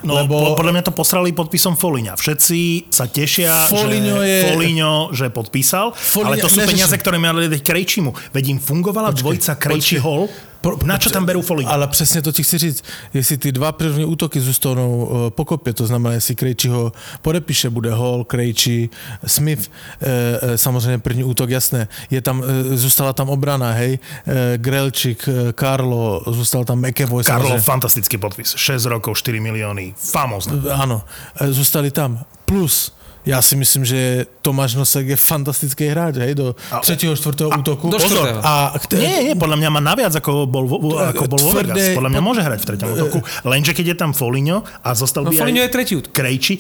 No, 0.02 0.16
Lebo- 0.16 0.54
podľa 0.54 0.72
mňa 0.72 0.84
to 0.84 0.92
posrali 0.92 1.30
podpisom 1.30 1.74
Foliňa. 1.74 2.14
Všetci 2.14 2.58
sa 2.88 3.04
tešia, 3.04 3.66
Foligno 3.66 4.18
že 4.18 4.26
je- 4.26 4.44
Foligno, 4.50 4.90
že 5.10 5.26
podpísal, 5.28 5.92
Foligno- 5.92 6.26
ale 6.28 6.36
to 6.38 6.48
sú 6.48 6.60
peniaze, 6.62 6.92
ktoré 6.92 7.16
mali 7.16 7.48
dať 7.48 7.60
Krejčimu. 7.60 8.10
Veď 8.30 8.44
im 8.48 8.58
fungovala 8.58 9.12
dvojica 9.12 9.54
Krejči 9.54 9.96
počkej. 9.96 10.00
Hall. 10.00 10.28
Pro- 10.60 10.76
Na 10.84 11.00
čo 11.00 11.08
tam 11.10 11.24
berú 11.24 11.40
Foligno? 11.42 11.72
Ale 11.72 11.88
přesně 11.88 12.22
to 12.22 12.32
ti 12.32 12.42
chci 12.42 12.58
říct. 12.58 12.84
Jestli 13.14 13.36
ty 13.36 13.52
dva 13.52 13.72
první 13.72 14.04
útoky 14.04 14.40
zůstanou 14.40 15.10
eh, 15.10 15.30
po 15.30 15.44
kopě, 15.44 15.72
to 15.72 15.86
znamená, 15.86 16.14
jestli 16.14 16.34
Krejči 16.34 16.68
ho 16.68 16.92
podepíše, 17.22 17.70
bude 17.70 17.90
Hall, 17.90 18.24
Krejči, 18.24 18.88
Smith, 19.26 19.70
eh, 20.00 20.58
samozřejmě 20.58 20.98
první 20.98 21.24
útok, 21.24 21.50
jasné. 21.50 21.88
Je 22.10 22.20
tam, 22.20 22.44
eh, 22.44 22.76
zůstala 22.76 23.12
tam 23.12 23.28
obrana, 23.28 23.72
hej, 23.72 23.98
eh, 24.26 24.58
Grelčík, 24.58 25.28
eh, 25.28 25.52
Karlo, 25.52 26.22
zůstal 26.28 26.64
tam 26.64 26.78
McEvoy, 26.78 27.24
Karlo, 27.24 27.48
samozřejmě. 27.48 27.60
fantastický 27.64 28.16
podpis. 28.18 28.54
6 28.56 28.84
rokov, 28.84 29.18
4 29.18 29.40
milióny. 29.40 29.94
Famózne. 29.96 30.60
Áno, 30.76 31.02
zůstali 31.40 31.90
tam. 31.90 32.20
Plus, 32.44 32.92
já 33.26 33.42
si 33.42 33.56
myslím, 33.56 33.84
že 33.84 34.26
Tomáš 34.42 34.74
Nosek 34.74 35.06
je 35.06 35.16
fantastický 35.16 35.86
hráč, 35.86 36.16
hej, 36.16 36.34
do 36.34 36.56
A- 36.70 36.78
třetího, 36.78 37.16
čtvrtého 37.16 37.50
útoku. 37.50 37.88
do 37.88 37.98
Pozor. 37.98 38.40
A 38.42 38.72
kte- 38.78 38.98
Nie, 38.98 39.22
nie, 39.22 39.34
podľa 39.34 39.56
mňa 39.56 39.68
má 39.70 39.80
naviac, 39.80 40.14
ako 40.14 40.46
bol, 40.46 40.64
vo, 40.64 40.76
ako 40.96 41.24
bol 41.28 41.38
vo 41.38 41.50
Tvrdé- 41.52 41.74
Vegas. 41.74 41.94
Podľa 41.94 42.10
mňa 42.10 42.22
môže 42.22 42.40
hrať 42.40 42.58
v 42.58 42.66
treťom 42.66 42.88
útoku. 42.92 43.18
Lenže 43.50 43.72
keď 43.72 43.86
je 43.86 43.96
tam 43.98 44.10
Foligno 44.12 44.64
a 44.80 44.94
zostal 44.94 45.24
No 45.24 45.30
by 45.30 45.36
Foligno 45.36 45.60
aj 45.60 45.66
je 45.66 45.72
tretí 45.72 45.92
útok. 45.94 46.12
Krejči, 46.12 46.54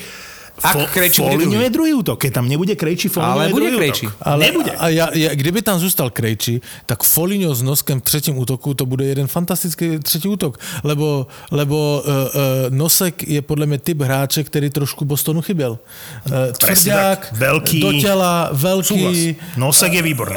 Ak 0.62 0.76
Fo- 0.76 0.86
Krejči 0.92 1.22
bude 1.22 1.46
druhý. 1.46 1.62
je 1.64 1.70
druhý 1.70 1.92
útok. 1.94 2.16
Keď 2.20 2.30
tam 2.32 2.44
nebude 2.48 2.74
Krejči, 2.76 3.08
Foligno 3.08 3.32
Ale 3.32 3.44
je 3.48 3.52
bude 3.52 3.64
druhý 3.64 3.78
Krejči. 3.78 4.04
útok. 4.06 4.16
Ale 4.22 4.40
Nebude. 4.44 4.70
A 4.76 4.84
ja, 4.88 5.06
ja, 5.14 5.30
kdyby 5.34 5.62
tam 5.62 5.78
zůstal 5.80 6.10
Krejči, 6.10 6.60
tak 6.86 7.02
Foligno 7.02 7.54
s 7.54 7.62
Noskem 7.62 8.00
v 8.00 8.04
třetím 8.04 8.38
útoku, 8.38 8.74
to 8.74 8.86
bude 8.86 9.04
jeden 9.04 9.26
fantastický 9.26 9.98
třetí 9.98 10.28
útok. 10.28 10.58
Lebo, 10.84 11.26
lebo 11.50 12.02
uh, 12.04 12.10
uh, 12.12 12.22
Nosek 12.68 13.28
je 13.28 13.42
podle 13.42 13.66
mě 13.66 13.78
typ 13.78 14.00
hráče, 14.00 14.44
který 14.44 14.70
trošku 14.70 15.04
Bostonu 15.04 15.40
chyběl. 15.42 15.78
Uh, 16.26 16.52
tvrdák. 16.58 17.32
Veľký. 17.32 17.80
do 17.80 17.92
těla, 17.92 18.48
velký. 18.52 18.86
Súhlas. 18.86 19.16
Nosek 19.56 19.92
je 19.92 20.02
výborný. 20.02 20.36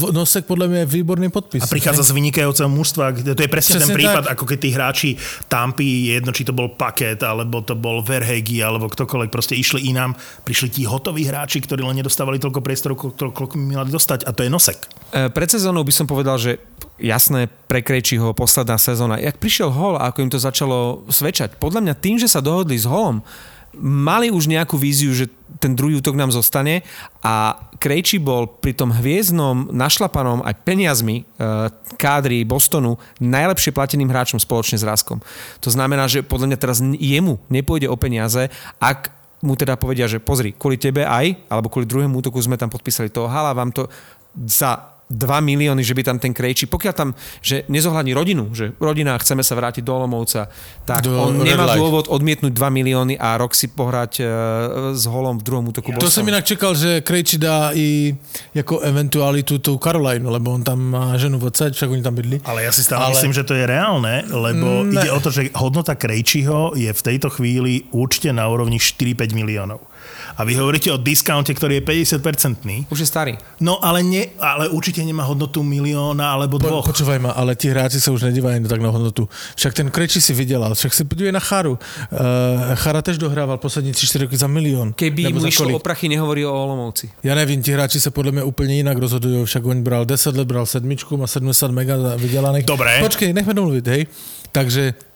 Uh, 0.00 0.08
uh, 0.08 0.12
Nosek 0.12 0.44
podle 0.44 0.68
mě 0.68 0.78
je 0.78 0.86
výborný 0.86 1.30
podpis. 1.30 1.62
A 1.62 1.66
prichádza 1.66 2.02
z 2.02 2.10
vynikajúceho 2.10 2.68
mužstva, 2.68 3.12
to 3.12 3.42
je 3.42 3.48
presne, 3.48 3.74
Presne 3.74 3.86
ten 3.86 3.96
prípad, 3.96 4.24
tak. 4.24 4.32
ako 4.38 4.44
keď 4.46 4.58
tí 4.60 4.70
hráči 4.70 5.10
Tampy, 5.48 6.14
jedno 6.14 6.30
či 6.32 6.44
to 6.44 6.52
bol 6.52 6.68
Paket, 6.68 7.22
alebo 7.22 7.62
to 7.62 7.74
bol 7.74 8.02
Verhegi, 8.02 8.62
alebo 8.62 8.86
ktokoľvek, 8.90 9.30
proste 9.34 9.58
išli 9.58 9.90
inám, 9.90 10.14
prišli 10.46 10.70
tí 10.70 10.82
hotoví 10.86 11.26
hráči, 11.26 11.58
ktorí 11.58 11.82
len 11.82 11.98
nedostávali 11.98 12.38
toľko 12.38 12.62
priestoru, 12.62 12.94
koľko, 12.94 13.58
by 13.58 13.82
mali 13.82 13.90
dostať. 13.90 14.22
A 14.22 14.30
to 14.30 14.46
je 14.46 14.50
Nosek. 14.54 14.78
E, 15.10 15.26
Pred 15.26 15.50
sezónou 15.50 15.82
by 15.82 15.90
som 15.90 16.06
povedal, 16.06 16.38
že 16.38 16.62
jasné, 17.02 17.50
pre 17.66 17.82
Krejčího 17.82 18.30
posledná 18.38 18.78
sezóna. 18.78 19.18
Jak 19.18 19.42
prišiel 19.42 19.74
hol 19.74 19.98
a 19.98 20.14
ako 20.14 20.22
im 20.22 20.30
to 20.30 20.38
začalo 20.38 21.02
svedčať. 21.10 21.58
Podľa 21.58 21.82
mňa 21.82 21.94
tým, 21.98 22.22
že 22.22 22.30
sa 22.30 22.38
dohodli 22.38 22.78
s 22.78 22.86
holom, 22.86 23.26
mali 23.82 24.30
už 24.30 24.46
nejakú 24.46 24.78
víziu, 24.78 25.10
že 25.10 25.26
ten 25.58 25.74
druhý 25.74 25.98
útok 25.98 26.14
nám 26.14 26.30
zostane 26.30 26.86
a 27.22 27.58
Krejčí 27.78 28.22
bol 28.22 28.46
pri 28.46 28.72
tom 28.74 28.94
hviezdnom 28.94 29.74
našlapanom 29.74 30.46
aj 30.46 30.54
peniazmi 30.62 31.22
e, 31.22 31.24
kádry 31.98 32.46
Bostonu 32.46 32.96
najlepšie 33.18 33.74
plateným 33.74 34.10
hráčom 34.10 34.38
spoločne 34.38 34.78
s 34.78 34.86
Raskom. 34.86 35.18
To 35.62 35.70
znamená, 35.70 36.06
že 36.06 36.22
podľa 36.22 36.54
mňa 36.54 36.58
teraz 36.58 36.78
jemu 36.80 37.42
nepôjde 37.50 37.90
o 37.90 37.96
peniaze, 37.98 38.48
ak 38.78 39.23
mu 39.44 39.52
teda 39.52 39.76
povedia, 39.76 40.08
že 40.08 40.24
pozri, 40.24 40.56
kvôli 40.56 40.80
tebe 40.80 41.04
aj, 41.04 41.52
alebo 41.52 41.68
kvôli 41.68 41.84
druhému 41.84 42.24
útoku 42.24 42.40
sme 42.40 42.56
tam 42.56 42.72
podpísali 42.72 43.12
toho 43.12 43.28
hala, 43.28 43.52
vám 43.52 43.68
to 43.70 43.84
za 44.48 44.93
2 45.06 45.20
milióny, 45.40 45.80
že 45.80 45.92
by 45.92 46.02
tam 46.02 46.16
ten 46.16 46.32
Krejčí, 46.32 46.64
pokiaľ 46.64 46.94
tam, 46.94 47.08
že 47.38 47.62
nezohľadní 47.66 48.12
rodinu, 48.12 48.48
že 48.50 48.72
rodina, 48.78 49.12
chceme 49.14 49.40
sa 49.40 49.52
vrátiť 49.52 49.80
do 49.80 49.92
Olomovca, 49.92 50.48
tak 50.82 51.02
Do 51.02 51.12
on 51.20 51.38
nemá 51.38 51.64
Light. 51.66 51.76
dôvod 51.76 52.04
odmietnúť 52.08 52.50
2 52.50 52.60
milióny 52.72 53.14
a 53.14 53.36
rok 53.36 53.52
si 53.52 53.68
pohrať 53.68 54.12
e, 54.16 54.24
s 54.92 55.04
holom 55.04 55.36
v 55.36 55.42
druhom 55.42 55.64
útoku. 55.66 55.92
To 55.92 56.00
jsem 56.00 56.24
Bostonu. 56.24 56.26
jinak 56.26 56.44
čekal, 56.44 56.72
že 56.74 57.00
Krejči 57.00 57.36
dá 57.38 57.70
i 57.72 58.16
jako 58.54 58.80
eventualitu 58.80 59.58
tu 59.58 59.76
Carolinu, 59.76 60.30
lebo 60.30 60.50
on 60.50 60.62
tam 60.62 60.80
má 60.80 61.16
ženu 61.16 61.38
v 61.38 61.44
odsaď, 61.44 61.74
však 61.74 61.90
oni 61.90 62.02
tam 62.02 62.14
bydli. 62.14 62.40
Ale 62.44 62.64
ja 62.64 62.72
si 62.72 62.80
stále 62.80 63.04
Ale- 63.04 63.12
myslím, 63.12 63.32
že 63.32 63.44
to 63.44 63.54
je 63.54 63.64
reálne, 63.66 64.24
lebo 64.26 64.82
Ne. 64.82 64.98
ide 64.98 65.10
o 65.10 65.20
to, 65.20 65.28
že 65.28 65.52
hodnota 65.54 65.94
Krejčiho 65.94 66.72
je 66.74 66.88
v 66.88 67.02
tejto 67.04 67.28
chvíli 67.28 67.84
určite 67.90 68.32
na 68.32 68.48
úrovni 68.48 68.80
4-5 68.80 69.32
miliónov. 69.32 69.84
A 70.34 70.42
vy 70.42 70.58
hovoríte 70.58 70.90
o 70.90 70.98
diskounte, 70.98 71.54
ktorý 71.54 71.78
je 71.78 71.82
50-percentný. 71.86 72.90
Už 72.90 73.02
je 73.02 73.08
starý. 73.08 73.34
No 73.62 73.78
ale, 73.78 74.02
ne, 74.02 74.34
ale 74.42 74.66
určite 74.68 74.98
nemá 75.00 75.22
hodnotu 75.22 75.62
milióna 75.62 76.34
alebo 76.34 76.58
Po, 76.58 76.66
dvoch. 76.66 76.86
počúvaj 76.90 77.18
ma, 77.22 77.30
ale 77.32 77.54
ti 77.54 77.70
hráči 77.70 78.02
sa 78.02 78.10
už 78.10 78.26
nedívajú 78.26 78.66
tak 78.66 78.82
na 78.82 78.90
hodnotu. 78.90 79.30
Však 79.54 79.72
ten 79.74 79.86
Krejči 79.94 80.18
si 80.18 80.34
vydělal, 80.34 80.74
však 80.74 80.90
si 80.90 81.02
podívej 81.06 81.30
na 81.30 81.38
Charu. 81.38 81.78
Uh, 81.78 82.74
Chara 82.74 83.02
tež 83.02 83.18
dohrával 83.18 83.58
poslední 83.62 83.94
3-4 83.94 84.26
roky 84.26 84.36
za 84.36 84.50
milión. 84.50 84.90
Keby 84.92 85.30
mu 85.30 85.46
išlo 85.46 85.70
o 85.76 85.82
prachy, 85.82 86.10
nehovorí 86.10 86.42
o 86.42 86.50
Olomovci. 86.50 87.10
Ja 87.22 87.38
nevím, 87.38 87.62
ti 87.62 87.70
hráči 87.70 88.02
sa 88.02 88.10
podľa 88.10 88.40
mňa 88.40 88.44
úplne 88.44 88.74
inak 88.82 88.98
rozhodujú, 88.98 89.46
však 89.46 89.62
on 89.62 89.86
bral 89.86 90.02
10 90.02 90.34
let, 90.34 90.46
bral 90.50 90.66
sedmičku, 90.66 91.14
má 91.14 91.30
70 91.30 91.70
mega 91.70 91.94
vydělaných. 92.18 92.66
Dobre. 92.66 92.98
Počkej, 93.00 93.30
nechme 93.30 93.54
domluvit, 93.54 93.86
hej. 93.86 94.02
Takže 94.50 95.13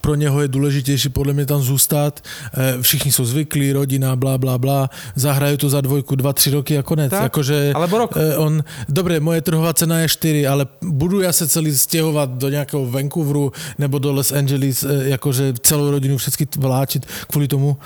pro 0.00 0.14
něho 0.14 0.40
je 0.42 0.48
důležitější 0.48 1.08
podle 1.08 1.32
mě 1.32 1.46
tam 1.46 1.62
zůstat. 1.62 2.20
Eh, 2.54 2.82
Všichni 2.82 3.12
jsou 3.12 3.24
zvyklí, 3.24 3.72
rodina, 3.72 4.16
blá, 4.16 4.38
blá, 4.38 4.58
blá. 4.58 4.90
Zahrajú 5.16 5.56
to 5.56 5.68
za 5.68 5.80
dvojku, 5.80 6.14
dva, 6.16 6.32
tři 6.32 6.50
roky 6.50 6.78
a 6.78 6.82
konec. 6.82 7.10
Tak, 7.10 7.22
Akože, 7.32 7.72
alebo 7.74 7.98
rok. 7.98 8.10
eh, 8.16 8.36
On, 8.36 8.64
dobre, 8.88 9.20
moje 9.20 9.40
trhová 9.42 9.72
cena 9.74 10.00
je 10.00 10.08
4, 10.08 10.46
ale 10.46 10.66
budu 10.82 11.20
ja 11.20 11.32
se 11.32 11.48
celý 11.48 11.72
stěhovat 11.76 12.30
do 12.30 12.48
nějakého 12.48 12.86
Vancouveru 12.86 13.52
nebo 13.78 13.98
do 13.98 14.12
Los 14.12 14.32
Angeles, 14.32 14.84
eh, 14.84 15.08
jakože 15.16 15.54
celou 15.62 15.90
rodinu 15.90 16.16
všetky 16.18 16.46
vláčit 16.58 17.06
kvůli 17.30 17.48
tomu. 17.48 17.76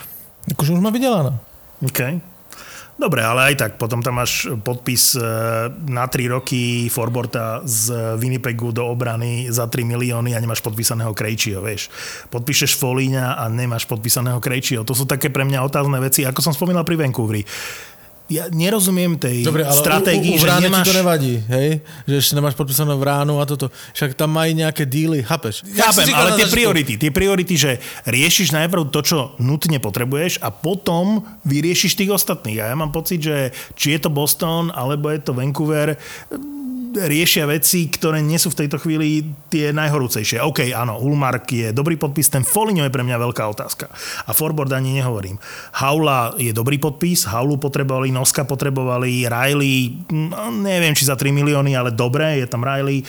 Akože 0.53 0.73
už 0.73 0.81
má 0.81 0.91
vyděláno. 0.91 1.39
OK. 1.87 2.01
Dobre, 2.93 3.25
ale 3.25 3.53
aj 3.53 3.55
tak, 3.57 3.73
potom 3.81 4.05
tam 4.05 4.21
máš 4.21 4.47
podpis 4.61 5.17
e, 5.17 5.25
na 5.89 6.05
3 6.05 6.29
roky 6.29 6.93
Forborta 6.93 7.65
z 7.65 8.15
Winnipegu 8.21 8.69
do 8.69 8.85
obrany 8.85 9.49
za 9.49 9.65
3 9.65 9.81
milióny 9.81 10.37
a 10.37 10.43
nemáš 10.43 10.61
podpísaného 10.61 11.17
Krejčího, 11.17 11.65
vieš. 11.65 11.89
Podpíšeš 12.29 12.77
Folíňa 12.77 13.41
a 13.41 13.49
nemáš 13.49 13.89
podpísaného 13.89 14.37
Krejčího. 14.45 14.85
To 14.85 14.93
sú 14.93 15.09
také 15.09 15.33
pre 15.33 15.49
mňa 15.49 15.65
otázne 15.65 15.99
veci, 16.05 16.29
ako 16.29 16.45
som 16.45 16.53
spomínal 16.53 16.85
pri 16.85 17.01
Vancouveri. 17.01 17.43
Ja 18.33 18.49
nerozumiem 18.49 19.21
tej 19.21 19.45
Dobre, 19.45 19.69
ale 19.69 19.77
stratégii, 19.77 20.35
u, 20.35 20.37
u, 20.37 20.41
u 20.41 20.43
že 20.43 20.49
nemáš... 20.65 20.85
ti 20.85 20.89
to 20.89 20.97
nevadí, 20.97 21.35
hej? 21.53 21.69
Že 22.09 22.15
ešte 22.17 22.33
nemáš 22.41 22.55
podpísanú 22.57 22.97
Vránu 22.97 23.37
a 23.37 23.45
toto. 23.45 23.69
Však 23.93 24.17
tam 24.17 24.33
mají 24.33 24.57
nejaké 24.57 24.89
díly, 24.89 25.21
chápeš? 25.21 25.61
Chápem, 25.77 26.09
ale 26.17 26.41
tie 26.41 26.49
začiatku. 26.49 26.57
priority, 26.57 26.93
tie 26.97 27.11
priority, 27.13 27.55
že 27.61 27.73
riešiš 28.09 28.57
najprv 28.57 28.89
to, 28.89 29.01
čo 29.05 29.19
nutne 29.37 29.77
potrebuješ 29.77 30.41
a 30.41 30.49
potom 30.49 31.29
vyriešiš 31.45 31.93
tých 31.93 32.17
ostatných. 32.17 32.65
A 32.65 32.73
ja 32.73 32.77
mám 32.79 32.89
pocit, 32.89 33.21
že 33.21 33.53
či 33.77 33.93
je 33.93 34.01
to 34.01 34.09
Boston, 34.09 34.73
alebo 34.73 35.13
je 35.13 35.21
to 35.21 35.37
Vancouver, 35.37 36.01
riešia 36.95 37.45
veci, 37.45 37.87
ktoré 37.87 38.19
nie 38.19 38.37
sú 38.37 38.49
v 38.49 38.59
tejto 38.59 38.77
chvíli 38.77 39.21
tie 39.47 39.71
najhorúcejšie. 39.71 40.39
OK, 40.39 40.71
áno, 40.71 40.99
Ulmark 40.99 41.45
je 41.47 41.69
dobrý 41.71 41.95
podpis, 41.95 42.27
ten 42.27 42.43
Foligno 42.43 42.83
je 42.83 42.91
pre 42.91 43.01
mňa 43.01 43.17
veľká 43.19 43.45
otázka. 43.47 43.89
A 44.23 44.31
Forboard 44.31 44.71
ani 44.71 44.95
nehovorím. 44.95 45.37
Haula 45.75 46.37
je 46.37 46.51
dobrý 46.51 46.77
podpis, 46.77 47.25
Haulu 47.25 47.57
potrebovali, 47.57 48.09
Noska 48.09 48.43
potrebovali, 48.43 49.25
Riley, 49.25 49.77
no, 50.09 50.33
neviem, 50.55 50.93
či 50.93 51.05
za 51.05 51.15
3 51.15 51.29
milióny, 51.31 51.73
ale 51.73 51.91
dobre, 51.91 52.39
je 52.39 52.47
tam 52.47 52.63
Riley. 52.63 53.03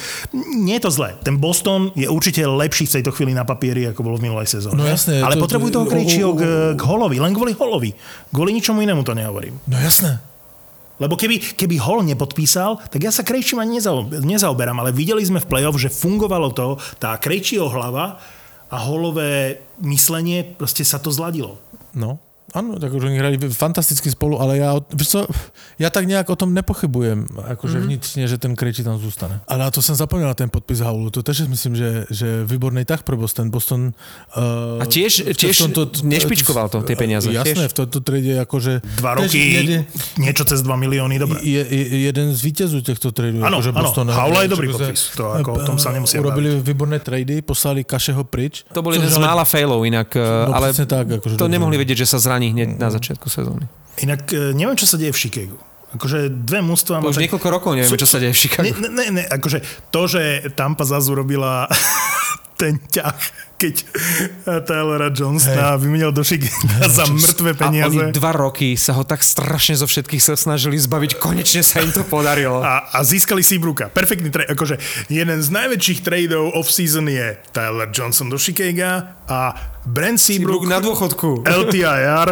Nie 0.57 0.77
je 0.77 0.83
to 0.83 0.91
zlé. 0.91 1.15
Ten 1.19 1.35
Boston 1.35 1.93
je 1.93 2.07
určite 2.07 2.41
lepší 2.41 2.85
v 2.85 2.95
tejto 2.97 3.11
chvíli 3.11 3.31
na 3.31 3.43
papieri, 3.43 3.85
ako 3.85 4.01
bolo 4.01 4.15
v 4.15 4.27
minulej 4.27 4.49
sezóne. 4.49 4.75
No 4.75 4.85
jasné, 4.85 5.19
ale 5.19 5.35
to- 5.35 5.43
potrebujú 5.43 5.71
toho 5.71 5.85
u- 5.85 5.91
k, 6.33 6.43
k 6.73 6.81
Holovi, 6.83 7.17
len 7.17 7.31
kvôli 7.31 7.53
Holovi. 7.53 7.91
Kvôli 8.29 8.51
ničomu 8.51 8.81
inému 8.81 9.01
to 9.01 9.13
nehovorím. 9.13 9.59
No 9.65 9.77
jasné. 9.77 10.32
Lebo 11.03 11.19
keby, 11.19 11.59
keby 11.59 11.75
Hall 11.83 12.07
nepodpísal, 12.07 12.79
tak 12.87 13.03
ja 13.03 13.11
sa 13.11 13.27
Krejčím 13.27 13.59
ani 13.59 13.83
nezao- 13.83 14.07
nezaoberám, 14.07 14.79
ale 14.79 14.95
videli 14.95 15.19
sme 15.19 15.43
v 15.43 15.49
play-off, 15.51 15.75
že 15.75 15.91
fungovalo 15.91 16.55
to, 16.55 16.79
tá 16.97 17.19
Krejčího 17.19 17.67
hlava 17.67 18.23
a 18.71 18.75
Hallové 18.79 19.59
myslenie, 19.83 20.47
proste 20.55 20.87
sa 20.87 20.97
to 20.97 21.11
zladilo. 21.11 21.59
No, 21.93 22.17
áno, 22.53 22.77
tak 22.77 22.93
už 22.93 23.09
oni 23.09 23.17
hrali 23.17 23.35
fantasticky 23.49 24.07
spolu, 24.07 24.37
ale 24.37 24.61
ja, 24.61 24.77
o- 24.77 24.85
vieš 24.93 25.09
co, 25.09 25.19
ja 25.81 25.89
tak 25.89 26.05
nejak 26.05 26.29
o 26.29 26.37
tom 26.37 26.53
nepochybujem, 26.53 27.25
akože 27.49 27.77
mm-hmm. 27.77 27.87
vnitřne, 27.89 28.23
že 28.29 28.37
ten 28.37 28.53
Krejčí 28.55 28.83
tam 28.85 28.97
zůstane. 29.01 29.41
Ale 29.47 29.59
na 29.59 29.71
to 29.71 29.81
jsem 29.81 29.95
zapomněl 29.95 30.27
na 30.27 30.33
ten 30.37 30.49
podpis 30.49 30.79
Haulu, 30.79 31.09
to 31.09 31.23
tež 31.23 31.49
myslím, 31.49 31.75
že, 31.75 32.05
že 32.09 32.45
výborný 32.45 32.85
tah 32.85 33.01
pro 33.03 33.17
Boston. 33.17 33.49
Boston 33.49 33.89
uh, 34.37 34.81
A 34.81 34.85
tiež- 34.85 35.33
tiež 35.33 35.65
nešpičkoval 36.03 36.69
to, 36.69 36.81
tie 36.85 36.95
peniaze, 36.95 37.33
Jasné, 37.33 37.65
tiež. 37.65 37.71
v 37.71 37.73
tomto 37.73 37.99
trade 38.05 38.33
akože... 38.45 38.81
Dva 39.01 39.17
roky, 39.17 39.39
Jeden, 39.39 39.85
niečo 40.21 40.43
cez 40.45 40.61
2 40.61 40.75
milióny, 40.75 41.15
dobre. 41.19 41.39
je, 41.41 41.61
je, 41.65 41.83
jeden 42.13 42.35
z 42.35 42.39
vítězů 42.41 42.81
těchto 42.81 43.11
tradeů. 43.11 43.41
Áno, 43.43 43.57
akože 43.59 43.69
áno, 43.73 44.13
Haula 44.13 44.41
je 44.45 44.49
dobrý 44.53 44.67
podpis, 44.69 45.17
to 45.17 45.31
ako 45.31 45.49
o 45.53 45.61
tom 45.65 45.77
sa 45.79 45.89
nemusia 45.95 46.19
Urobili 46.21 46.59
výborné 46.61 46.99
trady, 46.99 47.41
poslali 47.41 47.83
Kašeho 47.83 48.23
pryč. 48.27 48.63
To 48.73 48.81
bol 48.85 48.93
jeden 48.93 49.09
z 49.09 49.17
ale- 49.17 49.27
mála 49.27 49.43
failov 49.47 49.81
inak, 49.87 50.11
No, 50.15 50.51
ale 50.55 50.75
presne 50.75 50.85
tak, 50.89 51.07
akože 51.19 51.35
to 51.39 51.47
nemohli 51.47 51.79
vedieť, 51.79 52.03
že 52.03 52.07
sa 52.15 52.19
zraní 52.19 52.42
hneď 52.51 52.75
na 52.75 52.91
začiatku 52.91 53.31
sezóny. 53.31 53.69
Inak 54.01 54.27
e, 54.33 54.51
neviem, 54.51 54.75
čo 54.75 54.89
sa 54.89 54.97
deje 54.97 55.13
v 55.13 55.19
Chicagu. 55.21 55.57
Akože 55.93 56.25
dve 56.27 56.65
mústva... 56.65 56.97
Už 56.99 57.21
niekoľko 57.21 57.47
rokov 57.47 57.77
nevieme, 57.77 57.95
čo 57.95 58.09
sa 58.09 58.17
deje 58.17 58.33
v 58.33 58.39
Chicagu. 58.41 58.65
Ne, 58.65 58.89
ne, 58.89 59.05
ne, 59.13 59.23
akože 59.23 59.61
to, 59.93 60.09
že 60.09 60.49
Tampa 60.57 60.83
zase 60.83 61.13
urobila 61.13 61.69
ten 62.61 62.81
ťah, 62.81 63.13
keď 63.61 63.75
Taylora 64.65 65.13
Johnsona 65.13 65.77
vymenil 65.77 66.09
do 66.09 66.25
Chicago 66.25 66.49
za 66.89 67.05
mŕtve 67.05 67.53
A 67.53 67.69
peniaze. 67.69 67.93
oni 67.93 68.09
dva 68.09 68.33
roky 68.33 68.73
sa 68.73 68.97
ho 68.97 69.05
tak 69.05 69.21
strašne 69.21 69.77
zo 69.77 69.85
všetkých 69.85 70.19
sa 70.19 70.33
snažili 70.33 70.75
zbaviť, 70.81 71.21
konečne 71.21 71.61
sa 71.61 71.79
im 71.79 71.93
to 71.93 72.01
podarilo. 72.03 72.59
a, 72.59 72.89
a 72.89 72.99
získali 73.05 73.45
Seabrooka. 73.45 73.87
Perfektný 73.93 74.33
trade. 74.33 74.49
Akože 74.49 74.81
jeden 75.07 75.39
z 75.39 75.49
najväčších 75.53 76.01
tradeov 76.01 76.57
off-season 76.57 77.05
je 77.07 77.37
Tyler 77.53 77.87
Johnson 77.93 78.27
do 78.27 78.35
Chicaga 78.35 79.15
a 79.29 79.53
Brent 79.83 80.15
Seabrook, 80.15 80.63
Seabrook 80.63 80.71
na 80.71 80.79
dôchodku. 80.79 81.29
LTIR 81.43 82.27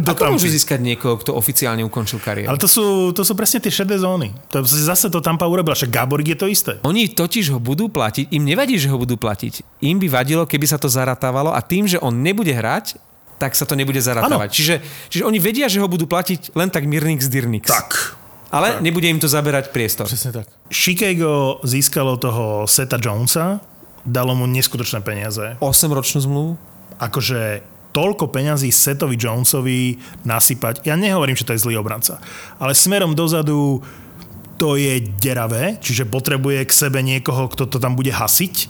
do 0.00 0.10
Ako 0.16 0.34
môžu 0.34 0.50
získať 0.50 0.80
niekoho, 0.82 1.20
kto 1.20 1.36
oficiálne 1.36 1.84
ukončil 1.86 2.18
kariéru? 2.18 2.50
Ale 2.50 2.58
to 2.58 2.66
sú, 2.66 3.14
to 3.14 3.22
sú 3.22 3.38
presne 3.38 3.62
tie 3.62 3.70
šedé 3.70 4.00
zóny. 4.00 4.34
To 4.50 4.64
zase 4.64 5.06
to 5.12 5.22
Tampa 5.22 5.46
urobila. 5.46 5.76
Však 5.76 5.92
Gáborik 5.92 6.34
je 6.34 6.38
to 6.38 6.46
isté. 6.50 6.72
Oni 6.82 7.06
totiž 7.12 7.54
ho 7.54 7.60
budú 7.62 7.86
platiť, 7.92 8.32
im 8.34 8.42
nevadí, 8.42 8.80
že 8.80 8.90
ho 8.90 8.98
budú 8.98 9.14
platiť. 9.14 9.84
Im 9.86 10.00
by 10.02 10.08
vadilo, 10.10 10.48
keby 10.48 10.66
sa 10.66 10.80
to 10.80 10.90
zaratávalo 10.90 11.54
a 11.54 11.60
tým, 11.62 11.86
že 11.86 12.00
on 12.02 12.24
nebude 12.24 12.50
hrať, 12.50 12.98
tak 13.38 13.54
sa 13.54 13.62
to 13.62 13.78
nebude 13.78 14.02
zaratávať. 14.02 14.50
Čiže, 14.50 14.74
čiže 15.14 15.22
oni 15.22 15.38
vedia, 15.38 15.70
že 15.70 15.78
ho 15.78 15.86
budú 15.86 16.10
platiť 16.10 16.58
len 16.58 16.72
tak 16.74 16.88
Mirnix 16.90 17.30
Dirnix. 17.30 17.70
Tak. 17.70 18.18
Ale 18.48 18.80
nebude 18.80 19.06
im 19.06 19.20
to 19.20 19.28
zaberať 19.28 19.70
priestor. 19.70 20.08
Presne 20.08 20.42
tak. 20.42 20.46
Chicago 20.72 21.60
získalo 21.62 22.16
toho 22.16 22.64
Seta 22.64 22.96
Jonesa, 22.96 23.60
dalo 24.08 24.32
mu 24.32 24.48
neskutočné 24.48 25.04
peniaze. 25.04 25.60
8-ročnú 25.60 26.24
zmluvu? 26.24 26.52
Akože 26.98 27.60
toľko 27.92 28.32
peňazí 28.32 28.72
Setovi 28.72 29.16
Jonesovi 29.20 29.96
nasypať, 30.24 30.84
ja 30.84 30.96
nehovorím, 30.96 31.36
že 31.36 31.44
to 31.44 31.54
je 31.56 31.62
zlý 31.64 31.74
obranca, 31.80 32.20
ale 32.60 32.76
smerom 32.76 33.16
dozadu 33.16 33.80
to 34.58 34.74
je 34.74 34.98
deravé, 35.22 35.78
čiže 35.78 36.10
potrebuje 36.10 36.66
k 36.66 36.72
sebe 36.74 36.98
niekoho, 36.98 37.46
kto 37.46 37.70
to 37.70 37.78
tam 37.78 37.94
bude 37.94 38.10
hasiť. 38.10 38.66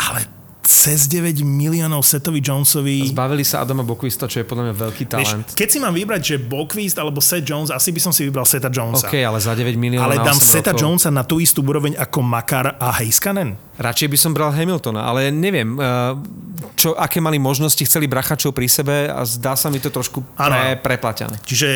Ale 0.00 0.24
cez 0.60 1.08
9 1.08 1.40
miliónov 1.40 2.04
Setovi 2.04 2.44
Jonesovi... 2.44 3.08
Zbavili 3.10 3.44
sa 3.44 3.64
Adama 3.64 3.80
Bokvista, 3.80 4.28
čo 4.28 4.40
je 4.40 4.46
podľa 4.46 4.70
mňa 4.70 4.74
veľký 4.76 5.04
talent. 5.08 5.46
Vieš, 5.52 5.56
keď 5.56 5.68
si 5.68 5.78
mám 5.80 5.94
vybrať, 5.96 6.22
že 6.22 6.36
Bokvist 6.36 6.96
alebo 7.00 7.18
Seth 7.24 7.44
Jones, 7.44 7.72
asi 7.72 7.90
by 7.90 8.00
som 8.00 8.12
si 8.12 8.28
vybral 8.28 8.44
Seta 8.44 8.68
Jonesa. 8.68 9.08
OK, 9.08 9.16
ale 9.16 9.38
za 9.40 9.56
9 9.56 9.76
miliónov 9.76 10.04
Ale 10.04 10.20
dám 10.20 10.36
8 10.36 10.44
Seta 10.44 10.72
rokov. 10.76 10.82
Jonesa 10.84 11.08
na 11.08 11.24
tú 11.24 11.40
istú 11.40 11.64
úroveň 11.64 11.96
ako 11.96 12.18
Makar 12.20 12.76
a 12.76 12.88
Heiskanen? 13.00 13.56
Radšej 13.80 14.08
by 14.12 14.18
som 14.20 14.32
bral 14.36 14.52
Hamiltona, 14.52 15.08
ale 15.08 15.32
neviem, 15.32 15.80
eh, 15.80 16.12
čo, 16.76 16.92
aké 16.92 17.20
mali 17.24 17.40
možnosti, 17.40 17.80
chceli 17.80 18.04
brachačov 18.04 18.52
pri 18.52 18.68
sebe 18.68 19.08
a 19.08 19.24
zdá 19.24 19.56
sa 19.56 19.72
mi 19.72 19.80
to 19.80 19.88
trošku 19.88 20.20
pre, 20.36 20.76
preplaťané. 20.76 21.40
Čiže 21.44 21.68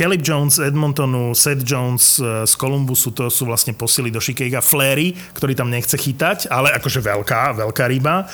Caleb 0.00 0.24
Jones 0.24 0.56
z 0.56 0.72
Edmontonu, 0.72 1.36
Seth 1.36 1.60
Jones 1.60 2.16
eh, 2.16 2.48
z 2.48 2.52
Columbusu, 2.56 3.12
to 3.12 3.28
sú 3.28 3.44
vlastne 3.44 3.76
posily 3.76 4.08
do 4.08 4.16
Chicaga. 4.16 4.64
Flery, 4.64 5.12
ktorý 5.36 5.52
tam 5.52 5.68
nechce 5.68 5.92
chytať, 6.00 6.48
ale 6.48 6.72
akože 6.80 7.04
veľká, 7.04 7.60
veľká 7.60 7.84
ryba. 7.84 8.24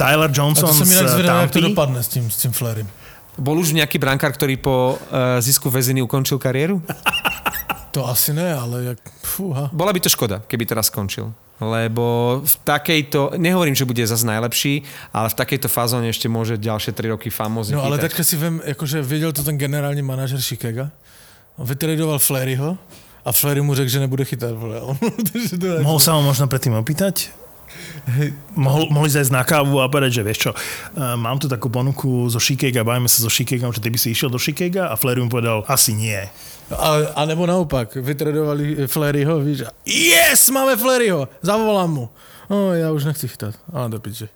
Tyler 0.00 0.32
A 0.32 0.32
Johnson 0.32 0.72
to 0.72 0.80
som 0.80 0.88
inak 0.88 1.12
z 1.12 1.20
zvedavý, 1.20 1.40
jak 1.44 1.52
to 1.52 1.60
Tampy. 1.60 1.68
dopadne 1.76 2.00
s 2.00 2.08
tím, 2.08 2.24
s 2.32 2.40
tím 2.40 2.56
Flerim. 2.56 2.88
Bol 3.36 3.60
už 3.60 3.76
nejaký 3.76 4.00
brankár, 4.00 4.32
ktorý 4.32 4.56
po 4.56 4.96
uh, 4.96 5.36
zisku 5.44 5.68
väziny 5.68 6.00
ukončil 6.00 6.40
kariéru? 6.40 6.80
To 7.90 8.06
asi 8.06 8.30
ne, 8.30 8.54
ale 8.54 8.94
jak... 8.94 9.00
Fúha. 9.26 9.66
Bola 9.74 9.90
by 9.90 10.00
to 10.00 10.06
škoda, 10.06 10.40
keby 10.46 10.62
teraz 10.62 10.88
skončil. 10.88 11.34
Lebo 11.60 12.40
v 12.40 12.54
takejto, 12.64 13.36
nehovorím, 13.36 13.76
že 13.76 13.84
bude 13.84 14.00
zase 14.00 14.24
najlepší, 14.24 14.80
ale 15.12 15.28
v 15.28 15.36
takejto 15.36 15.68
fázone 15.68 16.08
ešte 16.08 16.24
môže 16.24 16.56
ďalšie 16.56 16.96
3 16.96 17.12
roky 17.12 17.28
famózne 17.28 17.76
No 17.76 17.84
ale 17.84 18.00
chytať. 18.00 18.04
teďka 18.08 18.22
si 18.24 18.36
vem, 18.40 18.54
jakože 18.64 19.02
věděl 19.02 19.32
to 19.32 19.44
ten 19.44 19.58
generální 19.60 20.02
manažer 20.02 20.40
Chicaga. 20.40 20.88
On 21.60 21.66
vytradoval 21.68 22.18
Fleryho 22.18 22.78
a 23.24 23.32
Flery 23.32 23.60
mu 23.60 23.74
řekl, 23.74 23.88
že 23.92 24.00
nebude 24.00 24.24
chytat. 24.24 24.56
Vole. 24.56 24.80
Mohol 25.84 26.00
sa 26.00 26.16
ho 26.16 26.24
možno 26.24 26.48
predtým 26.48 26.72
opýtať? 26.72 27.28
Mohol, 28.56 28.90
mohli 28.90 29.10
zajsť 29.12 29.30
na 29.30 29.44
kávu 29.46 29.78
a 29.78 29.86
povedať, 29.86 30.20
že 30.20 30.22
vieš 30.26 30.38
čo, 30.48 30.50
eh, 30.50 31.14
mám 31.14 31.38
tu 31.38 31.46
takú 31.46 31.68
ponuku 31.70 32.26
zo 32.32 32.40
Chicaga, 32.42 32.82
bavíme 32.82 33.06
sa 33.06 33.22
so 33.22 33.30
Chicagom, 33.30 33.70
že 33.70 33.78
ty 33.78 33.92
by 33.92 33.98
si 34.00 34.10
išiel 34.10 34.32
do 34.32 34.40
Chicaga 34.40 34.90
a 34.90 34.98
Flery 34.98 35.20
mu 35.22 35.28
povedal, 35.30 35.62
asi 35.68 35.92
nie. 35.94 36.18
A, 36.70 37.18
a 37.18 37.20
nebo 37.26 37.46
naopak, 37.46 37.98
vytradovali 37.98 38.86
Fleryho, 38.86 39.42
víš, 39.42 39.66
a 39.66 39.70
yes, 39.86 40.50
máme 40.54 40.78
Fleryho, 40.78 41.26
zavolám 41.42 41.90
mu. 41.90 42.06
No, 42.50 42.74
ja 42.74 42.90
už 42.90 43.06
nechci 43.06 43.30
chytať. 43.30 43.54
Ale 43.70 43.94
do 43.94 44.02
piče. 44.02 44.26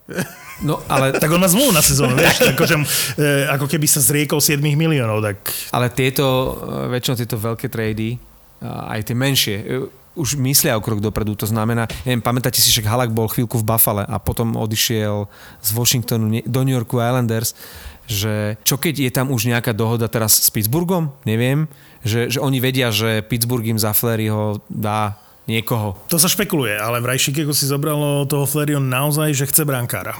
No, 0.62 0.78
ale, 0.86 1.10
Tak 1.22 1.26
on 1.34 1.42
má 1.42 1.50
zmluvu 1.50 1.74
na 1.74 1.82
sezónu, 1.82 2.14
vieš, 2.14 2.46
akože, 2.54 2.76
eh, 3.18 3.50
ako 3.50 3.66
keby 3.66 3.90
sa 3.90 3.98
zriekol 3.98 4.38
7 4.38 4.62
miliónov, 4.78 5.18
tak 5.18 5.50
ale 5.74 5.90
tieto, 5.90 6.54
eh, 6.62 6.94
väčšinou 6.94 7.18
tieto 7.18 7.36
veľké 7.42 7.66
trady, 7.66 8.14
a 8.62 8.94
aj 8.94 9.10
tie 9.10 9.16
menšie, 9.18 9.56
eh, 9.58 9.86
už 10.14 10.38
myslia 10.38 10.78
o 10.78 10.82
krok 10.82 11.02
dopredu. 11.02 11.34
To 11.34 11.46
znamená, 11.50 11.90
neviem, 12.06 12.22
pamätáte 12.22 12.62
si, 12.62 12.70
že 12.70 12.86
Halak 12.86 13.10
bol 13.10 13.26
chvíľku 13.26 13.58
v 13.58 13.66
Buffale 13.66 14.06
a 14.06 14.22
potom 14.22 14.54
odišiel 14.54 15.26
z 15.58 15.68
Washingtonu 15.74 16.38
do 16.46 16.60
New 16.62 16.70
Yorku 16.70 17.02
Islanders, 17.02 17.58
že 18.06 18.54
čo 18.62 18.78
keď 18.78 18.94
je 18.94 19.10
tam 19.10 19.34
už 19.34 19.50
nejaká 19.50 19.74
dohoda 19.74 20.06
teraz 20.06 20.38
s 20.38 20.48
Pittsburghom, 20.54 21.10
neviem, 21.26 21.66
že, 22.04 22.28
že 22.30 22.38
oni 22.38 22.60
vedia, 22.60 22.92
že 22.92 23.24
Pittsburgh 23.24 23.64
im 23.64 23.80
za 23.80 23.96
Fleryho 23.96 24.60
dá 24.68 25.16
niekoho. 25.44 25.92
to 26.08 26.16
sa 26.16 26.24
špekuluje, 26.24 26.72
ale 26.72 27.04
vraj 27.04 27.20
Chicago 27.20 27.52
si 27.52 27.68
zobralo 27.68 28.24
toho 28.24 28.48
Flerion 28.48 28.80
naozaj, 28.80 29.28
že 29.36 29.44
chce 29.44 29.68
brankára. 29.68 30.16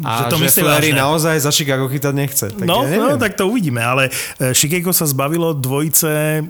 A 0.00 0.32
to 0.32 0.40
že, 0.40 0.64
Flery 0.64 0.96
vážne. 0.96 1.00
naozaj 1.04 1.36
za 1.44 1.52
Chicago 1.52 1.84
chytať 1.92 2.14
nechce. 2.16 2.46
Tak 2.48 2.64
No, 2.64 2.80
ja 2.88 2.96
no, 2.96 3.20
tak 3.20 3.36
to 3.36 3.44
uvidíme, 3.52 3.84
ale 3.84 4.08
eh, 4.08 4.56
Chicago 4.56 4.88
sa 4.96 5.04
zbavilo 5.04 5.52
dvojice, 5.52 6.40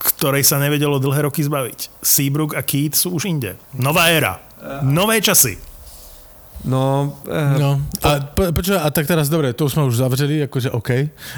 ktorej 0.00 0.48
sa 0.48 0.56
nevedelo 0.56 0.96
dlhé 0.96 1.28
roky 1.28 1.44
zbaviť. 1.44 2.00
Seabrook 2.00 2.56
a 2.56 2.64
Keith 2.64 2.96
sú 2.96 3.12
už 3.12 3.28
inde. 3.28 3.60
Nová 3.76 4.08
éra. 4.08 4.40
Nové 4.80 5.20
časy. 5.20 5.60
No, 6.64 7.16
eh, 7.24 7.58
No, 7.58 7.80
a, 8.04 8.20
po, 8.20 8.52
počuj, 8.52 8.76
a 8.76 8.90
tak 8.92 9.08
teraz, 9.08 9.32
dobre, 9.32 9.52
to 9.56 9.64
už 9.64 9.72
sme 9.72 9.88
už 9.88 9.96
zavřeli, 9.96 10.44
akože 10.44 10.70
OK. 10.70 10.90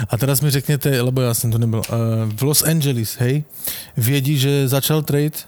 A 0.09 0.13
teraz 0.19 0.41
mi 0.41 0.51
řekněte, 0.51 0.91
lebo 1.01 1.23
ja 1.23 1.31
som 1.31 1.47
tu 1.51 1.57
nebyl, 1.57 1.79
uh, 1.79 2.27
v 2.27 2.41
Los 2.43 2.63
Angeles, 2.63 3.15
hej, 3.23 3.43
vědí, 3.97 4.35
že 4.37 4.67
začal 4.67 5.01
trade, 5.01 5.47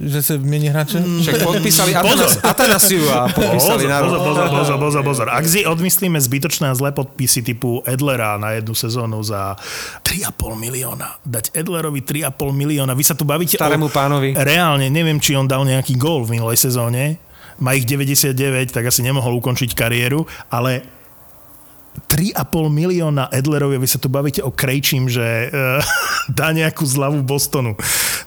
že 0.00 0.22
se 0.22 0.38
mění 0.38 0.68
hráče? 0.68 1.04
však 1.20 1.44
podpísali. 1.44 1.94
Atanas, 1.94 2.38
Atanasiu 2.42 3.08
a 3.10 3.28
podpísali 3.28 3.88
na 3.88 4.00
pozor, 4.02 4.18
pozor, 4.20 4.48
pozor, 4.48 4.78
pozor, 4.78 5.02
pozor. 5.04 5.26
Ak 5.32 5.44
si 5.48 5.64
odmyslíme 5.64 6.20
zbytočné 6.20 6.68
a 6.68 6.74
zlé 6.74 6.92
podpisy 6.92 7.42
typu 7.42 7.80
Edlera 7.86 8.36
na 8.36 8.50
jednu 8.58 8.74
sezónu 8.74 9.22
za 9.22 9.56
3,5 10.04 10.56
milióna, 10.60 11.20
dať 11.24 11.56
Edlerovi 11.56 12.04
3,5 12.04 12.52
milióna, 12.52 12.92
vy 12.92 13.04
sa 13.04 13.14
tu 13.16 13.24
bavíte 13.24 13.56
Starému 13.56 13.88
o... 13.88 13.92
pánovi. 13.92 14.36
Reálne, 14.36 14.92
neviem, 14.92 15.16
či 15.20 15.36
on 15.38 15.48
dal 15.48 15.64
nejaký 15.64 15.96
gól 15.96 16.24
v 16.28 16.36
minulej 16.36 16.58
sezóne, 16.60 17.16
má 17.60 17.74
ich 17.76 17.84
99, 17.84 18.36
tak 18.72 18.88
asi 18.88 19.04
nemohol 19.04 19.40
ukončiť 19.42 19.74
kariéru, 19.74 20.24
ale 20.48 20.86
3,5 22.08 22.72
milióna 22.72 23.28
Edlerovi, 23.28 23.76
vy 23.76 23.88
sa 23.88 24.00
tu 24.00 24.08
bavíte 24.08 24.40
o 24.40 24.52
Krejčím, 24.52 25.08
že 25.12 25.48
uh, 25.48 25.80
dá 26.38 26.52
nejakú 26.52 26.84
zľavu 26.84 27.20
Bostonu. 27.24 27.76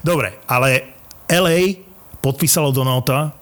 Dobre, 0.02 0.38
ale 0.46 0.94
LA 1.26 1.82
podpísalo 2.22 2.70
Donalda, 2.70 3.34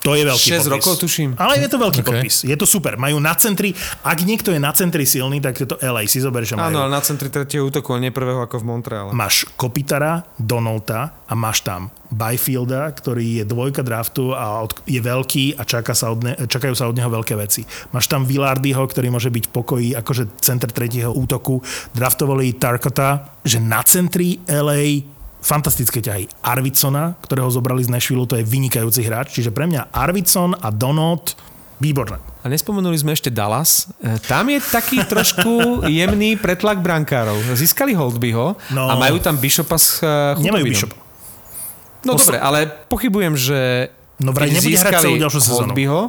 to 0.00 0.12
je 0.12 0.24
veľký 0.24 0.48
6 0.50 0.56
podpis. 0.58 0.72
rokov, 0.72 0.94
tuším. 0.98 1.30
Ale 1.36 1.60
je 1.60 1.68
to 1.68 1.76
veľký 1.76 2.00
Okay. 2.00 2.08
podpis. 2.08 2.36
Je 2.42 2.56
to 2.56 2.64
super. 2.64 2.96
Majú 2.96 3.20
na 3.20 3.36
centri, 3.36 3.76
ak 4.00 4.18
niekto 4.24 4.50
je 4.50 4.58
na 4.58 4.72
centri 4.72 5.04
silný, 5.04 5.38
tak 5.38 5.56
je 5.56 5.68
to 5.68 5.76
LA. 5.78 6.08
Si 6.08 6.18
zober, 6.18 6.42
že 6.42 6.56
majú. 6.56 6.72
Áno, 6.72 6.78
ale 6.84 6.90
na 6.90 7.02
centri 7.04 7.28
tretieho 7.28 7.62
útoku, 7.62 7.92
nie 7.96 8.08
prvého 8.08 8.40
ako 8.40 8.60
v 8.60 8.64
Montreale. 8.64 9.10
Máš 9.12 9.44
Kopitara, 9.54 10.24
Donalda 10.40 11.12
a 11.28 11.36
máš 11.36 11.60
tam 11.62 11.92
Byfielda, 12.10 12.90
ktorý 12.90 13.38
je 13.38 13.44
dvojka 13.46 13.86
draftu 13.86 14.34
a 14.34 14.66
od, 14.66 14.74
je 14.82 14.98
veľký 14.98 15.54
a 15.54 15.62
čaká 15.62 15.94
sa 15.94 16.10
od 16.10 16.26
ne, 16.26 16.34
čakajú 16.34 16.74
sa 16.74 16.90
od 16.90 16.98
neho 16.98 17.06
veľké 17.06 17.38
veci. 17.38 17.62
Máš 17.94 18.10
tam 18.10 18.26
Villardyho, 18.26 18.82
ktorý 18.82 19.14
môže 19.14 19.30
byť 19.30 19.44
v 19.46 19.52
pokoji 19.52 19.88
akože 19.94 20.42
center 20.42 20.74
tretieho 20.74 21.14
útoku. 21.14 21.62
Draftovali 21.94 22.58
Tarkota, 22.58 23.38
že 23.46 23.62
na 23.62 23.84
centri 23.86 24.42
LA 24.42 25.06
fantastické 25.40 25.98
ťahy. 25.98 26.28
Arvidsona, 26.40 27.16
ktorého 27.20 27.48
zobrali 27.48 27.80
z 27.80 27.90
Nashville, 27.90 28.24
to 28.24 28.36
je 28.36 28.44
vynikajúci 28.44 29.00
hráč. 29.02 29.34
Čiže 29.34 29.50
pre 29.50 29.64
mňa 29.64 29.88
Arvidson 29.90 30.54
a 30.54 30.68
Donald 30.68 31.34
výborné. 31.76 32.20
A 32.40 32.48
nespomenuli 32.48 32.92
sme 32.94 33.12
ešte 33.12 33.28
Dallas. 33.28 33.88
E, 33.98 34.20
Tam 34.20 34.44
je 34.46 34.60
taký 34.60 35.00
trošku 35.12 35.84
jemný 35.84 36.36
pretlak 36.36 36.78
brankárov. 36.78 37.40
Získali 37.52 37.92
Holdbyho 37.92 38.56
No. 38.70 38.84
a 38.86 38.96
majú 38.96 39.16
tam 39.16 39.36
Bishopa 39.36 39.76
s 39.76 40.00
uh, 40.00 40.36
Nemajú 40.36 40.64
Bishop. 40.64 40.92
No 42.04 42.16
Posl- 42.16 42.32
dobre, 42.32 42.38
ale 42.40 42.58
pochybujem, 42.88 43.32
že 43.36 43.88
No 44.20 44.36
vraj 44.36 44.52
keď 44.52 44.60
získali. 44.60 45.16
Holdbyho, 45.24 46.00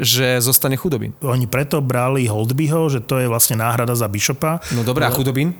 že 0.00 0.40
zostane 0.40 0.80
chudobín. 0.80 1.12
Oni 1.20 1.44
preto 1.44 1.84
brali 1.84 2.24
Holdbyho, 2.24 2.88
že 2.88 3.04
to 3.04 3.20
je 3.20 3.28
vlastne 3.28 3.60
náhrada 3.60 3.92
za 3.92 4.08
Bishopa. 4.08 4.64
No 4.72 4.80
dobre, 4.80 5.04
a 5.04 5.12
chudobín? 5.12 5.52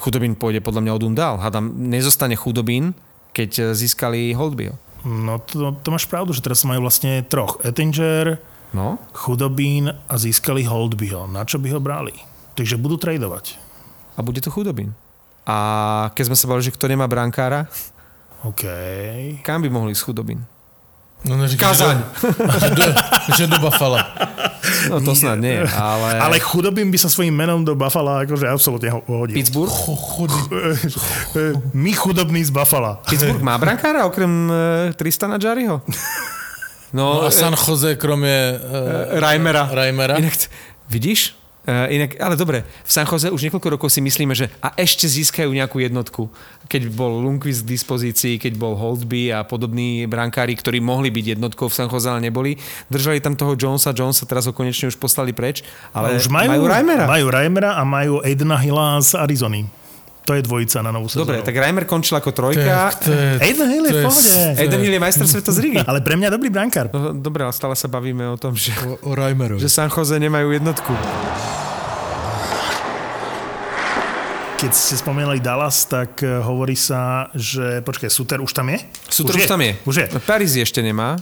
Chudobín 0.00 0.32
pôjde 0.32 0.64
podľa 0.64 0.80
mňa 0.80 0.92
od 0.96 1.02
Undal. 1.04 1.34
Hadam, 1.38 1.68
nezostane 1.76 2.32
chudobín, 2.32 2.96
keď 3.30 3.50
e, 3.52 3.62
získali 3.76 4.32
Holdbyho. 4.32 4.74
No 5.04 5.40
to, 5.40 5.76
to 5.76 5.88
máš 5.88 6.08
pravdu, 6.08 6.32
že 6.32 6.40
teraz 6.40 6.64
majú 6.64 6.84
vlastne 6.84 7.20
troch. 7.22 7.60
Ettinger, 7.60 8.40
No, 8.70 9.02
Chudobín 9.10 9.90
a 9.90 10.14
získali 10.14 10.62
Holdbyho. 10.62 11.26
Na 11.26 11.42
čo 11.42 11.58
by 11.58 11.74
ho 11.74 11.82
brali? 11.82 12.14
Takže 12.54 12.78
budú 12.78 12.94
tradovať. 12.96 13.58
a 14.14 14.22
bude 14.22 14.38
to 14.38 14.46
chudobín. 14.46 14.94
A 15.42 15.56
keď 16.14 16.30
sme 16.30 16.36
sa 16.38 16.46
bavili, 16.46 16.70
že 16.70 16.76
kto 16.78 16.86
nemá 16.86 17.10
brankára, 17.10 17.66
OK. 18.46 18.62
kam 19.42 19.60
by 19.60 19.68
mohli 19.68 19.90
ísť 19.90 20.06
chudobín? 20.06 20.46
No 21.26 21.34
neříkaj, 21.34 21.66
Kazaň. 21.66 21.98
Že 22.62 22.70
do, 22.72 22.84
že 23.34 23.44
do 23.50 23.58
Buffalo. 23.58 23.98
No 24.88 25.00
to 25.00 25.12
snad 25.14 25.36
nie, 25.40 25.60
ale... 25.76 26.16
Ale 26.24 26.36
Chudobín 26.40 26.88
by 26.88 26.96
sa 26.98 27.08
svojím 27.12 27.36
menom 27.36 27.60
do 27.64 27.74
Buffalo 27.76 28.24
akože 28.24 28.48
absolútne 28.48 28.88
ho- 28.94 29.04
hodil. 29.04 29.36
Pittsburgh? 29.36 29.72
My 31.74 31.92
chudobní 31.92 32.44
z 32.44 32.50
Buffalo. 32.50 32.98
Pittsburgh 33.10 33.42
má 33.42 33.58
brankára 33.58 34.06
okrem 34.06 34.52
e, 34.52 34.92
Tristana 34.94 35.38
Jarryho? 35.42 35.82
No 36.92 37.14
No, 37.14 37.22
a 37.22 37.30
San 37.30 37.54
Jose 37.68 37.96
kromě 37.96 38.54
uh, 39.12 39.18
Reimera. 39.20 39.68
Reimera. 39.72 40.16
Inak, 40.16 40.32
vidíš? 40.90 41.34
Uh, 41.70 41.86
inak, 41.86 42.18
ale 42.18 42.34
dobre, 42.34 42.66
v 42.66 42.90
San 42.90 43.06
Jose 43.06 43.30
už 43.30 43.46
niekoľko 43.46 43.78
rokov 43.78 43.94
si 43.94 44.02
myslíme, 44.02 44.34
že 44.34 44.50
a 44.58 44.74
ešte 44.74 45.06
získajú 45.06 45.46
nejakú 45.54 45.78
jednotku. 45.78 46.26
Keď 46.66 46.90
bol 46.90 47.22
Lundqvist 47.22 47.62
k 47.62 47.78
dispozícii, 47.78 48.42
keď 48.42 48.58
bol 48.58 48.74
Holdby 48.74 49.30
a 49.30 49.46
podobní 49.46 50.02
brankári, 50.10 50.58
ktorí 50.58 50.82
mohli 50.82 51.14
byť 51.14 51.38
jednotkou 51.38 51.70
v 51.70 51.74
San 51.78 51.86
Jose, 51.86 52.10
ale 52.10 52.26
neboli. 52.26 52.58
Držali 52.90 53.22
tam 53.22 53.38
toho 53.38 53.54
Jonesa, 53.54 53.94
Jonesa 53.94 54.26
teraz 54.26 54.50
ho 54.50 54.52
konečne 54.52 54.90
už 54.90 54.98
poslali 54.98 55.30
preč, 55.30 55.62
ale 55.94 56.18
už 56.18 56.26
majú, 56.26 56.58
majú 56.58 56.64
Reimera. 56.66 57.06
Majú 57.06 57.26
Reimera 57.30 57.70
a 57.78 57.86
majú 57.86 58.18
Aidena 58.18 58.58
Hilla 58.58 58.98
z 58.98 59.14
Arizony. 59.14 59.70
To 60.28 60.36
je 60.36 60.44
dvojica 60.44 60.78
na 60.84 60.92
novú 60.94 61.08
sezónu. 61.10 61.26
Dobre, 61.26 61.42
tak 61.42 61.56
Reimer 61.58 61.88
končil 61.88 62.14
ako 62.14 62.30
trojka. 62.30 62.92
Aiden 63.40 63.66
Hill 63.66 63.84
je 63.88 63.94
v 63.98 64.02
pohode. 64.04 64.30
Eden 64.62 64.78
Hill 64.78 64.94
je 64.94 65.02
majster 65.02 65.26
sveta 65.26 65.50
z 65.50 65.58
Rigi. 65.58 65.80
Ale 65.90 66.04
pre 66.04 66.14
mňa 66.14 66.28
dobrý 66.30 66.52
brankár. 66.52 66.92
No, 66.92 67.16
Dobre, 67.16 67.42
ale 67.42 67.50
stále 67.56 67.74
sa 67.74 67.90
bavíme 67.90 68.22
o 68.28 68.36
tom, 68.38 68.54
že, 68.54 68.70
o, 68.84 69.10
o 69.10 69.12
Reimerovi. 69.16 69.58
že 69.58 69.66
San 69.66 69.90
Jose 69.90 70.14
nemajú 70.20 70.54
jednotku. 70.54 70.92
Keď 74.60 74.76
ste 74.76 75.00
spomínali 75.00 75.40
Dallas, 75.40 75.88
tak 75.88 76.20
eh, 76.20 76.36
hovorí 76.36 76.76
sa, 76.76 77.32
že... 77.32 77.80
Počkaj, 77.80 78.12
Suter 78.12 78.44
už 78.44 78.52
tam 78.52 78.68
je? 78.68 78.84
Suter 79.08 79.32
už, 79.32 79.48
tam 79.48 79.64
je. 79.64 79.72
Už 79.88 80.04
je. 80.04 80.06
Paris 80.20 80.52
ešte 80.52 80.84
nemá. 80.84 81.16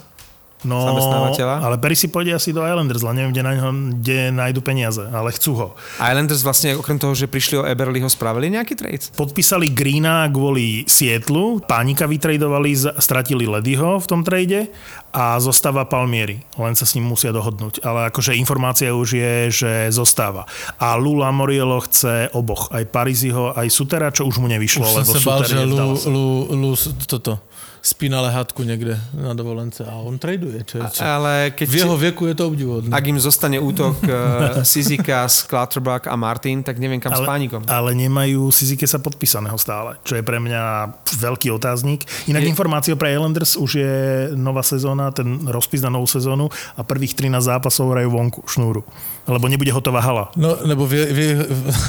No, 0.67 0.83
zamestnávateľa. 0.91 1.63
ale 1.63 1.77
Perry 1.79 1.95
si 1.95 2.11
pôjde 2.11 2.35
asi 2.35 2.51
do 2.51 2.67
Islanders, 2.67 3.07
len 3.07 3.15
neviem, 3.15 3.31
kde, 3.31 3.43
na 3.47 3.53
ňo, 3.55 3.69
kde 4.03 4.19
nájdu 4.35 4.61
peniaze, 4.65 5.03
ale 5.07 5.31
chcú 5.31 5.53
ho. 5.55 5.69
Islanders 6.03 6.43
vlastne 6.43 6.75
okrem 6.75 6.99
toho, 6.99 7.15
že 7.15 7.31
prišli 7.31 7.63
o 7.63 7.65
Eberlyho, 7.67 8.11
spravili 8.11 8.51
nejaký 8.51 8.75
trade? 8.75 9.15
Podpísali 9.15 9.71
Greena 9.71 10.27
kvôli 10.27 10.83
Sietlu, 10.91 11.63
Pánika 11.63 12.11
vytradovali, 12.11 12.75
stratili 12.99 13.47
Ledyho 13.47 14.03
v 14.03 14.07
tom 14.11 14.27
trade 14.27 14.67
a 15.15 15.39
zostáva 15.39 15.87
Palmieri. 15.87 16.43
Len 16.59 16.75
sa 16.75 16.85
s 16.85 16.99
ním 16.99 17.07
musia 17.07 17.31
dohodnúť. 17.31 17.81
Ale 17.87 18.11
akože 18.13 18.37
informácia 18.37 18.91
už 18.93 19.09
je, 19.15 19.35
že 19.51 19.73
zostáva. 19.95 20.45
A 20.83 20.99
Lula 20.99 21.31
Morielo 21.31 21.81
chce 21.87 22.29
oboch. 22.35 22.69
Aj 22.75 22.85
Pariziho, 22.85 23.55
aj 23.55 23.71
Sutera, 23.73 24.13
čo 24.13 24.29
už 24.29 24.43
mu 24.43 24.51
nevyšlo, 24.51 24.85
Už 24.85 24.91
som 24.91 25.01
lebo 25.01 25.13
se 25.15 25.21
bál, 25.25 25.41
Suter 25.41 25.51
že 25.55 25.59
Lu. 25.65 25.77
Lu, 26.09 26.27
Lu, 26.53 26.71
toto, 27.09 27.41
spína 27.83 28.21
lehátku 28.21 28.63
někde 28.63 29.01
na 29.15 29.35
dovolence 29.35 29.85
a 29.85 29.95
on 29.95 30.19
traduje. 30.19 30.65
Čo, 30.65 30.79
čo. 30.93 31.05
Ale 31.05 31.51
keď... 31.55 31.69
V 31.69 31.75
jeho 31.77 31.97
věku 31.97 32.27
je 32.27 32.35
to 32.35 32.47
obdivuhodné. 32.47 32.91
Ak 32.97 33.07
im 33.07 33.21
zostane 33.21 33.61
útok 33.61 33.97
uh, 34.05 34.63
Sizikas, 34.63 35.47
Clutterbuck 35.47 36.07
a 36.07 36.17
Martin, 36.17 36.63
tak 36.63 36.79
neviem 36.79 37.01
kam 37.01 37.15
s 37.15 37.23
pánikom. 37.23 37.63
ale 37.69 37.95
nemajú 37.95 38.51
Sizikesa 38.51 38.99
podpísaného 38.99 39.57
stále, 39.59 39.97
čo 40.05 40.19
je 40.19 40.23
pre 40.23 40.39
mňa 40.43 40.93
veľký 41.19 41.49
otáznik. 41.55 42.05
Inak 42.27 42.43
Je- 42.43 42.51
informácia 42.51 42.95
pre 42.99 43.15
Islanders 43.15 43.57
už 43.57 43.71
je 43.79 43.95
nová 44.35 44.63
sezóna, 44.63 45.11
ten 45.15 45.47
rozpis 45.47 45.81
na 45.83 45.91
novú 45.91 46.07
sezónu 46.07 46.51
a 46.77 46.83
prvých 46.83 47.15
13 47.15 47.39
zápasov 47.41 47.95
hrajú 47.95 48.11
vonku 48.11 48.41
šnúru. 48.47 48.83
Lebo 49.29 49.49
nebude 49.49 49.73
hotová 49.73 50.01
hala. 50.01 50.33
No, 50.37 50.57
nebo 50.67 50.87
vy, 50.87 51.05
vy 51.13 51.27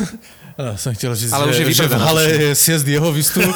no, 0.59 0.77
jsem 0.77 0.95
chtěl 0.95 1.15
říct, 1.15 1.33
Ale 1.33 1.45
už 1.47 1.57
je 1.57 1.65
že, 1.65 1.73
že 1.73 1.87
v 1.87 1.93
hale 1.99 2.23
je 2.23 2.55
sjezd 2.55 2.87
jeho 2.87 3.11
výstup. 3.11 3.43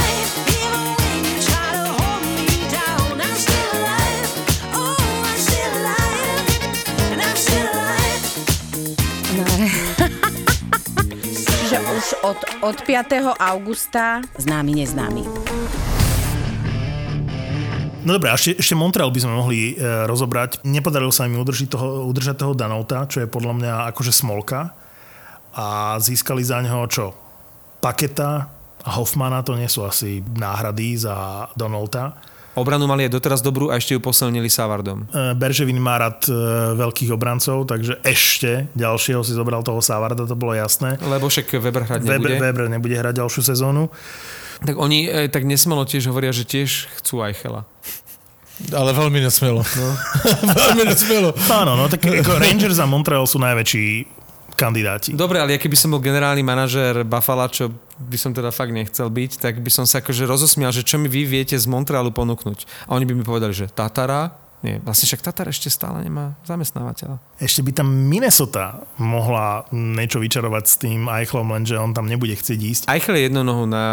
že 11.71 11.79
už 11.79 12.05
od, 12.27 12.39
od 12.67 12.77
5. 12.83 13.31
augusta 13.39 14.19
známy 14.35 14.83
neznámy. 14.83 15.23
No 18.03 18.19
dobré, 18.19 18.27
ešte, 18.35 18.59
ešte 18.59 18.75
Montreal 18.75 19.07
by 19.07 19.19
sme 19.23 19.39
mohli 19.39 19.79
e, 19.79 20.03
rozobrať. 20.03 20.67
Nepodarilo 20.67 21.15
sa 21.15 21.31
im 21.31 21.39
udržiť 21.39 21.71
toho, 21.71 22.11
udržať 22.11 22.43
toho 22.43 22.51
Danouta, 22.59 23.07
čo 23.07 23.23
je 23.23 23.31
podľa 23.31 23.53
mňa 23.55 23.73
akože 23.95 24.11
smolka. 24.11 24.75
A 25.55 25.95
získali 25.95 26.43
za 26.43 26.59
neho 26.59 26.83
čo? 26.91 27.15
Paketa 27.79 28.51
a 28.83 28.89
Hoffmana, 28.99 29.39
to 29.39 29.55
nie 29.55 29.71
sú 29.71 29.87
asi 29.87 30.19
náhrady 30.35 30.99
za 30.99 31.47
Donalda. 31.55 32.19
Obranu 32.51 32.83
mali 32.83 33.07
aj 33.07 33.15
doteraz 33.15 33.39
dobrú 33.39 33.71
a 33.71 33.79
ešte 33.79 33.95
ju 33.95 34.03
posilnili 34.03 34.51
Savardom. 34.51 35.07
E, 35.07 35.31
Berževin 35.39 35.79
má 35.79 35.95
rád 35.95 36.27
e, 36.27 36.35
veľkých 36.75 37.15
obrancov, 37.15 37.63
takže 37.63 38.03
ešte 38.03 38.67
ďalšieho 38.75 39.23
si 39.23 39.31
zobral 39.31 39.63
toho 39.63 39.79
Savarda, 39.79 40.27
to 40.27 40.35
bolo 40.35 40.51
jasné. 40.51 40.99
Lebo 40.99 41.31
však 41.31 41.47
Weber 41.47 41.87
hrať 41.87 42.03
Weber, 42.03 42.19
nebude. 42.19 42.35
Weber 42.43 42.65
nebude 42.67 42.95
hrať 42.99 43.23
ďalšiu 43.23 43.41
sezónu. 43.47 43.87
Tak 44.67 44.75
oni 44.75 45.07
e, 45.07 45.31
tak 45.31 45.47
nesmelo 45.47 45.87
tiež 45.87 46.11
hovoria, 46.11 46.35
že 46.35 46.43
tiež 46.43 46.91
chcú 46.99 47.23
Eichela. 47.23 47.63
Ale 48.75 48.93
velmi 48.93 49.19
nesmělo. 49.19 49.63
No. 49.63 49.97
velmi 50.53 50.85
nesmělo. 50.85 51.33
Áno, 51.49 51.73
no 51.79 51.89
tak 51.89 52.05
ako 52.05 52.37
Rangers 52.37 52.77
a 52.77 52.85
Montreal 52.85 53.25
sú 53.25 53.41
najväčší 53.41 54.05
kandidáti. 54.53 55.17
Dobre, 55.17 55.41
ale 55.41 55.57
ja 55.57 55.59
keby 55.59 55.73
som 55.73 55.89
bol 55.89 56.03
generálny 56.03 56.45
manažér 56.45 57.01
Buffalo, 57.07 57.49
čo 57.49 57.73
by 58.01 58.17
som 58.17 58.33
teda 58.33 58.49
fakt 58.49 58.73
nechcel 58.73 59.07
byť, 59.07 59.37
tak 59.37 59.61
by 59.61 59.69
som 59.69 59.85
sa 59.85 60.01
akože 60.01 60.25
rozosmial, 60.25 60.73
že 60.73 60.81
čo 60.81 60.97
mi 60.97 61.05
vy 61.05 61.29
viete 61.29 61.53
z 61.53 61.69
Montrealu 61.69 62.09
ponúknuť. 62.09 62.89
A 62.89 62.97
oni 62.97 63.05
by 63.05 63.13
mi 63.13 63.23
povedali, 63.23 63.53
že 63.53 63.69
Tatara, 63.69 64.33
Nie, 64.61 64.77
vlastne 64.77 65.09
však 65.09 65.25
Tatar 65.25 65.49
ešte 65.49 65.73
stále 65.73 66.05
nemá 66.05 66.37
zamestnávateľa. 66.45 67.17
Ešte 67.41 67.65
by 67.65 67.81
tam 67.81 67.89
Minnesota 67.89 68.85
mohla 69.01 69.65
niečo 69.73 70.21
vyčarovať 70.21 70.63
s 70.69 70.75
tým 70.77 71.09
Eichlom, 71.09 71.49
lenže 71.49 71.81
on 71.81 71.97
tam 71.97 72.05
nebude 72.05 72.37
chcieť 72.37 72.59
ísť. 72.61 72.81
Eichel 72.85 73.17
je 73.17 73.25
jednou 73.25 73.41
nohou 73.41 73.65
na 73.65 73.85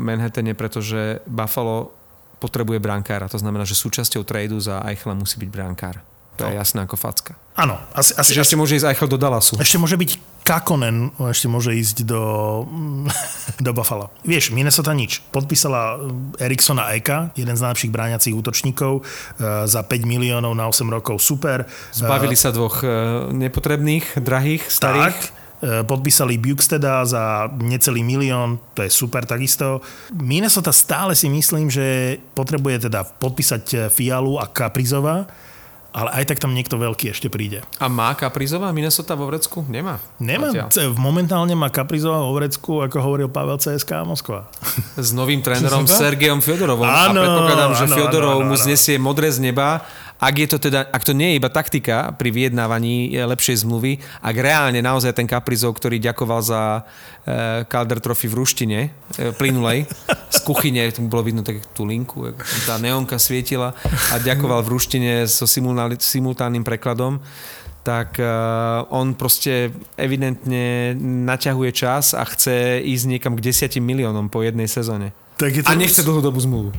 Manhattane, 0.00 0.56
pretože 0.56 1.20
Buffalo 1.28 1.92
potrebuje 2.40 2.80
brankára. 2.80 3.28
To 3.28 3.36
znamená, 3.36 3.68
že 3.68 3.76
súčasťou 3.76 4.24
tradu 4.24 4.56
za 4.56 4.80
Eichela 4.88 5.12
musí 5.12 5.36
byť 5.36 5.50
brankár. 5.52 6.00
To 6.36 6.48
je 6.48 6.56
jasné 6.56 6.84
ako 6.84 6.96
facka. 7.00 7.34
Áno, 7.56 7.80
asi, 7.96 8.12
asi, 8.12 8.36
Že 8.36 8.40
asi, 8.40 8.44
ešte 8.52 8.56
môže 8.60 8.76
ísť 8.76 8.86
Eichel 8.92 9.08
do 9.08 9.16
Dallasu. 9.16 9.56
ešte 9.56 9.80
môže 9.80 9.96
byť 9.96 10.10
Kakonen, 10.44 11.10
ešte 11.16 11.48
môže 11.48 11.72
ísť 11.72 12.04
do, 12.04 12.22
do 13.66 13.70
Buffalo. 13.72 14.12
Vieš, 14.28 14.52
Minnesota 14.52 14.92
nič. 14.92 15.24
Podpísala 15.32 15.96
Eriksona 16.36 16.92
Eka, 16.92 17.32
jeden 17.32 17.56
z 17.56 17.60
najlepších 17.64 17.90
bráňacích 17.90 18.36
útočníkov, 18.36 19.00
eh, 19.00 19.64
za 19.64 19.80
5 19.82 20.04
miliónov 20.04 20.52
na 20.52 20.68
8 20.68 20.86
rokov. 20.92 21.18
Super. 21.18 21.64
Zbavili 21.96 22.36
sa 22.36 22.52
dvoch 22.52 22.84
e, 22.84 22.88
nepotrebných, 23.32 24.20
drahých, 24.20 24.68
starých. 24.68 25.16
Tak, 25.16 25.46
podpísali 25.88 26.36
Bukesteda 26.36 27.00
za 27.08 27.48
necelý 27.56 28.04
milión, 28.04 28.60
to 28.76 28.84
je 28.84 28.92
super 28.92 29.24
takisto. 29.24 29.80
Minnesota 30.12 30.68
stále 30.68 31.16
si 31.16 31.32
myslím, 31.32 31.72
že 31.72 32.20
potrebuje 32.36 32.92
teda 32.92 33.08
podpísať 33.16 33.88
Fialu 33.88 34.36
a 34.36 34.46
Kaprizova, 34.52 35.24
ale 35.96 36.12
aj 36.12 36.24
tak 36.28 36.38
tam 36.44 36.52
niekto 36.52 36.76
veľký 36.76 37.08
ešte 37.08 37.32
príde. 37.32 37.64
A 37.80 37.88
má 37.88 38.12
Kaprizová 38.12 38.68
Minnesota 38.76 39.16
vo 39.16 39.32
vrecku? 39.32 39.64
Nemá. 39.64 39.96
Nemá, 40.20 40.52
Zatiaľ. 40.52 40.92
momentálne 41.00 41.56
má 41.56 41.72
Kaprizova 41.72 42.20
vo 42.20 42.36
vrecku, 42.36 42.84
ako 42.84 43.00
hovoril 43.00 43.32
Pavel 43.32 43.56
CSK 43.56 44.04
Moskva. 44.04 44.44
S 45.00 45.16
novým 45.16 45.40
trénerom? 45.40 45.88
Sergejom 45.88 46.44
Fiodorovom. 46.44 46.84
Áno, 46.84 47.16
a 47.16 47.24
predpokladám, 47.24 47.72
že 47.72 47.84
áno, 47.88 47.94
Fiodorov 47.96 48.36
áno, 48.36 48.44
áno, 48.44 48.50
mu 48.52 48.56
znesie 48.60 49.00
modré 49.00 49.32
z 49.32 49.40
neba. 49.40 49.88
Ak, 50.16 50.34
je 50.40 50.48
to 50.48 50.56
teda, 50.56 50.88
ak 50.88 51.04
to 51.04 51.12
nie 51.12 51.36
je 51.36 51.38
iba 51.38 51.52
taktika 51.52 52.08
pri 52.16 52.32
vyjednávaní 52.32 53.12
e, 53.12 53.20
lepšej 53.20 53.68
zmluvy, 53.68 54.00
ak 54.24 54.36
reálne 54.40 54.80
naozaj 54.80 55.12
ten 55.12 55.28
Kaprizov, 55.28 55.76
ktorý 55.76 56.00
ďakoval 56.00 56.40
za 56.40 56.60
e, 56.80 56.80
Calder 57.68 58.00
Trophy 58.00 58.32
v 58.32 58.38
ruštine, 58.40 58.78
e, 58.88 59.32
plynulej, 59.36 59.84
z 60.36 60.38
kuchyne, 60.40 60.88
tu 60.88 61.04
bolo 61.04 61.20
vidno 61.20 61.44
tak 61.44 61.60
tú 61.76 61.84
linku, 61.84 62.32
tam 62.32 62.60
tá 62.64 62.74
neonka 62.80 63.20
svietila 63.20 63.76
a 64.08 64.16
ďakoval 64.16 64.64
v 64.64 64.72
ruštine 64.72 65.12
so 65.28 65.44
simultánnym 66.00 66.64
prekladom, 66.64 67.20
tak 67.86 68.18
uh, 68.18 68.82
on 68.90 69.14
proste 69.14 69.70
evidentne 69.94 70.90
naťahuje 70.98 71.70
čas 71.70 72.18
a 72.18 72.26
chce 72.26 72.82
ísť 72.82 73.04
niekam 73.06 73.38
k 73.38 73.46
10 73.54 73.78
miliónom 73.78 74.26
po 74.26 74.42
jednej 74.42 74.66
sezóne. 74.66 75.14
Tak 75.36 75.52
je 75.52 75.60
to, 75.60 75.68
A 75.68 75.76
nechce 75.76 76.00
dlhodobú 76.00 76.40
zmluvu. 76.40 76.72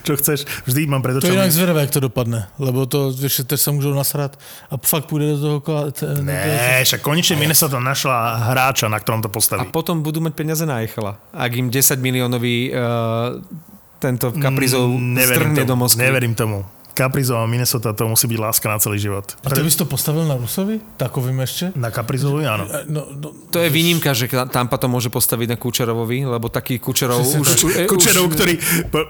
Čo 0.00 0.16
chceš, 0.16 0.48
vždy 0.64 0.88
mám 0.88 1.04
pred 1.04 1.12
To 1.14 1.20
je 1.20 1.28
očami. 1.28 1.36
inak 1.38 1.52
zvedavé, 1.52 1.84
jak 1.84 1.92
to 1.92 2.00
dopadne, 2.02 2.48
lebo 2.56 2.88
to, 2.88 3.12
vieš, 3.12 3.44
teď 3.44 3.60
sa 3.60 3.68
môžu 3.68 3.92
nasrať 3.92 4.40
a 4.66 4.80
fakt 4.80 5.06
pôjde 5.06 5.36
do 5.36 5.38
toho 5.38 5.58
kola. 5.60 5.92
Ne, 6.18 6.80
však 6.80 6.98
konečne 6.98 7.36
Minnesota 7.36 7.76
našla 7.76 8.16
hráča, 8.48 8.88
na 8.88 8.96
ktorom 8.96 9.20
to 9.20 9.28
A 9.28 9.30
postaví. 9.30 9.68
potom 9.68 10.00
budú 10.00 10.18
mať 10.18 10.32
peniaze 10.32 10.64
na 10.64 10.80
Eichela. 10.80 11.20
Ak 11.30 11.52
im 11.52 11.68
10 11.68 12.00
miliónový 12.00 12.72
uh, 12.72 13.44
tento 13.98 14.32
Kaprizov 14.32 14.88
strhne 15.18 15.68
do 15.68 15.76
Moskvy. 15.76 16.00
Mm, 16.00 16.06
Neverím 16.06 16.32
tomu. 16.32 16.64
Kaprizov 16.98 17.38
a 17.38 17.46
Minnesota 17.46 17.94
to 17.94 18.04
musí 18.04 18.26
byť 18.26 18.38
láska 18.40 18.66
na 18.66 18.76
celý 18.76 18.98
život. 18.98 19.38
A 19.38 19.48
ty 19.48 19.62
by 19.62 19.70
si 19.70 19.78
to 19.78 19.86
postavil 19.86 20.26
na 20.26 20.34
Rusovi? 20.34 20.82
Takovým 20.96 21.38
ešte? 21.38 21.70
Na 21.72 21.88
Kaprizovi 21.88 22.42
áno. 22.42 22.66
E, 22.66 22.84
No, 22.84 23.06
no, 23.06 23.30
To 23.48 23.58
je 23.58 23.68
výnimka, 23.68 24.10
že 24.10 24.26
Tampa 24.48 24.74
to 24.74 24.86
môže 24.86 25.06
postaviť 25.06 25.46
na 25.46 25.56
Kučerovovi, 25.56 26.26
lebo 26.26 26.48
taký 26.48 26.76
Kučerov 26.76 27.22
už... 27.22 27.54
už- 27.54 27.86
Kučerov, 27.86 28.26
už- 28.26 28.34
ktorý, 28.34 28.54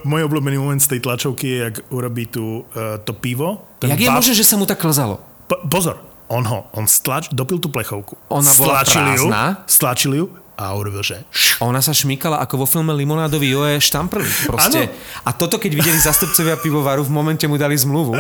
môj 0.05 0.23
obľúbený 0.25 0.57
moment 0.57 0.79
z 0.79 0.93
tej 0.93 1.01
tlačovky 1.01 1.47
je, 1.47 1.59
jak 1.65 1.77
urobí 1.89 2.29
tú, 2.29 2.69
uh, 2.69 3.01
to 3.01 3.11
pivo. 3.11 3.65
Jak 3.81 3.97
je 3.97 4.11
možné, 4.11 4.33
že 4.35 4.45
sa 4.45 4.61
mu 4.61 4.69
tak 4.69 4.77
klzalo? 4.77 5.23
Po, 5.49 5.57
pozor, 5.65 5.97
on 6.29 6.45
ho, 6.45 6.69
on 6.77 6.85
stlač, 6.85 7.33
dopil 7.33 7.57
tú 7.57 7.73
plechovku. 7.73 8.21
Ona 8.29 8.53
bola 8.53 8.85
Stlačili 8.85 9.17
ju, 9.17 9.25
prázdna? 9.25 9.45
stlačili 9.65 10.17
ju 10.21 10.27
a 10.59 10.75
urobil, 10.75 11.07
že 11.07 11.23
Ona 11.63 11.79
sa 11.79 11.95
šmýkala 11.95 12.43
ako 12.43 12.63
vo 12.63 12.67
filme 12.67 12.91
Limonádový 12.91 13.55
Joe 13.55 13.79
Štamprli. 13.79 14.27
Proste. 14.51 14.91
A 15.23 15.31
toto, 15.31 15.63
keď 15.63 15.79
videli 15.79 15.99
zastupcovia 16.03 16.59
pivovaru, 16.59 17.07
v 17.07 17.15
momente 17.15 17.47
mu 17.47 17.55
dali 17.55 17.79
zmluvu. 17.79 18.19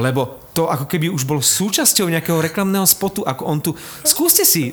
Lebo 0.00 0.40
to 0.56 0.72
ako 0.72 0.88
keby 0.88 1.12
už 1.12 1.28
bol 1.28 1.44
súčasťou 1.44 2.08
nejakého 2.08 2.40
reklamného 2.40 2.88
spotu, 2.88 3.20
ako 3.28 3.42
on 3.44 3.60
tu... 3.60 3.76
Skúste 4.08 4.48
si 4.48 4.72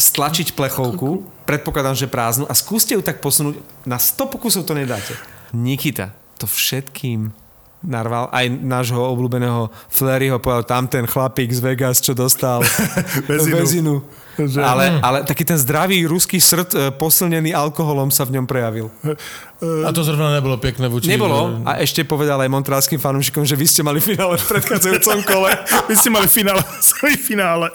stlačiť 0.00 0.56
plechovku, 0.56 1.28
predpokladám, 1.44 1.92
že 1.92 2.08
prázdnu, 2.08 2.48
a 2.48 2.54
skúste 2.56 2.96
ju 2.96 3.04
tak 3.04 3.20
posunúť. 3.20 3.60
Na 3.84 4.00
100 4.00 4.32
pokusov 4.32 4.64
to 4.64 4.72
nedáte. 4.72 5.12
Nikita, 5.52 6.16
to 6.40 6.48
všetkým 6.48 7.36
narval. 7.80 8.28
Aj 8.28 8.44
nášho 8.46 9.00
obľúbeného 9.00 9.68
Fleryho 9.86 10.36
povedal, 10.36 10.64
tam 10.64 10.84
ten 10.84 11.04
chlapík 11.04 11.48
z 11.48 11.60
Vegas, 11.60 11.98
čo 11.98 12.12
dostal 12.12 12.60
Väzinu. 13.28 13.56
väzinu. 13.56 13.94
Že- 14.40 14.62
Ale, 14.62 14.84
ale 14.98 15.18
taký 15.20 15.44
ten 15.44 15.56
zdravý 15.56 16.04
ruský 16.04 16.40
srd 16.40 16.68
e, 16.70 16.88
posilnený 16.90 17.52
alkoholom 17.52 18.08
sa 18.08 18.24
v 18.24 18.40
ňom 18.40 18.44
prejavil. 18.44 18.88
a 19.60 19.90
to 19.90 20.00
zrovna 20.00 20.32
nebolo 20.32 20.56
pekné 20.56 20.88
voči... 20.88 21.12
Nebolo 21.12 21.60
a 21.62 21.76
ešte 21.76 22.00
povedal 22.02 22.40
aj 22.40 22.48
montrealským 22.48 22.96
fanúšikom, 22.96 23.44
že 23.44 23.52
vy 23.52 23.66
ste 23.68 23.82
mali 23.82 24.00
finále 24.00 24.36
v 24.36 24.44
predchádzajúcom 24.46 25.18
kole. 25.24 25.52
Vy 25.88 25.94
ste 25.94 26.08
mali 26.08 26.24
finále, 26.24 26.62
finále. 27.28 27.68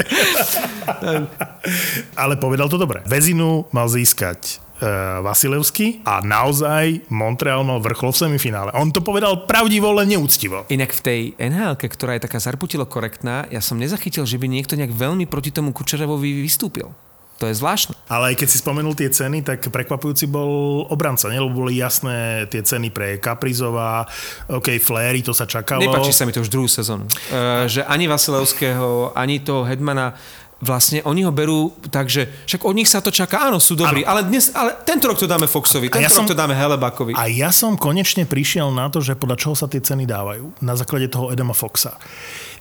Ale 2.15 2.33
povedal 2.37 2.65
to 2.65 2.77
dobre. 2.77 3.05
Vezinu 3.05 3.69
mal 3.69 3.85
získať 3.85 4.57
uh, 4.85 5.25
Vasilevský 5.25 6.05
a 6.05 6.21
naozaj 6.21 7.09
Montreal 7.09 7.65
mal 7.65 7.81
vrchol 7.81 8.13
v 8.13 8.17
semifinále. 8.29 8.69
On 8.77 8.93
to 8.93 9.01
povedal 9.01 9.49
pravdivo, 9.49 9.89
len 9.97 10.13
neúctivo. 10.13 10.69
Inak 10.69 10.93
v 10.93 11.01
tej 11.01 11.21
nhl 11.41 11.73
ktorá 11.75 12.15
je 12.15 12.25
taká 12.29 12.37
zarputilo 12.37 12.85
korektná, 12.85 13.49
ja 13.49 13.59
som 13.59 13.81
nezachytil, 13.81 14.29
že 14.29 14.37
by 14.37 14.45
niekto 14.45 14.77
nejak 14.77 14.93
veľmi 14.93 15.25
proti 15.25 15.49
tomu 15.49 15.73
Kučerevovi 15.73 16.45
vystúpil. 16.45 16.93
To 17.35 17.51
je 17.51 17.55
zvláštne. 17.59 17.99
Ale 18.07 18.31
aj 18.31 18.35
keď 18.39 18.47
si 18.47 18.63
spomenul 18.63 18.95
tie 18.95 19.11
ceny, 19.11 19.43
tak 19.43 19.67
prekvapujúci 19.67 20.23
bol 20.31 20.87
obranca, 20.87 21.27
nie? 21.27 21.35
Lebo 21.35 21.67
boli 21.67 21.83
jasné 21.83 22.47
tie 22.47 22.63
ceny 22.63 22.95
pre 22.95 23.19
Kaprizova, 23.19 24.07
OK, 24.47 24.79
Fléry, 24.79 25.19
to 25.19 25.35
sa 25.35 25.43
čakalo. 25.43 25.83
Nepáči 25.83 26.15
sa 26.15 26.23
mi 26.23 26.31
to 26.31 26.39
už 26.39 26.47
druhú 26.47 26.71
sezónu. 26.71 27.03
Uh, 27.27 27.67
že 27.67 27.83
ani 27.83 28.07
Vasilevského, 28.07 29.11
ani 29.11 29.43
toho 29.43 29.67
Hedmana 29.67 30.15
vlastne 30.63 31.03
oni 31.03 31.27
ho 31.27 31.31
berú 31.35 31.75
tak, 31.91 32.07
že 32.07 32.31
však 32.47 32.63
od 32.63 32.73
nich 32.75 32.87
sa 32.87 33.03
to 33.03 33.11
čaká, 33.11 33.47
áno, 33.47 33.59
sú 33.59 33.75
dobrí, 33.75 34.07
ale, 34.07 34.23
dnes, 34.23 34.55
ale 34.55 34.71
tento 34.87 35.11
rok 35.11 35.19
to 35.19 35.27
dáme 35.27 35.45
Foxovi, 35.45 35.91
A 35.91 35.99
tento 35.99 36.05
ja 36.05 36.09
rok 36.09 36.17
som- 36.23 36.29
to 36.29 36.37
dáme 36.37 36.55
Helebakovi. 36.55 37.11
A 37.13 37.27
ja 37.27 37.51
som 37.51 37.75
konečne 37.75 38.23
prišiel 38.23 38.71
na 38.71 38.87
to, 38.87 39.03
že 39.03 39.19
podľa 39.19 39.37
čoho 39.37 39.55
sa 39.55 39.67
tie 39.67 39.83
ceny 39.83 40.07
dávajú. 40.07 40.55
Na 40.63 40.79
základe 40.79 41.11
toho 41.11 41.29
Edema 41.35 41.51
Foxa. 41.51 41.99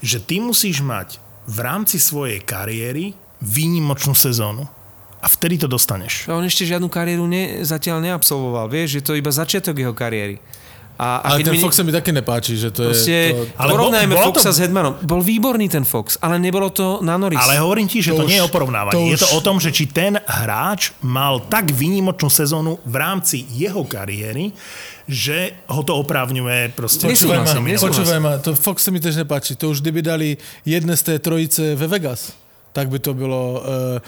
Že 0.03 0.19
ty 0.27 0.37
musíš 0.43 0.83
mať 0.83 1.23
v 1.47 1.59
rámci 1.63 2.03
svojej 2.03 2.43
kariéry 2.43 3.15
výnimočnú 3.41 4.17
sezónu. 4.17 4.65
A 5.25 5.27
vtedy 5.31 5.57
to 5.57 5.65
dostaneš. 5.65 6.29
On 6.29 6.45
ešte 6.45 6.69
žiadnu 6.69 6.93
kariéru 6.93 7.25
ne, 7.25 7.65
zatiaľ 7.65 8.05
neabsolvoval, 8.05 8.69
vieš, 8.69 9.01
je 9.01 9.05
to 9.05 9.17
iba 9.17 9.33
začiatok 9.33 9.73
jeho 9.73 9.97
kariéry. 9.97 10.37
A, 10.95 11.19
a 11.19 11.35
Ale 11.35 11.43
ten 11.43 11.53
mi- 11.53 11.59
Fox 11.59 11.75
sa 11.75 11.83
mi 11.83 11.91
také 11.91 12.15
nepáči, 12.15 12.55
že 12.55 12.71
to 12.71 12.87
Proste, 12.87 13.11
je... 13.11 13.23
To, 13.35 13.43
Ale 13.59 13.71
porovnajme 13.75 14.09
bol- 14.09 14.21
bolo 14.21 14.31
Foxa 14.31 14.49
to- 14.49 14.55
s 14.55 14.59
Hedmanom. 14.63 14.95
Bol 15.03 15.21
výborný 15.21 15.67
ten 15.67 15.83
Fox, 15.83 16.15
ale 16.19 16.39
nebolo 16.39 16.71
to 16.71 17.03
na 17.03 17.19
Norris. 17.19 17.35
Ale 17.37 17.59
hovorím 17.59 17.91
ti, 17.91 17.99
že 17.99 18.15
to, 18.15 18.23
To 18.23 18.23
to 18.23 18.31
nie 18.31 18.39
je 18.39 18.47
už- 18.47 18.49
o 18.49 18.55
porovnávaní. 18.55 18.95
to 18.95 19.01
Je 19.11 19.19
to 19.19 19.27
už- 19.27 19.35
o 19.35 19.41
tom, 19.43 19.57
že 19.59 19.71
či 19.71 19.85
ten 19.87 20.23
hráč 20.23 20.95
mal 21.03 21.43
tak 21.43 21.69
výnimočnú 21.69 22.31
sezónu 22.31 22.79
v 22.81 22.95
rámci 22.95 23.43
jeho 23.51 23.83
kariéry, 23.83 24.55
že 25.05 25.59
ho 25.67 25.83
to 25.83 25.99
oprávňuje 25.99 26.73
proste... 26.73 27.05
Počúvaj 27.05 27.43
ma, 27.43 27.53
počúvaj 27.77 28.21
ma, 28.23 28.33
to 28.39 28.55
Fox 28.55 28.81
sa 28.81 28.95
mi 28.95 29.03
tež 29.03 29.19
nepáči. 29.19 29.59
To 29.59 29.75
už 29.75 29.83
kdyby 29.83 29.99
dali 30.01 30.29
jedné 30.63 30.95
z 30.95 31.03
té 31.03 31.15
trojice 31.19 31.75
ve 31.75 31.91
Vegas, 31.91 32.33
tak 32.71 32.87
by 32.87 32.99
to 32.99 33.13
bylo 33.13 33.61
uh, 33.61 33.99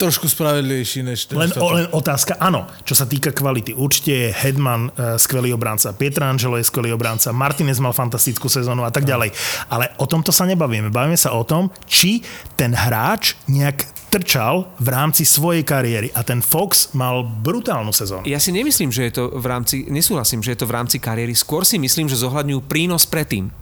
trošku 0.00 0.24
spravedlivejší 0.32 1.04
než... 1.04 1.28
Len, 1.36 1.52
o, 1.52 1.60
toto. 1.60 1.76
len 1.76 1.86
otázka, 1.92 2.40
áno, 2.40 2.64
čo 2.88 2.96
sa 2.96 3.04
týka 3.04 3.36
kvality. 3.36 3.76
Určite 3.76 4.12
je 4.16 4.28
Hedman 4.32 4.88
uh, 4.88 5.20
skvelý 5.20 5.52
obránca, 5.52 5.92
Pietrangelo 5.92 6.56
je 6.56 6.64
skvelý 6.64 6.96
obránca, 6.96 7.36
Martinez 7.36 7.76
mal 7.76 7.92
fantastickú 7.92 8.48
sezónu 8.48 8.88
a 8.88 8.90
tak 8.90 9.04
ďalej. 9.04 9.36
Ale 9.68 9.92
o 10.00 10.08
tomto 10.08 10.32
sa 10.32 10.48
nebavíme. 10.48 10.88
Bavíme 10.88 11.20
sa 11.20 11.36
o 11.36 11.44
tom, 11.44 11.68
či 11.84 12.24
ten 12.56 12.72
hráč 12.72 13.36
nejak 13.44 14.00
trčal 14.10 14.66
v 14.82 14.88
rámci 14.90 15.22
svojej 15.22 15.62
kariéry. 15.62 16.10
A 16.18 16.26
ten 16.26 16.42
Fox 16.42 16.90
mal 16.98 17.22
brutálnu 17.22 17.94
sezónu. 17.94 18.26
Ja 18.26 18.42
si 18.42 18.50
nemyslím, 18.50 18.90
že 18.90 19.06
je 19.06 19.12
to 19.14 19.24
v 19.38 19.46
rámci, 19.46 19.86
nesúhlasím, 19.86 20.42
že 20.42 20.58
je 20.58 20.64
to 20.64 20.66
v 20.66 20.74
rámci 20.74 20.98
kariéry. 20.98 21.36
Skôr 21.36 21.62
si 21.62 21.78
myslím, 21.78 22.10
že 22.10 22.18
zohľadňujú 22.18 22.60
prínos 22.66 23.06
predtým. 23.06 23.52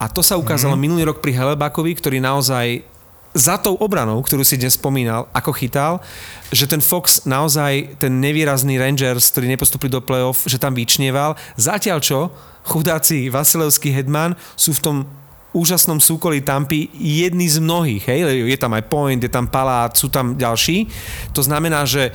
A 0.00 0.08
to 0.08 0.24
sa 0.24 0.40
ukázalo 0.40 0.78
mm. 0.78 0.80
minulý 0.80 1.02
rok 1.12 1.20
pri 1.20 1.36
Helebakovi, 1.36 1.92
ktorý 1.92 2.24
naozaj 2.24 2.86
za 3.30 3.54
tou 3.62 3.78
obranou, 3.78 4.18
ktorú 4.22 4.42
si 4.42 4.58
dnes 4.58 4.74
spomínal, 4.74 5.30
ako 5.30 5.54
chytal, 5.54 6.02
že 6.50 6.66
ten 6.66 6.82
Fox 6.82 7.22
naozaj, 7.30 7.94
ten 8.02 8.18
nevýrazný 8.18 8.74
Rangers, 8.74 9.30
ktorý 9.30 9.46
nepostupili 9.54 9.90
do 9.90 10.02
play-off, 10.02 10.50
že 10.50 10.58
tam 10.58 10.74
vyčnieval. 10.74 11.38
Zatiaľ 11.54 11.98
čo, 12.02 12.34
chudáci 12.66 13.30
Vasilevský 13.30 13.94
Hedman 13.94 14.34
sú 14.58 14.74
v 14.74 14.82
tom 14.82 14.96
úžasnom 15.50 15.98
súkolí 15.98 16.42
Tampy 16.42 16.90
jedný 16.94 17.46
z 17.50 17.58
mnohých. 17.58 18.02
Hej? 18.06 18.20
Je 18.50 18.58
tam 18.58 18.74
aj 18.74 18.86
Point, 18.86 19.22
je 19.22 19.30
tam 19.30 19.46
Palát, 19.50 19.94
sú 19.94 20.10
tam 20.10 20.38
ďalší. 20.38 20.86
To 21.34 21.42
znamená, 21.42 21.86
že 21.86 22.14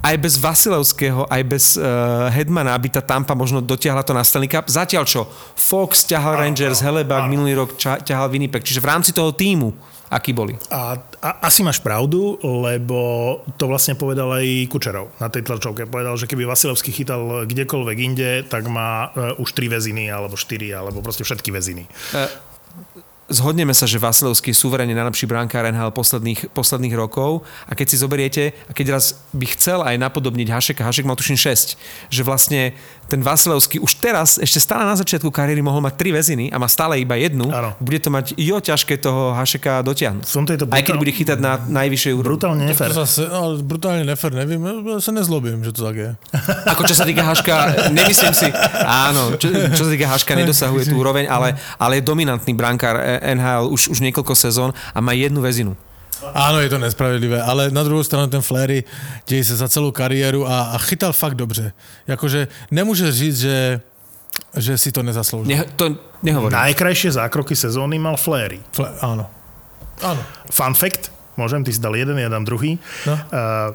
aj 0.00 0.16
bez 0.16 0.40
Vasilevského, 0.40 1.28
aj 1.28 1.42
bez 1.44 1.64
uh, 1.76 2.32
Hedmana 2.32 2.72
by 2.80 2.88
tá 2.88 3.02
Tampa 3.04 3.36
možno 3.36 3.60
dotiahla 3.60 4.00
to 4.00 4.16
na 4.16 4.24
Stanley 4.24 4.48
Cup. 4.48 4.64
Zatiaľ 4.64 5.04
čo? 5.04 5.28
Fox 5.56 6.08
ťahal 6.08 6.40
Rangers, 6.40 6.80
Hellebuck 6.80 7.28
minulý 7.28 7.52
rok 7.52 7.76
ča- 7.76 8.00
ťahal 8.00 8.32
Winnipeg. 8.32 8.64
Čiže 8.64 8.80
v 8.80 8.88
rámci 8.88 9.12
toho 9.12 9.36
týmu, 9.36 9.76
akí 10.10 10.34
boli? 10.34 10.58
A, 10.74 10.98
a 11.22 11.28
asi 11.46 11.62
máš 11.62 11.78
pravdu, 11.78 12.36
lebo 12.42 13.40
to 13.54 13.70
vlastne 13.70 13.94
povedal 13.94 14.34
aj 14.34 14.66
Kučerov 14.66 15.14
na 15.22 15.30
tej 15.30 15.46
tlačovke. 15.46 15.86
Povedal, 15.86 16.18
že 16.18 16.26
keby 16.26 16.44
Vasilevský 16.50 16.90
chytal 16.90 17.46
kdekoľvek 17.46 17.98
inde, 18.02 18.30
tak 18.50 18.66
má 18.66 19.14
uh, 19.14 19.38
už 19.38 19.54
tri 19.54 19.70
väziny, 19.70 20.10
alebo 20.10 20.34
štyri, 20.34 20.74
alebo 20.74 20.98
proste 21.00 21.22
všetky 21.22 21.54
väziny. 21.54 21.86
Zhodneme 23.30 23.70
sa, 23.70 23.86
že 23.86 24.02
Vasilevský 24.02 24.50
je 24.50 24.58
suverene 24.58 24.90
najlepší 24.90 25.30
brankár 25.30 25.62
NHL 25.70 25.94
posledných, 25.94 26.50
posledných 26.50 26.98
rokov 26.98 27.46
a 27.70 27.78
keď 27.78 27.86
si 27.86 28.02
zoberiete, 28.02 28.44
a 28.66 28.74
keď 28.74 28.98
raz 28.98 29.22
by 29.30 29.46
chcel 29.54 29.86
aj 29.86 30.02
napodobniť 30.02 30.50
Hašeka, 30.50 30.82
Hašek 30.82 31.06
mal 31.06 31.14
tuším 31.14 31.38
6, 31.38 31.78
že 32.10 32.22
vlastne 32.26 32.74
ten 33.10 33.20
Vasilevský 33.20 33.82
už 33.82 33.98
teraz, 33.98 34.38
ešte 34.38 34.56
stále 34.56 34.86
na 34.86 34.94
začiatku 34.94 35.26
kariéry 35.28 35.58
mohol 35.58 35.82
mať 35.82 35.98
tri 35.98 36.14
väziny 36.14 36.46
a 36.48 36.56
má 36.56 36.70
stále 36.70 37.02
iba 37.02 37.18
jednu, 37.18 37.50
Áno. 37.50 37.74
bude 37.82 37.98
to 37.98 38.06
mať 38.06 38.38
jo 38.38 38.56
ťažké 38.56 38.96
toho 38.96 39.34
Hašeka 39.34 39.82
dotiahnuť. 39.82 40.22
Som 40.22 40.46
tejto 40.46 40.70
Aj 40.70 40.78
keď 40.78 40.94
brutál- 40.94 41.02
bude 41.02 41.12
chytať 41.12 41.38
na 41.42 41.58
najvyššej 41.58 42.12
úrovni. 42.14 42.30
Brutálne 42.30 42.62
nefér. 42.64 42.94
zase, 42.94 43.26
no, 43.26 43.58
brutálne 43.58 44.06
nefer, 44.06 44.30
nevím, 44.30 44.62
ja 44.62 45.02
sa 45.02 45.10
nezlobím, 45.10 45.60
že 45.60 45.74
to 45.74 45.82
tak 45.82 45.96
je. 45.98 46.10
Ako 46.72 46.86
čo 46.86 46.94
sa 46.94 47.02
týka 47.02 47.26
Haška, 47.26 47.54
nemyslím 47.90 48.30
si, 48.30 48.46
áno, 48.80 49.34
čo, 49.34 49.50
čo 49.50 49.82
sa 49.82 49.90
týka 49.90 50.06
Haška, 50.06 50.38
nedosahuje 50.38 50.86
tú 50.86 50.94
úroveň, 50.96 51.26
ale, 51.26 51.58
ale 51.74 51.98
je 51.98 52.06
dominantný 52.06 52.54
brankár 52.54 52.94
eh, 52.96 53.34
NHL 53.34 53.66
už, 53.66 53.90
už 53.90 53.98
niekoľko 54.00 54.38
sezón 54.38 54.70
a 54.94 54.98
má 55.00 55.10
jednu 55.10 55.42
väzinu. 55.42 55.74
Áno, 56.34 56.60
je 56.60 56.68
to 56.68 56.78
nespravedlivé, 56.78 57.42
ale 57.42 57.70
na 57.70 57.82
druhou 57.82 58.04
stranu 58.04 58.28
ten 58.28 58.42
Flery 58.42 58.84
děje 59.26 59.44
se 59.44 59.56
za 59.56 59.68
celou 59.68 59.92
kariéru 59.92 60.46
a, 60.46 60.76
a 60.76 60.78
chytal 60.78 61.12
fakt 61.12 61.34
dobře. 61.34 61.72
Jakože 62.06 62.48
nemůže 62.70 63.12
říct, 63.12 63.40
že, 63.40 63.80
že 64.56 64.78
si 64.78 64.92
to 64.92 65.02
nezasloužil. 65.02 65.56
Ne, 65.56 65.64
to 65.76 65.96
nehovorím. 66.22 66.58
Najkrajšie 66.58 67.12
zákroky 67.12 67.56
sezóny 67.56 67.98
mal 67.98 68.16
Fléry. 68.16 68.60
Fle, 68.72 68.92
áno. 69.00 69.26
Áno. 70.00 70.22
Fun 70.48 70.74
fact, 70.76 71.12
môžem, 71.36 71.64
ty 71.64 71.72
si 71.72 71.80
dal 71.80 71.96
jeden, 71.96 72.16
ja 72.16 72.28
dám 72.28 72.44
druhý. 72.44 72.80
No. 73.04 73.14
Uh, 73.32 73.72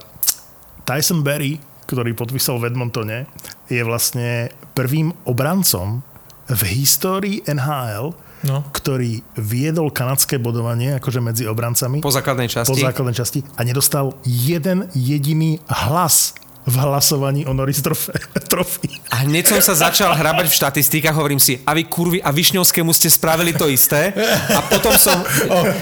Tyson 0.85 1.26
Berry, 1.26 1.57
ktorý 1.85 2.13
podpísal 2.13 2.61
v 2.61 2.73
Edmontone, 2.73 3.30
je 3.69 3.81
vlastne 3.81 4.53
prvým 4.77 5.13
obrancom 5.26 6.01
v 6.45 6.61
histórii 6.77 7.41
NHL, 7.45 8.13
No. 8.45 8.61
ktorý 8.69 9.26
viedol 9.41 9.89
kanadské 9.89 10.38
bodovanie 10.38 11.01
akože 11.01 11.17
medzi 11.17 11.43
obrancami 11.49 11.97
Po 11.99 12.13
základnej 12.13 12.45
po 12.45 12.61
časti. 12.61 12.77
základnej 12.77 13.15
časti 13.17 13.39
a 13.57 13.65
nedostal 13.65 14.13
jeden 14.22 14.85
jediný 14.93 15.57
hlas 15.65 16.38
v 16.65 16.75
hlasovaní 16.81 17.45
o 17.45 17.53
Norris 17.53 17.81
trofy. 17.81 18.89
A 19.13 19.23
hneď 19.23 19.55
som 19.55 19.61
sa 19.63 19.87
začal 19.87 20.11
hrabať 20.11 20.51
v 20.51 20.53
štatistikách, 20.53 21.15
hovorím 21.15 21.39
si, 21.39 21.61
a 21.63 21.71
vy 21.71 21.87
kurvy 21.87 22.19
a 22.19 22.35
Višňovskému 22.35 22.91
ste 22.91 23.07
spravili 23.07 23.55
to 23.55 23.69
isté. 23.71 24.11
A 24.51 24.59
potom 24.65 24.91
som... 24.99 25.15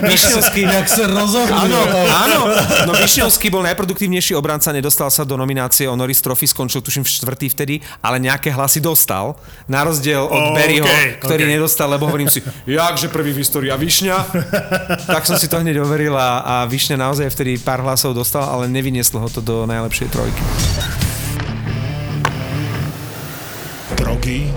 Višňovský... 0.06 0.62
Jak 0.62 0.86
se 0.86 1.02
rozhodli. 1.08 1.56
Áno, 1.56 1.80
áno. 2.14 2.40
No 2.86 2.92
Višňovský 2.94 3.50
bol 3.50 3.66
najproduktívnejší 3.66 4.38
obranca, 4.38 4.70
nedostal 4.70 5.10
sa 5.10 5.26
do 5.26 5.34
nominácie 5.34 5.88
o 5.90 5.96
Norris 5.98 6.22
Trophy, 6.22 6.46
skončil 6.46 6.84
tuším 6.84 7.02
v 7.02 7.10
štvrtý 7.10 7.46
vtedy, 7.50 7.74
ale 8.04 8.22
nejaké 8.22 8.54
hlasy 8.54 8.78
dostal. 8.78 9.34
Na 9.66 9.82
rozdiel 9.82 10.22
od 10.22 10.44
Oh, 10.44 10.52
Berryho, 10.52 10.84
okay, 10.84 11.16
ktorý 11.16 11.48
okay. 11.48 11.54
nedostal, 11.56 11.88
lebo 11.88 12.04
hovorím 12.04 12.28
si, 12.28 12.44
jakže 12.68 13.08
prvý 13.08 13.32
v 13.32 13.40
histórii 13.40 13.72
a 13.72 13.80
Višňa. 13.80 14.16
tak 15.08 15.24
som 15.24 15.40
si 15.40 15.48
to 15.48 15.56
hneď 15.56 15.80
overil 15.80 16.12
a, 16.14 16.44
a 16.44 16.54
Višňa 16.68 17.00
naozaj 17.00 17.32
vtedy 17.32 17.56
pár 17.56 17.80
hlasov 17.80 18.12
dostal, 18.12 18.44
ale 18.44 18.68
nevynieslo 18.68 19.24
ho 19.24 19.28
to 19.32 19.40
do 19.40 19.64
najlepšej 19.64 20.08
trojky. 20.12 20.42
Drogy, 23.96 24.50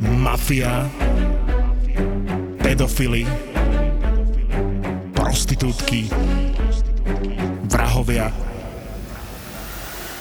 mafia, 0.00 0.88
pedofily, 2.62 3.26
prostitútky, 5.12 6.08
vrahovia. 7.68 8.51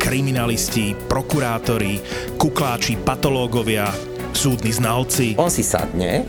kriminalisti, 0.00 0.96
prokurátori, 1.04 2.00
kukláči, 2.40 2.96
patológovia, 2.96 3.92
súdni 4.32 4.72
znalci. 4.72 5.36
On 5.36 5.52
si 5.52 5.60
sadne 5.60 6.24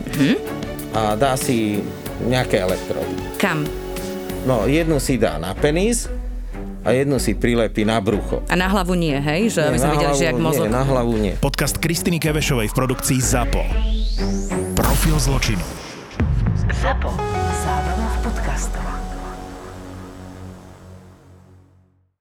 a 0.92 1.16
dá 1.16 1.32
si 1.40 1.80
nejaké 2.28 2.60
elektrody. 2.60 3.40
Kam? 3.40 3.64
No, 4.44 4.68
jednu 4.68 5.00
si 5.00 5.16
dá 5.16 5.40
na 5.40 5.56
penis 5.56 6.06
a 6.84 6.92
jednu 6.92 7.16
si 7.16 7.32
prilepí 7.32 7.86
na 7.88 8.02
brucho. 8.02 8.44
A 8.50 8.54
na 8.58 8.68
hlavu 8.68 8.92
nie, 8.92 9.16
hej? 9.16 9.54
Že 9.56 9.60
aby 9.72 9.78
sme 9.80 9.88
na 9.88 9.94
videli, 9.96 10.14
že 10.18 10.24
jak 10.28 10.36
hlavu, 10.36 10.46
mozog. 10.52 10.64
nie, 10.68 10.76
na 10.76 10.82
hlavu 10.84 11.14
nie. 11.16 11.34
Podcast 11.40 11.78
Kristiny 11.80 12.18
Kevešovej 12.20 12.68
v 12.68 12.74
produkcii 12.76 13.18
ZAPO. 13.22 13.62
Profil 14.76 15.16
zločinu. 15.16 15.64
Zapo. 16.82 17.41